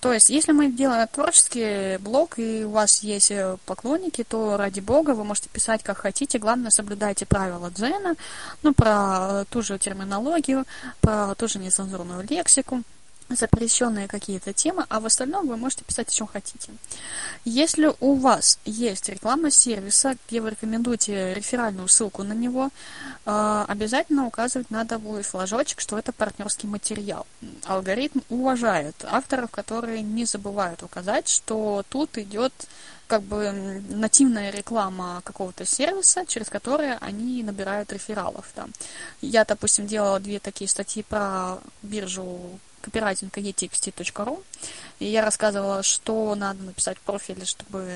То 0.00 0.10
есть, 0.10 0.30
если 0.30 0.52
мы 0.52 0.72
делаем 0.72 1.06
творческий 1.06 1.98
блог, 1.98 2.38
и 2.38 2.64
у 2.64 2.70
вас 2.70 3.02
есть 3.02 3.30
э, 3.30 3.58
поклонники, 3.66 4.24
то 4.24 4.56
ради 4.56 4.80
бога 4.80 5.10
вы 5.10 5.22
можете 5.22 5.50
писать 5.50 5.82
как 5.82 5.98
хотите. 5.98 6.38
Главное, 6.38 6.70
соблюдайте 6.70 7.26
правила 7.26 7.70
Дзена, 7.70 8.14
ну, 8.62 8.72
про 8.72 9.44
ту 9.50 9.60
же 9.60 9.78
терминологию, 9.78 10.64
про 11.02 11.34
ту 11.34 11.46
же 11.46 11.58
нецензурную 11.58 12.26
лексику. 12.26 12.82
Запрещенные 13.36 14.08
какие-то 14.08 14.52
темы, 14.52 14.84
а 14.88 15.00
в 15.00 15.06
остальном 15.06 15.48
вы 15.48 15.56
можете 15.56 15.84
писать, 15.84 16.08
о 16.08 16.12
чем 16.12 16.26
хотите. 16.26 16.72
Если 17.44 17.92
у 18.00 18.14
вас 18.14 18.58
есть 18.64 19.08
реклама 19.08 19.50
сервиса, 19.50 20.16
где 20.28 20.40
вы 20.40 20.50
рекомендуете 20.50 21.34
реферальную 21.34 21.88
ссылку 21.88 22.22
на 22.22 22.32
него, 22.32 22.70
э, 23.24 23.64
обязательно 23.68 24.26
указывать 24.26 24.70
надо 24.70 24.98
будет 24.98 25.26
флажочек, 25.26 25.80
что 25.80 25.98
это 25.98 26.12
партнерский 26.12 26.66
материал. 26.66 27.26
Алгоритм 27.64 28.20
уважает 28.28 28.94
авторов, 29.04 29.50
которые 29.50 30.02
не 30.02 30.24
забывают 30.24 30.82
указать, 30.82 31.28
что 31.28 31.84
тут 31.88 32.18
идет 32.18 32.52
как 33.12 33.22
бы 33.24 33.82
нативная 33.90 34.50
реклама 34.50 35.20
какого-то 35.24 35.66
сервиса, 35.66 36.24
через 36.24 36.48
который 36.48 36.96
они 36.96 37.42
набирают 37.42 37.92
рефералов. 37.92 38.50
Да. 38.56 38.68
Я, 39.20 39.44
допустим, 39.44 39.86
делала 39.86 40.18
две 40.18 40.38
такие 40.38 40.66
статьи 40.66 41.02
про 41.02 41.58
биржу 41.82 42.58
копирайтинг 42.82 43.36
etxt.ru, 43.38 44.42
и 44.98 45.06
я 45.06 45.24
рассказывала, 45.24 45.82
что 45.82 46.34
надо 46.34 46.62
написать 46.62 46.98
в 46.98 47.00
профиле, 47.00 47.44
чтобы 47.46 47.88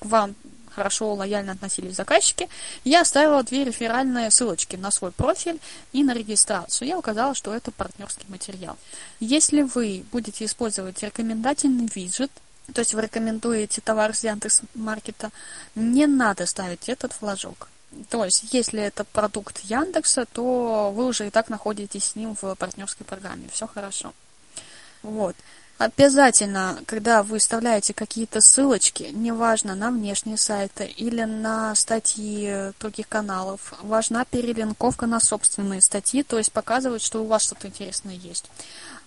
к 0.00 0.06
вам 0.06 0.34
хорошо, 0.74 1.14
лояльно 1.14 1.52
относились 1.52 1.96
заказчики. 1.96 2.48
Я 2.84 3.02
оставила 3.02 3.42
две 3.42 3.64
реферальные 3.64 4.30
ссылочки 4.30 4.76
на 4.76 4.90
свой 4.90 5.12
профиль 5.12 5.60
и 5.92 6.02
на 6.02 6.14
регистрацию. 6.14 6.88
Я 6.88 6.98
указала, 6.98 7.34
что 7.34 7.54
это 7.54 7.70
партнерский 7.70 8.26
материал. 8.28 8.76
Если 9.20 9.62
вы 9.62 10.04
будете 10.10 10.44
использовать 10.44 11.02
рекомендательный 11.02 11.88
виджет, 11.94 12.30
то 12.72 12.80
есть 12.80 12.94
вы 12.94 13.02
рекомендуете 13.02 13.80
товар 13.80 14.14
с 14.14 14.24
Яндекс 14.24 14.62
Маркета, 14.74 15.30
не 15.74 16.06
надо 16.06 16.46
ставить 16.46 16.88
этот 16.88 17.12
флажок. 17.12 17.68
То 18.10 18.24
есть, 18.24 18.52
если 18.52 18.82
это 18.82 19.04
продукт 19.04 19.60
Яндекса, 19.60 20.26
то 20.26 20.92
вы 20.94 21.06
уже 21.06 21.26
и 21.26 21.30
так 21.30 21.48
находитесь 21.48 22.04
с 22.04 22.16
ним 22.16 22.36
в 22.40 22.54
партнерской 22.56 23.06
программе. 23.06 23.48
Все 23.52 23.66
хорошо. 23.66 24.12
Вот. 25.02 25.36
Обязательно, 25.78 26.80
когда 26.86 27.24
вы 27.24 27.38
вставляете 27.38 27.94
какие-то 27.94 28.40
ссылочки, 28.40 29.10
неважно, 29.12 29.74
на 29.74 29.90
внешние 29.90 30.36
сайты 30.36 30.86
или 30.86 31.24
на 31.24 31.74
статьи 31.74 32.72
других 32.78 33.08
каналов, 33.08 33.74
важна 33.82 34.24
перелинковка 34.24 35.06
на 35.06 35.18
собственные 35.18 35.80
статьи, 35.80 36.22
то 36.22 36.38
есть 36.38 36.52
показывать, 36.52 37.02
что 37.02 37.22
у 37.22 37.26
вас 37.26 37.42
что-то 37.42 37.66
интересное 37.66 38.14
есть. 38.14 38.48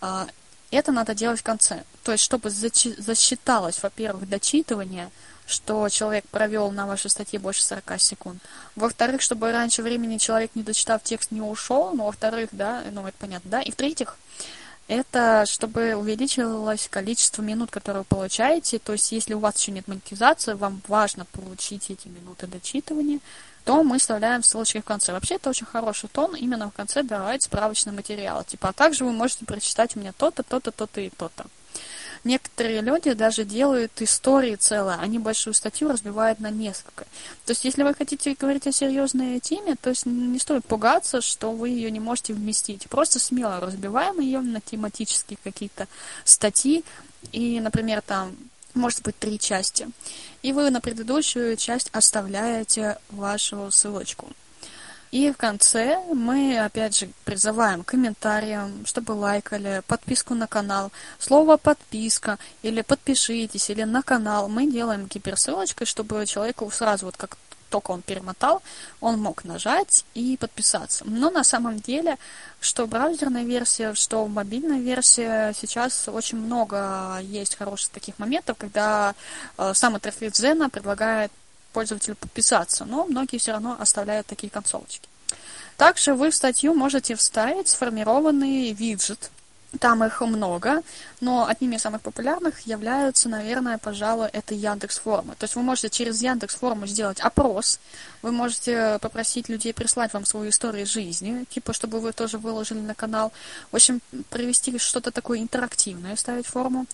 А, 0.01 0.27
это 0.69 0.91
надо 0.91 1.15
делать 1.15 1.39
в 1.39 1.43
конце. 1.43 1.83
То 2.03 2.11
есть, 2.11 2.23
чтобы 2.23 2.49
засчиталось, 2.49 3.81
во-первых, 3.81 4.27
дочитывание– 4.27 5.09
что 5.47 5.87
человек 5.89 6.27
провел 6.27 6.71
на 6.71 6.85
вашей 6.85 7.09
статье 7.09 7.39
больше 7.39 7.63
40 7.63 7.99
секунд. 7.99 8.43
Во-вторых, 8.75 9.21
чтобы 9.21 9.51
раньше 9.51 9.81
времени 9.81 10.17
человек, 10.17 10.51
не 10.55 10.61
дочитав 10.61 11.01
текст, 11.01 11.31
не 11.31 11.41
ушел. 11.41 11.93
Ну, 11.93 12.03
во-вторых, 12.03 12.49
да, 12.51 12.83
ну, 12.91 13.07
это 13.07 13.17
понятно, 13.17 13.49
да. 13.49 13.61
И 13.61 13.71
в-третьих, 13.71 14.17
это 14.89 15.45
чтобы 15.47 15.95
увеличилось 15.95 16.89
количество 16.89 17.41
минут, 17.41 17.71
которые 17.71 18.01
вы 18.01 18.05
получаете. 18.05 18.77
То 18.77 18.91
есть, 18.91 19.11
если 19.13 19.33
у 19.33 19.39
вас 19.39 19.57
еще 19.57 19.71
нет 19.71 19.87
монетизации, 19.87 20.53
вам 20.53 20.81
важно 20.87 21.23
получить 21.25 21.89
эти 21.89 22.09
минуты 22.09 22.45
дочитывания, 22.45 23.19
то 23.63 23.83
мы 23.83 23.99
вставляем 23.99 24.43
ссылочки 24.43 24.81
в 24.81 24.85
конце. 24.85 25.13
Вообще, 25.13 25.35
это 25.35 25.49
очень 25.49 25.65
хороший 25.65 26.09
тон, 26.09 26.35
именно 26.35 26.69
в 26.69 26.73
конце 26.73 27.03
давать 27.03 27.43
справочный 27.43 27.93
материал. 27.93 28.43
Типа, 28.43 28.69
а 28.69 28.73
также 28.73 29.05
вы 29.05 29.13
можете 29.13 29.45
прочитать 29.45 29.95
у 29.95 29.99
меня 29.99 30.11
то-то, 30.11 30.43
то-то, 30.43 30.71
то-то 30.71 31.01
и 31.01 31.09
то-то. 31.09 31.45
Некоторые 32.27 32.81
люди 32.81 33.13
даже 33.13 33.45
делают 33.45 34.01
истории 34.01 34.55
целые, 34.55 34.97
они 34.97 35.17
большую 35.17 35.53
статью 35.53 35.87
разбивают 35.87 36.41
на 36.41 36.49
несколько. 36.49 37.05
То 37.45 37.51
есть, 37.51 37.63
если 37.63 37.83
вы 37.83 37.93
хотите 37.93 38.35
говорить 38.37 38.67
о 38.67 38.73
серьезной 38.73 39.39
теме, 39.39 39.75
то 39.79 39.91
есть 39.91 40.05
не 40.05 40.37
стоит 40.37 40.65
пугаться, 40.65 41.21
что 41.21 41.53
вы 41.53 41.69
ее 41.69 41.89
не 41.89 42.01
можете 42.01 42.33
вместить. 42.33 42.89
Просто 42.89 43.19
смело 43.19 43.61
разбиваем 43.61 44.19
ее 44.19 44.41
на 44.41 44.59
тематические 44.59 45.39
какие-то 45.41 45.87
статьи, 46.25 46.83
и, 47.31 47.61
например, 47.61 48.01
там 48.01 48.35
может 48.73 49.03
быть 49.03 49.17
три 49.17 49.39
части. 49.39 49.87
И 50.41 50.51
вы 50.51 50.69
на 50.69 50.81
предыдущую 50.81 51.55
часть 51.55 51.89
оставляете 51.93 52.97
вашу 53.09 53.71
ссылочку. 53.71 54.27
И 55.11 55.31
в 55.31 55.37
конце 55.37 55.99
мы, 56.13 56.59
опять 56.59 56.97
же, 56.97 57.09
призываем 57.23 57.83
комментариям, 57.83 58.85
чтобы 58.85 59.13
лайкали, 59.13 59.81
подписку 59.87 60.33
на 60.33 60.47
канал. 60.47 60.91
Слово 61.19 61.57
«подписка» 61.57 62.37
или 62.61 62.81
«подпишитесь» 62.81 63.69
или 63.69 63.83
«на 63.83 64.01
канал» 64.01 64.49
мы 64.49 64.69
делаем 64.69 65.07
гиперссылочкой, 65.07 65.87
чтобы 65.87 66.25
человеку 66.25 66.69
сразу, 66.71 67.05
вот 67.05 67.17
как 67.17 67.37
только 67.69 67.91
он 67.91 68.01
перемотал, 68.01 68.61
он 69.01 69.19
мог 69.19 69.43
нажать 69.43 70.05
и 70.13 70.37
подписаться. 70.37 71.03
Но 71.05 71.29
на 71.29 71.43
самом 71.43 71.79
деле, 71.79 72.17
что 72.59 72.87
браузерная 72.87 73.43
версия, 73.43 73.93
что 73.93 74.25
мобильная 74.27 74.79
версия, 74.79 75.53
сейчас 75.53 76.07
очень 76.07 76.37
много 76.37 77.19
есть 77.21 77.55
хороших 77.55 77.91
таких 77.91 78.19
моментов, 78.19 78.57
когда 78.57 79.15
э, 79.57 79.73
сам 79.73 79.95
интерфейс 79.95 80.33
Zena 80.33 80.69
предлагает 80.69 81.31
пользователю 81.77 82.15
подписаться, 82.15 82.85
но 82.85 83.05
многие 83.05 83.37
все 83.37 83.51
равно 83.51 83.77
оставляют 83.79 84.25
такие 84.25 84.49
концовочки. 84.49 85.07
Также 85.77 86.15
вы 86.15 86.31
в 86.31 86.35
статью 86.35 86.73
можете 86.73 87.13
вставить 87.15 87.67
сформированный 87.67 88.71
виджет, 88.71 89.29
там 89.79 90.03
их 90.03 90.21
много, 90.21 90.81
но 91.19 91.45
одними 91.45 91.75
из 91.75 91.81
самых 91.81 92.01
популярных 92.01 92.61
являются, 92.61 93.29
наверное, 93.29 93.77
пожалуй, 93.77 94.29
это 94.31 94.55
Яндекс 94.55 94.99
Формы. 94.99 95.35
То 95.37 95.43
есть 95.43 95.55
вы 95.55 95.61
можете 95.61 95.89
через 95.89 96.21
Яндекс 96.21 96.55
Форму 96.55 96.87
сделать 96.87 97.19
опрос, 97.19 97.79
вы 98.21 98.31
можете 98.31 98.97
попросить 98.99 99.49
людей 99.49 99.73
прислать 99.73 100.13
вам 100.13 100.25
свою 100.25 100.49
историю 100.49 100.85
жизни, 100.85 101.45
типа, 101.49 101.73
чтобы 101.73 101.99
вы 101.99 102.13
тоже 102.13 102.37
выложили 102.37 102.79
на 102.79 102.95
канал. 102.95 103.31
В 103.71 103.75
общем, 103.75 104.01
провести 104.29 104.77
что-то 104.79 105.11
такое 105.11 105.39
интерактивное, 105.39 106.15
ставить 106.15 106.47
форму. 106.47 106.85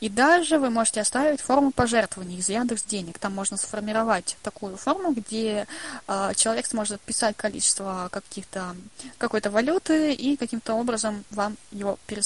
И 0.00 0.08
даже 0.08 0.58
вы 0.58 0.70
можете 0.70 1.00
оставить 1.00 1.40
форму 1.40 1.70
пожертвований 1.70 2.38
из 2.38 2.48
Яндекс 2.48 2.84
Денег. 2.84 3.18
Там 3.18 3.34
можно 3.34 3.56
сформировать 3.56 4.36
такую 4.42 4.76
форму, 4.76 5.12
где 5.12 5.66
э, 6.06 6.32
человек 6.36 6.66
сможет 6.66 7.00
писать 7.00 7.36
количество 7.36 8.08
каких-то 8.10 8.74
какой-то 9.18 9.50
валюты 9.50 10.12
и 10.12 10.36
каким-то 10.36 10.74
образом 10.74 11.24
вам 11.30 11.56
его 11.72 11.98
переслать. 12.06 12.19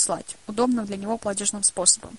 Удобно 0.46 0.84
для 0.84 0.96
него 0.96 1.18
платежным 1.18 1.62
способом. 1.62 2.16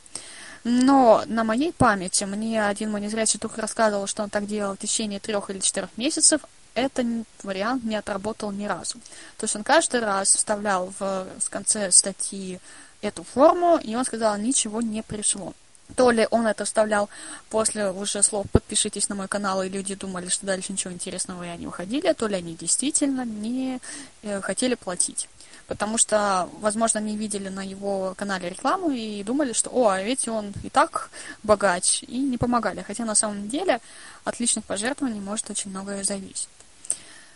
Но 0.66 1.24
на 1.28 1.44
моей 1.44 1.72
памяти 1.72 2.24
мне 2.24 2.66
один 2.66 2.92
мой 2.92 3.00
незрячий 3.00 3.40
дух 3.40 3.58
рассказывал, 3.60 4.08
что 4.08 4.24
он 4.24 4.32
так 4.32 4.48
делал 4.48 4.74
в 4.76 4.80
течение 4.80 5.20
трех 5.20 5.52
или 5.52 5.60
четырех 5.60 5.90
месяцев. 5.96 6.42
Это 6.74 7.06
вариант 7.44 7.84
не 7.84 7.96
отработал 7.96 8.52
ни 8.52 8.66
разу. 8.66 8.98
То 9.38 9.44
есть 9.44 9.56
он 9.56 9.64
каждый 9.64 10.00
раз 10.00 10.36
вставлял 10.36 10.92
в, 11.00 11.28
в 11.40 11.50
конце 11.52 11.92
статьи 11.92 12.60
эту 13.02 13.24
форму, 13.24 13.78
и 13.78 13.96
он 13.96 14.06
сказал, 14.06 14.38
ничего 14.38 14.82
не 14.82 15.04
пришло. 15.04 15.54
То 15.96 16.10
ли 16.10 16.28
он 16.32 16.48
это 16.48 16.66
вставлял 16.66 17.10
после 17.52 17.92
уже 17.92 18.24
слов 18.24 18.48
«подпишитесь 18.52 19.08
на 19.08 19.14
мой 19.14 19.28
канал», 19.28 19.62
и 19.62 19.70
люди 19.70 19.94
думали, 19.94 20.30
что 20.30 20.48
дальше 20.48 20.74
ничего 20.74 20.92
интересного 20.92 21.44
и 21.44 21.50
они 21.50 21.68
уходили, 21.68 22.12
то 22.14 22.26
ли 22.26 22.36
они 22.36 22.56
действительно 22.56 23.24
не 23.24 23.80
э, 24.24 24.42
хотели 24.42 24.74
платить 24.74 25.30
потому 25.68 25.98
что, 25.98 26.50
возможно, 26.60 27.00
они 27.00 27.18
видели 27.18 27.50
на 27.50 27.64
его 27.64 28.14
канале 28.18 28.50
рекламу 28.50 28.92
и 28.92 29.24
думали, 29.24 29.54
что, 29.54 29.70
о, 29.70 29.90
а 29.90 30.02
ведь 30.02 30.28
он 30.28 30.54
и 30.64 30.70
так 30.70 31.10
богач, 31.44 32.04
и 32.04 32.20
не 32.20 32.38
помогали. 32.38 32.82
Хотя 32.82 33.06
на 33.06 33.16
самом 33.16 33.50
деле 33.50 33.80
от 34.24 34.40
личных 34.40 34.66
пожертвований 34.66 35.20
может 35.20 35.50
очень 35.50 35.72
многое 35.72 36.04
зависеть. 36.04 36.50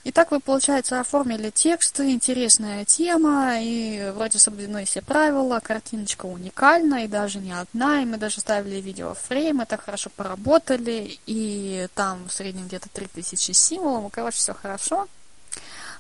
Итак, 0.06 0.32
вы, 0.32 0.40
получается, 0.40 1.02
оформили 1.02 1.50
текст, 1.50 2.00
интересная 2.00 2.86
тема, 2.86 3.60
и 3.60 4.12
вроде 4.16 4.40
соблюдены 4.40 4.86
все 4.86 5.02
правила, 5.02 5.60
картиночка 5.60 6.26
уникальна, 6.26 7.04
и 7.04 7.08
даже 7.08 7.40
не 7.40 7.52
одна, 7.52 8.02
и 8.02 8.06
мы 8.06 8.18
даже 8.18 8.40
ставили 8.40 8.80
видеофрейм, 8.80 9.66
так 9.66 9.84
хорошо 9.84 10.10
поработали, 10.16 11.20
и 11.26 11.88
там 11.96 12.30
в 12.30 12.34
среднем 12.34 12.68
где-то 12.68 12.88
3000 12.88 13.52
символов, 13.52 14.12
короче, 14.14 14.38
все 14.38 14.54
хорошо 14.54 15.08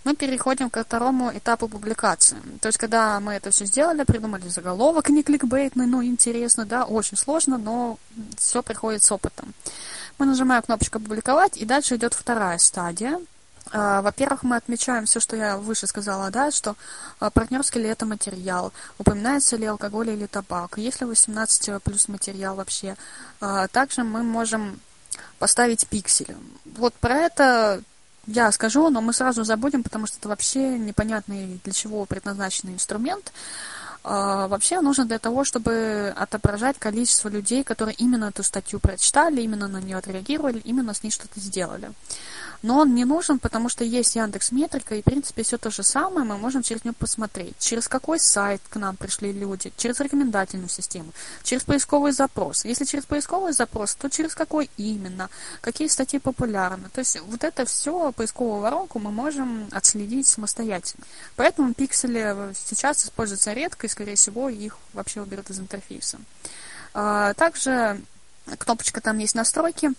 мы 0.03 0.15
переходим 0.15 0.69
ко 0.69 0.83
второму 0.83 1.31
этапу 1.33 1.67
публикации. 1.67 2.37
То 2.61 2.67
есть, 2.69 2.77
когда 2.77 3.19
мы 3.19 3.33
это 3.33 3.51
все 3.51 3.65
сделали, 3.65 4.03
придумали 4.03 4.47
заголовок 4.47 5.09
не 5.09 5.23
кликбейтный, 5.23 5.85
но 5.85 6.03
интересно, 6.03 6.65
да, 6.65 6.85
очень 6.85 7.17
сложно, 7.17 7.57
но 7.57 7.97
все 8.37 8.63
приходит 8.63 9.03
с 9.03 9.11
опытом. 9.11 9.53
Мы 10.17 10.25
нажимаем 10.25 10.61
кнопочку 10.63 10.99
«Публиковать», 10.99 11.57
и 11.57 11.65
дальше 11.65 11.95
идет 11.95 12.13
вторая 12.13 12.57
стадия. 12.57 13.19
А, 13.71 14.01
во-первых, 14.01 14.43
мы 14.43 14.55
отмечаем 14.55 15.05
все, 15.05 15.19
что 15.19 15.35
я 15.35 15.57
выше 15.57 15.87
сказала, 15.87 16.31
да, 16.31 16.51
что 16.51 16.75
а, 17.19 17.29
партнерский 17.29 17.79
ли 17.79 17.89
это 17.89 18.05
материал, 18.05 18.73
упоминается 18.97 19.57
ли 19.57 19.65
алкоголь 19.65 20.09
или 20.09 20.25
табак, 20.25 20.77
есть 20.77 21.01
ли 21.01 21.07
18 21.07 21.81
плюс 21.83 22.07
материал 22.07 22.55
вообще. 22.55 22.95
А, 23.39 23.67
также 23.67 24.03
мы 24.03 24.23
можем 24.23 24.79
поставить 25.37 25.87
пиксели. 25.87 26.35
Вот 26.65 26.93
про 26.95 27.15
это 27.15 27.81
я 28.27 28.51
скажу, 28.51 28.89
но 28.89 29.01
мы 29.01 29.13
сразу 29.13 29.43
забудем, 29.43 29.83
потому 29.83 30.07
что 30.07 30.17
это 30.17 30.29
вообще 30.29 30.77
непонятный 30.77 31.59
для 31.63 31.73
чего 31.73 32.05
предназначенный 32.05 32.73
инструмент. 32.73 33.31
А, 34.03 34.47
вообще 34.47 34.81
нужно 34.81 35.05
для 35.05 35.19
того, 35.19 35.43
чтобы 35.43 36.13
отображать 36.15 36.77
количество 36.79 37.29
людей, 37.29 37.63
которые 37.63 37.95
именно 37.95 38.25
эту 38.25 38.43
статью 38.43 38.79
прочитали, 38.79 39.41
именно 39.41 39.67
на 39.67 39.81
нее 39.81 39.97
отреагировали, 39.97 40.59
именно 40.59 40.93
с 40.93 41.03
ней 41.03 41.11
что-то 41.11 41.39
сделали 41.39 41.91
но 42.61 42.79
он 42.79 42.93
не 42.95 43.05
нужен, 43.05 43.39
потому 43.39 43.69
что 43.69 43.83
есть 43.83 44.15
Яндекс 44.15 44.51
Метрика, 44.51 44.95
и, 44.95 45.01
в 45.01 45.05
принципе, 45.05 45.43
все 45.43 45.57
то 45.57 45.71
же 45.71 45.83
самое 45.83 46.25
мы 46.25 46.37
можем 46.37 46.63
через 46.63 46.83
него 46.83 46.95
посмотреть. 46.97 47.55
Через 47.59 47.87
какой 47.87 48.19
сайт 48.19 48.61
к 48.69 48.75
нам 48.75 48.95
пришли 48.95 49.31
люди, 49.31 49.71
через 49.77 49.99
рекомендательную 49.99 50.69
систему, 50.69 51.11
через 51.43 51.63
поисковый 51.63 52.11
запрос. 52.11 52.65
Если 52.65 52.85
через 52.85 53.05
поисковый 53.05 53.53
запрос, 53.53 53.95
то 53.95 54.09
через 54.09 54.35
какой 54.35 54.69
именно, 54.77 55.29
какие 55.61 55.87
статьи 55.87 56.19
популярны. 56.19 56.89
То 56.89 56.99
есть 56.99 57.19
вот 57.21 57.43
это 57.43 57.65
все, 57.65 58.11
поисковую 58.11 58.61
воронку 58.61 58.99
мы 58.99 59.11
можем 59.11 59.67
отследить 59.71 60.27
самостоятельно. 60.27 61.05
Поэтому 61.35 61.73
пиксели 61.73 62.53
сейчас 62.53 63.05
используются 63.05 63.53
редко, 63.53 63.87
и, 63.87 63.89
скорее 63.89 64.15
всего, 64.15 64.49
их 64.49 64.77
вообще 64.93 65.21
уберут 65.21 65.49
из 65.49 65.59
интерфейса. 65.59 66.19
А, 66.93 67.33
также 67.35 68.01
кнопочка 68.57 69.01
там 69.01 69.17
есть 69.17 69.35
настройки. 69.35 69.91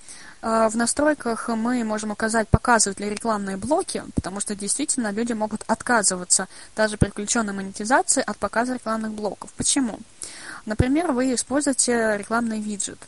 А, 0.43 0.69
в 0.69 0.77
настройках 0.77 1.49
мы 1.49 1.85
можем 1.85 2.11
указать, 2.11 2.49
показывать 2.49 3.01
ли 3.01 3.11
рекламные 3.11 3.57
блоки, 3.57 4.03
потому 4.15 4.41
что 4.41 4.55
действительно 4.55 5.11
люди 5.11 5.33
могут 5.33 5.63
отказываться 5.67 6.49
даже 6.75 6.97
при 6.97 7.11
включенной 7.11 7.53
монетизации 7.53 8.23
от 8.27 8.37
показа 8.39 8.75
рекламных 8.75 9.13
блоков. 9.13 9.51
Почему? 9.57 9.99
Например, 10.67 11.13
вы 11.13 11.35
используете 11.35 12.17
рекламный 12.17 12.61
виджет. 12.61 12.99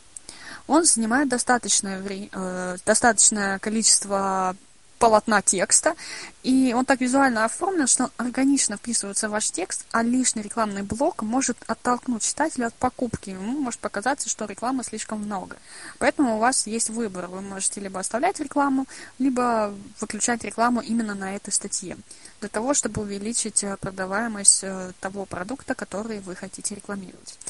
Он 0.67 0.85
занимает 0.85 1.29
достаточное, 1.29 2.01
э, 2.01 2.77
достаточное 2.87 3.59
количество 3.59 4.57
полотна 5.03 5.43
текста, 5.43 5.97
и 6.45 6.73
он 6.77 6.85
так 6.85 7.01
визуально 7.01 7.45
оформлен, 7.45 7.89
что 7.89 8.05
он 8.05 8.11
органично 8.19 8.77
вписывается 8.77 9.29
в 9.29 9.33
ваш 9.33 9.51
текст, 9.51 9.85
а 9.91 10.05
лишний 10.05 10.43
рекламный 10.43 10.83
блок 10.83 11.23
может 11.23 11.57
оттолкнуть 11.67 12.23
читателя 12.23 12.67
от 12.67 12.75
покупки. 12.75 13.31
Ему 13.31 13.59
может 13.59 13.81
показаться, 13.81 14.29
что 14.29 14.45
рекламы 14.45 14.85
слишком 14.85 15.19
много. 15.23 15.57
Поэтому 15.99 16.37
у 16.37 16.39
вас 16.39 16.69
есть 16.69 16.89
выбор. 16.89 17.27
Вы 17.27 17.41
можете 17.41 17.81
либо 17.81 17.99
оставлять 17.99 18.39
рекламу, 18.39 18.87
либо 19.19 19.75
выключать 19.99 20.45
рекламу 20.45 20.81
именно 20.81 21.17
на 21.17 21.35
этой 21.35 21.53
статье, 21.53 21.97
для 22.39 22.49
того, 22.49 22.73
чтобы 22.73 23.03
увеличить 23.03 23.65
э, 23.65 23.77
продаваемость 23.81 24.61
э, 24.63 24.93
того 25.01 25.25
продукта, 25.25 25.75
который 25.75 26.21
вы 26.21 26.37
хотите 26.37 26.77
рекламировать. 26.77 27.41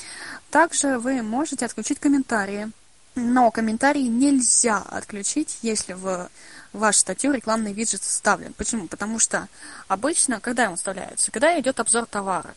Также 0.50 0.98
вы 0.98 1.20
можете 1.20 1.66
отключить 1.66 1.98
комментарии, 1.98 2.70
но 3.14 3.50
комментарии 3.50 4.08
нельзя 4.08 4.78
отключить, 4.78 5.58
если 5.60 5.92
в 5.92 6.30
вашу 6.72 7.00
статью 7.00 7.32
рекламный 7.32 7.72
виджет 7.72 8.02
вставлен. 8.02 8.52
Почему? 8.54 8.88
Потому 8.88 9.18
что 9.18 9.48
обычно, 9.88 10.40
когда 10.40 10.70
он 10.70 10.76
вставляется? 10.76 11.30
Когда 11.30 11.58
идет 11.58 11.80
обзор 11.80 12.06
товара. 12.06 12.54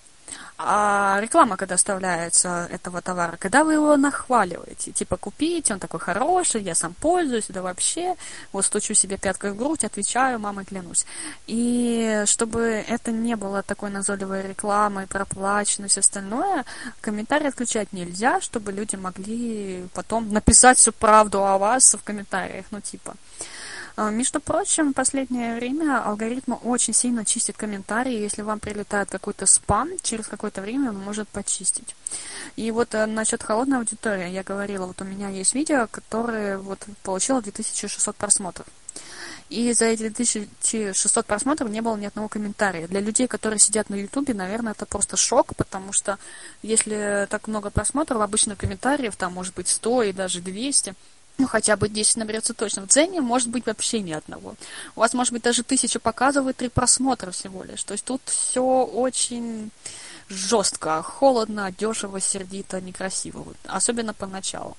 А 0.58 1.20
реклама, 1.22 1.58
когда 1.58 1.76
вставляется 1.76 2.68
этого 2.72 3.02
товара, 3.02 3.36
когда 3.38 3.64
вы 3.64 3.74
его 3.74 3.98
нахваливаете, 3.98 4.92
типа 4.92 5.18
купите, 5.18 5.74
он 5.74 5.80
такой 5.80 6.00
хороший, 6.00 6.62
я 6.62 6.76
сам 6.76 6.94
пользуюсь, 6.94 7.48
да 7.50 7.62
вообще, 7.62 8.16
вот 8.54 8.66
стучу 8.66 8.94
себе 8.94 9.18
пяткой 9.18 9.52
в 9.52 9.58
грудь, 9.58 9.84
отвечаю, 9.84 10.40
мамой 10.40 10.64
клянусь. 10.64 11.06
И 11.46 12.24
чтобы 12.26 12.62
это 12.62 13.12
не 13.12 13.36
было 13.36 13.64
такой 13.64 13.90
назойливой 13.90 14.48
рекламой, 14.48 15.08
проплаченной, 15.08 15.90
все 15.90 16.00
остальное, 16.00 16.64
комментарии 17.02 17.48
отключать 17.48 17.92
нельзя, 17.92 18.40
чтобы 18.40 18.72
люди 18.72 18.96
могли 18.96 19.86
потом 19.94 20.32
написать 20.32 20.78
всю 20.78 20.94
правду 20.94 21.46
о 21.46 21.58
вас 21.58 21.94
в 21.94 22.04
комментариях, 22.04 22.66
ну 22.72 22.80
типа. 22.80 23.16
А, 23.98 24.10
между 24.10 24.42
прочим, 24.42 24.92
в 24.92 24.94
последнее 24.94 25.56
время 25.56 26.04
алгоритм 26.04 26.56
очень 26.64 26.94
сильно 26.94 27.24
чистит 27.24 27.56
комментарии. 27.56 28.14
Если 28.20 28.42
вам 28.42 28.60
прилетает 28.60 29.10
какой-то 29.10 29.46
спам, 29.46 29.90
через 30.02 30.28
какое-то 30.28 30.62
время 30.62 30.90
он 30.90 30.98
может 30.98 31.30
почистить. 31.30 31.96
И 32.58 32.72
вот 32.72 32.94
э, 32.94 33.06
насчет 33.06 33.42
холодной 33.42 33.78
аудитории 33.78 34.30
я 34.30 34.44
говорила, 34.44 34.86
вот 34.86 35.02
у 35.02 35.06
меня 35.06 35.30
есть 35.30 35.56
видео, 35.56 35.88
которое 35.90 36.58
вот 36.58 36.86
получило 37.04 37.42
2600 37.42 38.16
просмотров. 38.16 38.68
И 39.50 39.72
за 39.74 39.86
эти 39.86 40.10
2600 40.10 41.26
просмотров 41.26 41.70
не 41.70 41.82
было 41.82 41.96
ни 41.96 42.06
одного 42.06 42.28
комментария. 42.28 42.88
Для 42.88 43.00
людей, 43.00 43.28
которые 43.28 43.60
сидят 43.60 43.90
на 43.90 43.96
Ютубе, 43.96 44.34
наверное, 44.34 44.74
это 44.74 44.86
просто 44.86 45.18
шок, 45.18 45.56
потому 45.56 45.94
что 45.94 46.18
если 46.64 47.28
так 47.30 47.48
много 47.48 47.70
просмотров, 47.70 48.22
обычно 48.22 48.56
комментариев 48.56 49.16
там 49.16 49.34
может 49.34 49.54
быть 49.54 49.68
100 49.68 50.04
и 50.04 50.14
даже 50.14 50.42
200 50.42 50.96
ну, 51.38 51.48
хотя 51.48 51.76
бы 51.76 51.90
10 51.90 52.18
наберется 52.18 52.54
точно. 52.54 52.84
В 52.84 52.88
Дзене 52.88 53.22
может 53.22 53.50
быть 53.50 53.66
вообще 53.66 54.00
ни 54.02 54.14
одного. 54.14 54.56
У 54.96 55.00
вас 55.00 55.14
может 55.14 55.34
быть 55.34 55.44
даже 55.44 55.64
тысяча 55.64 56.00
показывает 56.00 56.58
три 56.58 56.70
просмотра 56.70 57.32
всего 57.32 57.64
лишь. 57.64 57.84
То 57.84 57.94
есть 57.94 58.06
тут 58.06 58.22
все 58.26 58.64
очень 58.64 59.72
жестко, 60.30 61.02
холодно, 61.02 61.72
дешево, 61.78 62.20
сердито, 62.20 62.80
некрасиво. 62.80 63.46
Особенно 63.66 64.14
поначалу. 64.14 64.78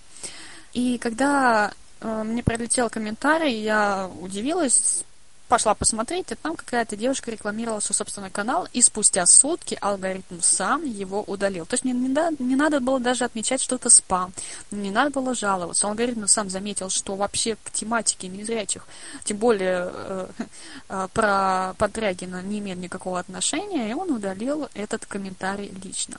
И 0.73 0.99
когда 0.99 1.73
э, 2.01 2.23
мне 2.23 2.43
прилетел 2.43 2.91
комментарий, 2.91 3.63
я 3.63 4.11
удивилась, 4.21 5.05
пошла 5.49 5.75
посмотреть, 5.75 6.33
и 6.33 6.35
там 6.35 6.57
какая-то 6.57 6.97
девушка 6.97 7.31
рекламировала 7.31 7.81
свой 7.81 7.95
собственный 7.95 8.31
канал, 8.31 8.69
и 8.73 8.83
спустя 8.83 9.27
сутки 9.27 9.79
алгоритм 9.81 10.41
сам 10.41 10.85
его 10.85 11.23
удалил. 11.23 11.67
То 11.67 11.75
есть 11.75 11.85
мне 11.85 11.93
не, 11.93 12.09
да, 12.09 12.31
не 12.39 12.57
надо 12.57 12.81
было 12.81 12.99
даже 12.99 13.25
отмечать, 13.25 13.61
что 13.61 13.77
это 13.77 13.91
спам, 13.91 14.33
не 14.71 14.91
надо 14.91 15.11
было 15.11 15.35
жаловаться. 15.35 15.87
Алгоритм 15.87 16.27
сам 16.27 16.51
заметил, 16.51 16.91
что 16.91 17.15
вообще 17.15 17.57
к 17.63 17.71
тематике 17.71 18.29
незрячих, 18.29 18.87
тем 19.25 19.37
более 19.37 19.91
э, 19.93 20.27
э, 20.89 21.09
про 21.13 21.75
Подрягина 21.79 22.43
не 22.43 22.59
имеет 22.59 22.79
никакого 22.79 23.19
отношения, 23.19 23.91
и 23.91 23.95
он 23.95 24.11
удалил 24.11 24.69
этот 24.75 25.07
комментарий 25.07 25.73
лично. 25.85 26.17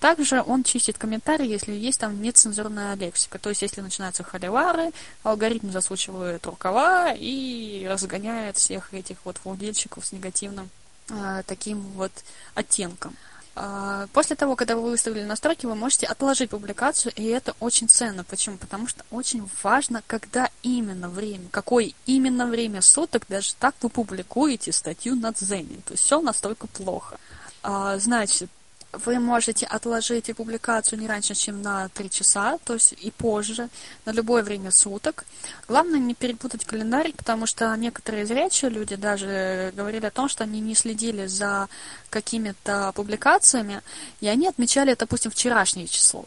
Также 0.00 0.42
он 0.42 0.64
чистит 0.64 0.98
комментарии, 0.98 1.46
если 1.46 1.72
есть 1.72 2.00
там 2.00 2.20
нецензурная 2.20 2.94
лексика. 2.94 3.38
То 3.38 3.48
есть 3.48 3.62
если 3.62 3.80
начинаются 3.80 4.22
холивары, 4.22 4.90
алгоритм 5.22 5.70
засучивает 5.70 6.44
рукава 6.46 7.12
и 7.16 7.86
разгоняет 7.88 8.58
всех 8.66 8.92
этих 8.92 9.16
вот 9.24 9.40
владельщиков 9.44 10.04
с 10.04 10.12
негативным 10.12 10.70
э, 11.08 11.42
таким 11.46 11.80
вот 11.92 12.12
оттенком. 12.54 13.16
Э, 13.54 14.06
после 14.12 14.34
того, 14.34 14.56
когда 14.56 14.74
вы 14.74 14.90
выставили 14.90 15.22
настройки, 15.22 15.66
вы 15.66 15.76
можете 15.76 16.06
отложить 16.06 16.50
публикацию, 16.50 17.12
и 17.14 17.24
это 17.26 17.54
очень 17.60 17.88
ценно. 17.88 18.24
Почему? 18.24 18.56
Потому 18.56 18.88
что 18.88 19.04
очень 19.10 19.48
важно, 19.62 20.02
когда 20.06 20.50
именно 20.62 21.08
время, 21.08 21.46
какое 21.50 21.92
именно 22.06 22.46
время 22.46 22.82
суток, 22.82 23.24
даже 23.28 23.54
так 23.54 23.74
вы 23.82 23.88
публикуете 23.88 24.72
статью 24.72 25.14
на 25.14 25.32
Дзене. 25.32 25.80
То 25.86 25.92
есть 25.92 26.04
все 26.04 26.20
настолько 26.20 26.66
плохо. 26.66 27.18
Э, 27.62 27.98
значит, 28.00 28.50
вы 28.92 29.18
можете 29.18 29.66
отложить 29.66 30.34
публикацию 30.36 30.98
не 30.98 31.06
раньше, 31.06 31.34
чем 31.34 31.62
на 31.62 31.88
3 31.90 32.10
часа, 32.10 32.58
то 32.64 32.74
есть 32.74 32.92
и 32.92 33.10
позже, 33.10 33.68
на 34.04 34.12
любое 34.12 34.42
время 34.42 34.70
суток. 34.70 35.24
Главное 35.68 35.98
не 35.98 36.14
перепутать 36.14 36.64
календарь, 36.64 37.12
потому 37.12 37.46
что 37.46 37.74
некоторые 37.76 38.26
зрячие 38.26 38.70
люди 38.70 38.96
даже 38.96 39.72
говорили 39.76 40.06
о 40.06 40.10
том, 40.10 40.28
что 40.28 40.44
они 40.44 40.60
не 40.60 40.74
следили 40.74 41.26
за 41.26 41.68
какими-то 42.10 42.92
публикациями, 42.94 43.82
и 44.20 44.28
они 44.28 44.48
отмечали, 44.48 44.94
допустим, 44.94 45.30
вчерашнее 45.30 45.86
число. 45.88 46.24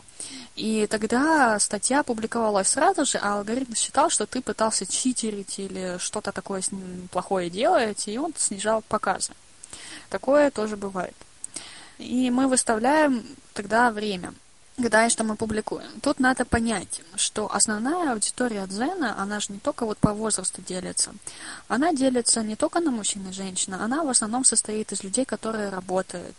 И 0.56 0.88
тогда 0.88 1.58
статья 1.60 2.04
публиковалась 2.04 2.68
сразу 2.68 3.06
же, 3.06 3.18
а 3.18 3.38
алгоритм 3.38 3.74
считал, 3.76 4.10
что 4.10 4.26
ты 4.26 4.42
пытался 4.42 4.86
читерить 4.86 5.58
или 5.58 5.98
что-то 6.00 6.32
такое 6.32 6.62
плохое 7.12 7.50
делать, 7.50 8.08
и 8.08 8.20
он 8.20 8.34
снижал 8.38 8.84
показы. 8.88 9.34
Такое 10.10 10.52
тоже 10.52 10.76
бывает. 10.76 11.16
И 12.00 12.32
мы 12.32 12.48
выставляем 12.48 13.26
тогда 13.54 13.92
время, 13.92 14.34
когда 14.78 15.06
и 15.06 15.10
что 15.10 15.26
мы 15.26 15.36
публикуем. 15.36 16.00
Тут 16.02 16.20
надо 16.20 16.46
понять, 16.46 17.02
что 17.16 17.54
основная 17.54 18.14
аудитория 18.14 18.66
Дзена, 18.68 19.22
она 19.22 19.42
же 19.42 19.52
не 19.52 19.60
только 19.60 19.86
вот 19.86 19.98
по 19.98 20.14
возрасту 20.14 20.62
делится. 20.62 21.12
Она 21.68 21.92
делится 21.92 22.42
не 22.42 22.56
только 22.56 22.80
на 22.80 22.90
мужчин 22.90 23.28
и 23.30 23.34
женщин, 23.34 23.74
она 23.74 24.04
в 24.06 24.10
основном 24.10 24.46
состоит 24.46 24.94
из 24.94 25.04
людей, 25.04 25.26
которые 25.26 25.70
работают. 25.70 26.36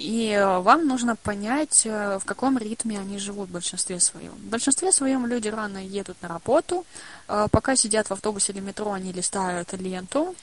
И 0.00 0.30
э, 0.32 0.58
вам 0.60 0.86
нужно 0.86 1.14
понять, 1.14 1.82
э, 1.84 2.18
в 2.18 2.24
каком 2.24 2.56
ритме 2.56 2.98
они 2.98 3.18
живут 3.18 3.50
в 3.50 3.52
большинстве 3.52 4.00
своем. 4.00 4.30
В 4.30 4.48
большинстве 4.48 4.92
своем 4.92 5.26
люди 5.26 5.48
рано 5.48 5.76
едут 5.76 6.16
на 6.22 6.28
работу, 6.28 6.86
э, 7.28 7.48
пока 7.50 7.76
сидят 7.76 8.08
в 8.08 8.12
автобусе 8.12 8.52
или 8.52 8.60
метро, 8.60 8.92
они 8.92 9.12
листают 9.12 9.74
ленту, 9.74 10.34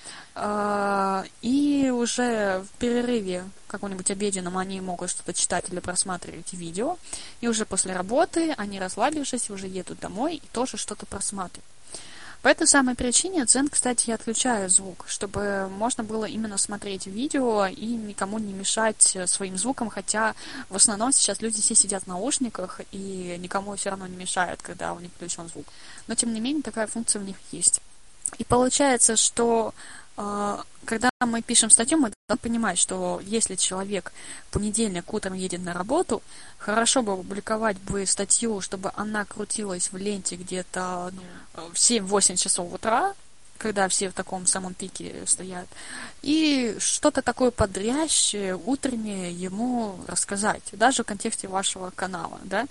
и 1.41 1.91
уже 1.91 2.63
в 2.63 2.79
перерыве 2.79 3.45
каком-нибудь 3.67 4.11
обеденном 4.11 4.59
они 4.59 4.79
могут 4.79 5.09
что-то 5.09 5.33
читать 5.33 5.65
или 5.69 5.79
просматривать 5.79 6.53
видео, 6.53 6.99
и 7.41 7.47
уже 7.47 7.65
после 7.65 7.93
работы 7.93 8.53
они, 8.57 8.79
расслабившись, 8.79 9.49
уже 9.49 9.65
едут 9.65 9.99
домой 9.99 10.35
и 10.35 10.47
тоже 10.53 10.77
что-то 10.77 11.07
просматривают. 11.07 11.65
По 12.41 12.49
этой 12.49 12.67
самой 12.67 12.95
причине 12.95 13.45
Дзен, 13.45 13.67
кстати, 13.67 14.11
отключает 14.11 14.71
звук, 14.71 15.05
чтобы 15.07 15.67
можно 15.69 16.03
было 16.03 16.25
именно 16.25 16.57
смотреть 16.57 17.07
видео 17.07 17.65
и 17.65 17.85
никому 17.85 18.39
не 18.39 18.53
мешать 18.53 19.15
э, 19.15 19.27
своим 19.27 19.57
звуком, 19.57 19.89
хотя 19.89 20.35
в 20.69 20.75
основном 20.75 21.11
сейчас 21.11 21.41
люди 21.41 21.61
все 21.61 21.75
сидят 21.75 22.03
в 22.03 22.07
наушниках 22.07 22.81
и 22.91 23.35
никому 23.39 23.75
все 23.75 23.89
равно 23.89 24.07
не 24.07 24.15
мешают, 24.15 24.61
когда 24.61 24.93
у 24.93 24.99
них 24.99 25.11
включен 25.15 25.49
звук. 25.49 25.65
Но 26.07 26.15
тем 26.15 26.33
не 26.33 26.39
менее 26.39 26.63
такая 26.63 26.87
функция 26.87 27.21
у 27.21 27.25
них 27.25 27.37
есть. 27.51 27.81
И 28.37 28.43
получается, 28.43 29.15
что 29.15 29.73
А, 30.17 30.63
когда 30.87 31.09
мы 31.19 31.41
пишем 31.41 31.69
статью, 31.69 31.97
мы 31.97 32.11
должны 32.27 32.41
понимать, 32.41 32.79
что 32.79 33.21
если 33.23 33.55
человек 33.55 34.13
в 34.49 34.53
понедельник 34.53 35.13
утром 35.13 35.33
едет 35.33 35.61
на 35.61 35.73
работу, 35.73 36.23
хорошо 36.57 37.03
бы 37.03 37.11
опубликовать 37.11 37.77
бы 37.77 38.05
статью, 38.05 38.61
чтобы 38.61 38.91
она 38.95 39.25
крутилась 39.25 39.91
в 39.91 39.97
ленте 39.97 40.37
где-то 40.37 41.11
ну, 41.13 41.61
в 41.69 41.73
7-8 41.73 42.37
часов 42.37 42.73
утра, 42.73 43.13
когда 43.57 43.87
все 43.89 44.09
в 44.09 44.13
таком 44.13 44.47
самом 44.47 44.73
пике 44.73 45.23
стоят, 45.25 45.67
и 46.21 46.77
что-то 46.79 47.21
такое 47.21 47.51
подрящее, 47.51 48.55
утреннее 48.55 49.33
ему 49.33 49.99
рассказать, 50.07 50.63
даже 50.71 51.03
в 51.03 51.07
контексте 51.07 51.49
вашего 51.49 51.89
канала, 51.89 52.39
да, 52.45 52.65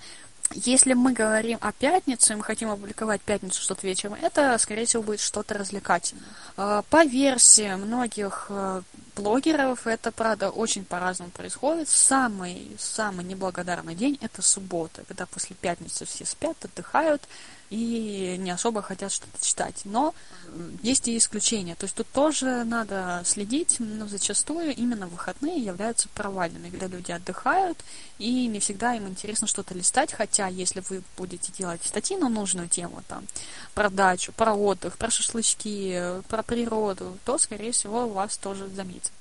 если 0.52 0.94
мы 0.94 1.12
говорим 1.12 1.58
о 1.60 1.72
пятнице, 1.72 2.36
мы 2.36 2.42
хотим 2.42 2.70
опубликовать 2.70 3.20
пятницу 3.20 3.60
что-то 3.60 3.86
вечером, 3.86 4.14
это, 4.20 4.56
скорее 4.58 4.86
всего, 4.86 5.02
будет 5.02 5.20
что-то 5.20 5.54
развлекательное. 5.54 6.24
А, 6.56 6.82
по 6.82 7.04
версии 7.04 7.74
многих 7.74 8.46
э, 8.48 8.82
блогеров, 9.16 9.86
это, 9.86 10.12
правда, 10.12 10.50
очень 10.50 10.84
по-разному 10.84 11.30
происходит. 11.30 11.88
Самый, 11.88 12.76
самый 12.78 13.24
неблагодарный 13.24 13.94
день– 13.94 14.18
это 14.20 14.42
суббота, 14.42 15.02
когда 15.08 15.26
после 15.26 15.56
пятницы 15.56 16.04
все 16.04 16.24
спят, 16.24 16.56
отдыхают, 16.64 17.22
и 17.70 18.36
не 18.38 18.50
особо 18.50 18.82
хотят 18.82 19.12
что-то 19.12 19.44
читать. 19.44 19.82
Но 19.84 20.14
есть 20.82 21.08
и 21.08 21.16
исключения. 21.16 21.74
То 21.74 21.84
есть 21.84 21.96
тут 21.96 22.06
тоже 22.08 22.64
надо 22.64 23.22
следить, 23.24 23.76
но 23.78 24.06
зачастую 24.06 24.74
именно 24.74 25.06
выходные 25.06 25.58
являются 25.58 26.08
провальными, 26.10 26.70
когда 26.70 26.86
люди 26.86 27.12
отдыхают, 27.12 27.78
и 28.18 28.46
не 28.46 28.60
всегда 28.60 28.94
им 28.94 29.08
интересно 29.08 29.46
что-то 29.46 29.74
листать, 29.74 30.12
хотя 30.12 30.46
если 30.46 30.82
вы 30.88 31.02
будете 31.16 31.52
делать 31.52 31.80
статьи 31.84 32.16
на 32.16 32.28
нужную 32.28 32.68
тему, 32.68 33.02
там, 33.08 33.24
про 33.74 33.90
дачу, 33.90 34.32
про 34.32 34.54
отдых, 34.54 34.96
про 34.96 35.10
шашлычки, 35.10 36.22
про 36.28 36.42
природу, 36.42 37.18
то, 37.24 37.38
скорее 37.38 37.72
всего, 37.72 38.08
вас 38.08 38.36
тоже 38.36 38.68
заметят. 38.68 39.12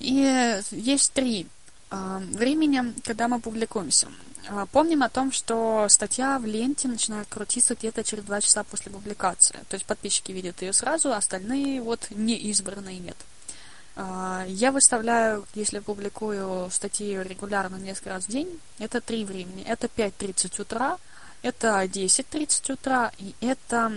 И 0.00 0.60
есть 0.72 1.12
три 1.12 1.46
а, 1.90 2.18
времени, 2.18 2.92
когда 3.04 3.28
мы 3.28 3.38
публикуемся. 3.40 4.08
А, 4.48 4.66
помним 4.66 5.02
о 5.02 5.08
том, 5.08 5.32
что 5.32 5.86
статья 5.88 6.38
в 6.38 6.46
ленте 6.46 6.88
начинает 6.88 7.28
крутиться 7.28 7.74
где-то 7.74 8.02
через 8.02 8.24
два 8.24 8.40
часа 8.40 8.64
после 8.64 8.90
публикации. 8.90 9.58
То 9.68 9.74
есть 9.74 9.86
подписчики 9.86 10.32
видят 10.32 10.62
ее 10.62 10.72
сразу, 10.72 11.12
а 11.12 11.18
остальные 11.18 11.80
вот 11.82 12.08
не 12.10 12.36
избранные 12.36 12.98
нет. 12.98 13.16
А, 13.94 14.44
я 14.48 14.72
выставляю, 14.72 15.46
если 15.54 15.78
публикую 15.78 16.70
статьи 16.70 17.16
регулярно 17.22 17.76
несколько 17.76 18.10
раз 18.10 18.24
в 18.24 18.28
день, 18.28 18.60
это 18.78 19.00
три 19.00 19.24
времени. 19.24 19.62
Это 19.62 19.86
5.30 19.86 20.62
утра, 20.62 20.98
это 21.42 21.82
10.30 21.84 22.72
утра 22.72 23.12
и 23.18 23.34
это 23.40 23.92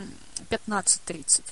15.30. 0.50 1.44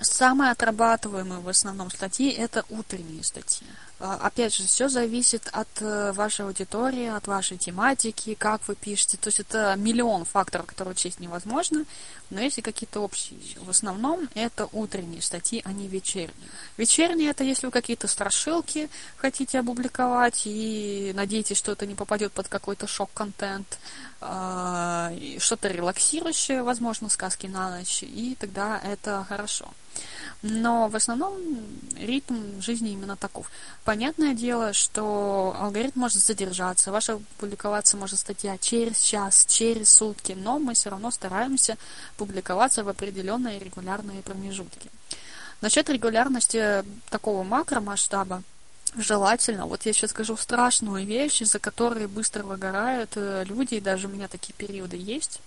Самые 0.00 0.52
отрабатываемые 0.52 1.40
в 1.40 1.48
основном 1.48 1.90
статьи– 1.90 2.30
это 2.38 2.64
утренние 2.68 3.24
статьи. 3.24 3.66
А, 4.00 4.14
опять 4.14 4.54
же, 4.54 4.64
все 4.64 4.88
зависит 4.88 5.48
от 5.52 5.68
э, 5.80 6.12
вашей 6.12 6.44
аудитории, 6.44 7.06
от 7.06 7.26
вашей 7.26 7.56
тематики, 7.56 8.34
как 8.34 8.66
вы 8.68 8.76
пишете. 8.76 9.16
То 9.16 9.26
есть 9.28 9.40
это 9.40 9.74
миллион 9.76 10.24
факторов, 10.24 10.66
которые 10.66 10.92
учесть 10.92 11.18
невозможно, 11.18 11.84
но 12.30 12.40
есть 12.40 12.58
и 12.58 12.62
какие-то 12.62 13.00
общие. 13.00 13.40
В 13.56 13.70
основном 13.70 14.28
это 14.34 14.68
утренние 14.70 15.20
статьи, 15.20 15.62
а 15.64 15.72
не 15.72 15.88
вечерние. 15.88 16.48
Вечерние 16.76 17.30
это 17.30 17.42
если 17.42 17.66
вы 17.66 17.72
какие-то 17.72 18.06
страшилки 18.06 18.88
хотите 19.16 19.58
опубликовать 19.58 20.42
и 20.44 21.12
надеетесь, 21.16 21.56
что 21.56 21.72
это 21.72 21.84
не 21.84 21.96
попадет 21.96 22.32
под 22.32 22.46
какой-то 22.46 22.86
шок-контент, 22.86 23.78
а, 24.20 25.12
что-то 25.38 25.68
релаксирующее, 25.68 26.62
возможно, 26.62 27.08
сказки 27.08 27.48
на 27.48 27.76
ночь, 27.76 28.04
и 28.04 28.36
тогда 28.38 28.78
это 28.78 29.26
хорошо. 29.28 29.68
Но 30.42 30.88
в 30.88 30.94
основном 30.94 31.34
ритм 31.96 32.60
жизни 32.60 32.92
именно 32.92 33.16
таков. 33.16 33.50
Понятное 33.84 34.34
дело, 34.34 34.72
что 34.72 35.56
алгоритм 35.58 36.00
может 36.00 36.18
задержаться, 36.18 36.92
ваша 36.92 37.20
публиковаться 37.38 37.96
может 37.96 38.18
статья 38.18 38.56
через 38.58 39.00
час, 39.00 39.46
через 39.48 39.90
сутки, 39.90 40.32
но 40.32 40.58
мы 40.58 40.74
все 40.74 40.90
равно 40.90 41.10
стараемся 41.10 41.76
публиковаться 42.16 42.84
в 42.84 42.88
определенные 42.88 43.58
регулярные 43.58 44.22
промежутки. 44.22 44.90
Насчет 45.60 45.90
регулярности 45.90 46.84
такого 47.10 47.42
макромасштаба, 47.42 48.44
желательно, 48.96 49.66
вот 49.66 49.86
я 49.86 49.92
сейчас 49.92 50.10
скажу 50.10 50.36
страшную 50.36 51.04
вещь, 51.04 51.42
из-за 51.42 51.58
которой 51.58 52.06
быстро 52.06 52.44
выгорают 52.44 53.10
э, 53.16 53.44
люди, 53.44 53.74
и 53.74 53.80
даже 53.80 54.06
у 54.06 54.10
меня 54.10 54.28
такие 54.28 54.54
периоды 54.54 54.96
есть, 54.96 55.40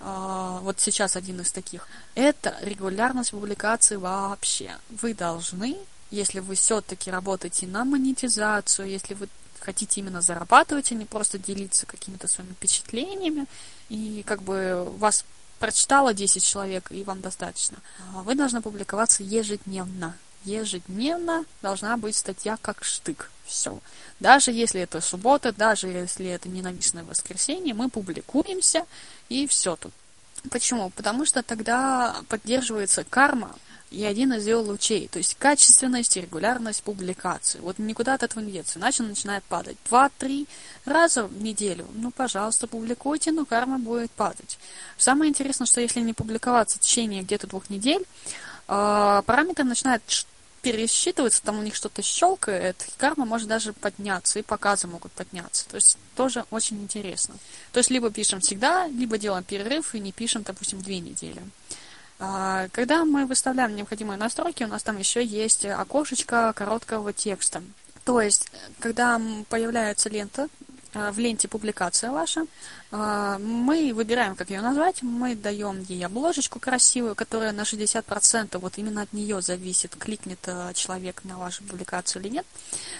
вот 0.00 0.80
сейчас 0.80 1.16
один 1.16 1.40
из 1.40 1.50
таких, 1.52 1.88
это 2.14 2.56
регулярность 2.62 3.30
публикации 3.30 3.96
вообще. 3.96 4.76
Вы 4.90 5.14
должны, 5.14 5.76
если 6.10 6.40
вы 6.40 6.54
все-таки 6.54 7.10
работаете 7.10 7.66
на 7.66 7.84
монетизацию, 7.84 8.88
если 8.88 9.14
вы 9.14 9.28
хотите 9.60 10.00
именно 10.00 10.20
зарабатывать, 10.20 10.92
а 10.92 10.94
не 10.94 11.04
просто 11.04 11.38
делиться 11.38 11.86
какими-то 11.86 12.28
своими 12.28 12.52
впечатлениями, 12.52 13.46
и 13.88 14.22
как 14.26 14.42
бы 14.42 14.84
вас 14.98 15.24
прочитало 15.58 16.14
10 16.14 16.44
человек, 16.44 16.90
и 16.90 17.02
вам 17.02 17.20
достаточно. 17.20 17.78
А 18.14 18.22
вы 18.22 18.34
должны 18.34 18.60
публиковаться 18.60 19.22
ежедневно. 19.22 20.14
Ежедневно 20.46 21.44
должна 21.60 21.96
быть 21.96 22.16
статья 22.16 22.56
как 22.62 22.84
штык. 22.84 23.30
Все. 23.44 23.78
Даже 24.18 24.50
если 24.50 24.80
это 24.80 25.00
суббота, 25.00 25.52
даже 25.52 25.88
если 25.88 26.26
это 26.26 26.48
ненавистное 26.48 27.04
воскресенье, 27.04 27.74
мы 27.74 27.90
публикуемся, 27.90 28.86
и 29.28 29.46
все 29.46 29.76
тут. 29.76 29.92
Почему? 30.50 30.90
Потому 30.90 31.26
что 31.26 31.42
тогда 31.42 32.16
поддерживается 32.28 33.04
карма 33.04 33.54
и 33.90 34.04
один 34.04 34.32
из 34.32 34.46
ее 34.46 34.56
лучей, 34.56 35.08
то 35.08 35.18
есть 35.18 35.36
качественность 35.38 36.16
и 36.16 36.20
регулярность 36.20 36.82
публикации. 36.82 37.60
Вот 37.60 37.78
никуда 37.78 38.14
от 38.14 38.22
этого 38.22 38.42
не 38.42 38.52
деться, 38.52 38.78
иначе 38.78 39.02
начинает 39.02 39.44
падать. 39.44 39.76
Два-три 39.88 40.48
раза 40.84 41.24
в 41.26 41.40
неделю, 41.40 41.86
ну, 41.94 42.10
пожалуйста, 42.10 42.66
публикуйте, 42.66 43.30
но 43.30 43.44
карма 43.44 43.78
будет 43.78 44.10
падать. 44.10 44.58
Самое 44.96 45.28
интересное, 45.28 45.66
что 45.66 45.80
если 45.80 46.00
не 46.00 46.14
публиковаться 46.14 46.78
в 46.78 46.80
течение 46.80 47.22
где-то 47.22 47.46
двух 47.46 47.70
недель, 47.70 48.04
а, 48.68 49.22
параметр 49.22 49.64
начинает 50.66 50.90
пересчитывается, 50.90 51.42
там 51.42 51.58
у 51.58 51.62
них 51.62 51.74
что-то 51.74 52.02
щелкает, 52.02 52.76
карма 52.98 53.24
может 53.24 53.48
даже 53.48 53.72
подняться, 53.72 54.38
и 54.38 54.42
показы 54.42 54.86
могут 54.86 55.12
подняться. 55.12 55.68
То 55.68 55.76
есть 55.76 55.98
тоже 56.14 56.44
очень 56.50 56.82
интересно. 56.82 57.34
То 57.72 57.78
есть 57.78 57.90
либо 57.90 58.10
пишем 58.10 58.40
всегда, 58.40 58.86
либо 58.88 59.18
делаем 59.18 59.44
перерыв 59.44 59.94
и 59.94 60.00
не 60.00 60.12
пишем, 60.12 60.42
допустим, 60.42 60.80
две 60.80 60.98
недели. 60.98 61.42
А, 62.18 62.68
когда 62.72 63.04
мы 63.04 63.26
выставляем 63.26 63.76
необходимые 63.76 64.18
настройки, 64.18 64.64
у 64.64 64.68
нас 64.68 64.82
там 64.82 64.98
еще 64.98 65.24
есть 65.24 65.64
окошечко 65.64 66.52
короткого 66.54 67.12
текста. 67.12 67.62
То 68.04 68.20
есть, 68.20 68.50
когда 68.78 69.20
появляется 69.48 70.08
лента, 70.08 70.48
а, 70.94 71.12
в 71.12 71.18
ленте 71.18 71.48
публикация 71.48 72.10
ваша, 72.10 72.46
мы 72.92 73.92
выбираем, 73.92 74.36
как 74.36 74.50
ее 74.50 74.60
назвать, 74.60 75.02
мы 75.02 75.34
даем 75.34 75.82
ей 75.88 76.04
обложечку 76.06 76.60
красивую, 76.60 77.14
которая 77.14 77.52
на 77.52 77.62
60%, 77.62 78.58
вот 78.58 78.78
именно 78.78 79.02
от 79.02 79.12
нее 79.12 79.42
зависит, 79.42 79.96
кликнет 79.96 80.38
э, 80.46 80.72
человек 80.74 81.22
на 81.24 81.36
вашу 81.36 81.64
публикацию 81.64 82.22
или 82.22 82.28
нет. 82.28 82.46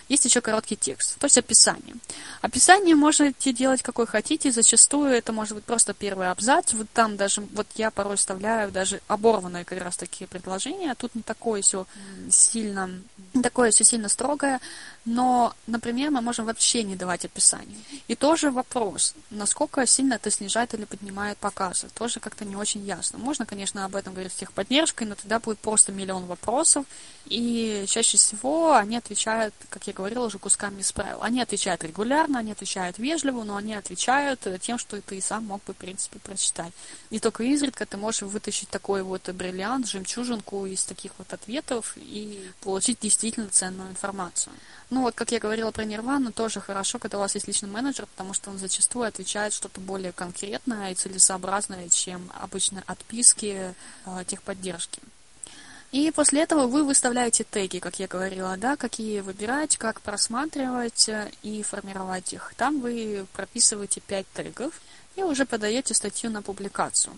Есть 0.09 0.25
еще 0.25 0.41
короткий 0.41 0.77
текст, 0.77 1.19
то 1.19 1.27
есть 1.27 1.39
описание. 1.39 1.95
Описание 2.41 2.97
можете 2.97 3.53
делать 3.53 3.83
какой 3.83 4.07
хотите, 4.07 4.51
зачастую 4.51 5.11
это 5.11 5.33
может 5.33 5.55
быть 5.55 5.65
просто 5.65 5.95
первый 5.95 6.31
абзац, 6.31 6.73
вот 6.73 6.89
там 6.93 7.17
даже, 7.17 7.43
вот 7.55 7.67
я 7.77 7.91
порой 7.91 8.17
вставляю 8.17 8.73
даже 8.73 9.01
оборванные 9.07 9.65
как 9.65 9.81
раз 9.81 9.97
такие 9.97 10.27
предложения, 10.27 10.95
тут 10.97 11.15
не 11.15 11.23
такое 11.23 11.63
все 11.63 11.87
сильно, 12.31 12.91
не 13.35 13.43
такое 13.43 13.71
все 13.71 13.85
сильно 13.85 14.09
строгое, 14.09 14.61
но, 15.05 15.55
например, 15.69 16.11
мы 16.11 16.21
можем 16.21 16.47
вообще 16.47 16.83
не 16.83 16.97
давать 16.97 17.25
описание. 17.25 17.79
И 18.09 18.17
тоже 18.17 18.51
вопрос, 18.51 19.15
насколько 19.31 19.76
насколько 19.77 19.87
сильно 19.87 20.15
это 20.15 20.31
снижает 20.31 20.75
или 20.75 20.85
поднимает 20.85 21.39
показы. 21.39 21.89
Тоже 21.95 22.21
как-то 22.21 22.45
не 22.45 22.57
очень 22.57 22.85
ясно. 22.85 23.19
Можно, 23.19 23.45
конечно, 23.47 23.85
об 23.85 23.95
этом 23.95 24.15
говорить 24.15 24.33
с 24.33 24.37
техподдержкой, 24.37 25.07
но 25.07 25.15
тогда 25.15 25.39
будет 25.39 25.59
просто 25.59 25.93
миллион 25.93 26.27
вопросов, 26.27 26.87
и 27.27 27.85
чаще 27.89 28.17
всего 28.17 28.75
они 28.75 28.97
отвечают, 28.97 29.55
как 29.69 29.87
я 29.87 29.93
говорила, 29.93 30.27
уже 30.27 30.39
кусками 30.39 30.81
из 30.81 30.93
правил. 30.93 31.19
Они 31.23 31.43
отвечают 31.43 31.85
регулярно, 31.85 32.39
они 32.39 32.53
отвечают 32.53 32.99
вежливо, 32.99 33.43
но 33.43 33.57
они 33.57 33.75
отвечают 33.75 34.47
тем, 34.61 34.79
что 34.79 35.01
ты 35.01 35.19
и 35.19 35.21
сам 35.21 35.45
мог 35.45 35.63
бы, 35.65 35.73
в 35.73 35.77
принципе, 35.77 36.19
прочитать. 36.19 36.73
И 37.11 37.19
только 37.19 37.43
изредка 37.43 37.85
ты 37.85 37.97
можешь 37.97 38.23
вытащить 38.23 38.69
такой 38.69 39.03
вот 39.03 39.29
бриллиант, 39.29 39.89
жемчужинку 39.89 40.67
из 40.67 40.85
таких 40.85 41.13
вот 41.19 41.33
ответов 41.33 41.95
и 41.97 42.51
получить 42.63 43.01
действительно 43.01 43.49
ценную 43.49 43.91
информацию. 43.91 44.53
Ну 44.89 45.03
вот, 45.03 45.15
как 45.15 45.33
я 45.33 45.41
говорила 45.41 45.73
про 45.73 45.85
Нирвану, 45.85 46.31
тоже 46.31 46.61
хорошо, 46.61 47.01
когда 47.01 47.19
у 47.19 47.21
вас 47.21 47.35
есть 47.35 47.49
личный 47.49 47.69
менеджер, 47.69 48.07
потому 48.07 48.35
что 48.35 48.51
он 48.51 48.59
зачастую 48.59 49.09
отвечает 49.09 49.53
что-то 49.53 49.81
более 49.81 50.13
конкретное 50.13 50.93
и 50.93 50.95
целесообразное, 50.95 51.89
чем 51.89 52.31
обычно 52.41 52.85
отписки 52.87 53.75
э, 54.05 54.25
техподдержки. 54.29 55.01
И 55.91 56.13
после 56.13 56.43
этого 56.43 56.67
вы 56.69 56.85
выставляете 56.85 57.43
теги, 57.43 57.79
как 57.79 57.99
я 57.99 58.07
говорила, 58.07 58.57
да, 58.57 58.77
какие 58.77 59.21
выбирать, 59.21 59.77
как 59.77 60.01
просматривать 60.01 61.09
э, 61.09 61.31
и 61.43 61.65
формировать 61.65 62.33
их. 62.33 62.55
Там 62.57 62.81
вы 62.81 63.27
прописываете 63.33 64.01
5 64.01 64.27
тегов 64.35 64.81
и 65.17 65.23
уже 65.25 65.47
подаете 65.47 65.95
статью 65.95 66.31
на 66.31 66.43
публикацию. 66.43 67.15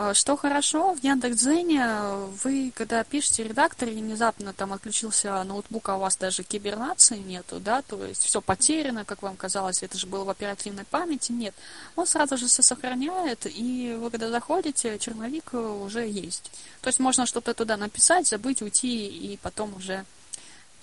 А, 0.00 0.14
что 0.14 0.36
хорошо, 0.36 0.94
в 0.94 1.02
Яндекс.Дзене 1.02 1.84
вы, 2.44 2.72
когда 2.72 3.02
пишете 3.02 3.42
редактор, 3.42 3.88
внезапно 3.88 4.52
там 4.52 4.72
отключился 4.72 5.42
ноутбук, 5.42 5.88
а 5.88 5.96
у 5.96 5.98
вас 5.98 6.16
даже 6.16 6.44
кибернации 6.44 7.16
нету, 7.18 7.58
да, 7.58 7.82
то 7.82 8.04
есть 8.04 8.22
все 8.22 8.40
потеряно, 8.40 9.04
как 9.04 9.22
вам 9.22 9.34
казалось, 9.34 9.82
это 9.82 9.98
же 9.98 10.06
было 10.06 10.22
в 10.22 10.30
оперативной 10.30 10.84
памяти, 10.84 11.32
нет. 11.32 11.52
Он 11.96 12.06
сразу 12.06 12.36
же 12.36 12.46
все 12.46 12.62
сохраняет, 12.62 13.44
и 13.46 13.96
вы 13.98 14.12
когда 14.12 14.30
заходите, 14.30 15.00
черновик 15.00 15.52
уже 15.54 16.06
есть. 16.06 16.52
То 16.80 16.90
есть 16.90 17.00
можно 17.00 17.26
что-то 17.26 17.52
туда 17.52 17.76
написать, 17.76 18.28
забыть, 18.28 18.62
уйти, 18.62 19.08
и 19.08 19.36
потом 19.38 19.74
уже 19.74 20.04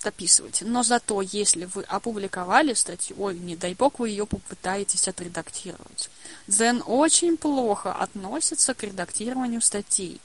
дописывать. 0.05 0.61
Но 0.61 0.83
зато, 0.83 1.21
если 1.21 1.65
вы 1.65 1.83
опубликовали 1.83 2.73
статью, 2.73 3.15
ой, 3.19 3.37
не 3.37 3.55
дай 3.55 3.73
бог, 3.73 3.99
вы 3.99 4.09
ее 4.09 4.25
попытаетесь 4.25 5.07
отредактировать. 5.07 6.09
Дзен 6.47 6.83
очень 6.85 7.37
плохо 7.37 7.91
относится 7.91 8.73
к 8.73 8.83
редактированию 8.83 9.61
статей. 9.61 10.21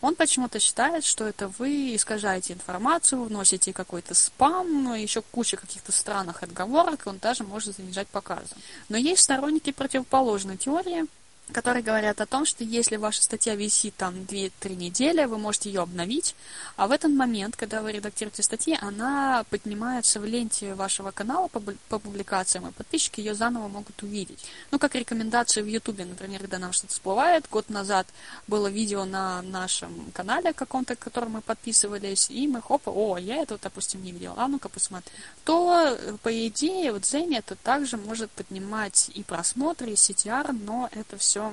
Он 0.00 0.14
почему-то 0.14 0.60
считает, 0.60 1.04
что 1.04 1.26
это 1.26 1.48
вы 1.58 1.94
искажаете 1.96 2.52
информацию, 2.52 3.24
вносите 3.24 3.72
какой-то 3.72 4.14
спам, 4.14 4.84
ну, 4.84 4.94
еще 4.94 5.22
куча 5.22 5.56
каких-то 5.56 5.92
странных 5.92 6.42
отговорок, 6.42 7.06
и 7.06 7.08
он 7.08 7.18
даже 7.18 7.44
может 7.44 7.76
занижать 7.76 8.08
показы. 8.08 8.54
Но 8.90 8.98
есть 8.98 9.22
сторонники 9.22 9.72
противоположной 9.72 10.58
теории, 10.58 11.06
которые 11.52 11.82
говорят 11.82 12.20
о 12.20 12.26
том, 12.26 12.46
что 12.46 12.64
если 12.64 12.96
ваша 12.96 13.22
статья 13.22 13.54
висит 13.54 13.94
там 13.96 14.14
2-3 14.14 14.76
недели, 14.76 15.24
вы 15.24 15.38
можете 15.38 15.70
ее 15.70 15.82
обновить, 15.82 16.34
а 16.76 16.86
в 16.86 16.90
этот 16.90 17.12
момент, 17.12 17.56
когда 17.56 17.82
вы 17.82 17.92
редактируете 17.92 18.42
статьи, 18.42 18.78
она 18.80 19.44
поднимается 19.50 20.20
в 20.20 20.24
ленте 20.24 20.74
вашего 20.74 21.10
канала 21.10 21.48
по, 21.48 21.60
публикациям, 21.98 22.68
и 22.68 22.72
подписчики 22.72 23.20
ее 23.20 23.34
заново 23.34 23.68
могут 23.68 24.02
увидеть. 24.02 24.44
Ну, 24.70 24.78
как 24.78 24.94
рекомендации 24.94 25.60
в 25.60 25.66
Ютубе, 25.66 26.04
например, 26.04 26.40
когда 26.40 26.58
нам 26.58 26.72
что-то 26.72 26.92
всплывает. 26.92 27.48
Год 27.50 27.68
назад 27.68 28.06
было 28.46 28.68
видео 28.68 29.04
на 29.04 29.42
нашем 29.42 30.10
канале 30.12 30.52
каком-то, 30.52 30.96
к 30.96 31.00
которому 31.00 31.36
мы 31.36 31.40
подписывались, 31.42 32.30
и 32.30 32.48
мы, 32.48 32.62
хопа, 32.62 32.90
о, 32.90 33.18
я 33.18 33.36
это, 33.36 33.58
допустим, 33.62 34.02
не 34.02 34.12
видела, 34.12 34.34
а 34.36 34.48
ну-ка 34.48 34.68
посмотри. 34.68 35.12
То, 35.44 35.98
по 36.22 36.48
идее, 36.48 36.92
вот 36.92 37.02
Дзене 37.02 37.38
это 37.38 37.54
также 37.56 37.96
может 37.96 38.30
поднимать 38.30 39.10
и 39.14 39.22
просмотры, 39.22 39.90
и 39.90 39.94
CTR, 39.94 40.52
но 40.52 40.88
это 40.92 41.16
все 41.18 41.33
все 41.34 41.52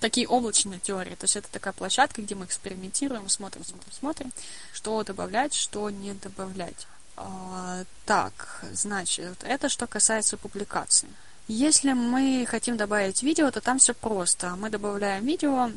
такие 0.00 0.28
облачные 0.28 0.78
теории. 0.78 1.14
То 1.14 1.24
есть 1.24 1.36
это 1.36 1.48
такая 1.50 1.72
площадка, 1.72 2.20
где 2.20 2.34
мы 2.34 2.44
экспериментируем, 2.44 3.28
смотрим, 3.28 3.64
смотрим, 3.64 3.92
смотрим, 3.92 4.32
что 4.72 5.02
добавлять, 5.04 5.54
что 5.54 5.88
не 5.88 6.12
добавлять. 6.14 6.86
А, 7.16 7.84
так, 8.04 8.64
значит, 8.72 9.42
это 9.42 9.68
что 9.68 9.86
касается 9.86 10.36
публикации. 10.36 11.08
Если 11.48 11.92
мы 11.92 12.46
хотим 12.48 12.76
добавить 12.76 13.22
видео, 13.22 13.50
то 13.50 13.60
там 13.60 13.78
все 13.78 13.94
просто. 13.94 14.54
Мы 14.56 14.68
добавляем 14.68 15.24
видео, 15.24 15.70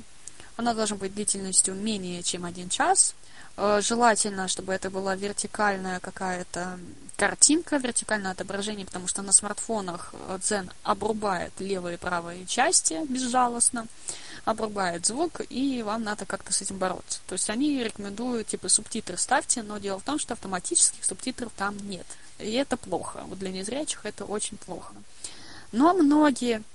оно 0.57 0.73
должно 0.73 0.97
быть 0.97 1.13
длительностью 1.13 1.75
менее 1.75 2.23
чем 2.23 2.45
один 2.45 2.69
час, 2.69 3.15
желательно, 3.57 4.47
чтобы 4.47 4.73
это 4.73 4.89
была 4.89 5.15
вертикальная 5.15 5.99
какая-то 5.99 6.79
картинка, 7.15 7.77
вертикальное 7.77 8.31
отображение, 8.31 8.85
потому 8.85 9.07
что 9.07 9.21
на 9.21 9.31
смартфонах 9.31 10.13
Zen 10.39 10.71
обрубает 10.83 11.53
левые 11.59 11.95
и 11.95 11.99
правые 11.99 12.45
части 12.45 12.99
безжалостно, 13.07 13.87
обрубает 14.45 15.05
звук, 15.05 15.41
и 15.49 15.83
вам 15.83 16.03
надо 16.03 16.25
как-то 16.25 16.51
с 16.51 16.61
этим 16.61 16.77
бороться. 16.77 17.19
То 17.27 17.33
есть 17.33 17.49
они 17.49 17.83
рекомендуют, 17.83 18.47
типа, 18.47 18.67
субтитры 18.69 19.17
ставьте, 19.17 19.63
но 19.63 19.77
дело 19.77 19.99
в 19.99 20.03
том, 20.03 20.19
что 20.19 20.33
автоматических 20.33 21.05
субтитров 21.05 21.51
там 21.55 21.77
нет. 21.87 22.07
И 22.39 22.51
это 22.53 22.75
плохо. 22.75 23.23
Вот 23.27 23.39
для 23.39 23.51
незрячих 23.51 24.05
это 24.05 24.25
очень 24.25 24.57
плохо. 24.57 24.93
Но 25.71 25.93
многие 25.93 26.61
Э, 26.61 26.72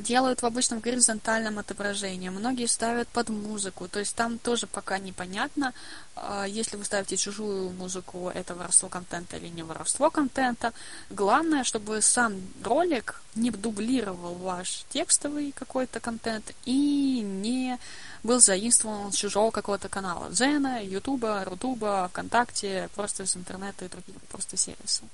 делают 0.00 0.42
в 0.42 0.46
обычном 0.46 0.80
горизонтальном 0.80 1.58
отображении. 1.58 2.28
Многие 2.28 2.66
ставят 2.66 3.08
под 3.08 3.28
музыку. 3.28 3.86
То 3.88 4.00
есть 4.00 4.16
там 4.16 4.38
тоже 4.38 4.66
пока 4.66 4.98
непонятно, 4.98 5.72
э, 6.16 6.46
если 6.48 6.76
вы 6.76 6.84
ставите 6.84 7.16
чужую 7.16 7.70
музыку, 7.70 8.32
это 8.34 8.54
воровство 8.54 8.88
контента 8.88 9.36
или 9.36 9.46
не 9.48 9.62
воровство 9.62 10.10
контента. 10.10 10.72
Главное, 11.08 11.62
чтобы 11.62 12.02
сам 12.02 12.34
ролик 12.64 13.22
не 13.36 13.52
дублировал 13.52 14.34
ваш 14.34 14.84
текстовый 14.88 15.52
какой-то 15.52 16.00
контент 16.00 16.52
и 16.64 17.20
не 17.20 17.78
был 18.24 18.40
заимствован 18.40 19.12
с 19.12 19.16
чужого 19.16 19.52
какого-то 19.52 19.88
канала. 19.88 20.32
Зена, 20.32 20.84
Ютуба, 20.84 21.44
Рутуба, 21.44 22.08
ВКонтакте, 22.10 22.88
просто 22.96 23.22
из 23.22 23.36
интернета 23.36 23.84
и 23.84 23.88
других 23.88 24.16
просто 24.30 24.56
сервисов. 24.56 25.04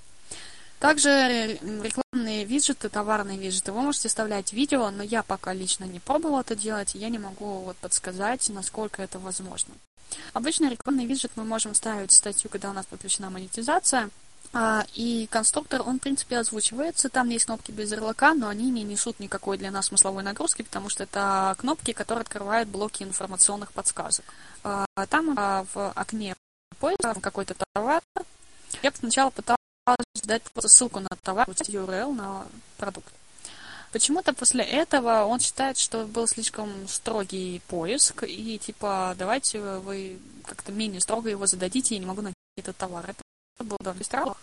Также 0.78 1.58
рекламные 1.62 2.44
виджеты, 2.44 2.88
товарные 2.88 3.38
виджеты, 3.38 3.72
вы 3.72 3.80
можете 3.80 4.08
вставлять 4.08 4.52
видео, 4.52 4.90
но 4.90 5.02
я 5.02 5.22
пока 5.22 5.52
лично 5.52 5.84
не 5.84 6.00
пробовала 6.00 6.40
это 6.40 6.54
делать, 6.54 6.94
я 6.94 7.08
не 7.08 7.18
могу 7.18 7.60
вот 7.60 7.76
подсказать, 7.78 8.48
насколько 8.50 9.02
это 9.02 9.18
возможно. 9.18 9.74
Обычно 10.32 10.70
рекламный 10.70 11.06
виджет 11.06 11.32
мы 11.36 11.44
можем 11.44 11.74
ставить 11.74 12.10
в 12.10 12.14
статью, 12.14 12.50
когда 12.50 12.70
у 12.70 12.72
нас 12.72 12.86
подключена 12.86 13.30
монетизация, 13.30 14.10
а, 14.52 14.86
и 14.94 15.26
конструктор, 15.30 15.82
он, 15.82 15.98
в 15.98 16.02
принципе, 16.02 16.38
озвучивается. 16.38 17.08
Там 17.08 17.28
есть 17.28 17.46
кнопки 17.46 17.72
без 17.72 17.90
ярлыка, 17.92 18.34
но 18.34 18.48
они 18.48 18.70
не 18.70 18.84
несут 18.84 19.18
никакой 19.20 19.58
для 19.58 19.70
нас 19.70 19.86
смысловой 19.86 20.22
нагрузки, 20.22 20.62
потому 20.62 20.88
что 20.88 21.02
это 21.02 21.54
кнопки, 21.58 21.92
которые 21.92 22.22
открывают 22.22 22.68
блоки 22.68 23.02
информационных 23.02 23.72
подсказок. 23.72 24.24
А, 24.62 24.86
там 25.08 25.34
а, 25.36 25.66
в 25.74 25.90
окне 25.92 26.34
поиска 26.78 27.14
какой-то 27.20 27.54
товар. 27.74 28.00
Я 28.82 28.92
сначала 28.92 29.30
пыталась 29.30 29.55
дать 30.24 30.42
просто 30.42 30.68
ссылку 30.68 31.00
на 31.00 31.08
товар, 31.22 31.48
URL 31.48 32.12
на 32.12 32.46
продукт. 32.76 33.12
Почему-то 33.92 34.32
после 34.34 34.64
этого 34.64 35.24
он 35.24 35.38
считает, 35.40 35.78
что 35.78 36.04
был 36.06 36.26
слишком 36.26 36.88
строгий 36.88 37.62
поиск, 37.68 38.24
и 38.24 38.58
типа 38.58 39.14
давайте 39.16 39.60
вы 39.60 40.18
как-то 40.44 40.72
менее 40.72 41.00
строго 41.00 41.30
его 41.30 41.46
зададите, 41.46 41.94
я 41.94 42.00
не 42.00 42.06
могу 42.06 42.22
найти 42.22 42.36
этот 42.56 42.76
товар. 42.76 43.08
Это 43.08 43.64
было 43.64 43.78
довольно 43.80 44.04
странно. 44.04 44.34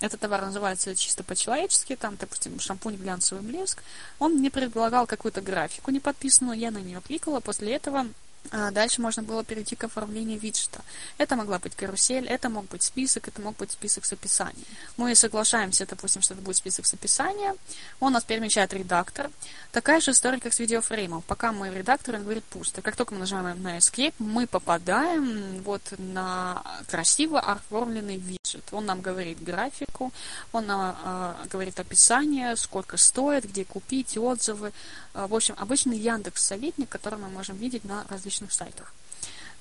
Этот 0.00 0.20
товар 0.20 0.46
называется 0.46 0.96
чисто 0.96 1.22
по-человечески, 1.22 1.94
там, 1.94 2.16
допустим, 2.16 2.58
шампунь 2.58 2.96
глянцевый 2.96 3.44
блеск. 3.44 3.82
Он 4.18 4.34
мне 4.34 4.50
предлагал 4.50 5.06
какую-то 5.06 5.40
графику 5.40 5.90
не 5.92 6.00
подписанную, 6.00 6.58
я 6.58 6.70
на 6.70 6.78
нее 6.78 7.00
кликала, 7.02 7.40
после 7.40 7.74
этого 7.74 8.06
дальше 8.50 9.00
можно 9.00 9.22
было 9.22 9.44
перейти 9.44 9.76
к 9.76 9.84
оформлению 9.84 10.38
виджета. 10.38 10.82
Это 11.18 11.36
могла 11.36 11.58
быть 11.58 11.74
карусель, 11.74 12.26
это 12.26 12.48
мог 12.48 12.66
быть 12.68 12.82
список, 12.82 13.28
это 13.28 13.40
мог 13.40 13.56
быть 13.56 13.70
список 13.70 14.04
с 14.04 14.12
описанием. 14.12 14.66
Мы 14.96 15.14
соглашаемся, 15.14 15.86
допустим, 15.86 16.22
что 16.22 16.34
это 16.34 16.42
будет 16.42 16.56
список 16.56 16.86
с 16.86 16.94
описанием. 16.94 17.56
Он 18.00 18.12
нас 18.12 18.24
перемещает 18.24 18.72
редактор. 18.72 19.30
Такая 19.72 20.00
же 20.00 20.12
история, 20.12 20.38
как 20.40 20.52
с 20.52 20.58
видеофреймом. 20.58 21.22
Пока 21.22 21.52
мы 21.52 21.70
в 21.70 21.76
редакторе, 21.76 22.18
он 22.18 22.24
говорит 22.24 22.44
пусто. 22.44 22.82
Как 22.82 22.96
только 22.96 23.14
мы 23.14 23.20
нажимаем 23.20 23.62
на 23.62 23.78
Escape, 23.78 24.14
мы 24.18 24.46
попадаем 24.46 25.62
вот 25.62 25.82
на 25.98 26.62
красиво 26.88 27.40
оформленный 27.40 28.16
виджет. 28.16 28.64
Он 28.72 28.86
нам 28.86 29.00
говорит 29.00 29.42
графику, 29.42 30.12
он 30.52 30.66
нам 30.66 30.96
э, 31.04 31.34
говорит 31.50 31.80
описание, 31.80 32.56
сколько 32.56 32.96
стоит, 32.96 33.44
где 33.44 33.64
купить, 33.64 34.16
отзывы. 34.16 34.72
Э, 35.14 35.26
в 35.26 35.34
общем, 35.34 35.54
обычный 35.58 35.98
Яндекс 35.98 36.44
советник, 36.44 36.88
который 36.88 37.18
мы 37.18 37.28
можем 37.28 37.56
видеть 37.56 37.84
на 37.84 38.04
различных 38.08 38.33
сайтах. 38.50 38.92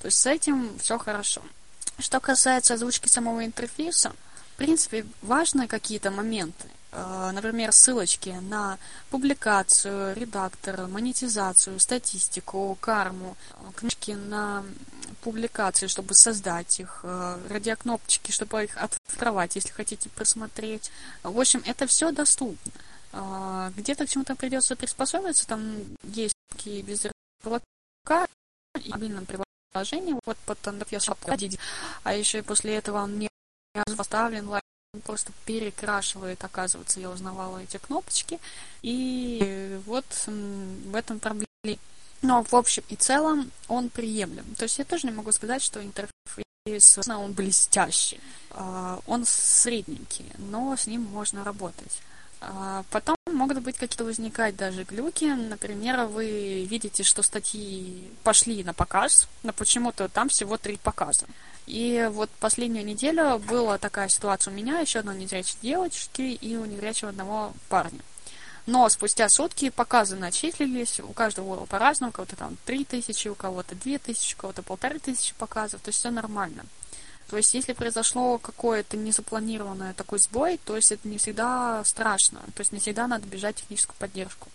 То 0.01 0.07
есть 0.07 0.19
с 0.19 0.25
этим 0.25 0.77
все 0.79 0.97
хорошо. 0.97 1.41
Что 1.99 2.19
касается 2.19 2.73
озвучки 2.73 3.07
самого 3.07 3.45
интерфейса, 3.45 4.13
в 4.53 4.57
принципе, 4.57 5.05
важны 5.21 5.67
какие-то 5.67 6.11
моменты. 6.11 6.67
Э, 6.91 7.31
например, 7.33 7.71
ссылочки 7.71 8.29
на 8.29 8.77
публикацию, 9.09 10.15
редактор, 10.15 10.87
монетизацию, 10.87 11.79
статистику, 11.79 12.77
карму, 12.79 13.35
книжки 13.75 14.11
на 14.11 14.63
публикации, 15.21 15.87
чтобы 15.87 16.13
создать 16.13 16.79
их, 16.79 16.99
э, 17.03 17.39
радиокнопочки, 17.49 18.31
чтобы 18.31 18.65
их 18.65 18.77
открывать, 18.77 19.55
если 19.55 19.71
хотите 19.71 20.09
просмотреть. 20.09 20.91
В 21.23 21.39
общем, 21.39 21.63
это 21.65 21.87
все 21.87 22.11
доступно. 22.11 22.71
Где-то 23.77 24.07
к 24.07 24.09
чему-то 24.09 24.35
придется 24.35 24.75
приспособиться, 24.75 25.45
там 25.45 25.75
есть 26.03 26.33
такие 26.49 26.81
без 26.81 27.05
ярлыка 27.43 28.27
и 28.79 28.89
мобильном 28.89 29.25
приложении, 29.25 30.15
вот 30.25 30.37
под 30.45 30.59
я 30.91 30.99
а 32.03 32.13
еще 32.13 32.39
и 32.39 32.41
после 32.41 32.75
этого 32.75 33.03
он 33.03 33.19
не 33.19 33.29
поставлен 33.97 34.47
лайк, 34.47 34.63
он 34.93 35.01
просто 35.01 35.31
перекрашивает, 35.45 36.43
оказывается, 36.43 36.99
я 36.99 37.09
узнавала 37.09 37.59
эти 37.59 37.77
кнопочки, 37.77 38.39
и 38.81 39.79
вот 39.85 40.05
в 40.27 40.95
этом 40.95 41.19
проблема. 41.19 41.47
Но 42.21 42.41
в 42.43 42.53
общем 42.53 42.83
и 42.87 42.95
целом 42.95 43.51
он 43.67 43.89
приемлем. 43.89 44.45
То 44.55 44.63
есть 44.63 44.79
я 44.79 44.85
тоже 44.85 45.07
не 45.07 45.13
могу 45.13 45.31
сказать, 45.33 45.61
что 45.61 45.83
интерфейс 45.83 46.97
он 47.19 47.33
блестящий. 47.33 48.21
А, 48.51 48.99
он 49.07 49.25
средненький, 49.25 50.25
но 50.37 50.75
с 50.77 50.87
ним 50.87 51.01
можно 51.01 51.43
работать. 51.43 51.99
А, 52.39 52.85
потом 52.91 53.17
могут 53.43 53.61
быть 53.61 53.77
какие-то 53.77 54.05
возникать 54.05 54.55
даже 54.55 54.85
глюки. 54.85 55.25
Например, 55.25 56.05
вы 56.05 56.63
видите, 56.63 57.03
что 57.03 57.23
статьи 57.23 58.09
пошли 58.23 58.63
на 58.63 58.73
показ, 58.73 59.27
но 59.43 59.51
почему-то 59.51 60.07
там 60.07 60.29
всего 60.29 60.57
три 60.57 60.77
показа. 60.77 61.25
И 61.67 62.09
вот 62.09 62.29
последнюю 62.39 62.85
неделю 62.85 63.39
была 63.39 63.77
такая 63.77 64.07
ситуация 64.07 64.53
у 64.53 64.55
меня, 64.55 64.79
еще 64.79 64.99
одной 64.99 65.17
незрячей 65.17 65.57
девочки 65.61 66.21
и 66.21 66.55
у 66.55 66.63
незрячего 66.63 67.09
одного 67.09 67.53
парня. 67.67 67.99
Но 68.65 68.87
спустя 68.87 69.27
сутки 69.27 69.69
показы 69.69 70.15
начислились, 70.15 71.01
у 71.01 71.11
каждого 71.11 71.57
было 71.57 71.65
по-разному, 71.65 72.11
у 72.11 72.13
кого-то 72.13 72.37
там 72.37 72.57
3 72.63 72.85
тысячи, 72.85 73.27
у 73.27 73.35
кого-то 73.35 73.75
2 73.75 73.97
тысячи, 73.97 74.35
у 74.35 74.37
кого-то 74.37 74.63
полторы 74.63 74.99
тысячи 74.99 75.33
показов, 75.33 75.81
то 75.81 75.89
есть 75.89 75.99
все 75.99 76.11
нормально. 76.11 76.63
То 77.33 77.37
есть, 77.37 77.55
если 77.55 77.73
произошло 77.73 78.37
какое-то 78.37 78.95
незапланированное 78.95 79.95
такой 79.95 80.19
сбой, 80.19 80.59
то 80.63 80.75
есть 80.75 80.91
это 80.91 81.07
не 81.07 81.17
всегда 81.17 81.83
страшно, 81.83 82.41
то 82.53 82.59
есть 82.59 82.71
не 82.71 82.77
всегда 82.77 83.07
надо 83.07 83.25
бежать 83.25 83.57
в 83.57 83.61
техническую 83.61 83.95
поддержку. 83.97 84.49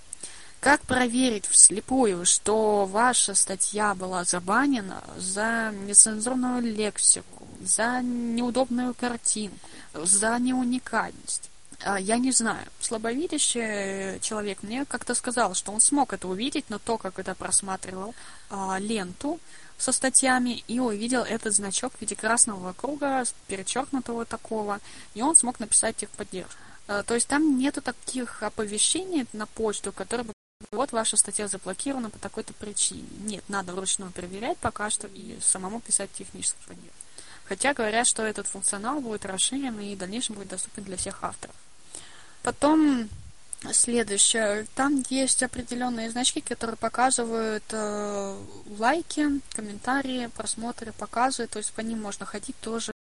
Как 0.61 0.83
проверить 0.83 1.45
вслепую, 1.49 2.25
что 2.25 2.87
ваша 2.87 3.35
статья 3.35 3.97
была 3.97 4.23
забанена 4.23 5.03
за 5.17 5.75
нецензурную 5.75 6.63
лексику, 6.63 7.49
за 7.61 8.01
неудобную 8.01 8.95
картинку, 8.95 9.59
за 9.93 10.39
неуникальность? 10.39 11.51
А, 11.83 11.99
я 11.99 12.17
не 12.19 12.31
знаю. 12.31 12.65
Слабовидящий 12.79 14.21
человек 14.21 14.63
мне 14.63 14.85
как-то 14.85 15.17
сказал, 15.17 15.55
что 15.55 15.73
он 15.73 15.81
смог 15.81 16.13
это 16.13 16.29
увидеть, 16.29 16.67
но 16.69 16.79
то, 16.79 16.97
как 16.97 17.19
это 17.19 17.35
просматривал 17.35 18.15
а, 18.51 18.79
ленту 18.79 19.41
со 19.79 19.93
статьями, 19.93 20.65
и 20.67 20.81
увидел 20.81 21.23
этот 21.23 21.55
значок 21.55 21.95
в 21.95 22.01
виде 22.01 22.17
красного 22.17 22.73
круга, 22.73 23.25
перечеркнутого 23.47 24.27
такого, 24.27 24.81
и 25.15 25.23
он 25.23 25.37
смог 25.37 25.61
написать 25.61 25.97
техподдержку. 25.97 26.61
А, 26.89 27.03
то 27.05 27.15
есть 27.15 27.29
там 27.29 27.59
нету 27.59 27.81
таких 27.81 28.43
оповещений 28.43 29.27
на 29.33 29.47
почту, 29.47 29.93
которые 29.93 30.27
бы 30.27 30.33
вот 30.73 30.91
ваша 30.91 31.17
статья 31.17 31.47
заблокирована 31.47 32.11
по 32.11 32.19
такой-то 32.19 32.53
причине. 32.55 33.07
Нет, 33.21 33.45
надо 33.49 33.73
вручную 33.73 34.11
проверять 34.11 34.59
пока 34.59 34.91
что 34.91 35.07
и 35.07 35.39
самому 35.41 35.81
писать 35.81 36.11
техническую 36.13 36.67
поддержку. 36.67 36.99
Хотя 37.45 37.73
говорят, 37.73 38.07
что 38.07 38.25
этот 38.25 38.47
функционал 38.49 39.01
будет 39.01 39.25
расширен 39.25 39.79
и 39.79 39.95
в 39.95 39.99
дальнейшем 39.99 40.35
будет 40.35 40.49
доступен 40.49 40.83
для 40.83 40.97
всех 40.97 41.23
авторов. 41.23 41.55
Потом 42.43 43.09
следующее. 43.73 44.67
Там 44.75 45.05
есть 45.11 45.43
определенные 45.43 46.11
значки, 46.11 46.41
которые 46.41 46.77
показывают 46.77 47.65
э, 47.71 48.37
лайки, 48.79 49.41
комментарии, 49.53 50.31
просмотры, 50.37 50.93
показы. 50.93 51.47
То 51.47 51.59
есть 51.59 51.73
по 51.73 51.81
ним 51.81 52.01
можно 52.01 52.27
ходить 52.27 52.57
тоже. 52.61 52.93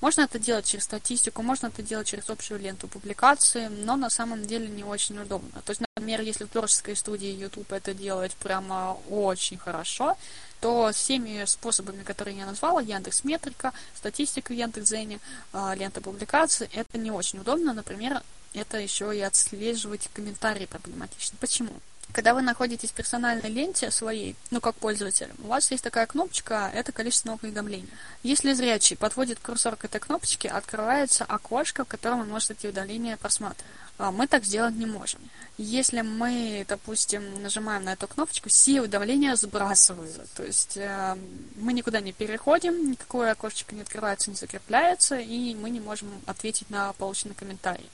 Можно 0.00 0.22
это 0.22 0.38
делать 0.38 0.66
через 0.66 0.84
статистику, 0.84 1.42
можно 1.42 1.68
это 1.68 1.80
делать 1.80 2.08
через 2.08 2.28
общую 2.28 2.60
ленту 2.60 2.88
публикации, 2.88 3.68
но 3.68 3.96
на 3.96 4.10
самом 4.10 4.44
деле 4.44 4.66
не 4.66 4.82
очень 4.82 5.18
удобно. 5.18 5.62
То 5.64 5.70
есть, 5.70 5.80
например, 5.96 6.20
если 6.20 6.44
в 6.44 6.48
творческой 6.48 6.96
студии 6.96 7.28
YouTube 7.28 7.72
это 7.72 7.94
делать 7.94 8.34
прямо 8.34 8.98
очень 9.08 9.56
хорошо, 9.56 10.18
то 10.60 10.90
всеми 10.92 11.44
способами, 11.44 12.02
которые 12.02 12.36
я 12.38 12.46
назвала, 12.46 12.80
Яндекс 12.80 13.24
Метрика, 13.24 13.72
статистика 13.94 14.52
в 14.52 14.56
Яндекс.Зене, 14.56 15.20
э, 15.52 15.74
лента 15.76 16.00
публикации, 16.00 16.68
это 16.72 16.98
не 16.98 17.10
очень 17.10 17.38
удобно. 17.38 17.72
Например, 17.72 18.22
это 18.56 18.78
еще 18.78 19.16
и 19.16 19.20
отслеживать 19.20 20.08
комментарии 20.12 20.66
проблематично. 20.66 21.36
Почему? 21.40 21.70
Когда 22.12 22.34
вы 22.34 22.40
находитесь 22.40 22.90
в 22.90 22.94
персональной 22.94 23.50
ленте 23.50 23.90
своей, 23.90 24.36
ну 24.50 24.60
как 24.60 24.76
пользователь, 24.76 25.28
у 25.42 25.48
вас 25.48 25.70
есть 25.70 25.84
такая 25.84 26.06
кнопочка, 26.06 26.70
это 26.72 26.92
количество 26.92 27.28
новых 27.28 27.42
уведомлений. 27.42 27.88
Если 28.22 28.52
зрячий 28.54 28.96
подводит 28.96 29.38
курсор 29.40 29.76
к 29.76 29.84
этой 29.84 30.00
кнопочке, 30.00 30.48
открывается 30.48 31.24
окошко, 31.24 31.84
в 31.84 31.88
котором 31.88 32.20
он 32.20 32.28
может 32.28 32.52
эти 32.52 32.66
удаления 32.68 33.16
просматривать. 33.16 33.66
А 33.98 34.10
мы 34.12 34.26
так 34.26 34.44
сделать 34.44 34.74
не 34.74 34.86
можем. 34.86 35.20
Если 35.56 36.02
мы, 36.02 36.66
допустим, 36.68 37.42
нажимаем 37.42 37.84
на 37.84 37.94
эту 37.94 38.06
кнопочку, 38.06 38.50
все 38.50 38.82
уведомления 38.82 39.34
сбрасываются. 39.36 40.26
То 40.36 40.44
есть 40.44 40.76
э, 40.76 41.16
мы 41.56 41.72
никуда 41.72 42.00
не 42.00 42.12
переходим, 42.12 42.90
никакое 42.90 43.32
окошечко 43.32 43.74
не 43.74 43.80
открывается, 43.80 44.30
не 44.30 44.36
закрепляется, 44.36 45.18
и 45.18 45.54
мы 45.54 45.70
не 45.70 45.80
можем 45.80 46.08
ответить 46.26 46.68
на 46.68 46.92
полученный 46.94 47.34
комментарий. 47.34 47.88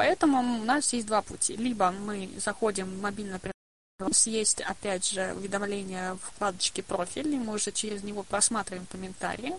Поэтому 0.00 0.40
у 0.62 0.64
нас 0.64 0.94
есть 0.94 1.06
два 1.06 1.20
пути. 1.20 1.54
Либо 1.56 1.90
мы 1.90 2.30
заходим 2.38 2.86
в 2.86 3.02
мобильное 3.02 3.38
приложение, 3.38 4.00
у 4.00 4.04
нас 4.04 4.26
есть, 4.26 4.62
опять 4.62 5.06
же, 5.06 5.34
уведомление 5.36 6.14
в 6.14 6.20
вкладочке 6.20 6.82
«Профиль», 6.82 7.34
и 7.34 7.38
мы 7.38 7.52
уже 7.52 7.70
через 7.70 8.02
него 8.02 8.22
просматриваем 8.22 8.86
комментарии. 8.86 9.52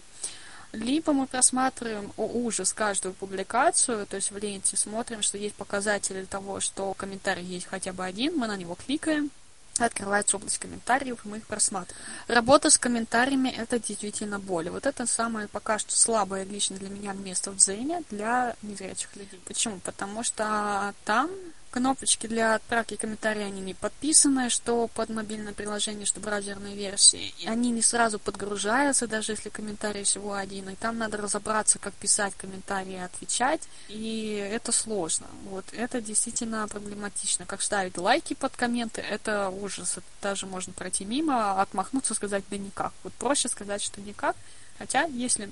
Либо 0.72 1.14
мы 1.14 1.28
просматриваем, 1.28 2.12
о 2.18 2.26
ужас, 2.26 2.74
каждую 2.74 3.14
публикацию, 3.14 4.08
то 4.08 4.16
есть 4.16 4.32
в 4.32 4.38
ленте 4.40 4.78
смотрим, 4.78 5.22
что 5.22 5.38
есть 5.38 5.54
показатели 5.54 6.26
того, 6.26 6.60
что 6.60 6.96
комментарий 6.96 7.44
есть 7.44 7.68
хотя 7.68 7.94
бы 7.94 8.04
один, 8.04 8.36
мы 8.36 8.48
на 8.48 8.58
него 8.58 8.74
кликаем, 8.74 9.30
открывается 9.78 10.38
область 10.38 10.60
комментариев, 10.60 11.20
мы 11.24 11.38
их 11.38 11.48
просматриваем. 11.48 12.06
Работа 12.28 12.70
с 12.70 12.78
комментариями– 12.78 13.50
это 13.58 13.80
действительно 13.80 14.40
боль. 14.40 14.70
Вот 14.70 14.86
это 14.86 15.06
самое 15.06 15.48
пока 15.48 15.80
что 15.80 15.96
слабое 15.96 16.44
лично 16.44 16.78
для 16.78 16.90
меня 16.90 17.14
место 17.14 17.52
в 17.52 17.58
Дзене 17.58 18.04
для 18.10 18.56
незрячих 18.62 19.16
людей. 19.16 19.42
Почему? 19.46 19.80
Потому 19.80 20.24
что 20.24 20.94
там 21.06 21.30
Кнопочки 21.72 22.28
для 22.28 22.56
отправки 22.56 22.98
комментариев, 22.98 23.48
они 23.48 23.62
не 23.62 23.74
подписаны, 23.74 24.50
что 24.50 24.90
под 24.90 25.10
мобильное 25.10 25.54
приложение, 25.54 26.06
что 26.06 26.20
браузерные 26.20 26.76
версии. 26.76 27.34
И 27.40 27.48
они 27.48 27.72
не 27.72 27.82
сразу 27.82 28.20
подгружаются, 28.20 29.08
даже 29.08 29.32
если 29.32 29.48
комментарий 29.48 30.04
всего 30.04 30.34
один. 30.34 30.68
И 30.68 30.76
там 30.76 30.98
надо 30.98 31.16
разобраться, 31.16 31.80
как 31.80 31.94
писать 31.94 32.34
комментарии 32.36 32.96
и 32.96 32.98
отвечать. 32.98 33.62
И 33.88 34.34
это 34.52 34.74
сложно. 34.74 35.28
Вот 35.46 35.64
это 35.72 36.02
действительно 36.02 36.68
проблематично. 36.68 37.46
Как 37.46 37.62
ставить 37.62 37.98
лайки 37.98 38.34
под 38.34 38.54
комменты, 38.58 39.00
это 39.00 39.48
ужас. 39.50 39.94
Это 39.94 40.06
даже 40.22 40.48
можно 40.48 40.74
пройти 40.74 41.06
мимо, 41.06 41.62
отмахнуться, 41.62 42.14
сказать 42.16 42.44
да 42.50 42.58
никак. 42.58 42.92
Вот 43.04 43.14
проще 43.14 43.48
сказать, 43.48 43.82
что 43.82 44.02
никак. 44.02 44.36
Хотя, 44.78 45.04
если 45.04 45.50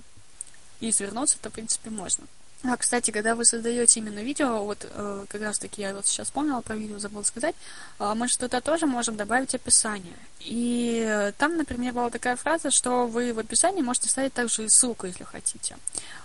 извернуться, 0.81 1.37
то, 1.41 1.49
в 1.49 1.53
принципе, 1.53 1.89
можно. 1.89 2.25
А, 2.63 2.75
кстати, 2.75 3.11
когда 3.11 3.35
вы 3.35 3.45
создаете 3.45 4.01
именно 4.01 4.19
видео, 4.19 4.65
вот 4.65 4.85
э, 4.89 5.25
как 5.29 5.41
раз 5.41 5.59
таки 5.59 5.81
я 5.81 5.93
вот 5.93 6.05
сейчас 6.05 6.27
вспомнила 6.27 6.59
про 6.59 6.75
видео, 6.75 6.99
забыла 6.99 7.23
сказать, 7.23 7.55
э, 7.99 8.13
мы 8.15 8.27
что-то 8.27 8.59
тоже 8.59 8.85
можем 8.85 9.15
добавить 9.15 9.55
описание. 9.55 10.17
И 10.41 11.31
там, 11.37 11.55
например, 11.55 11.93
была 11.93 12.09
такая 12.09 12.35
фраза, 12.35 12.69
что 12.69 13.07
вы 13.07 13.33
в 13.33 13.39
описании 13.39 13.81
можете 13.81 14.09
ставить 14.09 14.33
также 14.33 14.65
и 14.65 14.69
ссылку, 14.69 15.07
если 15.07 15.23
хотите. 15.23 15.77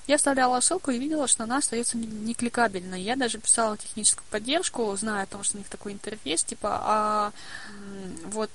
Я 0.09 0.17
вставляла 0.17 0.59
ссылку 0.61 0.91
и 0.91 0.99
видела, 0.99 1.29
что 1.29 1.45
она 1.45 1.59
остается 1.59 1.97
некликабельной. 1.99 3.01
Я 3.01 3.15
даже 3.15 3.39
писала 3.39 3.77
техническую 3.77 4.25
поддержку, 4.31 4.95
зная 4.97 5.23
о 5.23 5.27
том, 5.27 5.45
что 5.45 5.57
у 5.57 5.59
них 5.59 5.69
такой 5.69 5.93
интерфейс, 5.93 6.43
типа, 6.43 6.81
а 6.83 7.33
вот 8.25 8.51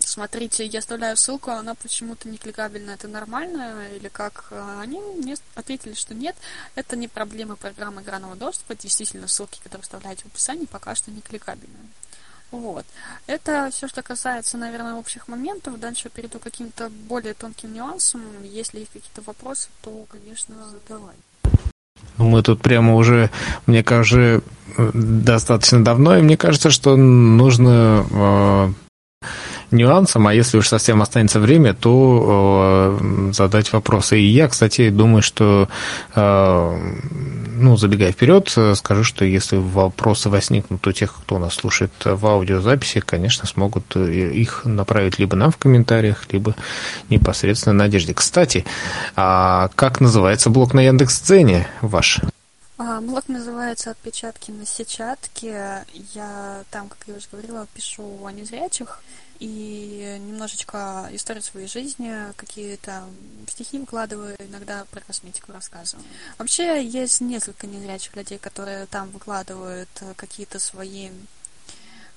смотрите, 0.00 0.64
я 0.64 0.78
оставляю 0.78 1.16
ссылку, 1.16 1.50
она 1.50 1.74
почему-то 1.74 2.28
не 2.28 2.38
кликабельна. 2.38 2.92
Это 2.92 3.08
нормально 3.08 3.88
или 3.96 4.08
как? 4.08 4.46
А 4.50 4.80
они 4.80 5.00
мне 5.00 5.36
ответили, 5.54 5.94
что 5.94 6.14
нет, 6.14 6.36
это 6.74 6.96
не 6.96 7.08
проблема 7.08 7.56
программы 7.56 8.02
экранного 8.02 8.36
доступа. 8.36 8.74
Действительно, 8.74 9.28
ссылки, 9.28 9.60
которые 9.62 9.82
вставляете 9.82 10.24
в 10.24 10.26
описании, 10.26 10.66
пока 10.66 10.94
что 10.94 11.10
не 11.10 11.20
кликабельны. 11.20 11.90
Вот. 12.50 12.86
Это 13.26 13.70
все, 13.72 13.88
что 13.88 14.02
касается, 14.02 14.56
наверное, 14.56 14.94
общих 14.94 15.28
моментов. 15.28 15.80
Дальше 15.80 16.08
перейду 16.08 16.38
к 16.38 16.44
каким-то 16.44 16.88
более 16.90 17.34
тонким 17.34 17.74
нюансам. 17.74 18.22
Если 18.44 18.80
есть 18.80 18.92
какие-то 18.92 19.22
вопросы, 19.22 19.68
то, 19.82 20.06
конечно, 20.10 20.54
задавай. 20.70 21.16
Мы 22.18 22.42
тут 22.42 22.62
прямо 22.62 22.94
уже, 22.94 23.30
мне 23.66 23.82
кажется, 23.82 24.42
достаточно 24.76 25.84
давно, 25.84 26.16
и 26.16 26.22
мне 26.22 26.36
кажется, 26.36 26.70
что 26.70 26.96
нужно 26.96 28.06
э, 28.10 29.26
нюансам, 29.70 30.26
а 30.26 30.34
если 30.34 30.58
уж 30.58 30.68
совсем 30.68 31.02
останется 31.02 31.40
время, 31.40 31.74
то 31.74 32.98
э, 33.00 33.32
задать 33.32 33.72
вопросы. 33.72 34.18
И 34.18 34.26
я, 34.26 34.48
кстати, 34.48 34.90
думаю, 34.90 35.22
что, 35.22 35.68
э, 36.14 36.92
ну, 37.58 37.76
забегая 37.76 38.12
вперед, 38.12 38.54
скажу, 38.74 39.04
что 39.04 39.24
если 39.24 39.56
вопросы 39.56 40.28
возникнут 40.28 40.86
у 40.86 40.92
тех, 40.92 41.14
кто 41.14 41.38
нас 41.38 41.54
слушает 41.54 41.92
в 42.04 42.26
аудиозаписи, 42.26 43.00
конечно, 43.00 43.46
смогут 43.46 43.96
их 43.96 44.64
направить 44.64 45.18
либо 45.18 45.36
нам 45.36 45.50
в 45.50 45.56
комментариях, 45.56 46.24
либо 46.32 46.54
непосредственно 47.10 47.74
Надежде. 47.74 48.14
Кстати, 48.14 48.64
а 49.14 49.70
как 49.74 50.00
называется 50.00 50.50
блог 50.50 50.74
на 50.74 50.80
Яндекс.Дзене 50.80 51.68
ваш? 51.80 52.20
А, 52.78 53.00
блог 53.00 53.28
называется 53.28 53.90
«Отпечатки 53.90 54.50
на 54.50 54.66
сетчатке». 54.66 55.84
Я 56.14 56.62
там, 56.70 56.88
как 56.88 56.98
я 57.06 57.14
уже 57.14 57.26
говорила, 57.32 57.66
пишу 57.74 58.18
о 58.24 58.30
незрячих 58.30 59.00
и 59.38 60.18
немножечко 60.20 61.08
историю 61.12 61.42
своей 61.42 61.68
жизни, 61.68 62.12
какие-то 62.36 63.04
стихи 63.48 63.78
выкладываю, 63.78 64.36
иногда 64.38 64.84
про 64.90 65.00
косметику 65.00 65.52
рассказываю. 65.52 66.04
Вообще 66.38 66.84
есть 66.84 67.20
несколько 67.20 67.66
незрячих 67.66 68.16
людей, 68.16 68.38
которые 68.38 68.86
там 68.86 69.10
выкладывают 69.10 69.88
какие-то 70.16 70.58
свои 70.58 71.08
э, 71.08 71.10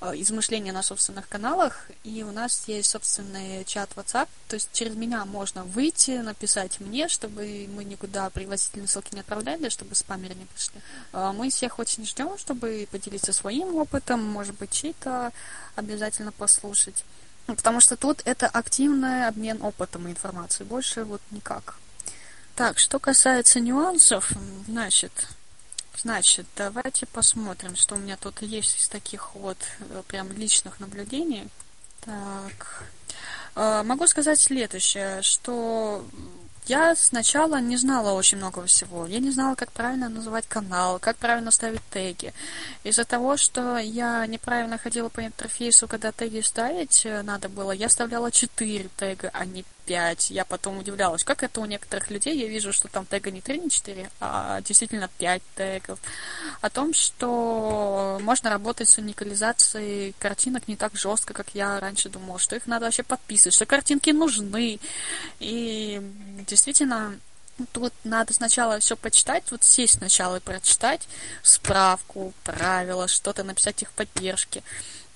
измышления 0.01 0.71
на 0.71 0.81
собственных 0.81 1.27
каналах, 1.27 1.88
и 2.03 2.23
у 2.23 2.31
нас 2.31 2.63
есть 2.67 2.89
собственный 2.89 3.65
чат 3.65 3.89
WhatsApp, 3.95 4.30
то 4.47 4.55
есть 4.55 4.69
через 4.71 4.95
меня 4.95 5.26
можно 5.26 5.63
выйти, 5.63 6.11
написать 6.11 6.80
мне, 6.80 7.09
чтобы 7.09 7.67
мы 7.73 7.84
никуда 7.84 8.30
пригласительные 8.30 8.88
ссылки 8.88 9.13
не 9.13 9.21
отправляли, 9.21 9.67
чтобы 9.67 9.95
спамеры 9.95 10.35
не 10.35 10.45
пришли. 10.45 10.80
Э, 11.11 11.31
мы 11.35 11.49
всех 11.49 11.80
очень 11.80 12.05
ждем, 12.05 12.38
чтобы 12.38 12.88
поделиться 12.89 13.34
своим 13.34 13.76
опытом, 13.76 14.23
может 14.23 14.55
быть, 14.57 14.71
чей-то 14.71 15.34
обязательно 15.76 16.31
послушать. 16.31 17.03
Потому 17.45 17.81
что 17.81 17.97
тут 17.97 18.21
это 18.26 18.47
активный 18.47 19.27
обмен 19.27 19.61
опытом 19.61 20.07
и 20.07 20.11
информацией, 20.11 20.67
больше 20.67 21.03
вот 21.03 21.21
никак. 21.31 21.76
Так, 22.55 22.77
что 22.77 22.99
касается 22.99 23.59
нюансов, 23.59 24.31
значит, 24.67 25.11
Значит, 26.01 26.45
давайте 26.55 27.05
посмотрим, 27.05 27.76
что 27.76 27.95
у 27.95 27.97
меня 27.97 28.15
тут 28.15 28.41
есть 28.41 28.80
из 28.80 28.88
таких 28.88 29.35
вот 29.35 29.57
э, 29.80 30.01
прям 30.07 30.31
личных 30.31 30.80
наблюдений. 30.80 31.49
Так. 32.01 32.84
Э, 33.55 33.84
могу 33.84 34.07
сказать 34.07 34.39
следующее, 34.39 35.21
что 35.21 36.05
я 36.67 36.95
сначала 36.95 37.59
не 37.59 37.76
знала 37.76 38.11
очень 38.11 38.38
много 38.38 38.65
всего. 38.65 39.07
Я 39.07 39.19
не 39.19 39.31
знала, 39.31 39.55
как 39.55 39.71
правильно 39.73 40.07
называть 40.07 40.47
канал, 40.47 40.99
как 40.99 41.17
правильно 41.17 41.51
ставить 41.51 41.81
теги. 41.89 42.34
Из-за 42.85 43.03
того, 43.03 43.35
что 43.35 43.77
я 43.77 44.26
неправильно 44.26 44.77
ходила 44.77 45.09
по 45.09 45.26
интерфейсу, 45.26 45.88
когда 45.88 46.13
теги 46.13 46.39
ставить 46.39 47.05
э, 47.05 47.23
надо 47.23 47.49
было, 47.49 47.71
я 47.71 47.89
вставляла 47.89 48.31
4 48.31 48.89
тега, 48.95 49.31
а 49.34 49.45
не 49.45 49.65
5. 49.90 50.30
Я 50.30 50.45
потом 50.45 50.78
удивлялась, 50.78 51.24
как 51.24 51.41
это 51.41 51.60
у 51.61 51.66
некоторых 51.66 52.11
людей. 52.11 52.38
Я 52.38 52.48
вижу, 52.48 52.72
что 52.72 52.88
там 52.88 53.07
тега 53.07 53.32
не 53.32 53.41
3, 53.41 53.57
не 53.57 53.70
4, 53.72 54.10
а 54.20 54.61
действительно 54.61 55.10
5 55.18 55.41
тегов. 55.56 55.99
О 56.61 56.70
том, 56.70 56.94
что 56.94 58.20
можно 58.22 58.52
работать 58.52 58.88
с 58.88 58.99
уникализацией 58.99 60.14
картинок 60.20 60.68
не 60.68 60.76
так 60.76 60.95
жестко, 60.95 61.34
как 61.34 61.56
я 61.56 61.80
раньше 61.80 62.10
думала, 62.10 62.38
что 62.38 62.56
их 62.56 62.68
надо 62.68 62.86
вообще 62.86 63.02
подписывать, 63.02 63.56
что 63.56 63.66
картинки 63.66 64.11
нужны. 64.11 64.80
И 65.40 65.99
действительно, 66.48 67.18
тут 67.72 67.91
надо 68.03 68.32
сначала 68.36 68.80
все 68.80 68.95
почитать, 68.95 69.49
вот 69.49 69.64
сесть 69.64 69.98
сначала 69.98 70.36
и 70.36 70.40
прочитать 70.40 71.07
справку, 71.41 72.32
правила, 72.44 73.07
что-то 73.07 73.44
написать 73.44 73.82
их 73.82 73.91
поддержки. 73.94 74.61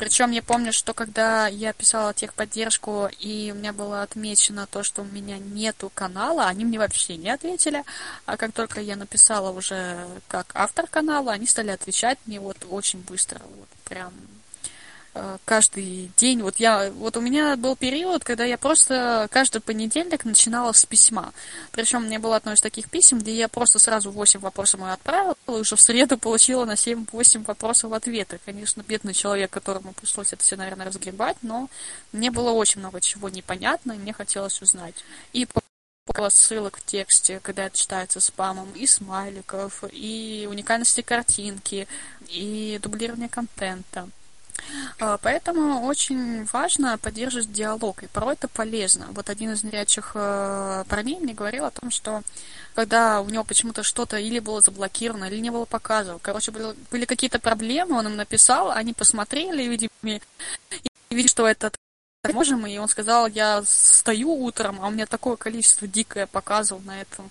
Причем 0.03 0.31
я 0.31 0.41
помню, 0.41 0.73
что 0.73 0.93
когда 0.93 1.47
я 1.47 1.71
писала 1.71 2.13
техподдержку, 2.13 3.07
и 3.19 3.53
у 3.53 3.55
меня 3.55 3.71
было 3.71 4.01
отмечено 4.01 4.67
то, 4.67 4.83
что 4.83 5.03
у 5.03 5.05
меня 5.05 5.37
нету 5.37 5.89
канала, 5.95 6.47
они 6.47 6.65
мне 6.65 6.77
вообще 6.77 7.15
не 7.15 7.29
ответили. 7.29 7.85
А 8.25 8.35
как 8.35 8.51
только 8.51 8.81
я 8.81 8.97
написала 8.97 9.51
уже 9.51 10.05
как 10.27 10.51
автор 10.55 10.87
канала, 10.87 11.31
они 11.31 11.47
стали 11.47 11.69
отвечать 11.69 12.19
мне 12.25 12.41
вот 12.41 12.57
очень 12.69 12.99
быстро, 12.99 13.39
вот 13.55 13.69
прям 13.85 14.11
каждый 15.45 16.11
день. 16.17 16.41
Вот 16.41 16.57
я, 16.57 16.91
вот 16.91 17.17
у 17.17 17.21
меня 17.21 17.55
был 17.55 17.75
период, 17.75 18.23
когда 18.23 18.43
я 18.43 18.57
просто 18.57 19.27
каждый 19.31 19.61
понедельник 19.61 20.25
начинала 20.25 20.71
с 20.71 20.85
письма. 20.85 21.33
Причем 21.71 22.03
мне 22.03 22.19
было 22.19 22.35
одно 22.35 22.53
из 22.53 22.61
таких 22.61 22.89
писем, 22.89 23.19
где 23.19 23.35
я 23.35 23.47
просто 23.47 23.79
сразу 23.79 24.11
8 24.11 24.39
вопросов 24.39 24.81
отправила, 24.83 25.35
и 25.47 25.51
уже 25.51 25.75
в 25.75 25.81
среду 25.81 26.17
получила 26.17 26.65
на 26.65 26.73
7-8 26.73 27.45
вопросов 27.45 27.93
ответы. 27.93 28.39
Конечно, 28.45 28.81
бедный 28.81 29.13
человек, 29.13 29.51
которому 29.51 29.93
пришлось 29.93 30.33
это 30.33 30.43
все, 30.43 30.55
наверное, 30.55 30.87
разгребать, 30.87 31.37
но 31.41 31.69
мне 32.11 32.31
было 32.31 32.51
очень 32.51 32.79
много 32.79 32.99
чего 33.01 33.29
непонятно, 33.29 33.93
и 33.93 33.97
мне 33.97 34.13
хотелось 34.13 34.61
узнать. 34.61 34.95
И 35.31 35.45
по 35.45 35.61
ссылок 36.29 36.77
в 36.77 36.85
тексте, 36.85 37.39
когда 37.39 37.65
это 37.65 37.77
читается 37.77 38.19
спамом, 38.19 38.71
и 38.73 38.85
смайликов, 38.85 39.83
и 39.91 40.47
уникальности 40.49 41.01
картинки, 41.01 41.87
и 42.27 42.79
дублирование 42.81 43.29
контента. 43.29 44.09
А, 44.99 45.17
поэтому 45.17 45.85
очень 45.85 46.45
важно 46.45 46.97
поддерживать 46.97 47.51
диалог, 47.51 48.03
и 48.03 48.07
порой 48.07 48.33
это 48.33 48.47
полезно. 48.47 49.07
Вот 49.11 49.29
один 49.29 49.51
из 49.51 49.63
нерячих 49.63 50.11
э, 50.15 50.83
парней 50.87 51.19
мне 51.19 51.33
говорил 51.33 51.65
о 51.65 51.71
том, 51.71 51.91
что 51.91 52.21
когда 52.73 53.21
у 53.21 53.29
него 53.29 53.43
почему-то 53.43 53.83
что-то 53.83 54.17
или 54.17 54.39
было 54.39 54.61
заблокировано, 54.61 55.25
или 55.25 55.39
не 55.39 55.51
было 55.51 55.65
показано, 55.65 56.19
короче, 56.21 56.51
были, 56.51 56.75
были 56.91 57.05
какие-то 57.05 57.39
проблемы, 57.39 57.97
он 57.97 58.07
им 58.07 58.15
написал, 58.15 58.71
они 58.71 58.93
посмотрели, 58.93 59.63
видимо, 59.63 59.91
и 60.03 60.21
видели, 61.09 61.27
что 61.27 61.47
это 61.47 61.71
можем, 62.31 62.65
и 62.65 62.77
он 62.77 62.87
сказал, 62.87 63.27
я 63.27 63.63
стою 63.65 64.31
утром, 64.31 64.79
а 64.81 64.87
у 64.87 64.91
меня 64.91 65.05
такое 65.05 65.35
количество 65.35 65.87
дикое 65.87 66.25
показывал 66.25 66.81
на 66.85 67.01
этом, 67.01 67.29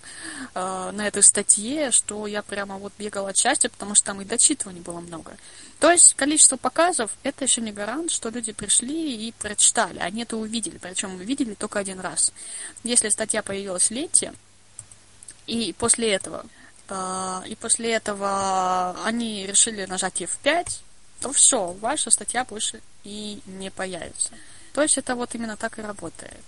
э, 0.53 0.91
на 0.93 1.07
этой 1.07 1.23
статье, 1.23 1.89
что 1.89 2.27
я 2.27 2.43
прямо 2.43 2.77
вот 2.77 2.93
бегала 2.99 3.29
от 3.29 3.37
счастья, 3.37 3.69
потому 3.69 3.95
что 3.95 4.05
там 4.05 4.21
и 4.21 4.25
дочитываний 4.25 4.81
было 4.81 4.99
много. 4.99 5.35
То 5.79 5.91
есть 5.91 6.13
количество 6.13 6.57
показов 6.57 7.09
это 7.23 7.43
еще 7.43 7.61
не 7.61 7.71
гарант, 7.71 8.11
что 8.11 8.29
люди 8.29 8.51
пришли 8.51 9.27
и 9.27 9.31
прочитали, 9.31 9.97
они 9.97 10.21
это 10.21 10.37
увидели, 10.37 10.77
причем 10.77 11.15
увидели 11.15 11.55
только 11.55 11.79
один 11.79 11.99
раз. 11.99 12.31
Если 12.83 13.09
статья 13.09 13.41
появилась 13.41 13.87
в 13.87 13.91
ленте, 13.91 14.31
и 15.47 15.73
после 15.73 16.13
этого, 16.13 16.45
э, 16.89 17.41
и 17.47 17.55
после 17.55 17.93
этого 17.93 18.95
они 19.03 19.47
решили 19.47 19.85
нажать 19.85 20.21
F5, 20.21 20.67
то 21.19 21.31
все, 21.31 21.71
ваша 21.81 22.11
статья 22.11 22.45
больше 22.45 22.79
и 23.03 23.41
не 23.47 23.71
появится. 23.71 24.33
То 24.73 24.81
есть 24.81 24.97
это 24.97 25.15
вот 25.15 25.35
именно 25.35 25.55
так 25.55 25.79
и 25.79 25.81
работает. 25.81 26.43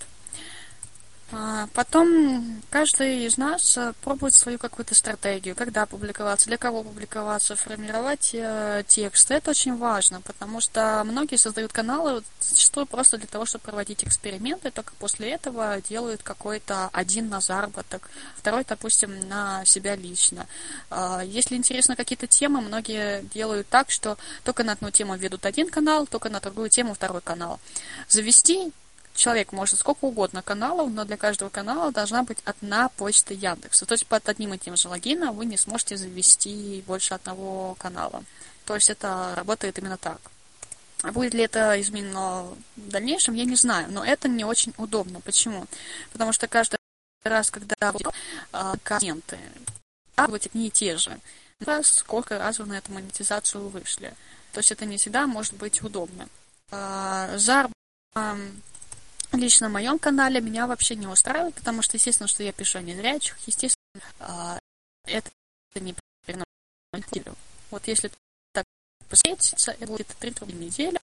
А, 1.32 1.68
потом 1.74 2.62
каждый 2.70 3.26
из 3.26 3.38
нас 3.38 3.78
э, 3.78 3.94
пробует 4.04 4.36
свою 4.36 4.60
какую-то 4.60 4.94
стратегию, 4.94 5.56
когда 5.56 5.88
публиковаться, 5.88 6.46
для 6.46 6.58
кого 6.58 6.84
публиковаться, 6.84 7.56
формировать 7.56 8.30
э, 8.34 8.84
текст. 8.88 9.32
Это 9.32 9.50
очень 9.50 9.76
важно, 9.76 10.22
потому 10.22 10.62
что 10.62 11.04
многие 11.04 11.38
создают 11.38 11.74
каналы 11.74 12.22
зачастую 12.40 12.86
просто 12.86 13.18
для 13.18 13.26
того, 13.26 13.46
чтобы 13.46 13.64
проводить 13.64 14.04
эксперименты, 14.04 14.70
только 14.70 14.94
после 15.00 15.32
этого 15.32 15.82
делают 15.90 16.22
какой-то 16.22 16.90
один 16.94 17.28
на 17.30 17.42
заработок, 17.42 18.08
второй, 18.36 18.64
допустим, 18.64 19.28
на 19.28 19.66
себя 19.66 19.96
лично. 19.96 20.46
А, 20.92 21.24
если 21.26 21.56
интересны 21.56 21.96
какие-то 21.96 22.28
темы, 22.28 22.62
многие 22.62 23.24
делают 23.34 23.68
так, 23.68 23.90
что 23.90 24.20
только 24.44 24.64
на 24.64 24.74
одну 24.74 24.92
тему 24.92 25.16
ведут 25.16 25.48
один 25.48 25.72
канал, 25.72 26.06
только 26.06 26.30
на 26.30 26.40
другую 26.40 26.70
тему 26.70 26.94
второй 26.94 27.22
канал. 27.22 27.60
Завести 28.08 28.72
человек 29.16 29.52
может 29.52 29.80
сколько 29.80 30.06
угодно 30.06 30.42
каналов, 30.42 30.92
но 30.92 31.06
для 31.06 31.18
каждого 31.18 31.50
канала 31.50 31.92
должна 31.92 32.24
быть 32.24 32.38
одна 32.46 32.90
почта 32.90 33.34
Яндекса. 33.34 33.86
То 33.86 33.94
есть 33.94 34.06
под 34.06 34.28
одним 34.30 34.54
и 34.54 34.58
тем 34.58 34.76
же 34.76 34.90
логином 34.90 35.36
вы 35.36 35.46
не 35.46 35.58
сможете 35.58 35.98
завести 35.98 36.84
больше 36.86 37.14
одного 37.14 37.76
канала. 37.76 38.24
То 38.66 38.76
есть 38.76 38.90
это 38.90 39.34
работает 39.36 39.80
именно 39.80 39.98
так. 39.98 40.20
Будет 41.04 41.34
ли 41.34 41.44
это 41.44 41.80
изменено 41.82 42.48
в 42.76 42.90
дальнейшем, 42.90 43.36
я 43.36 43.46
не 43.46 43.56
знаю, 43.56 43.92
но 43.92 44.04
это 44.04 44.28
не 44.28 44.44
очень 44.44 44.74
удобно. 44.78 45.22
Почему? 45.22 45.66
Потому 46.12 46.32
что 46.32 46.48
каждый 46.48 46.78
раз, 47.24 47.52
когда 47.52 47.76
э, 47.82 48.74
комменты, 48.84 49.40
быть 50.28 50.48
одни 50.48 50.68
и 50.68 50.72
те 50.72 50.98
же, 50.98 51.20
раз, 51.60 51.88
сколько 51.88 52.38
раз 52.40 52.60
вы 52.60 52.66
на 52.66 52.74
эту 52.74 52.92
монетизацию 52.92 53.68
вышли. 53.68 54.14
То 54.52 54.60
есть 54.60 54.72
это 54.72 54.86
не 54.86 54.98
всегда 54.98 55.28
может 55.28 55.54
быть 55.54 55.84
удобно. 55.84 56.28
Э, 56.72 57.36
Жар 57.38 57.70
лично 59.36 59.68
на 59.68 59.74
моем 59.74 60.00
канале 60.00 60.42
меня 60.42 60.68
вообще 60.68 60.96
не 60.96 61.08
устраивает, 61.08 61.56
потому 61.56 61.82
что, 61.82 61.98
естественно, 61.98 62.28
что 62.28 62.44
я 62.44 62.52
пишу 62.52 62.80
о 62.80 62.82
незрячих, 62.82 63.38
естественно, 63.46 64.02
а, 64.20 64.60
это 65.06 65.30
не 65.76 65.96
неделю. 66.94 67.36
Вот 67.72 67.88
если 67.88 68.12
так 68.54 68.66
посмотреть, 69.10 69.54
это 69.68 69.88
будет 69.88 70.08
3 70.08 70.34
рубля 70.40 70.56
в 70.56 70.60
неделю, 70.60 71.00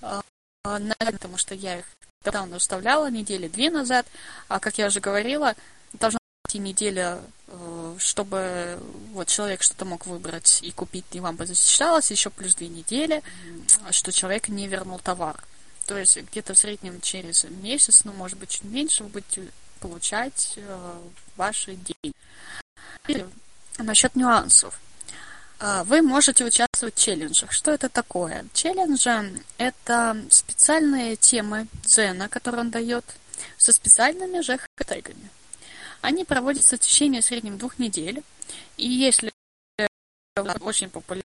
а, 0.00 0.22
потому 0.62 1.36
что 1.36 1.54
я 1.54 1.78
их 1.78 1.86
давно 2.24 2.58
вставляла, 2.58 3.10
недели 3.10 3.48
две 3.48 3.70
назад, 3.70 4.06
а 4.48 4.60
как 4.60 4.78
я 4.78 4.86
уже 4.86 5.00
говорила, 5.00 5.54
должна 5.92 6.18
быть 6.44 6.54
неделя, 6.54 7.20
э, 7.48 7.96
чтобы 7.98 8.78
вот 9.12 9.28
человек 9.28 9.62
что-то 9.62 9.84
мог 9.84 10.06
выбрать 10.06 10.62
и 10.62 10.70
купить, 10.70 11.04
и 11.12 11.20
вам 11.20 11.36
бы 11.36 11.46
засчиталось, 11.46 12.10
еще 12.10 12.30
плюс 12.30 12.54
две 12.54 12.68
недели, 12.68 13.22
что 13.90 14.12
человек 14.12 14.48
не 14.48 14.68
вернул 14.68 14.98
товар. 14.98 15.42
То 15.86 15.98
есть 15.98 16.16
где-то 16.16 16.54
в 16.54 16.58
среднем 16.58 17.00
через 17.00 17.44
месяц, 17.44 18.04
ну, 18.04 18.12
может 18.12 18.38
быть, 18.38 18.50
чуть 18.50 18.64
меньше, 18.64 19.04
вы 19.04 19.10
будете 19.10 19.48
получать 19.80 20.54
э, 20.56 20.98
ваши 21.36 21.76
деньги. 21.76 23.26
Насчет 23.78 24.14
нюансов. 24.14 24.80
Э, 25.58 25.82
вы 25.84 26.02
можете 26.02 26.44
участвовать 26.44 26.94
в 26.94 26.98
челленджах. 26.98 27.52
Что 27.52 27.72
это 27.72 27.88
такое? 27.88 28.46
Челленджи– 28.52 29.42
это 29.58 30.16
специальные 30.30 31.16
темы 31.16 31.66
Дзена, 31.84 32.28
которые 32.28 32.62
он 32.62 32.70
дает, 32.70 33.04
со 33.56 33.72
специальными 33.72 34.40
же 34.40 34.58
хэштегами. 34.58 35.30
Они 36.00 36.24
проводятся 36.24 36.76
в 36.76 36.80
течение 36.80 37.22
среднем 37.22 37.58
двух 37.58 37.78
недель. 37.78 38.22
И 38.76 38.88
если 38.88 39.32
очень 40.60 40.90
популярны, 40.90 41.22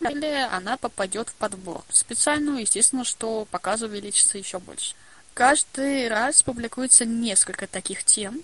или 0.00 0.48
она 0.50 0.76
попадет 0.76 1.28
в 1.28 1.34
подбор. 1.34 1.82
Специальную, 1.88 2.60
естественно, 2.60 3.04
что 3.04 3.46
показ 3.50 3.82
увеличится 3.82 4.38
еще 4.38 4.58
больше. 4.58 4.94
Каждый 5.34 6.08
раз 6.08 6.42
публикуется 6.42 7.04
несколько 7.04 7.66
таких 7.66 8.04
тем. 8.04 8.42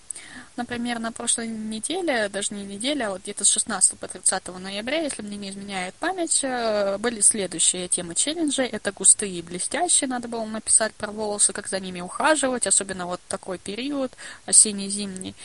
Например, 0.57 0.99
на 0.99 1.13
прошлой 1.13 1.47
неделе, 1.47 2.29
даже 2.29 2.53
не 2.53 2.65
неделя, 2.65 3.07
а 3.07 3.11
вот 3.11 3.23
где-то 3.23 3.45
с 3.45 3.51
16 3.51 3.97
по 3.99 4.09
30 4.09 4.49
ноября, 4.59 5.03
если 5.03 5.23
мне 5.23 5.37
не 5.37 5.51
изменяет 5.51 5.95
память, 5.95 6.41
э, 6.43 6.99
были 6.99 7.21
следующие 7.21 7.87
темы 7.87 8.17
челленджей. 8.17 8.67
Это 8.67 8.91
густые 8.91 9.39
и 9.39 9.43
блестящие, 9.43 10.09
надо 10.09 10.27
было 10.27 10.45
написать 10.45 10.93
про 10.95 11.13
волосы, 11.13 11.53
как 11.53 11.69
за 11.69 11.79
ними 11.79 12.01
ухаживать, 12.01 12.67
особенно 12.67 13.07
вот 13.07 13.21
такой 13.29 13.59
период, 13.59 14.13
осенне-зимний. 14.47 15.37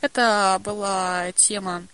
Это 0.00 0.60
была 0.64 1.30
тема 1.32 1.84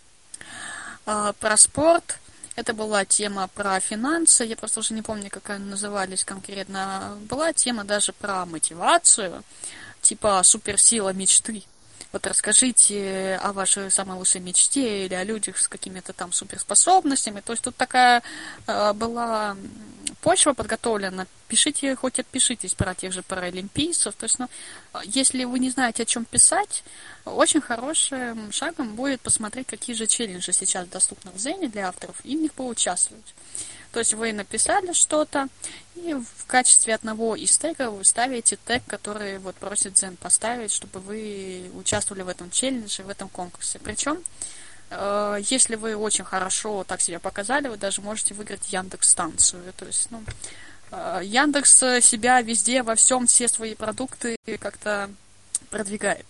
э, 1.06 1.32
про 1.38 1.56
спорт, 1.58 2.18
это 2.56 2.72
была 2.72 3.04
тема 3.04 3.48
про 3.48 3.80
финансы, 3.80 4.44
я 4.44 4.56
просто 4.56 4.80
уже 4.80 4.94
не 4.94 5.02
помню, 5.02 5.28
как 5.30 5.50
они 5.50 5.64
назывались 5.64 6.24
конкретно. 6.24 7.18
Была 7.28 7.52
тема 7.52 7.84
даже 7.84 8.12
про 8.12 8.46
мотивацию, 8.46 9.42
типа 10.00 10.40
суперсила 10.44 11.12
мечты. 11.12 11.64
вот 12.12 12.26
расскажите 12.28 13.40
о 13.42 13.52
вашей 13.52 13.90
самой 13.90 14.16
лучшей 14.16 14.40
мечте 14.40 15.06
или 15.06 15.14
о 15.14 15.24
людях 15.24 15.58
с 15.58 15.66
какими-то 15.66 16.12
там 16.12 16.32
суперспособностями. 16.32 17.40
То 17.40 17.52
есть 17.54 17.64
тут 17.64 17.74
такая 17.76 18.22
э, 18.68 18.92
была 18.92 19.56
почва 20.20 20.52
подготовлена. 20.52 21.26
Пишите, 21.54 21.94
хоть 21.94 22.18
отпишитесь 22.18 22.74
про 22.74 22.96
тех 22.96 23.12
же 23.12 23.22
паралимпийцев. 23.22 24.12
То 24.16 24.24
есть, 24.24 24.40
ну, 24.40 24.48
если 25.04 25.44
вы 25.44 25.60
не 25.60 25.70
знаете, 25.70 26.02
о 26.02 26.04
чем 26.04 26.24
писать, 26.24 26.82
очень 27.24 27.60
хорошим 27.60 28.50
шагом 28.50 28.96
будет 28.96 29.20
посмотреть, 29.20 29.68
какие 29.68 29.94
же 29.94 30.08
челленджи 30.08 30.52
сейчас 30.52 30.88
доступны 30.88 31.30
в 31.30 31.38
Зене 31.38 31.68
для 31.68 31.86
авторов, 31.86 32.16
и 32.24 32.36
в 32.36 32.40
них 32.40 32.52
поучаствовать. 32.54 33.34
То 33.92 34.00
есть 34.00 34.14
вы 34.14 34.32
написали 34.32 34.92
что-то, 34.94 35.46
и 35.94 36.14
в 36.14 36.46
качестве 36.48 36.92
одного 36.92 37.36
из 37.36 37.56
тегов 37.56 37.94
вы 37.94 38.04
ставите 38.04 38.56
тег, 38.56 38.82
который 38.88 39.38
вот 39.38 39.54
просит 39.54 39.92
Zen 39.92 40.16
поставить, 40.16 40.72
чтобы 40.72 40.98
вы 40.98 41.70
участвовали 41.74 42.22
в 42.22 42.28
этом 42.28 42.50
челлендже, 42.50 43.04
в 43.04 43.08
этом 43.08 43.28
конкурсе. 43.28 43.78
Причем, 43.78 44.18
э, 44.90 45.38
если 45.48 45.76
вы 45.76 45.94
очень 45.94 46.24
хорошо 46.24 46.82
так 46.82 47.00
себя 47.00 47.20
показали, 47.20 47.68
вы 47.68 47.76
даже 47.76 48.00
можете 48.00 48.34
выиграть 48.34 48.72
Яндекс 48.72 49.10
станцию. 49.10 49.72
То 49.76 49.86
есть, 49.86 50.10
ну, 50.10 50.24
Яндекс 51.22 51.78
себя 52.04 52.40
везде, 52.40 52.82
во 52.82 52.94
всем, 52.94 53.26
все 53.26 53.48
свои 53.48 53.74
продукты 53.74 54.36
как-то 54.60 55.10
продвигает. 55.70 56.26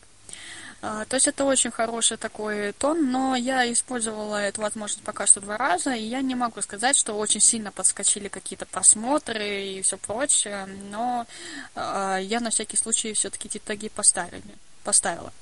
А, 0.87 1.07
то 1.07 1.17
есть 1.17 1.27
это 1.27 1.45
очень 1.47 1.71
хороший 1.71 2.19
такой 2.19 2.73
тон, 2.73 3.11
но 3.11 3.35
я 3.37 3.73
использовала 3.73 4.37
эту 4.37 4.61
возможность 4.61 5.03
пока 5.03 5.27
что 5.27 5.41
два 5.41 5.57
раза, 5.57 5.95
и 5.95 6.03
я 6.03 6.21
не 6.21 6.35
могу 6.35 6.61
сказать, 6.61 6.95
что 6.95 7.15
очень 7.15 7.41
сильно 7.41 7.73
подскочили 7.73 8.29
какие-то 8.29 8.67
просмотры 8.67 9.65
и 9.65 9.81
все 9.81 9.97
прочее, 9.97 10.67
но 10.91 11.27
э, 11.75 12.19
я 12.23 12.41
на 12.41 12.51
всякий 12.51 12.77
случай 12.77 13.15
все-таки 13.15 13.49
эти 13.49 13.57
теги 13.57 13.89
поставили, 13.89 14.43
поставила. 14.83 15.33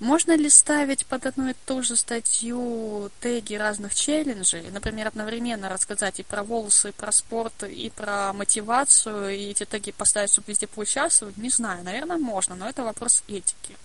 Можно 0.00 0.36
ли 0.36 0.50
ставить 0.50 1.06
под 1.06 1.26
одну 1.26 1.50
и 1.50 1.54
ту 1.66 1.82
же 1.82 1.96
статью 1.96 3.10
теги 3.20 3.54
разных 3.54 3.94
челленджей? 3.94 4.70
Например, 4.70 5.08
одновременно 5.08 5.68
рассказать 5.68 6.20
и 6.20 6.22
про 6.24 6.42
волосы, 6.42 6.88
и 6.88 6.92
про 6.92 7.12
спорт, 7.12 7.62
и 7.62 7.90
про 7.94 8.32
мотивацию, 8.32 9.30
и 9.30 9.50
эти 9.50 9.64
теги 9.64 9.92
поставить, 9.92 10.32
чтобы 10.32 10.46
везде 10.48 10.66
поучаствовать? 10.66 11.36
Не 11.36 11.50
знаю, 11.50 11.84
наверное, 11.84 12.18
можно, 12.18 12.54
но 12.54 12.68
это 12.68 12.82
вопрос 12.82 13.22
этики. 13.28 13.76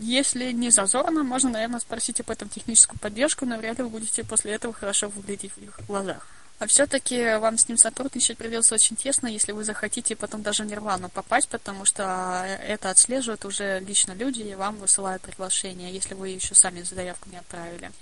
Если 0.00 0.52
не 0.52 0.70
зазорно, 0.70 1.22
можно, 1.22 1.50
наверное, 1.50 1.80
спросить 1.80 2.20
об 2.20 2.30
этом 2.30 2.48
техническую 2.48 2.98
поддержку, 3.00 3.44
но 3.46 3.58
вряд 3.58 3.78
ли 3.78 3.84
вы 3.84 3.90
будете 3.90 4.24
после 4.24 4.52
этого 4.52 4.72
хорошо 4.72 5.08
выглядеть 5.08 5.52
в 5.52 5.58
их 5.58 5.80
глазах. 5.86 6.26
А 6.58 6.66
все-таки 6.66 7.36
вам 7.36 7.56
с 7.56 7.68
ним 7.68 7.78
сотрудничать 7.78 8.36
придется 8.36 8.74
очень 8.74 8.96
тесно, 8.96 9.28
если 9.28 9.52
вы 9.52 9.62
захотите 9.62 10.16
потом 10.16 10.42
даже 10.42 10.64
в 10.64 10.66
Нирвану 10.66 11.08
попасть, 11.08 11.48
потому 11.48 11.84
что 11.84 12.44
это 12.66 12.90
отслеживают 12.90 13.44
уже 13.44 13.78
лично 13.78 14.12
люди 14.12 14.42
и 14.42 14.56
вам 14.56 14.76
высылают 14.76 15.22
приглашение, 15.22 15.92
если 15.92 16.14
вы 16.14 16.30
еще 16.30 16.56
сами 16.56 16.82
заявку 16.82 17.30
не 17.30 17.36
отправили. 17.36 17.92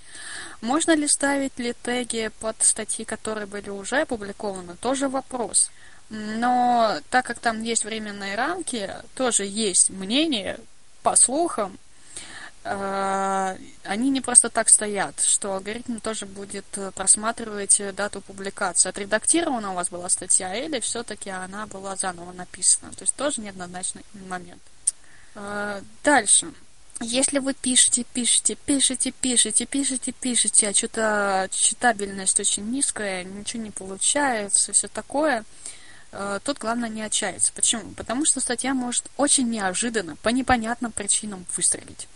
Можно 0.61 0.95
ли 0.95 1.07
ставить 1.07 1.59
ли 1.59 1.75
теги 1.83 2.31
под 2.39 2.55
статьи, 2.63 3.05
которые 3.05 3.45
были 3.45 3.69
уже 3.69 4.01
опубликованы, 4.01 4.75
тоже 4.75 5.07
вопрос. 5.07 5.69
Но 6.09 6.99
так 7.11 7.25
как 7.25 7.37
там 7.37 7.61
есть 7.61 7.85
временные 7.85 8.35
рамки, 8.35 8.89
тоже 9.13 9.45
есть 9.45 9.91
мнение, 9.91 10.59
по 11.03 11.15
слухам, 11.15 11.73
э, 11.73 11.86
они 12.69 14.09
не 14.09 14.21
просто 14.21 14.49
так 14.49 14.69
стоят, 14.69 15.19
что 15.21 15.53
алгоритм 15.53 15.99
тоже 15.99 16.25
будет 16.25 16.65
просматривать 16.95 17.81
дату 17.95 18.21
публикации. 18.21 18.89
Отредактирована 18.89 19.71
у 19.71 19.75
вас 19.75 19.89
была 19.89 20.09
статья 20.09 20.53
или 20.53 20.79
все-таки 20.79 21.29
она 21.29 21.65
была 21.67 21.95
заново 21.95 22.31
написана. 22.33 22.91
То 22.93 23.03
есть 23.03 23.15
тоже 23.15 23.41
неоднозначный 23.41 24.03
момент. 24.27 24.61
Э, 25.35 25.81
дальше. 26.03 26.53
Если 26.99 27.39
вы 27.39 27.53
пишете, 27.53 28.03
пишете, 28.03 28.55
пишете, 28.55 29.11
пишете, 29.11 29.65
пишете, 29.65 30.11
пишете, 30.11 30.69
а 30.69 30.73
что-то 30.73 31.47
читабельность 31.51 32.39
очень 32.39 32.69
низкая, 32.71 33.23
ничего 33.23 33.63
не 33.63 33.71
получается, 33.71 34.73
все 34.73 34.87
такое– 34.87 35.43
Э, 35.55 35.86
тут 36.43 36.57
главное 36.57 36.89
не 36.89 37.01
отчаяться. 37.01 37.51
Почему? 37.53 37.91
Потому 37.91 38.25
что 38.25 38.39
статья 38.39 38.73
может 38.73 39.05
очень 39.17 39.49
неожиданно, 39.49 40.15
по 40.17 40.29
непонятным 40.29 40.91
причинам 40.91 41.45
выстрелить. 41.55 42.07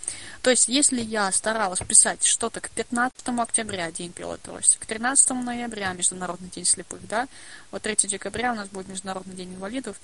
То 0.41 0.49
есть, 0.49 0.67
если 0.67 1.01
я 1.01 1.31
старалась 1.31 1.79
писать 1.79 2.23
что-то 2.25 2.61
к 2.61 2.69
15 2.71 3.27
октября, 3.37 3.91
День 3.91 4.11
пилота 4.11 4.51
к 4.79 4.85
13 4.85 5.29
ноября, 5.31 5.93
Международный 5.93 6.49
день 6.49 6.65
слепых, 6.65 7.07
да, 7.07 7.27
вот 7.69 7.83
3 7.83 8.07
декабря 8.07 8.53
у 8.53 8.55
нас 8.55 8.69
будет 8.69 8.87
Международный 8.87 9.35
день 9.35 9.53
инвалидов, 9.53 9.97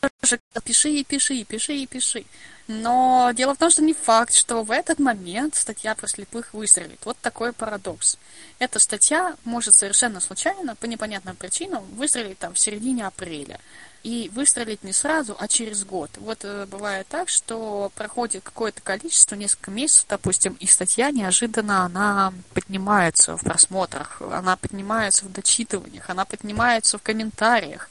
тоже 0.00 0.40
пиши 0.64 0.90
и 0.90 1.04
пиши, 1.04 1.34
и 1.34 1.44
пиши 1.44 1.74
и 1.74 1.86
пиши. 1.86 2.24
Но 2.68 3.32
дело 3.34 3.54
в 3.54 3.58
том, 3.58 3.68
что 3.70 3.82
не 3.82 3.94
факт, 3.94 4.32
что 4.32 4.62
в 4.62 4.70
этот 4.70 5.00
момент 5.00 5.56
статья 5.56 5.96
про 5.96 6.06
слепых 6.06 6.54
выстрелит. 6.54 7.00
Вот 7.04 7.16
такой 7.20 7.52
парадокс. 7.52 8.16
Эта 8.60 8.78
статья 8.78 9.34
может 9.44 9.74
совершенно 9.74 10.20
случайно, 10.20 10.76
по 10.76 10.86
непонятным 10.86 11.34
причинам, 11.34 11.84
выстрелить 11.96 12.38
там 12.38 12.54
в 12.54 12.60
середине 12.60 13.06
апреля. 13.06 13.58
И 14.04 14.30
выстрелить 14.32 14.84
не 14.84 14.92
сразу, 14.92 15.36
а 15.38 15.48
через 15.48 15.84
год. 15.84 16.10
Вот 16.18 16.38
э, 16.44 16.64
бывает 16.66 17.06
так, 17.08 17.28
что 17.28 17.90
проходит 17.96 18.44
какое-то 18.44 18.80
количество, 18.80 19.34
несколько 19.34 19.72
месяцев, 19.72 20.06
допустим, 20.08 20.56
и 20.60 20.66
статья 20.66 21.10
неожиданно, 21.10 21.84
она 21.84 22.32
поднимается 22.54 23.36
в 23.36 23.42
просмотрах, 23.42 24.22
она 24.22 24.56
поднимается 24.56 25.24
в 25.26 25.32
дочитываниях, 25.32 26.08
она 26.08 26.24
поднимается 26.24 26.98
в 26.98 27.02
комментариях. 27.02 27.90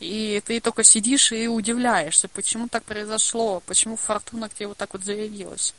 И 0.00 0.42
ты 0.44 0.60
только 0.60 0.82
сидишь 0.82 1.30
и 1.30 1.46
удивляешься, 1.46 2.26
почему 2.28 2.68
так 2.68 2.84
произошло, 2.84 3.62
почему 3.66 3.96
фортуна 3.96 4.48
к 4.48 4.54
тебе 4.54 4.68
вот 4.68 4.78
так 4.78 4.94
вот 4.94 5.04
заявилась. 5.04 5.74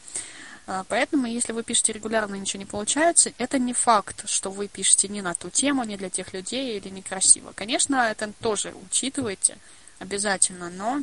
А, 0.68 0.85
поэтому, 0.88 1.26
если 1.26 1.53
вы 1.53 1.64
пишете 1.64 1.93
регулярно 1.93 2.35
и 2.35 2.39
ничего 2.39 2.60
не 2.60 2.68
получается, 2.68 3.34
это 3.39 3.57
не 3.57 3.73
факт, 3.73 4.30
что 4.30 4.52
вы 4.52 4.68
пишете 4.68 5.07
не 5.07 5.22
на 5.22 5.34
ту 5.34 5.49
тему, 5.49 5.84
не 5.84 5.98
для 5.98 6.10
тех 6.10 6.34
людей 6.34 6.77
или 6.77 6.89
некрасиво. 6.89 7.52
Конечно, 7.56 7.95
это 7.95 8.31
тоже 8.41 8.73
учитывайте 8.85 9.57
обязательно, 9.99 10.69
но 10.69 11.02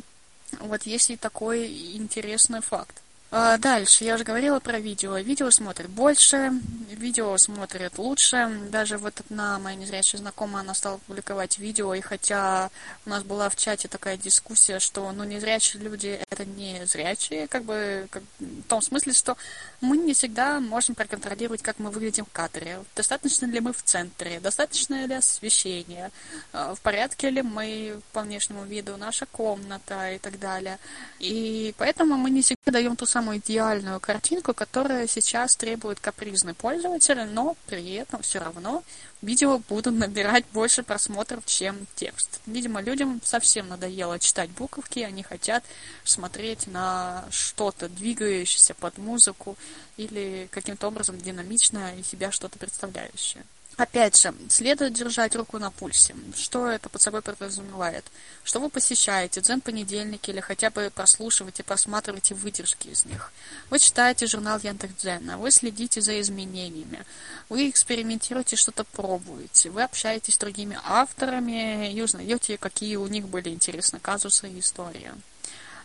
вот 0.59 0.83
есть 0.83 1.09
и 1.09 1.17
такой 1.17 1.67
интересный 1.97 2.61
факт. 2.61 3.01
А, 3.31 3.59
дальше, 3.59 4.05
я 4.05 4.15
уже 4.15 4.23
говорила 4.23 4.59
про 4.59 4.79
видео. 4.79 5.15
Видео 5.17 5.51
смотрит 5.51 5.87
больше, 5.89 6.51
видео 6.89 7.37
смотрит 7.37 7.99
лучше. 7.99 8.49
Даже 8.71 8.97
вот 8.97 9.19
одна 9.19 9.59
моя 9.59 9.75
незрячая 9.75 10.19
знакомая, 10.19 10.63
она 10.63 10.73
стала 10.73 10.97
публиковать 10.97 11.59
видео, 11.59 11.93
и 11.93 12.01
хотя 12.01 12.71
у 13.05 13.09
нас 13.09 13.21
была 13.23 13.49
в 13.49 13.55
чате 13.55 13.87
такая 13.87 14.17
дискуссия, 14.17 14.79
что 14.79 15.11
ну 15.11 15.23
незрячие 15.25 15.83
люди 15.83 16.19
это 16.31 16.43
не 16.43 16.83
зрячие, 16.87 17.47
как 17.47 17.65
бы 17.65 18.07
как, 18.09 18.23
в 18.39 18.63
том 18.63 18.81
смысле, 18.81 19.13
что 19.13 19.37
мы 19.79 19.97
не 19.97 20.15
всегда 20.15 20.59
можем 20.59 20.95
проконтролировать, 20.95 21.61
как 21.61 21.77
мы 21.77 21.91
выглядим 21.91 22.25
в 22.25 22.31
кадре. 22.31 22.79
Достаточно 22.95 23.45
ли 23.45 23.59
мы 23.59 23.73
в 23.73 23.83
центре, 23.83 24.39
достаточно 24.39 25.05
ли 25.05 25.13
освещение, 25.13 26.09
а, 26.51 26.73
в 26.73 26.81
порядке 26.81 27.29
ли 27.29 27.43
мы 27.43 28.01
по 28.11 28.21
внешнему 28.21 28.65
виду, 28.65 28.97
наша 28.97 29.27
комната 29.27 30.13
и 30.13 30.17
так 30.17 30.39
далее. 30.39 30.79
И 31.19 31.75
поэтому 31.77 32.15
мы 32.15 32.31
не 32.31 32.41
всегда 32.41 32.58
даем 32.71 32.95
ту 32.95 33.05
самую 33.05 33.39
идеальную 33.39 33.99
картинку, 33.99 34.53
которая 34.53 35.07
сейчас 35.07 35.55
требует 35.55 35.99
капризный 35.99 36.53
пользователь, 36.53 37.23
но 37.25 37.55
при 37.67 37.93
этом 37.93 38.21
все 38.21 38.39
равно 38.39 38.83
видео 39.21 39.59
будут 39.69 39.95
набирать 39.95 40.45
больше 40.53 40.83
просмотров, 40.83 41.45
чем 41.45 41.87
текст. 41.95 42.39
Видимо, 42.45 42.81
людям 42.81 43.21
совсем 43.23 43.67
надоело 43.67 44.19
читать 44.19 44.49
буковки, 44.51 44.99
они 44.99 45.23
хотят 45.23 45.63
смотреть 46.03 46.67
на 46.67 47.25
что-то 47.31 47.89
двигающееся 47.89 48.73
под 48.73 48.97
музыку 48.97 49.57
или 49.97 50.47
каким-то 50.51 50.87
образом 50.87 51.17
динамичное 51.19 51.95
и 51.95 52.03
себя 52.03 52.31
что-то 52.31 52.57
представляющее. 52.57 53.43
Опять 53.79 54.19
же, 54.19 54.33
следует 54.49 54.91
держать 54.91 55.37
руку 55.37 55.57
на 55.57 55.71
пульсе. 55.71 56.13
Что 56.35 56.67
это 56.67 56.89
под 56.89 57.01
собой 57.01 57.21
подразумевает? 57.21 58.03
Что 58.43 58.59
вы 58.59 58.69
посещаете 58.69 59.39
дзен-понедельники 59.39 60.31
или 60.31 60.41
хотя 60.41 60.69
бы 60.69 60.91
прослушиваете, 60.93 61.63
просматриваете 61.63 62.35
выдержки 62.35 62.89
из 62.89 63.05
них. 63.05 63.31
Вы 63.69 63.79
читаете 63.79 64.27
журнал 64.27 64.59
Яндекс.Дзена, 64.61 65.37
вы 65.37 65.49
следите 65.51 66.01
за 66.01 66.19
изменениями, 66.19 67.05
вы 67.47 67.69
экспериментируете, 67.69 68.57
что-то 68.57 68.83
пробуете, 68.83 69.69
вы 69.69 69.83
общаетесь 69.83 70.33
с 70.33 70.37
другими 70.37 70.77
авторами 70.83 71.93
и 71.93 72.01
узнаете, 72.01 72.57
какие 72.57 72.97
у 72.97 73.07
них 73.07 73.29
были 73.29 73.47
интересные 73.47 74.01
казусы 74.01 74.49
и 74.49 74.59
истории. 74.59 75.13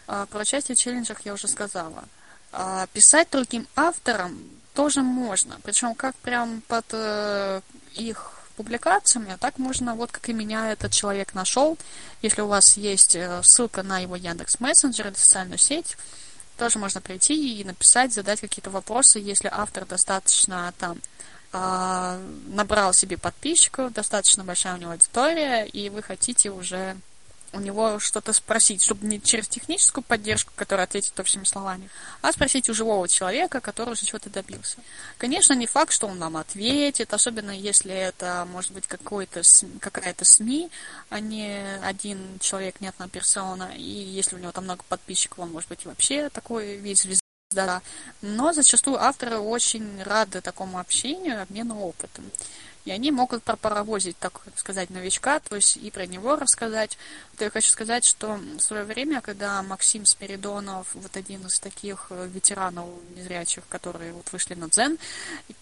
А, 0.08 0.26
про 0.26 0.40
участие 0.40 0.74
в 0.74 0.80
челленджах 0.80 1.20
я 1.24 1.32
уже 1.32 1.46
сказала. 1.46 2.02
А, 2.50 2.88
писать 2.88 3.28
другим 3.30 3.68
авторам 3.76 4.36
тоже 4.74 5.02
можно. 5.02 5.58
Причем 5.62 5.94
как 5.94 6.14
прям 6.16 6.60
под 6.68 6.84
э, 6.92 7.60
их 7.94 8.32
публикациями, 8.56 9.32
а 9.32 9.38
так 9.38 9.58
можно, 9.58 9.94
вот 9.94 10.12
как 10.12 10.28
и 10.28 10.32
меня 10.32 10.72
этот 10.72 10.92
человек 10.92 11.34
нашел. 11.34 11.76
Если 12.22 12.40
у 12.42 12.46
вас 12.46 12.76
есть 12.76 13.16
э, 13.16 13.42
ссылка 13.42 13.82
на 13.82 13.98
его 14.00 14.16
Яндекс 14.16 14.60
Мессенджер 14.60 15.08
или 15.08 15.14
социальную 15.14 15.58
сеть, 15.58 15.96
тоже 16.58 16.78
можно 16.78 17.00
прийти 17.00 17.60
и 17.60 17.64
написать, 17.64 18.12
задать 18.12 18.40
какие-то 18.40 18.70
вопросы, 18.70 19.18
если 19.18 19.48
автор 19.52 19.86
достаточно 19.86 20.72
там 20.78 21.00
э, 21.52 22.28
набрал 22.48 22.92
себе 22.92 23.16
подписчиков, 23.16 23.92
достаточно 23.92 24.44
большая 24.44 24.74
у 24.74 24.78
него 24.78 24.92
аудитория, 24.92 25.64
и 25.64 25.88
вы 25.88 26.02
хотите 26.02 26.50
уже 26.50 26.96
у 27.54 27.60
него 27.60 27.98
что-то 27.98 28.32
спросить, 28.32 28.82
чтобы 28.82 29.06
не 29.06 29.20
через 29.20 29.48
техническую 29.48 30.04
поддержку, 30.04 30.52
которая 30.56 30.86
ответит 30.86 31.18
общими 31.18 31.44
словами, 31.44 31.88
а 32.22 32.32
спросить 32.32 32.68
у 32.68 32.74
живого 32.74 33.08
человека, 33.08 33.60
который 33.60 33.92
уже 33.92 34.04
чего-то 34.04 34.30
добился. 34.30 34.78
Конечно, 35.18 35.54
не 35.54 35.66
факт, 35.66 35.92
что 35.92 36.06
он 36.06 36.18
нам 36.18 36.36
ответит, 36.36 37.12
особенно 37.14 37.50
если 37.50 37.92
это 37.92 38.46
может 38.50 38.72
быть 38.72 38.86
какой-то 38.86 39.42
какая-то 39.80 40.24
СМИ, 40.24 40.70
а 41.10 41.20
не 41.20 41.78
один 41.82 42.38
человек, 42.40 42.80
не 42.80 42.88
одна 42.88 43.08
персона, 43.08 43.72
и 43.76 43.82
если 43.82 44.36
у 44.36 44.38
него 44.38 44.52
там 44.52 44.64
много 44.64 44.84
подписчиков, 44.88 45.38
он 45.38 45.52
может 45.52 45.68
быть 45.68 45.84
вообще 45.84 46.28
такой 46.28 46.76
весь 46.76 47.02
звезда. 47.02 47.82
Но 48.22 48.52
зачастую 48.52 49.00
авторы 49.00 49.38
очень 49.38 50.02
рады 50.02 50.40
такому 50.40 50.78
общению, 50.78 51.42
обмену 51.42 51.80
опытом. 51.80 52.24
И 52.84 52.90
они 52.90 53.10
могут 53.10 53.42
пропаровозить, 53.42 54.18
так 54.18 54.40
сказать, 54.56 54.90
новичка, 54.90 55.40
то 55.40 55.56
есть 55.56 55.76
и 55.78 55.90
про 55.90 56.06
него 56.06 56.36
рассказать. 56.36 56.98
То 57.38 57.44
я 57.44 57.50
хочу 57.50 57.68
сказать, 57.68 58.04
что 58.04 58.38
в 58.58 58.60
свое 58.60 58.84
время, 58.84 59.20
когда 59.20 59.62
Максим 59.62 60.04
Спиридонов, 60.04 60.88
вот 60.94 61.16
один 61.16 61.46
из 61.46 61.58
таких 61.58 62.06
э, 62.10 62.28
ветеранов 62.32 62.86
незрячих, 63.16 63.64
которые 63.68 64.12
вот 64.12 64.30
вышли 64.32 64.54
на 64.54 64.68
Дзен, 64.68 64.98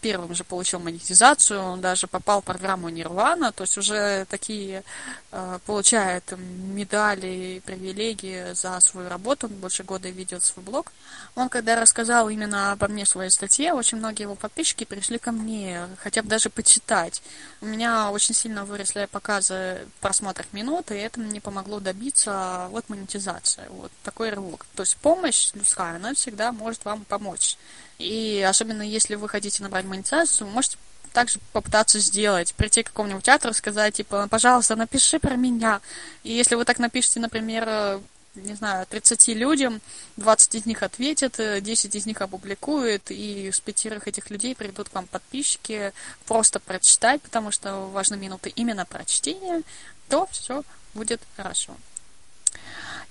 первым 0.01 0.35
же 0.35 0.43
получил 0.43 0.81
монетизацию, 0.81 1.61
он 1.61 1.81
даже 1.81 2.09
попал 2.09 2.43
в 2.43 2.45
программу 2.45 2.89
Нирвана, 2.89 3.53
то 3.53 3.63
есть 3.63 3.79
уже 3.79 4.27
такие 4.29 4.83
э, 5.31 5.59
получает 5.65 6.25
медали 6.37 7.57
и 7.57 7.61
привилегии 7.61 8.53
за 8.55 8.81
свою 8.81 9.09
работу, 9.09 9.47
он 9.47 9.55
больше 9.55 9.85
года 9.85 10.09
ведет 10.11 10.43
свой 10.43 10.65
блог. 10.65 10.93
Он, 11.37 11.49
когда 11.49 11.81
рассказал 11.81 12.29
именно 12.29 12.73
обо 12.73 12.89
мне 12.89 13.07
своей 13.07 13.31
статье, 13.31 13.73
очень 13.73 13.99
многие 13.99 14.23
его 14.23 14.35
подписчики 14.35 14.85
пришли 14.85 15.19
ко 15.19 15.31
мне, 15.33 15.87
хотя 15.99 16.23
бы 16.23 16.29
даже 16.29 16.51
почитать 16.51 17.12
делать. 17.13 17.23
У 17.61 17.67
меня 17.67 18.11
очень 18.11 18.35
сильно 18.35 18.65
выросли 18.65 19.07
показы 19.11 19.87
просмотров 20.01 20.47
минут, 20.53 20.91
и 20.91 20.95
это 20.95 21.21
мне 21.21 21.41
помогло 21.41 21.81
добиться 21.81 22.69
вот 22.71 22.89
монетизации. 22.89 23.65
Вот 23.71 23.93
такой 24.03 24.31
рывок. 24.31 24.67
То 24.75 24.83
есть 24.83 24.97
помощь 24.97 25.51
людская, 25.55 25.97
она 25.97 26.15
всегда 26.15 26.53
может 26.53 26.85
вам 26.85 27.05
помочь. 27.05 27.57
И 27.99 28.45
особенно 28.49 28.83
если 28.83 29.15
вы 29.15 29.29
хотите 29.29 29.63
набрать 29.63 29.85
монетизацию, 29.85 30.47
вы 30.47 30.55
можете 30.55 30.77
также 31.13 31.41
попытаться 31.53 31.99
сделать, 32.01 32.55
прийти 32.55 32.83
к 32.83 32.87
какому-нибудь 32.87 33.25
театру, 33.25 33.53
сказать, 33.53 33.95
типа, 33.95 34.29
пожалуйста, 34.31 34.77
напиши 34.77 35.19
про 35.19 35.37
меня. 35.37 35.83
И 36.25 36.33
если 36.33 36.55
вы 36.55 36.65
так 36.65 36.79
напишите, 36.79 37.21
например, 37.21 38.01
не 38.35 38.55
знаю, 38.55 38.87
30 38.87 39.29
людям, 39.29 39.81
20 40.17 40.55
из 40.55 40.67
них 40.67 40.83
ответят, 40.83 41.37
10 41.39 41.95
из 41.95 42.07
них 42.07 42.21
опубликуют, 42.23 43.11
и 43.11 43.51
с 43.51 43.61
пятерых 43.61 44.09
этих 44.09 44.31
людей 44.31 44.55
придут 44.55 44.89
к 44.89 44.95
вам 44.95 45.07
подписчики 45.07 45.93
просто 46.27 46.61
прочитать, 46.61 47.21
потому 47.23 47.51
что 47.51 47.89
важны 47.89 48.17
минуты 48.17 48.51
именно 48.51 48.87
прочтения, 48.87 49.63
то 50.09 50.27
все 50.31 50.63
будет 50.95 51.21
хорошо. 51.37 51.77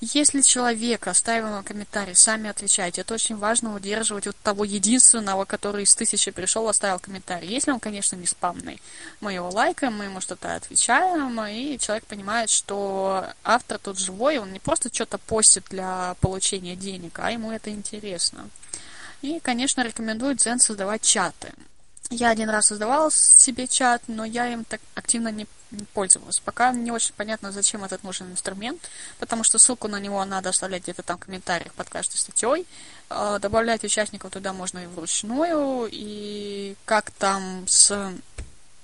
Если 0.03 0.41
человек 0.41 1.05
оставил 1.05 1.61
комментарий, 1.61 2.15
сами 2.15 2.49
отвечайте. 2.49 3.01
Это 3.01 3.13
очень 3.13 3.37
важно 3.37 3.75
удерживать 3.75 4.25
вот 4.25 4.35
того 4.37 4.65
единственного, 4.65 5.45
который 5.45 5.83
из 5.83 5.93
тысячи 5.93 6.31
пришел, 6.31 6.67
оставил 6.67 6.97
комментарий. 6.97 7.47
Если 7.47 7.69
он, 7.69 7.79
конечно, 7.79 8.15
не 8.15 8.25
спамный. 8.25 8.81
Мы 9.19 9.33
его 9.33 9.49
лайкаем, 9.49 9.95
мы 9.95 10.05
ему 10.05 10.19
что-то 10.19 10.55
отвечаем, 10.55 11.39
и 11.45 11.77
человек 11.77 12.03
понимает, 12.07 12.49
что 12.49 13.27
автор 13.43 13.77
тут 13.77 13.99
живой, 13.99 14.39
он 14.39 14.51
не 14.51 14.59
просто 14.59 14.91
что-то 14.91 15.19
постит 15.19 15.65
для 15.69 16.15
получения 16.19 16.75
денег, 16.75 17.19
а 17.19 17.29
ему 17.29 17.51
это 17.51 17.69
интересно. 17.69 18.49
И, 19.21 19.39
конечно, 19.39 19.81
рекомендую 19.81 20.33
Дзен 20.33 20.59
создавать 20.59 21.03
чаты. 21.03 21.53
Я 22.11 22.29
один 22.29 22.49
раз 22.49 22.67
создавала 22.67 23.09
себе 23.09 23.67
чат, 23.67 24.03
но 24.07 24.25
я 24.25 24.51
им 24.51 24.65
так 24.65 24.81
активно 24.95 25.29
не 25.29 25.47
пользовалась. 25.93 26.41
Пока 26.41 26.73
не 26.73 26.91
очень 26.91 27.13
понятно, 27.15 27.53
зачем 27.53 27.85
этот 27.85 28.03
нужен 28.03 28.29
инструмент, 28.29 28.81
потому 29.17 29.45
что 29.45 29.57
ссылку 29.57 29.87
на 29.87 29.97
него 29.97 30.23
надо 30.25 30.49
оставлять 30.49 30.83
где-то 30.83 31.03
там 31.03 31.17
в 31.17 31.21
комментариях 31.21 31.71
под 31.73 31.89
каждой 31.89 32.17
статьей. 32.17 32.67
А, 33.09 33.39
добавлять 33.39 33.85
участников 33.85 34.31
туда 34.31 34.51
можно 34.51 34.79
и 34.79 34.87
вручную, 34.87 35.87
и 35.89 36.75
как 36.83 37.11
там 37.11 37.65
с 37.69 38.13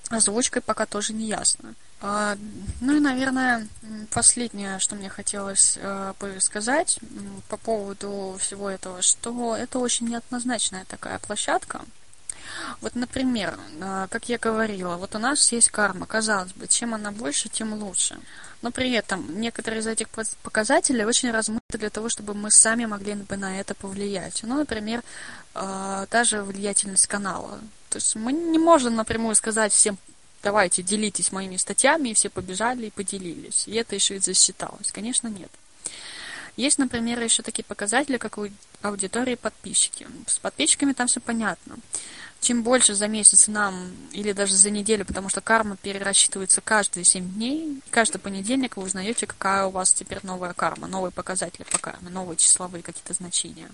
озвучкой 0.10 0.62
пока 0.62 0.86
тоже 0.86 1.12
не 1.12 1.26
ясно. 1.26 1.76
А, 2.00 2.38
ну 2.80 2.96
и, 2.96 3.02
наверное, 3.02 3.68
последнее, 4.12 4.80
что 4.80 4.96
мне 4.96 5.10
хотелось 5.10 5.78
э, 5.82 6.14
сказать 6.40 7.00
по 7.50 7.58
поводу 7.58 8.38
всего 8.40 8.70
этого, 8.70 9.02
что 9.02 9.58
это 9.58 9.80
очень 9.80 10.08
неоднозначная 10.08 10.86
такая 10.86 11.20
площадка. 11.20 11.82
Вот, 12.82 12.96
например, 12.96 13.58
а, 13.82 14.08
как 14.08 14.30
я 14.30 14.38
говорила, 14.38 14.98
вот 14.98 15.16
у 15.16 15.20
нас 15.20 15.52
есть 15.52 15.70
карма. 15.70 16.06
Казалось 16.06 16.54
бы, 16.54 16.68
чем 16.68 16.94
она 16.94 17.12
больше, 17.12 17.50
тем 17.50 17.74
лучше. 17.74 18.18
Но 18.62 18.72
при 18.72 18.92
этом 18.92 19.40
некоторые 19.40 19.82
из 19.82 19.88
этих 19.88 20.08
показателей 20.44 21.06
очень 21.06 21.32
размыты 21.32 21.78
для 21.78 21.90
того, 21.90 22.10
чтобы 22.10 22.34
мы 22.34 22.52
сами 22.52 22.86
могли 22.86 23.14
бы 23.14 23.38
на 23.38 23.60
это 23.60 23.76
повлиять. 23.76 24.42
Ну, 24.44 24.56
например, 24.56 25.04
а, 25.54 26.06
та 26.08 26.24
же 26.24 26.42
влиятельность 26.42 27.08
канала. 27.08 27.60
То 27.90 27.98
есть 27.98 28.16
мы 28.16 28.34
не 28.34 28.60
можем 28.60 28.96
напрямую 28.96 29.36
сказать 29.36 29.72
всем, 29.72 29.98
давайте, 30.44 30.84
делитесь 30.84 31.32
моими 31.32 31.58
статьями, 31.58 32.10
и 32.10 32.14
все 32.14 32.30
побежали 32.30 32.88
и 32.88 32.92
поделились. 32.92 33.68
И 33.68 33.74
это 33.74 33.96
еще 33.96 34.16
и 34.16 34.20
засчиталось. 34.20 34.92
Конечно, 34.92 35.28
нет. 35.28 35.52
Есть, 36.58 36.80
например, 36.80 37.22
еще 37.22 37.44
такие 37.44 37.64
показатели, 37.64 38.18
как 38.18 38.40
аудитории 38.82 39.34
и 39.34 39.36
подписчики. 39.36 40.08
С 40.26 40.40
подписчиками 40.40 40.94
там 40.94 41.08
все 41.08 41.20
понятно 41.20 41.78
чем 42.40 42.64
больше 42.64 42.96
за 42.96 43.08
месяц 43.08 43.48
нам, 43.48 43.92
или 44.12 44.32
даже 44.32 44.56
за 44.56 44.70
неделю, 44.70 45.06
потому 45.06 45.30
что 45.30 45.42
карма 45.42 45.76
перерасчитывается 45.76 46.62
каждые 46.62 47.04
7 47.04 47.34
дней, 47.34 47.82
каждый 47.90 48.20
понедельник 48.20 48.78
вы 48.78 48.84
узнаете, 48.84 49.28
какая 49.28 49.66
у 49.66 49.72
вас 49.72 49.94
теперь 49.94 50.20
новая 50.24 50.54
карма, 50.54 50.88
новые 50.88 51.12
показатели 51.12 51.64
по 51.64 51.78
карме, 51.78 52.10
новые 52.10 52.38
числовые 52.38 52.84
какие-то 52.84 53.14
значения. 53.14 53.70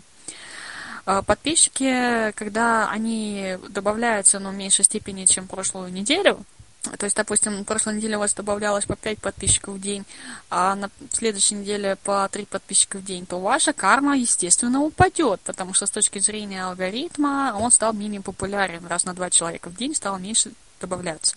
А 1.05 1.21
подписчики, 1.21 2.31
когда 2.31 2.89
они 2.89 3.57
добавляются, 3.69 4.39
но 4.39 4.51
в 4.51 4.55
меньшей 4.55 4.85
степени, 4.85 5.25
чем 5.25 5.47
прошлую 5.47 5.91
неделю, 5.91 6.45
то 6.83 7.05
есть, 7.05 7.15
допустим, 7.15 7.57
на 7.57 7.63
прошлой 7.63 7.95
неделе 7.95 8.17
у 8.17 8.19
вас 8.19 8.33
добавлялось 8.33 8.85
по 8.85 8.95
5 8.95 9.19
подписчиков 9.19 9.75
в 9.75 9.81
день, 9.81 10.05
а 10.49 10.75
на 10.75 10.89
следующей 11.11 11.55
неделе 11.55 11.95
по 12.03 12.27
3 12.29 12.45
подписчика 12.45 12.97
в 12.97 13.05
день, 13.05 13.25
то 13.25 13.39
ваша 13.39 13.71
карма, 13.71 14.17
естественно, 14.17 14.81
упадет, 14.81 15.39
потому 15.41 15.73
что 15.73 15.85
с 15.85 15.91
точки 15.91 16.19
зрения 16.19 16.65
алгоритма 16.65 17.55
он 17.57 17.71
стал 17.71 17.93
менее 17.93 18.21
популярен. 18.21 18.85
Раз 18.85 19.05
на 19.05 19.13
2 19.13 19.29
человека 19.29 19.69
в 19.69 19.75
день 19.75 19.95
стало 19.95 20.17
меньше 20.17 20.51
добавляться. 20.81 21.35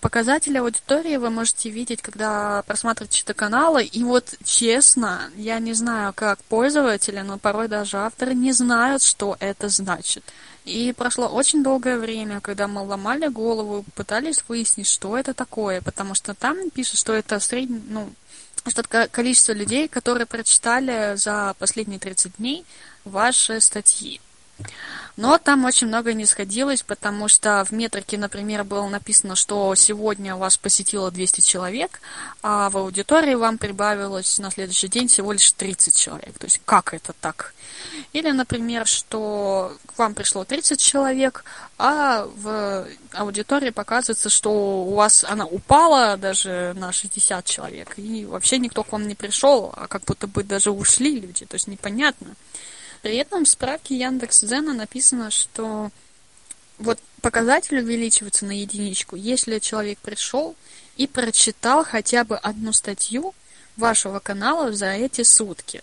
Показатели 0.00 0.58
аудитории 0.58 1.16
вы 1.16 1.30
можете 1.30 1.70
видеть, 1.70 2.02
когда 2.02 2.62
просматриваете 2.66 3.18
чьи-то 3.18 3.32
каналы. 3.32 3.84
И 3.84 4.04
вот 4.04 4.34
честно, 4.44 5.30
я 5.34 5.58
не 5.58 5.72
знаю, 5.72 6.12
как 6.14 6.38
пользователи, 6.44 7.20
но 7.20 7.38
порой 7.38 7.68
даже 7.68 7.96
авторы 7.96 8.34
не 8.34 8.52
знают, 8.52 9.02
что 9.02 9.36
это 9.40 9.68
значит. 9.68 10.22
И 10.68 10.92
прошло 10.92 11.28
очень 11.28 11.62
долгое 11.62 11.96
время, 11.96 12.42
когда 12.42 12.68
мы 12.68 12.82
ломали 12.82 13.28
голову, 13.28 13.86
пытались 13.94 14.44
выяснить, 14.48 14.86
что 14.86 15.16
это 15.16 15.32
такое, 15.32 15.80
потому 15.80 16.14
что 16.14 16.34
там 16.34 16.68
пишут, 16.68 16.98
что 16.98 17.14
это 17.14 17.40
средний, 17.40 17.80
ну, 17.88 18.10
что 18.66 18.82
это 18.82 19.08
количество 19.08 19.52
людей, 19.52 19.88
которые 19.88 20.26
прочитали 20.26 21.16
за 21.16 21.54
последние 21.58 21.98
30 21.98 22.36
дней 22.36 22.66
ваши 23.06 23.62
статьи. 23.62 24.20
Но 25.16 25.36
там 25.38 25.64
очень 25.64 25.88
много 25.88 26.12
не 26.12 26.26
сходилось, 26.26 26.82
потому 26.82 27.26
что 27.26 27.64
в 27.64 27.72
метрике, 27.72 28.16
например, 28.16 28.62
было 28.62 28.86
написано, 28.88 29.34
что 29.34 29.74
сегодня 29.74 30.36
вас 30.36 30.56
посетило 30.56 31.10
200 31.10 31.40
человек, 31.40 32.00
а 32.40 32.70
в 32.70 32.76
аудитории 32.76 33.34
вам 33.34 33.58
прибавилось 33.58 34.38
на 34.38 34.50
следующий 34.52 34.86
день 34.86 35.08
всего 35.08 35.32
лишь 35.32 35.50
30 35.50 35.96
человек. 35.96 36.38
То 36.38 36.46
есть 36.46 36.60
как 36.64 36.94
это 36.94 37.12
так? 37.20 37.52
Или, 38.12 38.30
например, 38.30 38.86
что 38.86 39.76
к 39.86 39.98
вам 39.98 40.14
пришло 40.14 40.44
30 40.44 40.80
человек, 40.80 41.44
а 41.78 42.28
в 42.36 42.86
аудитории 43.12 43.70
показывается, 43.70 44.30
что 44.30 44.50
у 44.84 44.94
вас 44.94 45.24
она 45.24 45.46
упала 45.46 46.16
даже 46.16 46.74
на 46.76 46.92
60 46.92 47.44
человек, 47.44 47.94
и 47.96 48.24
вообще 48.24 48.58
никто 48.58 48.84
к 48.84 48.92
вам 48.92 49.08
не 49.08 49.14
пришел, 49.14 49.72
а 49.76 49.88
как 49.88 50.04
будто 50.04 50.26
бы 50.26 50.44
даже 50.44 50.70
ушли 50.70 51.20
люди, 51.20 51.44
то 51.44 51.54
есть 51.54 51.66
непонятно. 51.66 52.36
При 53.02 53.16
этом 53.16 53.44
в 53.44 53.48
справке 53.48 53.96
Яндекс.Дзена 53.98 54.74
написано, 54.74 55.30
что 55.30 55.90
вот 56.78 56.98
показатель 57.20 57.78
увеличивается 57.78 58.44
на 58.46 58.52
единичку, 58.52 59.16
если 59.16 59.58
человек 59.58 59.98
пришел 59.98 60.54
и 60.96 61.06
прочитал 61.06 61.84
хотя 61.84 62.24
бы 62.24 62.36
одну 62.36 62.72
статью 62.72 63.34
вашего 63.76 64.18
канала 64.18 64.72
за 64.72 64.92
эти 64.92 65.22
сутки 65.22 65.82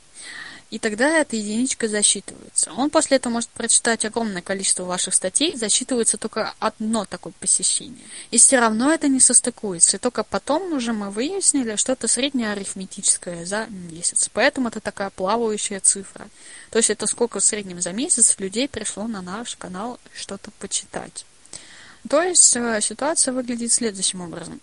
и 0.76 0.78
тогда 0.78 1.20
эта 1.20 1.38
единичка 1.38 1.88
засчитывается. 1.88 2.74
Он 2.74 2.90
после 2.90 3.16
этого 3.16 3.32
может 3.32 3.50
прочитать 3.52 4.04
огромное 4.04 4.42
количество 4.42 4.84
ваших 4.84 5.14
статей, 5.14 5.56
засчитывается 5.56 6.18
только 6.18 6.54
одно 6.60 7.06
такое 7.06 7.32
посещение. 7.40 8.04
И 8.30 8.38
все 8.38 8.60
равно 8.60 8.92
это 8.92 9.08
не 9.08 9.22
состыкуется. 9.22 9.96
И 9.96 10.00
только 10.02 10.26
потом 10.26 10.74
уже 10.74 10.92
мы 10.92 11.12
выяснили, 11.12 11.78
что 11.78 11.94
это 11.94 12.10
среднее 12.10 12.52
арифметическое 12.52 13.46
за 13.46 13.68
месяц. 13.68 14.30
Поэтому 14.34 14.68
это 14.68 14.82
такая 14.82 15.12
плавающая 15.12 15.80
цифра. 15.80 16.28
То 16.72 16.80
есть 16.80 16.90
это 16.90 17.08
сколько 17.08 17.40
в 17.40 17.46
среднем 17.46 17.80
за 17.80 17.94
месяц 17.94 18.36
людей 18.40 18.68
пришло 18.68 19.08
на 19.08 19.22
наш 19.22 19.56
канал 19.56 19.98
что-то 20.14 20.52
почитать. 20.60 21.26
То 22.10 22.22
есть 22.22 22.54
э, 22.58 22.82
ситуация 22.82 23.34
выглядит 23.34 23.72
следующим 23.72 24.20
образом. 24.20 24.60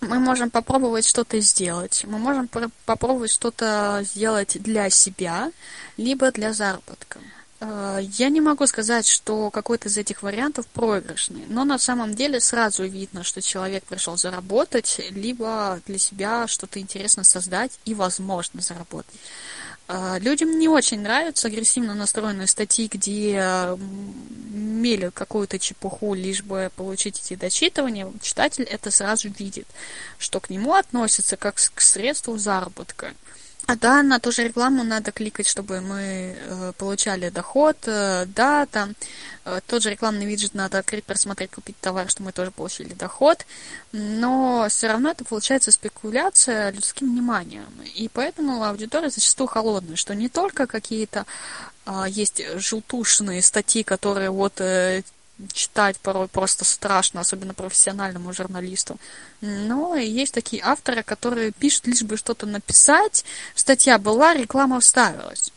Мы 0.00 0.18
можем 0.18 0.50
попробовать 0.50 1.06
что-то 1.06 1.40
сделать. 1.40 2.04
Мы 2.06 2.18
можем 2.18 2.48
попробовать 2.84 3.32
что-то 3.32 4.00
сделать 4.04 4.60
для 4.62 4.90
себя, 4.90 5.50
либо 5.96 6.30
для 6.32 6.52
заработка. 6.52 7.18
Э, 7.60 8.00
я 8.02 8.28
не 8.28 8.40
могу 8.40 8.66
сказать, 8.66 9.06
что 9.06 9.50
какой-то 9.50 9.88
из 9.88 9.96
этих 9.96 10.22
вариантов 10.22 10.66
проигрышный, 10.66 11.44
но 11.48 11.64
на 11.64 11.78
самом 11.78 12.14
деле 12.14 12.40
сразу 12.40 12.84
видно, 12.84 13.24
что 13.24 13.40
человек 13.40 13.84
пришел 13.84 14.16
заработать, 14.16 15.00
либо 15.10 15.80
для 15.86 15.98
себя 15.98 16.46
что-то 16.46 16.78
интересно 16.80 17.24
создать 17.24 17.78
и, 17.84 17.94
возможно, 17.94 18.60
заработать. 18.60 19.14
Э, 19.88 20.18
людям 20.18 20.58
не 20.58 20.68
очень 20.68 21.00
нравятся 21.00 21.48
агрессивно 21.48 21.94
настроенные 21.94 22.46
статьи, 22.46 22.88
где 22.88 23.76
мели 24.76 25.10
какую-то 25.12 25.58
чепуху, 25.58 26.14
лишь 26.14 26.42
бы 26.42 26.70
получить 26.76 27.20
эти 27.20 27.34
дочитывания. 27.34 28.10
Читатель 28.20 28.64
это 28.64 28.90
сразу 28.90 29.28
видит, 29.28 29.66
что 30.18 30.40
к 30.40 30.50
нему 30.50 30.74
относятся 30.74 31.36
как 31.36 31.56
к 31.56 31.80
средству 31.80 32.36
заработка. 32.36 33.12
А 33.66 33.74
да, 33.74 34.02
на 34.04 34.20
ту 34.20 34.30
же 34.30 34.44
рекламу 34.44 34.84
надо 34.84 35.10
кликать, 35.10 35.48
чтобы 35.48 35.80
мы 35.80 36.36
э, 36.38 36.72
получали 36.78 37.30
доход. 37.30 37.76
Э, 37.86 38.24
да, 38.26 38.64
там 38.66 38.94
э, 39.44 39.60
тот 39.66 39.82
же 39.82 39.90
рекламный 39.90 40.24
виджет 40.24 40.54
надо 40.54 40.78
открыть, 40.78 41.02
просмотреть, 41.02 41.50
купить 41.50 41.76
товар, 41.80 42.08
чтобы 42.08 42.26
мы 42.26 42.32
тоже 42.32 42.52
получили 42.52 42.94
доход. 42.94 43.44
Но 43.90 44.68
все 44.70 44.86
равно 44.86 45.10
это 45.10 45.24
получается 45.24 45.72
спекуляция 45.72 46.70
людским 46.70 47.10
вниманием. 47.10 47.66
И 47.96 48.08
поэтому 48.08 48.62
аудитория 48.62 49.10
зачастую 49.10 49.48
холодная, 49.48 49.96
что 49.96 50.14
не 50.14 50.28
только 50.28 50.68
какие-то 50.68 51.26
э, 51.86 52.04
есть 52.08 52.40
желтушные 52.54 53.42
статьи, 53.42 53.82
которые 53.82 54.30
вот 54.30 54.60
э, 54.60 55.02
читать 55.52 55.98
порой 55.98 56.28
просто 56.28 56.64
страшно, 56.64 57.20
особенно 57.20 57.54
профессиональному 57.54 58.32
журналисту. 58.32 58.96
Но 59.40 59.96
есть 59.96 60.34
такие 60.34 60.62
авторы, 60.62 61.02
которые 61.02 61.52
пишут 61.52 61.86
лишь 61.86 62.02
бы 62.02 62.16
что-то 62.16 62.46
написать, 62.46 63.24
статья 63.54 63.98
была, 63.98 64.34
реклама 64.34 64.80
вставилась. 64.80 65.52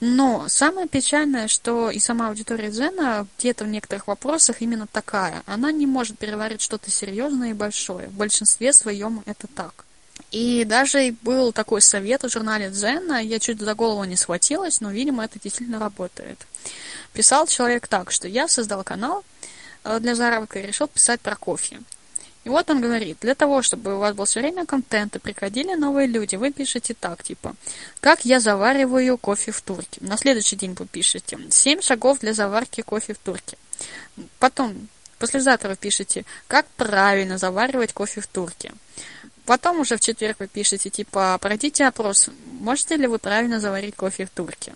Но 0.00 0.46
самое 0.48 0.86
печальное, 0.86 1.48
что 1.48 1.90
и 1.90 1.98
сама 1.98 2.28
аудитория 2.28 2.70
Дзена 2.70 3.26
где-то 3.38 3.64
в 3.64 3.68
некоторых 3.68 4.06
вопросах 4.06 4.62
именно 4.62 4.86
такая. 4.86 5.42
Она 5.46 5.72
не 5.72 5.86
может 5.86 6.18
переварить 6.18 6.60
что-то 6.60 6.90
серьезное 6.90 7.50
и 7.50 7.54
большое. 7.54 8.06
В 8.06 8.12
большинстве 8.12 8.72
своем 8.72 9.22
это 9.26 9.48
так. 9.48 9.84
И 10.30 10.64
даже 10.64 11.14
был 11.22 11.52
такой 11.52 11.80
совет 11.80 12.22
в 12.22 12.28
журнале 12.28 12.70
Дзена, 12.70 13.22
я 13.22 13.38
чуть 13.40 13.60
за 13.60 13.74
голову 13.74 14.04
не 14.04 14.16
схватилась, 14.16 14.80
но, 14.80 14.90
видимо, 14.90 15.24
это 15.24 15.40
действительно 15.40 15.80
работает. 15.80 16.38
Писал 17.12 17.46
человек 17.46 17.88
так, 17.88 18.10
что 18.10 18.28
я 18.28 18.48
создал 18.48 18.84
канал 18.84 19.24
э, 19.84 19.98
для 20.00 20.14
заработка 20.14 20.58
и 20.58 20.66
решил 20.66 20.88
писать 20.88 21.20
про 21.20 21.36
кофе. 21.36 21.80
И 22.44 22.50
вот 22.50 22.70
он 22.70 22.80
говорит, 22.80 23.18
для 23.20 23.34
того, 23.34 23.60
чтобы 23.60 23.96
у 23.96 23.98
вас 23.98 24.14
был 24.14 24.24
все 24.24 24.40
время 24.40 24.64
контент 24.64 25.16
и 25.16 25.18
приходили 25.18 25.74
новые 25.74 26.06
люди, 26.06 26.36
вы 26.36 26.50
пишете 26.50 26.94
так, 26.94 27.22
типа, 27.22 27.54
как 28.00 28.24
я 28.24 28.40
завариваю 28.40 29.18
кофе 29.18 29.52
в 29.52 29.60
турке. 29.60 30.00
На 30.00 30.16
следующий 30.16 30.56
день 30.56 30.74
вы 30.78 30.86
пишете, 30.86 31.38
7 31.50 31.82
шагов 31.82 32.20
для 32.20 32.32
заварки 32.32 32.80
кофе 32.80 33.12
в 33.12 33.18
турке. 33.18 33.58
Потом, 34.38 34.88
послезавтра 35.18 35.68
вы 35.68 35.76
пишете, 35.76 36.24
как 36.46 36.66
правильно 36.76 37.36
заваривать 37.36 37.92
кофе 37.92 38.20
в 38.20 38.26
турке. 38.26 38.72
Потом 39.44 39.80
уже 39.80 39.96
в 39.96 40.00
четверг 40.00 40.36
вы 40.40 40.46
пишете, 40.46 40.90
типа, 40.90 41.38
пройдите 41.40 41.86
опрос, 41.86 42.30
можете 42.60 42.96
ли 42.96 43.06
вы 43.06 43.18
правильно 43.18 43.60
заварить 43.60 43.96
кофе 43.96 44.26
в 44.26 44.30
турке. 44.30 44.74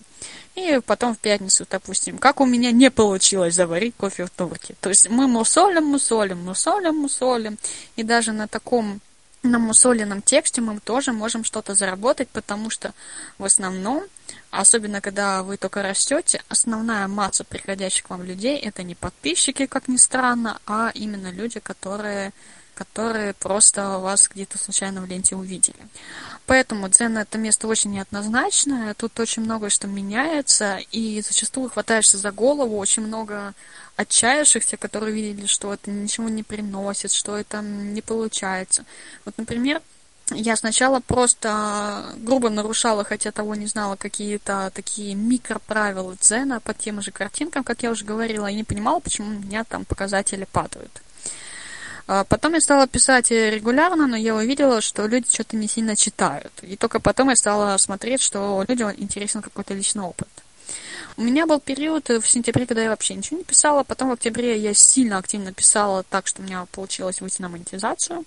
И 0.55 0.81
потом 0.85 1.15
в 1.15 1.19
пятницу, 1.19 1.67
допустим, 1.69 2.19
как 2.19 2.41
у 2.41 2.47
меня 2.47 2.73
не 2.73 2.91
получилось 2.91 3.55
заварить 3.55 3.95
кофе 3.97 4.27
в 4.27 4.31
турке. 4.31 4.75
То 4.81 4.91
есть 4.91 5.09
мы 5.09 5.27
мусолим, 5.27 5.85
мусолим, 5.85 6.45
мусолим, 6.45 6.97
мусолим. 6.97 7.59
И 7.97 8.03
даже 8.03 8.33
на 8.33 8.49
таком 8.49 9.01
на 9.43 9.59
мусоленном 9.59 10.23
тексте 10.23 10.61
мы 10.61 10.79
тоже 10.79 11.13
можем 11.13 11.43
что-то 11.43 11.75
заработать, 11.75 12.29
потому 12.29 12.71
что 12.71 12.93
в 13.39 13.45
основном, 13.45 14.05
особенно 14.51 15.01
когда 15.01 15.43
вы 15.43 15.57
только 15.57 15.83
растете, 15.83 16.43
основная 16.49 17.09
масса 17.09 17.43
приходящих 17.43 18.05
к 18.05 18.11
вам 18.11 18.23
людей 18.23 18.57
это 18.57 18.83
не 18.83 18.95
подписчики, 18.95 19.67
как 19.67 19.89
ни 19.89 19.97
странно, 19.97 20.61
а 20.67 20.93
именно 20.95 21.31
люди, 21.31 21.59
которые 21.59 22.33
которые 22.75 23.35
просто 23.35 23.99
вас 23.99 24.29
где-то 24.33 24.59
случайно 24.59 25.03
в 25.03 25.07
ленте 25.07 25.37
увидели. 25.37 25.77
Поэтому 26.47 26.89
Дзен 26.89 27.19
это 27.19 27.39
место 27.39 27.69
очень 27.69 27.93
неоднозначное, 27.93 28.95
тут 28.95 29.19
очень 29.21 29.43
много 29.43 29.71
что 29.71 29.87
меняется, 29.87 30.79
и 30.91 31.21
зачастую 31.21 31.71
хватаешься 31.71 32.19
за 32.19 32.33
голову, 32.33 32.77
очень 32.77 33.03
много 33.03 33.55
отчаявшихся, 33.97 34.77
которые 34.77 35.15
видели, 35.15 35.47
что 35.47 35.73
это 35.73 35.91
ничего 35.91 36.29
не 36.29 36.43
приносит, 36.43 37.13
что 37.13 37.37
это 37.37 37.61
не 37.61 38.03
получается. 38.03 38.85
Вот, 39.25 39.39
например, 39.39 39.81
я 40.31 40.57
сначала 40.57 41.01
просто 41.01 42.15
грубо 42.19 42.49
нарушала, 42.49 43.05
хотя 43.05 43.33
того 43.33 43.55
не 43.55 43.67
знала, 43.67 43.97
какие-то 43.97 44.71
такие 44.75 45.15
микроправила 45.15 46.17
дзена 46.17 46.61
по 46.61 46.75
тем 46.75 47.03
же 47.03 47.11
картинкам, 47.11 47.65
как 47.65 47.83
я 47.83 47.91
уже 47.91 48.05
говорила, 48.05 48.47
и 48.47 48.55
не 48.55 48.65
понимала, 48.65 49.01
почему 49.01 49.37
у 49.37 49.41
меня 49.41 49.65
там 49.65 49.85
показатели 49.85 50.47
падают. 50.51 51.02
А 52.07 52.25
потом 52.25 52.55
я 52.55 52.61
стала 52.61 52.87
писать 52.87 53.31
регулярно, 53.31 54.07
но 54.07 54.17
я 54.17 54.35
увидела, 54.35 54.81
что 54.81 55.07
люди 55.07 55.33
что-то 55.33 55.57
не 55.57 55.69
сильно 55.69 55.97
читают. 55.97 56.53
И 56.63 56.77
только 56.77 57.01
потом 57.01 57.31
я 57.31 57.37
стала 57.37 57.77
смотреть, 57.77 58.23
что 58.23 58.65
людям 58.67 58.93
интересен 58.97 59.43
какой-то 59.43 59.75
личный 59.75 60.03
опыт. 60.03 60.29
У 61.17 61.23
меня 61.23 61.47
был 61.47 61.61
период 61.61 62.09
в 62.09 62.27
сентябре, 62.27 62.67
когда 62.67 62.83
я 62.83 62.89
вообще 62.89 63.15
ничего 63.15 63.39
не 63.39 63.45
писала. 63.45 63.83
Потом 63.83 64.09
в 64.09 64.13
октябре 64.13 64.57
я 64.59 64.73
сильно 64.73 65.19
активно 65.19 65.53
писала 65.53 66.05
так, 66.05 66.27
что 66.27 66.41
у 66.41 66.45
меня 66.45 66.67
получилось 66.73 67.21
выйти 67.21 67.43
на 67.43 67.49
монетизацию. 67.49 68.25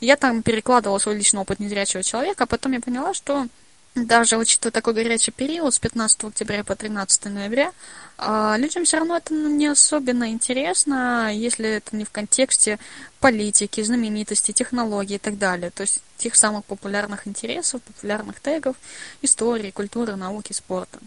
Я 0.00 0.16
там 0.16 0.42
перекладывала 0.42 0.98
свой 0.98 1.16
личный 1.16 1.40
опыт 1.40 1.60
незрячего 1.60 2.02
человека, 2.02 2.44
а 2.44 2.46
потом 2.46 2.72
я 2.72 2.80
поняла, 2.80 3.14
что 3.14 3.46
даже 3.94 4.36
учитывая 4.36 4.72
такой 4.72 4.94
горячий 4.94 5.30
период 5.30 5.72
с 5.72 5.78
15 5.78 6.24
октября 6.24 6.64
по 6.64 6.74
13 6.74 7.26
ноября, 7.26 7.72
а, 8.18 8.56
людям 8.58 8.84
все 8.84 8.98
равно 8.98 9.16
это 9.16 9.32
не 9.32 9.66
особенно 9.66 10.30
интересно, 10.30 11.32
если 11.32 11.68
это 11.68 11.96
не 11.96 12.04
в 12.04 12.10
контексте 12.10 12.78
политики, 13.20 13.82
знаменитости, 13.82 14.52
технологий 14.52 15.14
и 15.16 15.18
так 15.18 15.38
далее. 15.38 15.70
То 15.70 15.82
есть 15.82 16.02
тех 16.16 16.34
самых 16.34 16.64
популярных 16.64 17.28
интересов, 17.28 17.82
популярных 17.82 18.40
тегов, 18.40 18.76
истории, 19.22 19.70
культуры, 19.70 20.16
науки, 20.16 20.52
спорта. 20.52 20.98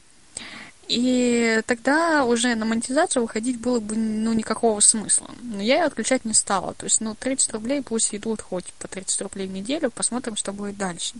И 0.88 1.62
тогда 1.66 2.24
уже 2.24 2.56
на 2.56 2.66
монетизацию 2.66 3.22
выходить 3.22 3.60
было 3.60 3.82
бы 3.82 3.96
ну, 3.98 4.32
никакого 4.32 4.80
смысла. 4.80 5.30
Но 5.42 5.62
я 5.62 5.80
ее 5.80 5.84
отключать 5.84 6.24
не 6.24 6.34
стала. 6.34 6.74
То 6.76 6.86
есть, 6.86 7.02
ну, 7.02 7.14
30 7.14 7.52
рублей 7.52 7.82
пусть 7.82 8.16
идут 8.16 8.42
хоть 8.42 8.66
по 8.80 8.88
30 8.88 9.22
рублей 9.24 9.48
в 9.48 9.52
неделю, 9.52 9.92
посмотрим, 9.92 10.38
что 10.38 10.54
будет 10.54 10.78
дальше. 10.78 11.16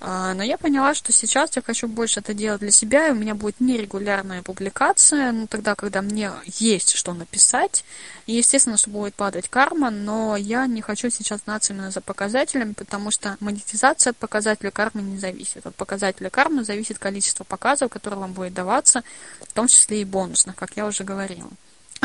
А, 0.00 0.34
но 0.34 0.42
я 0.42 0.58
поняла, 0.58 0.94
что 0.94 1.12
сейчас 1.12 1.56
я 1.56 1.62
хочу 1.62 1.88
больше 1.88 2.20
это 2.20 2.34
делать 2.34 2.60
для 2.60 2.70
себя, 2.70 3.08
и 3.08 3.12
у 3.12 3.14
меня 3.14 3.34
будет 3.34 3.60
нерегулярная 3.60 4.42
публикация, 4.42 5.32
ну, 5.32 5.46
тогда, 5.46 5.74
когда 5.74 6.02
мне 6.02 6.30
есть 6.46 6.94
что 6.94 7.14
написать. 7.14 7.84
И, 8.26 8.34
естественно, 8.34 8.76
что 8.76 8.90
будет 8.90 9.14
падать 9.14 9.48
карма, 9.48 9.90
но 9.90 10.36
я 10.36 10.66
не 10.66 10.82
хочу 10.82 11.10
сейчас 11.10 11.40
знаться 11.44 11.72
именно 11.72 11.90
за 11.90 12.00
показателями, 12.00 12.72
потому 12.72 13.10
что 13.10 13.36
монетизация 13.40 14.10
от 14.10 14.16
показателя 14.16 14.70
кармы 14.70 15.02
не 15.02 15.18
зависит. 15.18 15.66
От 15.66 15.74
показателя 15.74 16.30
кармы 16.30 16.64
зависит 16.64 16.98
количество 16.98 17.44
показов, 17.44 17.90
которые 17.90 18.20
вам 18.20 18.32
будет 18.32 18.54
даваться, 18.54 19.02
в 19.40 19.52
том 19.52 19.68
числе 19.68 20.02
и 20.02 20.04
бонусных, 20.04 20.56
как 20.56 20.76
я 20.76 20.86
уже 20.86 21.04
говорила. 21.04 21.48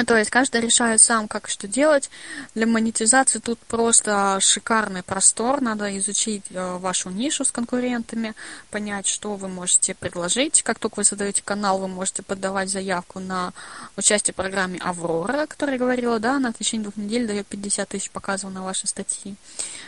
То 0.05 0.17
есть 0.17 0.29
каждый 0.29 0.61
решает 0.61 1.01
сам, 1.01 1.27
как 1.27 1.47
что 1.49 1.67
делать. 1.67 2.09
Для 2.55 2.65
монетизации 2.67 3.39
тут 3.39 3.59
просто 3.59 4.39
шикарный 4.39 5.03
простор. 5.03 5.61
Надо 5.61 5.97
изучить 5.97 6.43
э, 6.51 6.77
вашу 6.77 7.09
нишу 7.09 7.43
с 7.43 7.51
конкурентами, 7.51 8.33
понять, 8.71 9.07
что 9.07 9.35
вы 9.35 9.47
можете 9.47 9.95
предложить. 9.95 10.63
Как 10.63 10.79
только 10.79 10.95
вы 10.97 11.03
создаете 11.03 11.41
канал, 11.43 11.79
вы 11.79 11.87
можете 11.87 12.23
подавать 12.23 12.69
заявку 12.69 13.19
на 13.19 13.53
участие 13.97 14.33
в 14.33 14.37
программе 14.37 14.79
«Аврора», 14.79 15.43
о 15.43 15.47
которой 15.47 15.73
я 15.73 15.77
говорила, 15.77 16.19
да, 16.19 16.35
она 16.35 16.51
в 16.51 16.57
течение 16.57 16.83
двух 16.83 16.97
недель 16.97 17.27
дает 17.27 17.47
50 17.47 17.89
тысяч 17.89 18.11
показов 18.11 18.51
на 18.51 18.63
ваши 18.63 18.87
статьи, 18.87 19.35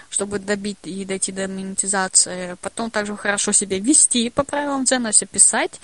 чтобы 0.10 0.40
добить 0.40 0.78
и 0.84 1.06
дойти 1.06 1.32
до 1.32 1.48
монетизации. 1.48 2.58
Потом 2.62 2.92
также 2.92 3.16
хорошо 3.16 3.52
себя 3.52 3.80
вести 3.80 4.30
по 4.30 4.44
правилам 4.44 4.86
ценности, 4.86 5.26
писать 5.26 5.80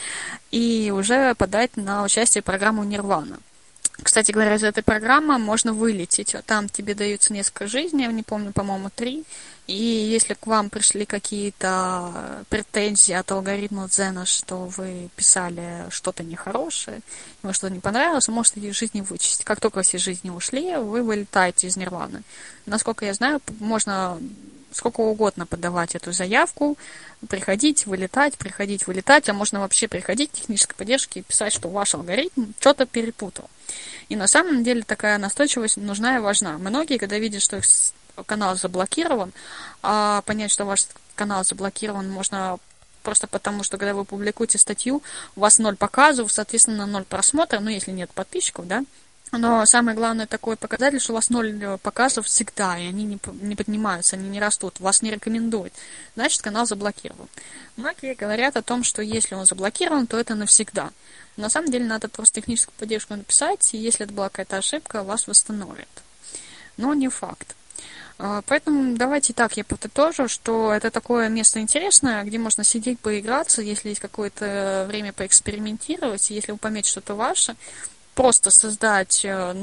и 0.51 0.91
уже 0.95 1.35
подать 1.35 1.77
на 1.77 2.03
участие 2.03 2.41
в 2.41 2.45
программу 2.45 2.83
«Нирвана». 2.83 3.37
Кстати 4.01 4.31
говоря, 4.31 4.55
из 4.55 4.63
этой 4.63 4.83
программы 4.83 5.37
можно 5.39 5.73
вылететь. 5.73 6.35
Там 6.45 6.69
тебе 6.69 6.93
даются 6.93 7.33
несколько 7.33 7.67
жизней, 7.67 8.03
я 8.03 8.11
не 8.11 8.23
помню, 8.23 8.53
по-моему, 8.53 8.89
три. 8.93 9.23
И 9.65 9.73
если 9.73 10.33
к 10.33 10.47
вам 10.47 10.69
пришли 10.69 11.05
какие-то 11.05 12.45
претензии 12.49 13.13
от 13.13 13.29
алгоритма 13.31 13.89
Дзена, 13.89 14.25
что 14.25 14.65
вы 14.65 15.09
писали 15.15 15.85
что-то 15.89 16.23
нехорошее, 16.23 17.01
вам 17.41 17.53
что-то 17.53 17.73
не 17.73 17.79
понравилось, 17.79 18.27
вы 18.27 18.35
можете 18.35 18.61
эти 18.61 18.71
жизни 18.71 19.01
вычесть. 19.01 19.43
Как 19.43 19.59
только 19.59 19.81
все 19.81 19.97
жизни 19.97 20.29
ушли, 20.29 20.77
вы 20.77 21.03
вылетаете 21.03 21.67
из 21.67 21.75
нирваны. 21.75 22.21
Насколько 22.65 23.05
я 23.05 23.13
знаю, 23.13 23.41
можно 23.59 24.17
сколько 24.77 25.01
угодно 25.01 25.45
подавать 25.45 25.95
эту 25.95 26.11
заявку, 26.11 26.77
приходить, 27.27 27.85
вылетать, 27.85 28.37
приходить, 28.37 28.87
вылетать, 28.87 29.27
а 29.27 29.33
можно 29.33 29.59
вообще 29.59 29.87
приходить 29.87 30.31
к 30.31 30.35
технической 30.35 30.75
поддержке 30.75 31.19
и 31.19 31.23
писать, 31.23 31.51
что 31.51 31.67
ваш 31.69 31.95
алгоритм 31.95 32.53
что-то 32.59 32.85
перепутал. 32.85 33.49
И 34.09 34.15
на 34.15 34.27
самом 34.27 34.63
деле 34.63 34.83
такая 34.83 35.17
настойчивость 35.17 35.77
нужна 35.77 36.17
и 36.17 36.19
важна. 36.19 36.57
Многие, 36.57 36.97
когда 36.97 37.17
видят, 37.17 37.41
что 37.41 37.57
их 37.57 37.65
канал 38.25 38.55
заблокирован, 38.55 39.33
а 39.81 40.21
понять, 40.21 40.51
что 40.51 40.65
ваш 40.65 40.85
канал 41.15 41.43
заблокирован, 41.43 42.09
можно 42.09 42.57
просто 43.03 43.27
потому, 43.27 43.63
что 43.63 43.77
когда 43.77 43.93
вы 43.93 44.05
публикуете 44.05 44.57
статью, 44.57 45.01
у 45.35 45.39
вас 45.39 45.59
ноль 45.59 45.75
показов, 45.75 46.31
соответственно, 46.31 46.85
ноль 46.85 47.03
просмотров, 47.03 47.61
ну, 47.61 47.69
если 47.69 47.91
нет 47.91 48.11
подписчиков, 48.11 48.67
да, 48.67 48.83
но 49.31 49.65
самое 49.65 49.95
главное 49.95 50.25
такой 50.25 50.55
показатель, 50.55 50.99
что 50.99 51.11
у 51.11 51.15
вас 51.15 51.29
ноль 51.29 51.77
показов 51.81 52.27
всегда, 52.27 52.77
и 52.77 52.87
они 52.87 53.03
не, 53.03 53.19
не 53.41 53.55
поднимаются, 53.55 54.15
они 54.15 54.29
не 54.29 54.39
растут, 54.39 54.79
вас 54.79 55.01
не 55.01 55.11
рекомендуют. 55.11 55.73
Значит, 56.15 56.41
канал 56.41 56.65
заблокирован. 56.65 57.27
Многие 57.75 58.15
говорят 58.15 58.55
о 58.55 58.61
том, 58.61 58.83
что 58.83 59.01
если 59.01 59.35
он 59.35 59.45
заблокирован, 59.45 60.07
то 60.07 60.17
это 60.17 60.35
навсегда. 60.35 60.91
На 61.35 61.49
самом 61.49 61.69
деле 61.69 61.85
надо 61.85 62.07
просто 62.07 62.41
техническую 62.41 62.73
поддержку 62.79 63.15
написать, 63.15 63.73
и 63.73 63.77
если 63.77 64.05
это 64.05 64.13
была 64.13 64.29
какая-то 64.29 64.57
ошибка, 64.57 65.03
вас 65.03 65.27
восстановят. 65.27 65.89
Но 66.77 66.93
не 66.93 67.09
факт. 67.09 67.55
А, 68.19 68.41
поэтому 68.47 68.95
давайте 68.95 69.33
так, 69.33 69.57
я 69.57 69.63
подытожу, 69.63 70.27
что 70.27 70.73
это 70.73 70.89
такое 70.89 71.29
место 71.29 71.59
интересное, 71.59 72.23
где 72.23 72.39
можно 72.39 72.63
сидеть, 72.63 72.99
поиграться, 72.99 73.61
если 73.61 73.89
есть 73.89 74.01
какое-то 74.01 74.85
время 74.87 75.13
поэкспериментировать, 75.13 76.29
если 76.31 76.53
вы 76.53 76.57
пометите 76.57 76.91
что-то 76.91 77.13
ваше, 77.13 77.55
просто 78.17 78.49
создать 78.49 79.23
э, 79.23 79.55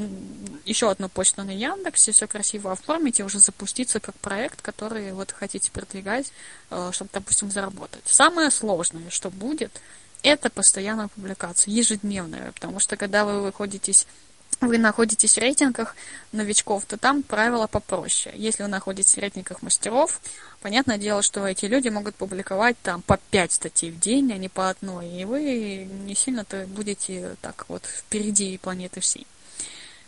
еще 0.63 0.89
одну 0.89 1.09
почту 1.09 1.43
на 1.43 1.51
Яндексе, 1.51 2.13
все 2.13 2.25
красиво 2.25 2.71
оформить 2.71 3.19
и 3.19 3.23
уже 3.23 3.39
запуститься 3.39 3.99
как 3.99 4.15
проект, 4.15 4.61
который 4.61 5.11
вот 5.11 5.33
хотите 5.33 5.69
продвигать, 5.71 6.31
э, 6.71 6.91
чтобы, 6.93 7.09
допустим, 7.11 7.51
заработать. 7.51 8.03
Самое 8.05 8.49
сложное, 8.49 9.09
что 9.09 9.29
будет, 9.29 9.81
это 10.23 10.49
постоянная 10.49 11.09
публикация, 11.09 11.73
ежедневная, 11.73 12.53
потому 12.53 12.79
что 12.79 12.95
когда 12.95 13.25
вы 13.25 13.41
выходитесь 13.41 14.07
вы 14.61 14.77
находитесь 14.77 15.35
в 15.35 15.37
рейтингах 15.37 15.95
новичков, 16.31 16.85
то 16.85 16.97
там 16.97 17.23
правила 17.23 17.67
попроще. 17.67 18.33
Если 18.37 18.63
вы 18.63 18.69
находитесь 18.69 19.15
в 19.15 19.19
рейтингах 19.19 19.61
мастеров, 19.61 20.21
понятное 20.61 20.97
дело, 20.97 21.21
что 21.21 21.45
эти 21.47 21.65
люди 21.65 21.89
могут 21.89 22.15
публиковать 22.15 22.77
там 22.81 23.01
по 23.01 23.17
5 23.31 23.51
статей 23.51 23.91
в 23.91 23.99
день, 23.99 24.31
а 24.31 24.37
не 24.37 24.49
по 24.49 24.69
одной, 24.69 25.07
и 25.09 25.25
вы 25.25 25.87
не 26.05 26.15
сильно-то 26.15 26.65
будете 26.67 27.35
так 27.41 27.65
вот 27.67 27.83
впереди 27.85 28.57
планеты 28.57 28.99
всей. 28.99 29.27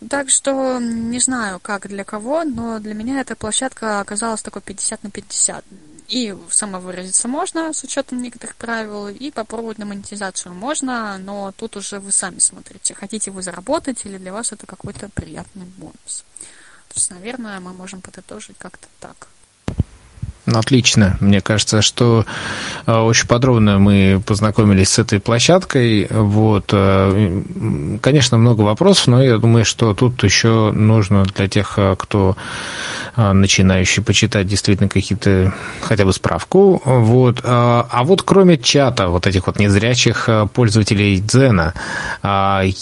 Так 0.10 0.30
что 0.30 0.80
не 0.80 1.19
знаю, 1.19 1.60
как 1.60 1.88
для 1.88 2.03
кого, 2.03 2.44
но 2.44 2.80
для 2.80 2.94
меня 2.94 3.19
эта 3.19 3.36
площадка 3.36 3.99
оказалась 3.99 4.44
такой 4.44 4.61
50 4.61 5.03
на 5.03 5.10
50. 5.10 5.65
И 6.10 6.38
самовыразиться 6.49 7.28
можно 7.28 7.74
с 7.74 7.84
учетом 7.84 8.22
некоторых 8.22 8.56
правил, 8.56 9.07
и 9.10 9.32
попробовать 9.32 9.78
на 9.78 9.86
монетизацию 9.86 10.53
можно, 10.53 11.18
но 11.18 11.52
тут 11.52 11.76
уже 11.76 11.99
вы 11.99 12.11
сами 12.11 12.40
смотрите, 12.40 12.94
хотите 12.94 13.32
вы 13.32 13.41
заработать 13.41 14.06
или 14.06 14.18
для 14.18 14.32
вас 14.32 14.52
это 14.52 14.65
какой-то 14.65 15.10
приятный 15.10 15.65
бонус. 15.65 16.24
То 16.90 16.95
есть, 16.95 17.10
наверное, 17.10 17.60
мы 17.60 17.74
можем 17.74 18.02
подытожить 18.02 18.57
как-то 18.57 18.88
так. 18.99 19.28
Отлично. 20.53 21.18
Мне 21.19 21.41
кажется, 21.41 21.82
что 21.82 22.26
э, 22.86 22.98
очень 22.98 23.28
подробно 23.28 23.80
мы 23.80 24.22
познакомились 24.26 24.90
с 24.91 24.99
этой 24.99 25.19
площадкой. 25.19 26.07
Вот. 26.10 26.69
Э, 26.72 27.41
конечно, 28.02 28.38
много 28.38 28.61
вопросов, 28.61 29.07
но 29.07 29.22
я 29.22 29.40
думаю, 29.40 29.65
что 29.65 29.94
тут 29.94 30.24
еще 30.24 30.72
нужно 30.72 31.26
для 31.26 31.49
тех, 31.49 31.74
э, 31.78 31.95
кто 31.98 32.38
начинающий 33.18 34.03
почитать 34.03 34.48
действительно 34.48 34.90
какие-то, 34.90 35.52
хотя 35.82 36.06
бы 36.06 36.14
справку. 36.14 36.80
Вот. 36.86 37.41
А 37.44 38.03
вот 38.03 38.22
кроме 38.22 38.60
чата, 38.60 39.07
вот 39.07 39.26
этих 39.26 39.48
вот 39.48 39.57
незрячих 39.57 40.30
пользователей 40.53 41.19
Дзена, 41.19 41.74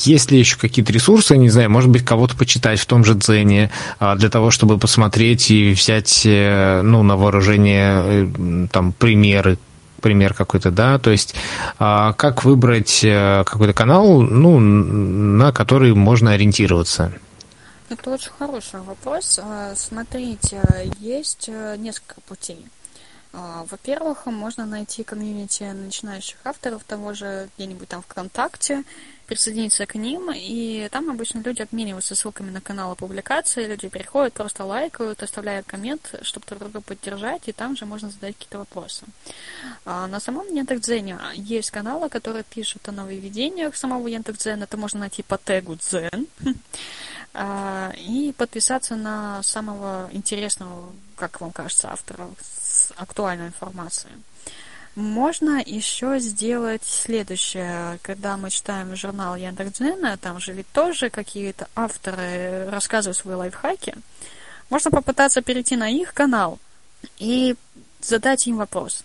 есть 0.03 0.31
ли 0.31 0.39
еще 0.39 0.57
какие-то 0.57 0.91
ресурсы, 0.91 1.37
не 1.37 1.49
знаю, 1.49 1.69
может 1.69 1.89
быть, 1.89 2.03
кого-то 2.03 2.35
почитать 2.35 2.81
в 2.81 2.85
том 2.85 3.05
же 3.05 3.13
Дзене 3.13 3.71
для 4.17 4.29
того, 4.29 4.51
чтобы 4.51 4.77
посмотреть 4.77 5.49
и 5.51 5.71
взять 5.71 6.23
ну, 6.25 7.01
на 7.01 7.15
вооружение 7.15 7.54
приложение, 7.55 8.65
э, 8.65 8.67
там, 8.71 8.91
примеры, 8.93 9.57
пример 10.01 10.33
какой-то, 10.33 10.71
да, 10.71 10.99
то 10.99 11.11
есть 11.11 11.35
а, 11.79 12.13
как 12.13 12.43
выбрать 12.43 13.03
э, 13.03 13.43
какой-то 13.45 13.73
канал, 13.73 14.21
ну, 14.21 14.59
на 14.59 15.51
который 15.51 15.93
можно 15.93 16.31
ориентироваться? 16.31 17.11
Это 17.89 18.11
очень 18.11 18.31
хороший 18.37 18.81
вопрос. 18.81 19.39
А, 19.41 19.73
смотрите, 19.75 20.61
есть 20.99 21.45
э, 21.47 21.75
несколько 21.77 22.21
путей. 22.21 22.65
А, 23.33 23.65
во-первых, 23.69 24.25
можно 24.25 24.65
найти 24.65 25.03
комьюнити 25.03 25.63
начинающих 25.63 26.37
авторов 26.43 26.83
того 26.83 27.13
же 27.13 27.49
где-нибудь 27.57 27.87
там 27.87 28.01
ВКонтакте, 28.01 28.83
присоединиться 29.25 29.85
к 29.85 29.95
ним, 29.95 30.31
и 30.33 30.87
там 30.91 31.09
обычно 31.09 31.39
люди 31.39 31.61
обмениваются 31.61 32.15
ссылками 32.15 32.51
на 32.51 32.61
каналы 32.61 32.95
публикации, 32.95 33.67
люди 33.67 33.89
переходят, 33.89 34.33
просто 34.33 34.63
лайкают, 34.63 35.23
оставляют 35.23 35.65
коммент, 35.67 36.15
чтобы 36.21 36.45
друг 36.47 36.59
друга 36.59 36.81
поддержать, 36.81 37.47
и 37.47 37.51
там 37.51 37.75
же 37.75 37.85
можно 37.85 38.09
задать 38.09 38.35
какие-то 38.35 38.59
вопросы. 38.59 39.03
А 39.85 40.07
на 40.07 40.19
самом 40.19 40.47
Яндекс.Дзене 40.47 41.17
есть 41.35 41.71
каналы, 41.71 42.09
которые 42.09 42.43
пишут 42.43 42.87
о 42.87 42.91
нововведениях 42.91 43.75
самого 43.75 44.07
Яндекс.Дзена, 44.07 44.63
это 44.63 44.77
можно 44.77 45.01
найти 45.01 45.23
по 45.23 45.37
тегу 45.37 45.75
Дзен, 45.75 46.27
а, 47.33 47.93
и 47.97 48.33
подписаться 48.37 48.95
на 48.95 49.41
самого 49.43 50.09
интересного, 50.11 50.91
как 51.15 51.41
вам 51.41 51.51
кажется, 51.51 51.91
автора 51.91 52.29
с 52.41 52.91
актуальной 52.97 53.47
информацией. 53.47 54.13
Можно 54.95 55.61
еще 55.65 56.19
сделать 56.19 56.83
следующее. 56.85 57.99
Когда 58.01 58.37
мы 58.37 58.49
читаем 58.49 58.95
журнал 58.95 59.35
Яндекс.Дзена, 59.35 60.17
там 60.17 60.39
же 60.39 60.53
ведь 60.53 60.71
тоже 60.71 61.09
какие-то 61.09 61.67
авторы 61.75 62.69
рассказывают 62.69 63.17
свои 63.17 63.35
лайфхаки. 63.35 63.93
Можно 64.69 64.91
попытаться 64.91 65.41
перейти 65.41 65.75
на 65.75 65.89
их 65.89 66.13
канал 66.13 66.59
и 67.19 67.55
задать 68.07 68.47
им 68.47 68.57
вопрос. 68.57 69.03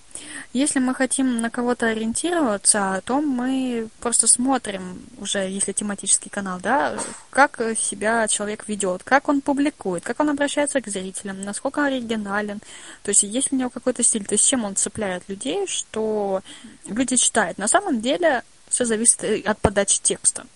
Если 0.53 0.79
мы 0.79 0.95
хотим 0.95 1.41
на 1.41 1.51
кого-то 1.51 1.87
ориентироваться, 1.87 3.03
то 3.05 3.21
мы 3.21 3.89
просто 4.01 4.27
смотрим 4.27 5.03
уже, 5.19 5.39
если 5.39 5.73
тематический 5.73 6.31
канал, 6.31 6.59
да, 6.63 6.99
как 7.31 7.61
себя 7.79 8.27
человек 8.29 8.69
ведет, 8.69 9.03
как 9.05 9.29
он 9.29 9.41
публикует, 9.41 10.05
как 10.05 10.21
он 10.21 10.29
обращается 10.29 10.81
к 10.81 10.89
зрителям, 10.89 11.43
насколько 11.43 11.85
оригинален, 11.85 12.61
то 13.03 13.11
есть 13.11 13.23
есть 13.23 13.53
ли 13.53 13.57
у 13.57 13.61
него 13.61 13.71
какой-то 13.71 14.03
стиль, 14.03 14.25
то 14.25 14.35
есть 14.35 14.47
чем 14.47 14.65
он 14.65 14.77
цепляет 14.77 15.29
людей, 15.29 15.67
что 15.67 16.43
люди 16.87 17.17
читают. 17.17 17.59
На 17.59 17.69
самом 17.69 18.01
деле 18.01 18.43
все 18.69 18.85
зависит 18.85 19.47
от 19.47 19.59
подачи 19.59 20.01
текста. 20.03 20.47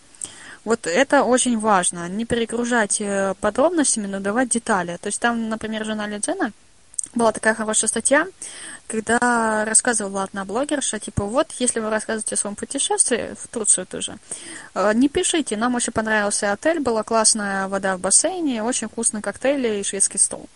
Вот 0.65 0.87
это 0.87 1.25
очень 1.25 1.59
важно, 1.59 2.09
не 2.09 2.25
перегружать 2.25 2.99
э, 3.01 3.35
подробностями, 3.41 4.07
но 4.07 4.21
давать 4.21 4.49
детали. 4.49 4.97
То 5.01 5.09
есть 5.09 5.21
там, 5.21 5.51
например, 5.51 5.85
в 5.85 5.87
журнале 5.87 6.19
Дзена 6.19 6.53
была 7.15 7.33
такая 7.33 7.55
хорошая 7.55 7.89
статья, 7.89 8.27
когда 8.87 9.65
рассказывала 9.65 10.25
одна 10.25 10.45
блогерша, 10.45 10.99
типа, 10.99 11.25
вот, 11.25 11.53
если 11.59 11.81
вы 11.81 11.91
рассказываете 11.91 12.35
о 12.35 12.39
своем 12.39 12.57
путешествии, 12.57 13.35
в 13.41 13.49
Турцию 13.49 13.87
тоже, 13.87 14.19
э, 14.75 14.93
не 14.95 15.09
пишите, 15.09 15.57
нам 15.57 15.75
очень 15.75 15.93
понравился 15.93 16.53
отель, 16.53 16.81
была 16.81 17.03
классная 17.03 17.69
вода 17.69 17.97
в 17.97 18.01
бассейне, 18.01 18.63
очень 18.63 18.89
вкусные 18.89 19.23
коктейли 19.23 19.81
и 19.81 19.83
шведский 19.83 20.19
стол. 20.19 20.49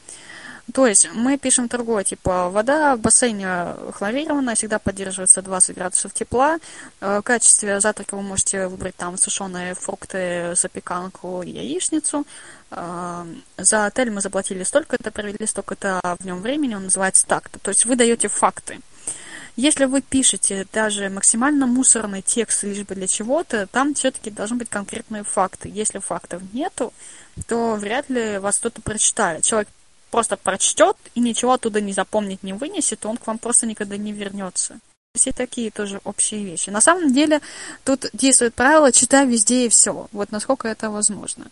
То 0.74 0.86
есть 0.86 1.08
мы 1.14 1.38
пишем 1.38 1.66
другое, 1.68 2.04
типа 2.04 2.50
вода 2.50 2.94
в 2.96 3.00
бассейне 3.00 3.74
хлорированная, 3.92 4.54
всегда 4.54 4.78
поддерживается 4.78 5.40
20 5.40 5.74
градусов 5.74 6.12
тепла. 6.12 6.58
Э, 7.00 7.20
в 7.20 7.22
качестве 7.22 7.80
завтрака 7.80 8.16
вы 8.16 8.22
можете 8.22 8.68
выбрать 8.68 8.94
там 8.96 9.16
сушеные 9.16 9.74
фрукты, 9.74 10.54
запеканку 10.56 11.42
яичницу. 11.42 12.26
Э, 12.70 13.24
за 13.56 13.86
отель 13.86 14.10
мы 14.10 14.20
заплатили 14.20 14.62
столько-то, 14.62 15.10
провели 15.10 15.46
столько-то 15.46 16.00
в 16.20 16.24
нем 16.24 16.42
времени, 16.42 16.74
он 16.74 16.84
называется 16.84 17.26
так-то. 17.26 17.58
То 17.58 17.70
есть 17.70 17.86
вы 17.86 17.96
даете 17.96 18.28
факты. 18.28 18.80
Если 19.56 19.86
вы 19.86 20.02
пишете 20.02 20.66
даже 20.72 21.08
максимально 21.08 21.66
мусорный 21.66 22.22
текст 22.22 22.62
лишь 22.62 22.86
бы 22.86 22.94
для 22.94 23.08
чего-то, 23.08 23.66
там 23.66 23.94
все-таки 23.94 24.30
должны 24.30 24.56
быть 24.56 24.68
конкретные 24.68 25.24
факты. 25.24 25.68
Если 25.68 25.98
фактов 25.98 26.42
нету, 26.52 26.92
то 27.48 27.74
вряд 27.74 28.08
ли 28.08 28.38
вас 28.38 28.58
кто-то 28.58 28.82
прочитает. 28.82 29.42
Человек 29.42 29.68
просто 30.10 30.36
прочтет 30.36 30.96
и 31.14 31.20
ничего 31.20 31.52
оттуда 31.52 31.80
не 31.80 31.92
запомнит, 31.92 32.42
не 32.42 32.52
вынесет, 32.52 33.06
он 33.06 33.16
к 33.16 33.26
вам 33.26 33.38
просто 33.38 33.66
никогда 33.66 33.96
не 33.96 34.12
вернется. 34.12 34.78
Все 35.14 35.32
такие 35.32 35.70
тоже 35.70 36.00
общие 36.04 36.44
вещи. 36.44 36.70
На 36.70 36.80
самом 36.80 37.12
деле 37.12 37.40
тут 37.84 38.06
действует 38.12 38.54
правило 38.54 38.92
«читай 38.92 39.26
везде 39.26 39.66
и 39.66 39.68
все». 39.68 40.08
Вот 40.12 40.30
насколько 40.30 40.68
это 40.68 40.90
возможно. 40.90 41.46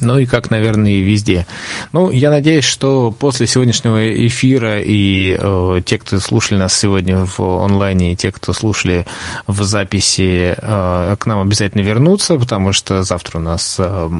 Ну 0.00 0.18
и 0.18 0.26
как, 0.26 0.50
наверное, 0.50 0.90
и 0.90 1.00
везде. 1.00 1.46
Ну, 1.92 2.10
я 2.10 2.30
надеюсь, 2.30 2.64
что 2.64 3.12
после 3.12 3.46
сегодняшнего 3.46 4.26
эфира 4.26 4.80
и 4.80 5.36
э, 5.38 5.80
те, 5.84 5.98
кто 5.98 6.18
слушали 6.18 6.58
нас 6.58 6.76
сегодня 6.76 7.24
в 7.24 7.40
онлайне, 7.40 8.12
и 8.12 8.16
те, 8.16 8.32
кто 8.32 8.52
слушали 8.52 9.06
в 9.46 9.62
записи, 9.62 10.56
э, 10.56 11.16
к 11.18 11.26
нам 11.26 11.40
обязательно 11.40 11.82
вернутся, 11.82 12.36
потому 12.36 12.72
что 12.72 13.02
завтра 13.02 13.38
у 13.38 13.42
нас 13.42 13.76
э, 13.78 14.10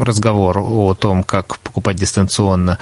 разговор 0.00 0.58
о 0.58 0.94
том, 0.94 1.24
как 1.24 1.58
покупать 1.58 1.96
дистанционно 1.96 2.78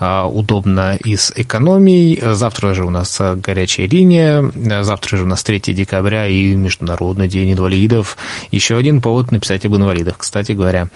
э, 0.00 0.22
удобно 0.22 0.96
и 0.96 1.16
с 1.16 1.32
экономией. 1.36 2.18
Завтра 2.34 2.74
же 2.74 2.84
у 2.84 2.90
нас 2.90 3.20
горячая 3.20 3.88
линия, 3.88 4.50
завтра 4.82 5.18
же 5.18 5.24
у 5.24 5.26
нас 5.26 5.42
3 5.42 5.60
декабря 5.74 6.26
и 6.26 6.54
Международный 6.54 7.28
день 7.28 7.52
инвалидов. 7.52 8.16
Еще 8.50 8.76
один 8.76 9.00
повод 9.00 9.32
написать 9.32 9.66
об 9.66 9.76
инвалидах, 9.76 10.18
кстати 10.18 10.52
говоря. 10.52 10.88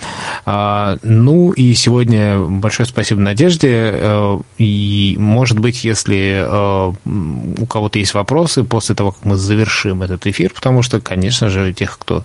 А, 0.47 0.97
ну 1.03 1.53
и 1.53 1.75
сегодня 1.75 2.39
большое 2.39 2.87
спасибо 2.87 3.21
Надежде. 3.21 3.69
Э, 3.71 4.39
и, 4.59 5.17
может 5.19 5.59
быть, 5.59 5.85
если 5.85 6.45
э, 6.45 6.93
у 7.59 7.67
кого-то 7.67 7.99
есть 7.99 8.15
вопросы 8.15 8.65
после 8.65 8.95
того, 8.95 9.13
как 9.13 9.25
мы 9.25 9.37
завершим 9.37 10.03
этот 10.03 10.27
эфир, 10.27 10.53
потому 10.55 10.83
что, 10.83 11.01
конечно 11.01 11.51
же, 11.51 11.73
тех, 11.73 11.99
кто 11.99 12.25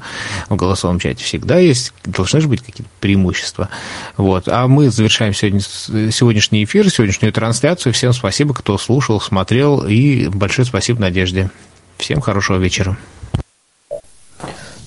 в 0.49 0.55
голосовом 0.55 0.99
чате 0.99 1.23
всегда 1.23 1.57
есть, 1.57 1.93
должны 2.03 2.41
же 2.41 2.47
быть 2.47 2.61
какие-то 2.61 2.89
преимущества. 2.99 3.69
Вот. 4.17 4.47
А 4.47 4.67
мы 4.67 4.89
завершаем 4.89 5.33
сегодня, 5.33 5.59
сегодняшний 5.59 6.63
эфир, 6.63 6.89
сегодняшнюю 6.89 7.33
трансляцию. 7.33 7.93
Всем 7.93 8.13
спасибо, 8.13 8.53
кто 8.53 8.77
слушал, 8.77 9.19
смотрел, 9.19 9.85
и 9.85 10.27
большое 10.29 10.65
спасибо 10.65 11.01
Надежде. 11.01 11.49
Всем 11.97 12.21
хорошего 12.21 12.57
вечера. 12.57 12.97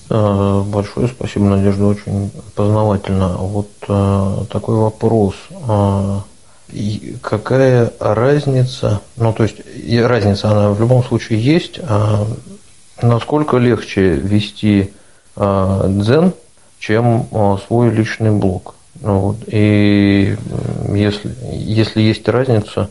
Э, 0.09 0.63
большое 0.65 1.07
спасибо, 1.07 1.45
Надежда, 1.45 1.85
очень 1.85 2.31
познавательно. 2.55 3.37
Вот 3.37 3.69
э, 3.87 4.37
такой 4.49 4.75
вопрос. 4.75 5.35
Э, 5.67 6.19
какая 7.21 7.91
разница, 7.99 9.01
ну 9.17 9.33
то 9.33 9.43
есть 9.43 9.57
разница, 10.03 10.51
она 10.51 10.69
в 10.71 10.79
любом 10.79 11.03
случае 11.03 11.41
есть, 11.41 11.79
а 11.81 12.27
насколько 13.01 13.57
легче 13.57 14.11
вести 14.11 14.93
дзен, 15.35 16.33
чем 16.77 17.25
свой 17.65 17.89
личный 17.89 18.29
блог? 18.29 18.75
Ну, 19.01 19.19
вот, 19.19 19.37
и 19.47 20.37
если, 20.89 21.33
если 21.53 22.01
есть 22.01 22.27
разница, 22.27 22.89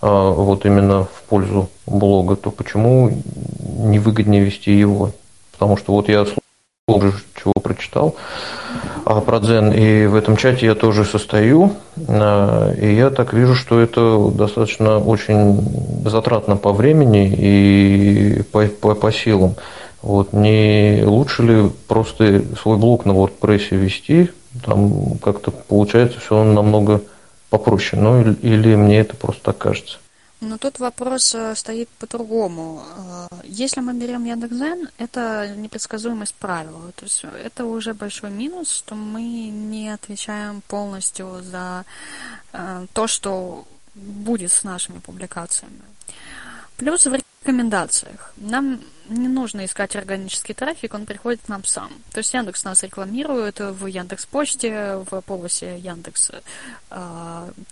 вот 0.00 0.66
именно 0.66 1.04
в 1.04 1.22
пользу 1.28 1.68
блога, 1.86 2.34
то 2.34 2.50
почему 2.50 3.22
не 3.60 4.00
выгоднее 4.00 4.42
вести 4.42 4.76
его? 4.76 5.12
Потому 5.52 5.76
что 5.76 5.92
вот 5.92 6.08
я 6.08 6.24
уже 6.94 7.12
чего 7.34 7.52
прочитал 7.62 8.16
а, 9.04 9.20
про 9.20 9.40
дзен, 9.40 9.72
и 9.72 10.06
в 10.06 10.14
этом 10.14 10.36
чате 10.36 10.66
я 10.66 10.74
тоже 10.74 11.04
состою, 11.04 11.72
а, 12.08 12.72
и 12.72 12.94
я 12.94 13.10
так 13.10 13.32
вижу, 13.32 13.54
что 13.54 13.80
это 13.80 14.30
достаточно 14.30 14.98
очень 14.98 15.60
затратно 16.06 16.56
по 16.56 16.72
времени 16.72 17.32
и 17.36 18.42
по, 18.52 18.66
по, 18.66 18.94
по 18.94 19.12
силам. 19.12 19.54
Вот, 20.02 20.32
не 20.32 21.02
лучше 21.04 21.42
ли 21.42 21.70
просто 21.86 22.42
свой 22.60 22.76
блог 22.76 23.04
на 23.04 23.12
WordPress 23.12 23.68
вести, 23.70 24.30
там 24.64 25.18
как-то 25.18 25.50
получается 25.50 26.18
все 26.20 26.42
намного 26.42 27.00
попроще, 27.50 28.00
ну 28.00 28.20
или, 28.20 28.34
или 28.42 28.74
мне 28.74 29.00
это 29.00 29.16
просто 29.16 29.42
так 29.44 29.58
кажется. 29.58 29.98
Но 30.42 30.58
тут 30.58 30.80
вопрос 30.80 31.34
э, 31.36 31.54
стоит 31.54 31.88
по-другому. 32.00 32.82
Э, 32.82 33.28
если 33.44 33.80
мы 33.80 33.94
берем 33.94 34.24
Яндекс.Зен, 34.24 34.88
это 34.98 35.54
непредсказуемость 35.56 36.34
правил. 36.34 36.92
То 36.96 37.04
есть 37.04 37.24
это 37.44 37.64
уже 37.64 37.94
большой 37.94 38.30
минус, 38.30 38.72
что 38.72 38.96
мы 38.96 39.22
не 39.22 39.88
отвечаем 39.94 40.60
полностью 40.62 41.42
за 41.42 41.84
э, 42.52 42.86
то, 42.92 43.06
что 43.06 43.64
будет 43.94 44.50
с 44.50 44.64
нашими 44.64 44.98
публикациями. 44.98 45.82
Плюс 46.76 47.06
в 47.06 47.14
рекомендациях. 47.14 48.32
Нам 48.36 48.80
не 49.08 49.28
нужно 49.28 49.64
искать 49.64 49.96
органический 49.96 50.54
трафик, 50.54 50.94
он 50.94 51.06
приходит 51.06 51.40
к 51.44 51.48
нам 51.48 51.64
сам. 51.64 51.92
То 52.12 52.18
есть 52.18 52.32
Яндекс 52.34 52.64
нас 52.64 52.82
рекламирует 52.82 53.60
в 53.60 53.86
Яндекс 53.86 54.26
Почте, 54.26 54.96
в 55.10 55.20
полосе 55.22 55.78
Яндекса, 55.78 56.42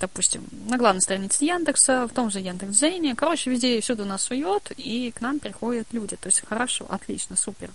допустим, 0.00 0.46
на 0.68 0.76
главной 0.76 1.00
странице 1.00 1.44
Яндекса, 1.44 2.06
в 2.06 2.12
том 2.12 2.30
же 2.30 2.40
Яндекс 2.40 2.72
Зене. 2.72 3.14
Короче, 3.14 3.50
везде 3.50 3.78
и 3.78 3.80
всюду 3.80 4.04
нас 4.04 4.22
сует, 4.22 4.72
и 4.76 5.10
к 5.10 5.20
нам 5.20 5.38
приходят 5.38 5.86
люди. 5.92 6.16
То 6.16 6.28
есть 6.28 6.42
хорошо, 6.46 6.86
отлично, 6.88 7.36
супер. 7.36 7.70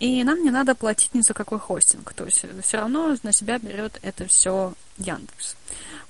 И 0.00 0.24
нам 0.24 0.42
не 0.42 0.50
надо 0.50 0.74
платить 0.74 1.14
ни 1.14 1.20
за 1.20 1.34
какой 1.34 1.58
хостинг. 1.58 2.12
То 2.14 2.24
есть 2.24 2.44
все 2.62 2.76
равно 2.78 3.16
на 3.22 3.32
себя 3.32 3.58
берет 3.58 3.98
это 4.02 4.26
все 4.26 4.74
Яндекс. 4.98 5.56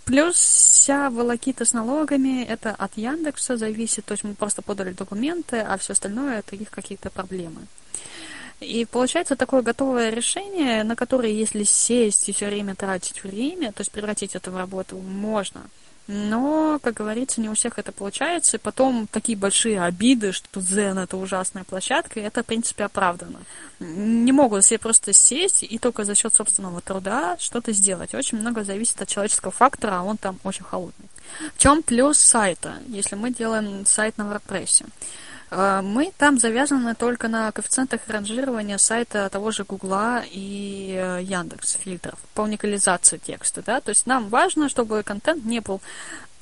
Плюс 0.04 0.36
вся 0.36 1.08
волокита 1.08 1.64
с 1.64 1.72
налогами, 1.72 2.44
это 2.44 2.70
от 2.72 2.96
Яндекса 2.96 3.56
зависит, 3.56 4.04
то 4.04 4.12
есть 4.12 4.24
мы 4.24 4.34
просто 4.34 4.60
подали 4.60 4.92
документы, 4.92 5.58
а 5.60 5.78
все 5.78 5.92
остальное 5.94 6.40
это 6.40 6.56
их 6.56 6.70
какие-то 6.70 7.10
проблемы. 7.10 7.66
И 8.60 8.84
получается 8.84 9.34
такое 9.34 9.62
готовое 9.62 10.10
решение, 10.10 10.84
на 10.84 10.94
которое, 10.94 11.32
если 11.32 11.64
сесть 11.64 12.28
и 12.28 12.32
все 12.32 12.46
время 12.46 12.74
тратить 12.74 13.24
время, 13.24 13.72
то 13.72 13.80
есть 13.80 13.90
превратить 13.90 14.34
это 14.34 14.50
в 14.50 14.56
работу 14.56 14.96
можно– 14.96 15.62
но, 16.06 16.78
как 16.82 16.94
говорится, 16.94 17.40
не 17.40 17.48
у 17.48 17.54
всех 17.54 17.78
это 17.78 17.90
получается. 17.90 18.56
И 18.56 18.60
потом 18.60 19.06
такие 19.10 19.38
большие 19.38 19.82
обиды, 19.82 20.32
что 20.32 20.60
Zen 20.60 21.02
это 21.02 21.16
ужасная 21.16 21.64
площадка, 21.64 22.20
и 22.20 22.22
это, 22.22 22.42
в 22.42 22.46
принципе, 22.46 22.84
оправдано. 22.84 23.40
Не 23.80 24.32
могут 24.32 24.64
все 24.64 24.78
просто 24.78 25.12
сесть 25.12 25.62
и 25.62 25.78
только 25.78 26.04
за 26.04 26.14
счет 26.14 26.34
собственного 26.34 26.80
труда 26.82 27.36
что-то 27.38 27.72
сделать. 27.72 28.14
Очень 28.14 28.38
много 28.38 28.64
зависит 28.64 29.00
от 29.00 29.08
человеческого 29.08 29.50
фактора, 29.50 30.00
а 30.00 30.02
он 30.02 30.18
там 30.18 30.38
очень 30.44 30.64
холодный. 30.64 31.08
В 31.56 31.58
чем 31.58 31.82
плюс 31.82 32.18
сайта, 32.18 32.74
если 32.86 33.16
мы 33.16 33.32
делаем 33.32 33.86
сайт 33.86 34.18
на 34.18 34.22
WordPress? 34.22 34.84
А, 35.50 35.82
мы 35.82 36.12
там 36.16 36.38
завязаны 36.38 36.94
только 36.94 37.28
на 37.28 37.52
коэффициентах 37.52 38.00
ранжирования 38.06 38.78
сайта 38.78 39.28
того 39.30 39.50
же 39.50 39.64
Гугла 39.64 40.22
и 40.24 40.94
э, 40.96 41.22
Яндекс 41.22 41.78
фильтров 41.80 42.18
по 42.34 42.42
уникализации 42.42 43.18
текста, 43.18 43.62
да, 43.62 43.80
то 43.80 43.90
есть 43.90 44.06
нам 44.06 44.28
важно, 44.28 44.68
чтобы 44.68 45.02
контент 45.02 45.44
не 45.44 45.60
был 45.60 45.80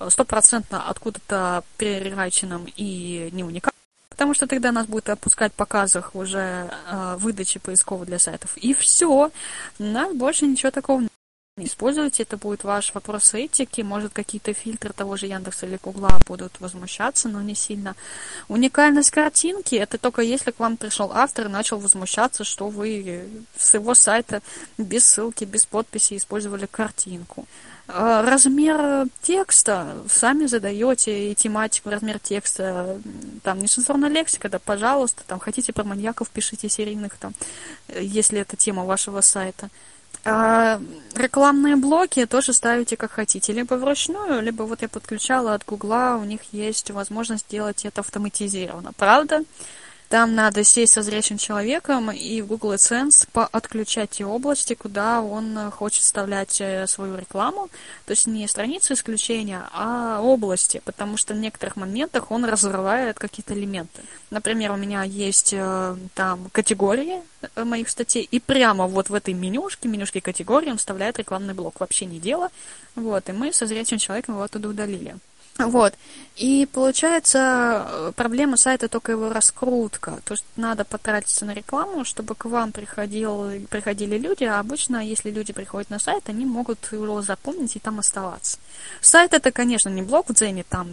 стопроцентно 0.08 0.88
откуда-то 0.88 1.64
перераченным 1.76 2.66
и 2.76 3.28
не 3.32 3.44
уникальным, 3.44 3.78
потому 4.08 4.34
что 4.34 4.46
тогда 4.46 4.72
нас 4.72 4.86
будет 4.86 5.08
опускать 5.08 5.52
в 5.52 5.56
показах 5.56 6.14
уже 6.14 6.70
э, 6.88 7.16
выдачи 7.18 7.58
поисковых 7.58 8.06
для 8.06 8.18
сайтов. 8.18 8.56
И 8.56 8.74
все. 8.74 9.30
Нас 9.78 10.14
больше 10.14 10.46
ничего 10.46 10.70
такого 10.70 11.02
используйте, 11.58 12.22
это 12.22 12.38
будет 12.38 12.64
ваш 12.64 12.94
вопрос 12.94 13.34
этики, 13.34 13.82
может 13.82 14.14
какие-то 14.14 14.54
фильтры 14.54 14.94
того 14.94 15.18
же 15.18 15.26
Яндекса 15.26 15.66
или 15.66 15.78
Гугла 15.82 16.18
будут 16.26 16.58
возмущаться, 16.60 17.28
но 17.28 17.42
не 17.42 17.54
сильно. 17.54 17.94
Уникальность 18.48 19.10
картинки, 19.10 19.74
это 19.74 19.98
только 19.98 20.22
если 20.22 20.50
к 20.50 20.58
вам 20.58 20.78
пришел 20.78 21.12
автор 21.12 21.46
и 21.46 21.50
начал 21.50 21.78
возмущаться, 21.78 22.44
что 22.44 22.68
вы 22.68 23.44
с 23.54 23.74
его 23.74 23.94
сайта 23.94 24.40
без 24.78 25.04
ссылки, 25.04 25.44
без 25.44 25.66
подписи 25.66 26.16
использовали 26.16 26.64
картинку. 26.64 27.46
А, 27.86 28.22
размер 28.22 29.08
текста 29.20 29.98
сами 30.08 30.46
задаете 30.46 31.32
и 31.32 31.34
тематику, 31.34 31.90
размер 31.90 32.18
текста, 32.18 32.98
там 33.42 33.58
нецензурная 33.58 34.08
лексика, 34.08 34.48
да, 34.48 34.58
пожалуйста, 34.58 35.22
там 35.26 35.38
хотите 35.38 35.74
про 35.74 35.84
маньяков, 35.84 36.30
пишите 36.30 36.70
серийных, 36.70 37.16
там, 37.18 37.34
если 37.88 38.40
это 38.40 38.56
тема 38.56 38.86
вашего 38.86 39.20
сайта. 39.20 39.68
А 40.24 40.80
рекламные 41.14 41.76
блоки 41.76 42.26
тоже 42.26 42.52
ставите 42.52 42.96
как 42.96 43.10
хотите, 43.10 43.52
либо 43.52 43.74
вручную, 43.74 44.40
либо 44.40 44.62
вот 44.62 44.82
я 44.82 44.88
подключала 44.88 45.54
от 45.54 45.64
Гугла, 45.64 46.18
у 46.20 46.24
них 46.24 46.40
есть 46.52 46.90
возможность 46.90 47.48
делать 47.48 47.84
это 47.84 48.00
автоматизированно. 48.02 48.92
Правда, 48.96 49.42
там 50.12 50.34
надо 50.34 50.62
сесть 50.62 50.92
со 50.92 51.00
зрячим 51.00 51.38
человеком 51.38 52.10
и 52.10 52.42
в 52.42 52.46
Google 52.46 52.74
AdSense 52.74 53.26
отключать 53.50 54.10
те 54.10 54.26
области, 54.26 54.74
куда 54.74 55.22
он 55.22 55.56
э, 55.56 55.70
хочет 55.70 56.02
вставлять 56.02 56.60
э, 56.60 56.86
свою 56.86 57.16
рекламу. 57.16 57.70
То 58.04 58.10
есть 58.10 58.26
не 58.26 58.46
страницы 58.46 58.92
исключения, 58.92 59.62
а 59.72 60.20
области, 60.20 60.82
потому 60.84 61.16
что 61.16 61.32
в 61.32 61.38
некоторых 61.38 61.76
моментах 61.76 62.30
он 62.30 62.44
разрывает 62.44 63.18
какие-то 63.18 63.54
элементы. 63.54 64.02
Например, 64.28 64.72
у 64.72 64.76
меня 64.76 65.02
есть 65.02 65.54
э, 65.54 65.96
там 66.12 66.50
категории 66.52 67.22
моих 67.56 67.88
статей, 67.88 68.28
и 68.30 68.38
прямо 68.38 68.86
вот 68.88 69.08
в 69.08 69.14
этой 69.14 69.32
менюшке, 69.32 69.88
менюшке 69.88 70.20
категории 70.20 70.70
он 70.70 70.76
вставляет 70.76 71.18
рекламный 71.20 71.54
блок. 71.54 71.80
Вообще 71.80 72.04
не 72.04 72.20
дело. 72.20 72.50
Вот, 72.96 73.30
и 73.30 73.32
мы 73.32 73.50
со 73.54 73.64
зрячим 73.64 73.96
человеком 73.96 74.34
его 74.34 74.44
оттуда 74.44 74.68
удалили. 74.68 75.16
Вот. 75.58 75.94
И 76.36 76.66
получается, 76.72 77.86
э, 77.86 78.12
проблема 78.16 78.56
сайта 78.56 78.88
только 78.88 79.12
его 79.12 79.28
раскрутка. 79.28 80.20
То 80.24 80.34
есть 80.34 80.44
надо 80.56 80.84
потратиться 80.84 81.44
на 81.44 81.52
рекламу, 81.52 82.04
чтобы 82.06 82.34
к 82.34 82.46
вам 82.46 82.72
приходил, 82.72 83.50
приходили 83.68 84.16
люди, 84.16 84.44
а 84.44 84.60
обычно, 84.60 85.04
если 85.04 85.30
люди 85.30 85.52
приходят 85.52 85.90
на 85.90 85.98
сайт, 85.98 86.28
они 86.28 86.46
могут 86.46 86.90
его 86.92 87.20
запомнить 87.20 87.76
и 87.76 87.80
там 87.80 87.98
оставаться. 87.98 88.58
Сайт 89.02 89.34
это, 89.34 89.52
конечно, 89.52 89.90
не 89.90 90.02
блог 90.02 90.30
в 90.30 90.32
Дзене, 90.32 90.64
там 90.66 90.88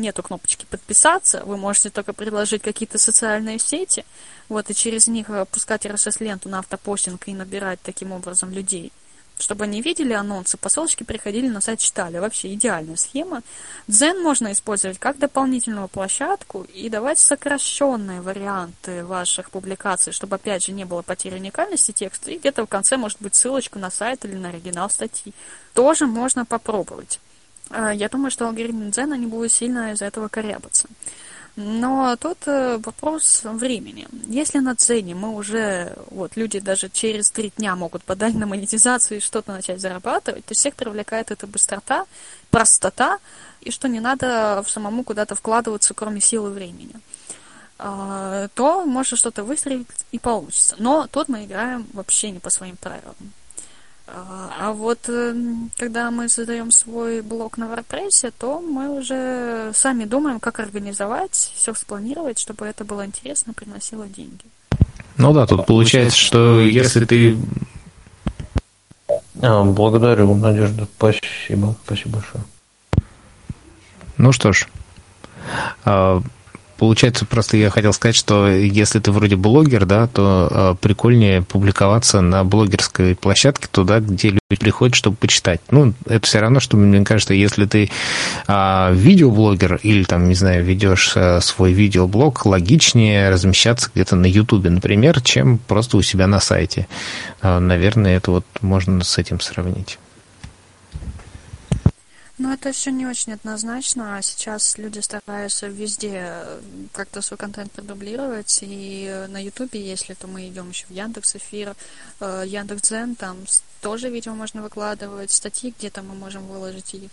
нету 0.00 0.22
кнопочки 0.22 0.64
подписаться, 0.70 1.44
вы 1.44 1.58
можете 1.58 1.90
только 1.90 2.14
предложить 2.14 2.62
какие-то 2.62 2.98
социальные 2.98 3.58
сети, 3.58 4.06
вот, 4.48 4.70
и 4.70 4.74
через 4.74 5.06
них 5.06 5.26
пускать 5.52 5.84
RSS-ленту 5.84 6.48
на 6.48 6.60
автопостинг 6.60 7.28
и 7.28 7.34
набирать 7.34 7.80
таким 7.82 8.12
образом 8.12 8.50
людей 8.50 8.90
чтобы 9.38 9.64
они 9.64 9.80
видели 9.82 10.12
анонсы, 10.12 10.56
по 10.56 10.68
ссылочке 10.68 11.04
приходили 11.04 11.48
на 11.48 11.60
сайт, 11.60 11.78
читали. 11.80 12.18
Вообще 12.18 12.54
идеальная 12.54 12.96
схема. 12.96 13.42
Дзен 13.86 14.22
можно 14.22 14.52
использовать 14.52 14.98
как 14.98 15.18
дополнительную 15.18 15.88
площадку 15.88 16.62
и 16.62 16.88
давать 16.88 17.18
сокращенные 17.18 18.20
варианты 18.20 19.04
ваших 19.04 19.50
публикаций, 19.50 20.12
чтобы, 20.12 20.36
опять 20.36 20.64
же, 20.64 20.72
не 20.72 20.84
было 20.84 21.02
потери 21.02 21.36
уникальности 21.36 21.92
текста, 21.92 22.30
и 22.30 22.38
где-то 22.38 22.64
в 22.64 22.68
конце 22.68 22.96
может 22.96 23.18
быть 23.20 23.34
ссылочка 23.34 23.78
на 23.78 23.90
сайт 23.90 24.24
или 24.24 24.34
на 24.34 24.48
оригинал 24.48 24.90
статьи. 24.90 25.32
Тоже 25.74 26.06
можно 26.06 26.44
попробовать. 26.44 27.20
А, 27.70 27.92
я 27.92 28.08
думаю, 28.08 28.30
что 28.30 28.46
алгоритм 28.46 28.90
Дзена 28.90 29.14
не 29.14 29.26
будет 29.26 29.52
сильно 29.52 29.92
из-за 29.92 30.06
этого 30.06 30.28
корябаться. 30.28 30.88
Но 31.60 32.14
тут 32.14 32.38
э, 32.46 32.78
вопрос 32.78 33.40
времени. 33.42 34.06
Если 34.28 34.60
на 34.60 34.76
цене 34.76 35.16
мы 35.16 35.34
уже, 35.34 35.92
вот 36.08 36.36
люди 36.36 36.60
даже 36.60 36.88
через 36.88 37.32
три 37.32 37.52
дня 37.56 37.74
могут 37.74 38.04
подать 38.04 38.34
на 38.34 38.46
монетизацию 38.46 39.18
и 39.18 39.20
что-то 39.20 39.50
начать 39.50 39.80
зарабатывать, 39.80 40.44
то 40.44 40.54
всех 40.54 40.76
привлекает 40.76 41.32
эта 41.32 41.48
быстрота, 41.48 42.06
простота, 42.52 43.18
и 43.60 43.72
что 43.72 43.88
не 43.88 43.98
надо 43.98 44.64
самому 44.68 45.02
куда-то 45.02 45.34
вкладываться, 45.34 45.94
кроме 45.94 46.20
силы 46.20 46.50
времени 46.50 46.94
а, 47.76 48.46
то 48.54 48.84
может 48.84 49.18
что-то 49.18 49.42
выстрелить 49.42 49.88
и 50.12 50.20
получится. 50.20 50.76
Но 50.78 51.08
тут 51.08 51.28
мы 51.28 51.44
играем 51.44 51.88
вообще 51.92 52.30
не 52.30 52.38
по 52.38 52.50
своим 52.50 52.76
правилам. 52.76 53.16
А, 54.10 54.72
вот 54.72 55.08
эм, 55.08 55.70
когда 55.76 56.10
мы 56.10 56.28
создаем 56.28 56.70
свой 56.70 57.20
блог 57.20 57.58
на 57.58 57.64
WordPress, 57.64 58.32
то 58.38 58.60
мы 58.60 58.88
уже 58.98 59.70
сами 59.74 60.04
думаем, 60.04 60.40
как 60.40 60.60
организовать, 60.60 61.32
все 61.32 61.74
спланировать, 61.74 62.38
чтобы 62.38 62.66
это 62.66 62.84
было 62.84 63.04
интересно, 63.04 63.52
приносило 63.52 64.06
деньги. 64.06 64.44
Ну 65.18 65.32
да, 65.32 65.46
тут 65.46 65.66
получается, 65.66 66.18
что 66.18 66.60
если 66.60 67.04
ты... 67.04 67.36
А, 69.42 69.64
благодарю, 69.64 70.34
Надежда, 70.34 70.86
спасибо, 70.96 71.76
спасибо 71.84 72.18
большое. 72.18 72.44
Ну 74.16 74.32
что 74.32 74.52
ж, 74.52 74.68
а, 75.84 76.22
Получается, 76.78 77.26
просто 77.26 77.56
я 77.56 77.70
хотел 77.70 77.92
сказать, 77.92 78.14
что 78.14 78.46
если 78.48 79.00
ты 79.00 79.10
вроде 79.10 79.34
блогер, 79.34 79.84
да, 79.84 80.06
то 80.06 80.48
э, 80.50 80.74
прикольнее 80.80 81.42
публиковаться 81.42 82.20
на 82.20 82.44
блогерской 82.44 83.16
площадке 83.16 83.66
туда, 83.70 83.98
где 83.98 84.28
люди 84.28 84.60
приходят, 84.60 84.94
чтобы 84.94 85.16
почитать. 85.16 85.60
Ну, 85.72 85.92
это 86.06 86.24
все 86.24 86.38
равно, 86.38 86.60
что 86.60 86.76
мне 86.76 87.04
кажется, 87.04 87.34
если 87.34 87.66
ты 87.66 87.90
э, 88.46 88.94
видеоблогер 88.94 89.80
или 89.82 90.04
там, 90.04 90.28
не 90.28 90.36
знаю, 90.36 90.64
ведешь 90.64 91.14
э, 91.16 91.40
свой 91.40 91.72
видеоблог, 91.72 92.46
логичнее 92.46 93.30
размещаться 93.30 93.90
где-то 93.92 94.14
на 94.14 94.26
Ютубе, 94.26 94.70
например, 94.70 95.20
чем 95.20 95.58
просто 95.58 95.96
у 95.96 96.02
себя 96.02 96.28
на 96.28 96.38
сайте. 96.38 96.86
Э, 97.42 97.58
наверное, 97.58 98.16
это 98.16 98.30
вот 98.30 98.44
можно 98.60 99.02
с 99.02 99.18
этим 99.18 99.40
сравнить. 99.40 99.98
Ну, 102.38 102.52
это 102.52 102.70
все 102.70 102.92
не 102.92 103.04
очень 103.04 103.32
однозначно. 103.32 104.16
а 104.16 104.22
Сейчас 104.22 104.78
люди 104.78 105.00
стараются 105.00 105.66
везде 105.66 106.22
э, 106.22 106.60
как-то 106.92 107.20
свой 107.20 107.36
контент 107.36 107.72
продублировать. 107.72 108.60
И 108.62 109.06
э, 109.10 109.26
на 109.26 109.42
Ютубе, 109.42 109.84
если 109.84 110.14
то 110.14 110.28
мы 110.28 110.46
идем 110.46 110.68
еще 110.68 110.86
в 110.86 110.90
Яндекс 110.90 111.34
Эфир, 111.34 111.74
э, 112.20 112.44
Яндекс 112.46 112.82
Дзен, 112.82 113.16
там 113.16 113.38
тоже 113.80 114.08
видео 114.08 114.34
можно 114.34 114.62
выкладывать, 114.62 115.32
статьи 115.32 115.74
где-то 115.76 116.02
мы 116.02 116.14
можем 116.14 116.46
выложить 116.46 116.94
и 116.94 117.08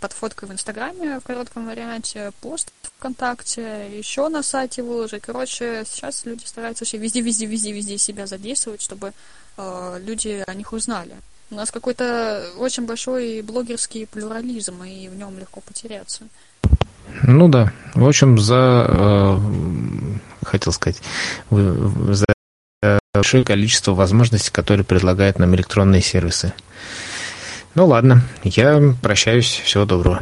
под 0.00 0.12
фоткой 0.12 0.48
в 0.48 0.52
Инстаграме 0.52 1.20
в 1.20 1.24
коротком 1.24 1.66
варианте, 1.66 2.32
пост 2.40 2.72
ВКонтакте, 2.98 3.96
еще 3.96 4.28
на 4.28 4.42
сайте 4.42 4.82
выложить. 4.82 5.22
Короче, 5.22 5.84
сейчас 5.84 6.24
люди 6.24 6.44
стараются 6.44 6.84
вообще 6.84 6.98
везде, 6.98 7.20
везде, 7.20 7.46
везде, 7.46 7.72
везде 7.72 7.98
себя 7.98 8.26
задействовать, 8.26 8.82
чтобы 8.82 9.12
люди 9.58 10.44
о 10.46 10.54
них 10.54 10.72
узнали. 10.72 11.16
У 11.50 11.54
нас 11.54 11.70
какой-то 11.70 12.44
очень 12.58 12.86
большой 12.86 13.42
блогерский 13.42 14.06
плюрализм, 14.06 14.82
и 14.82 15.08
в 15.08 15.16
нем 15.16 15.38
легко 15.38 15.60
потеряться. 15.60 16.24
Ну 17.22 17.48
да. 17.48 17.72
В 17.94 18.06
общем, 18.06 18.38
за, 18.38 18.86
э, 18.88 19.38
хотел 20.44 20.72
сказать, 20.72 21.00
за 21.50 22.26
большое 23.14 23.44
количество 23.44 23.92
возможностей, 23.92 24.50
которые 24.50 24.84
предлагают 24.84 25.38
нам 25.38 25.54
электронные 25.54 26.02
сервисы. 26.02 26.52
Ну 27.74 27.86
ладно, 27.86 28.22
я 28.42 28.94
прощаюсь. 29.02 29.60
Всего 29.64 29.84
доброго. 29.84 30.14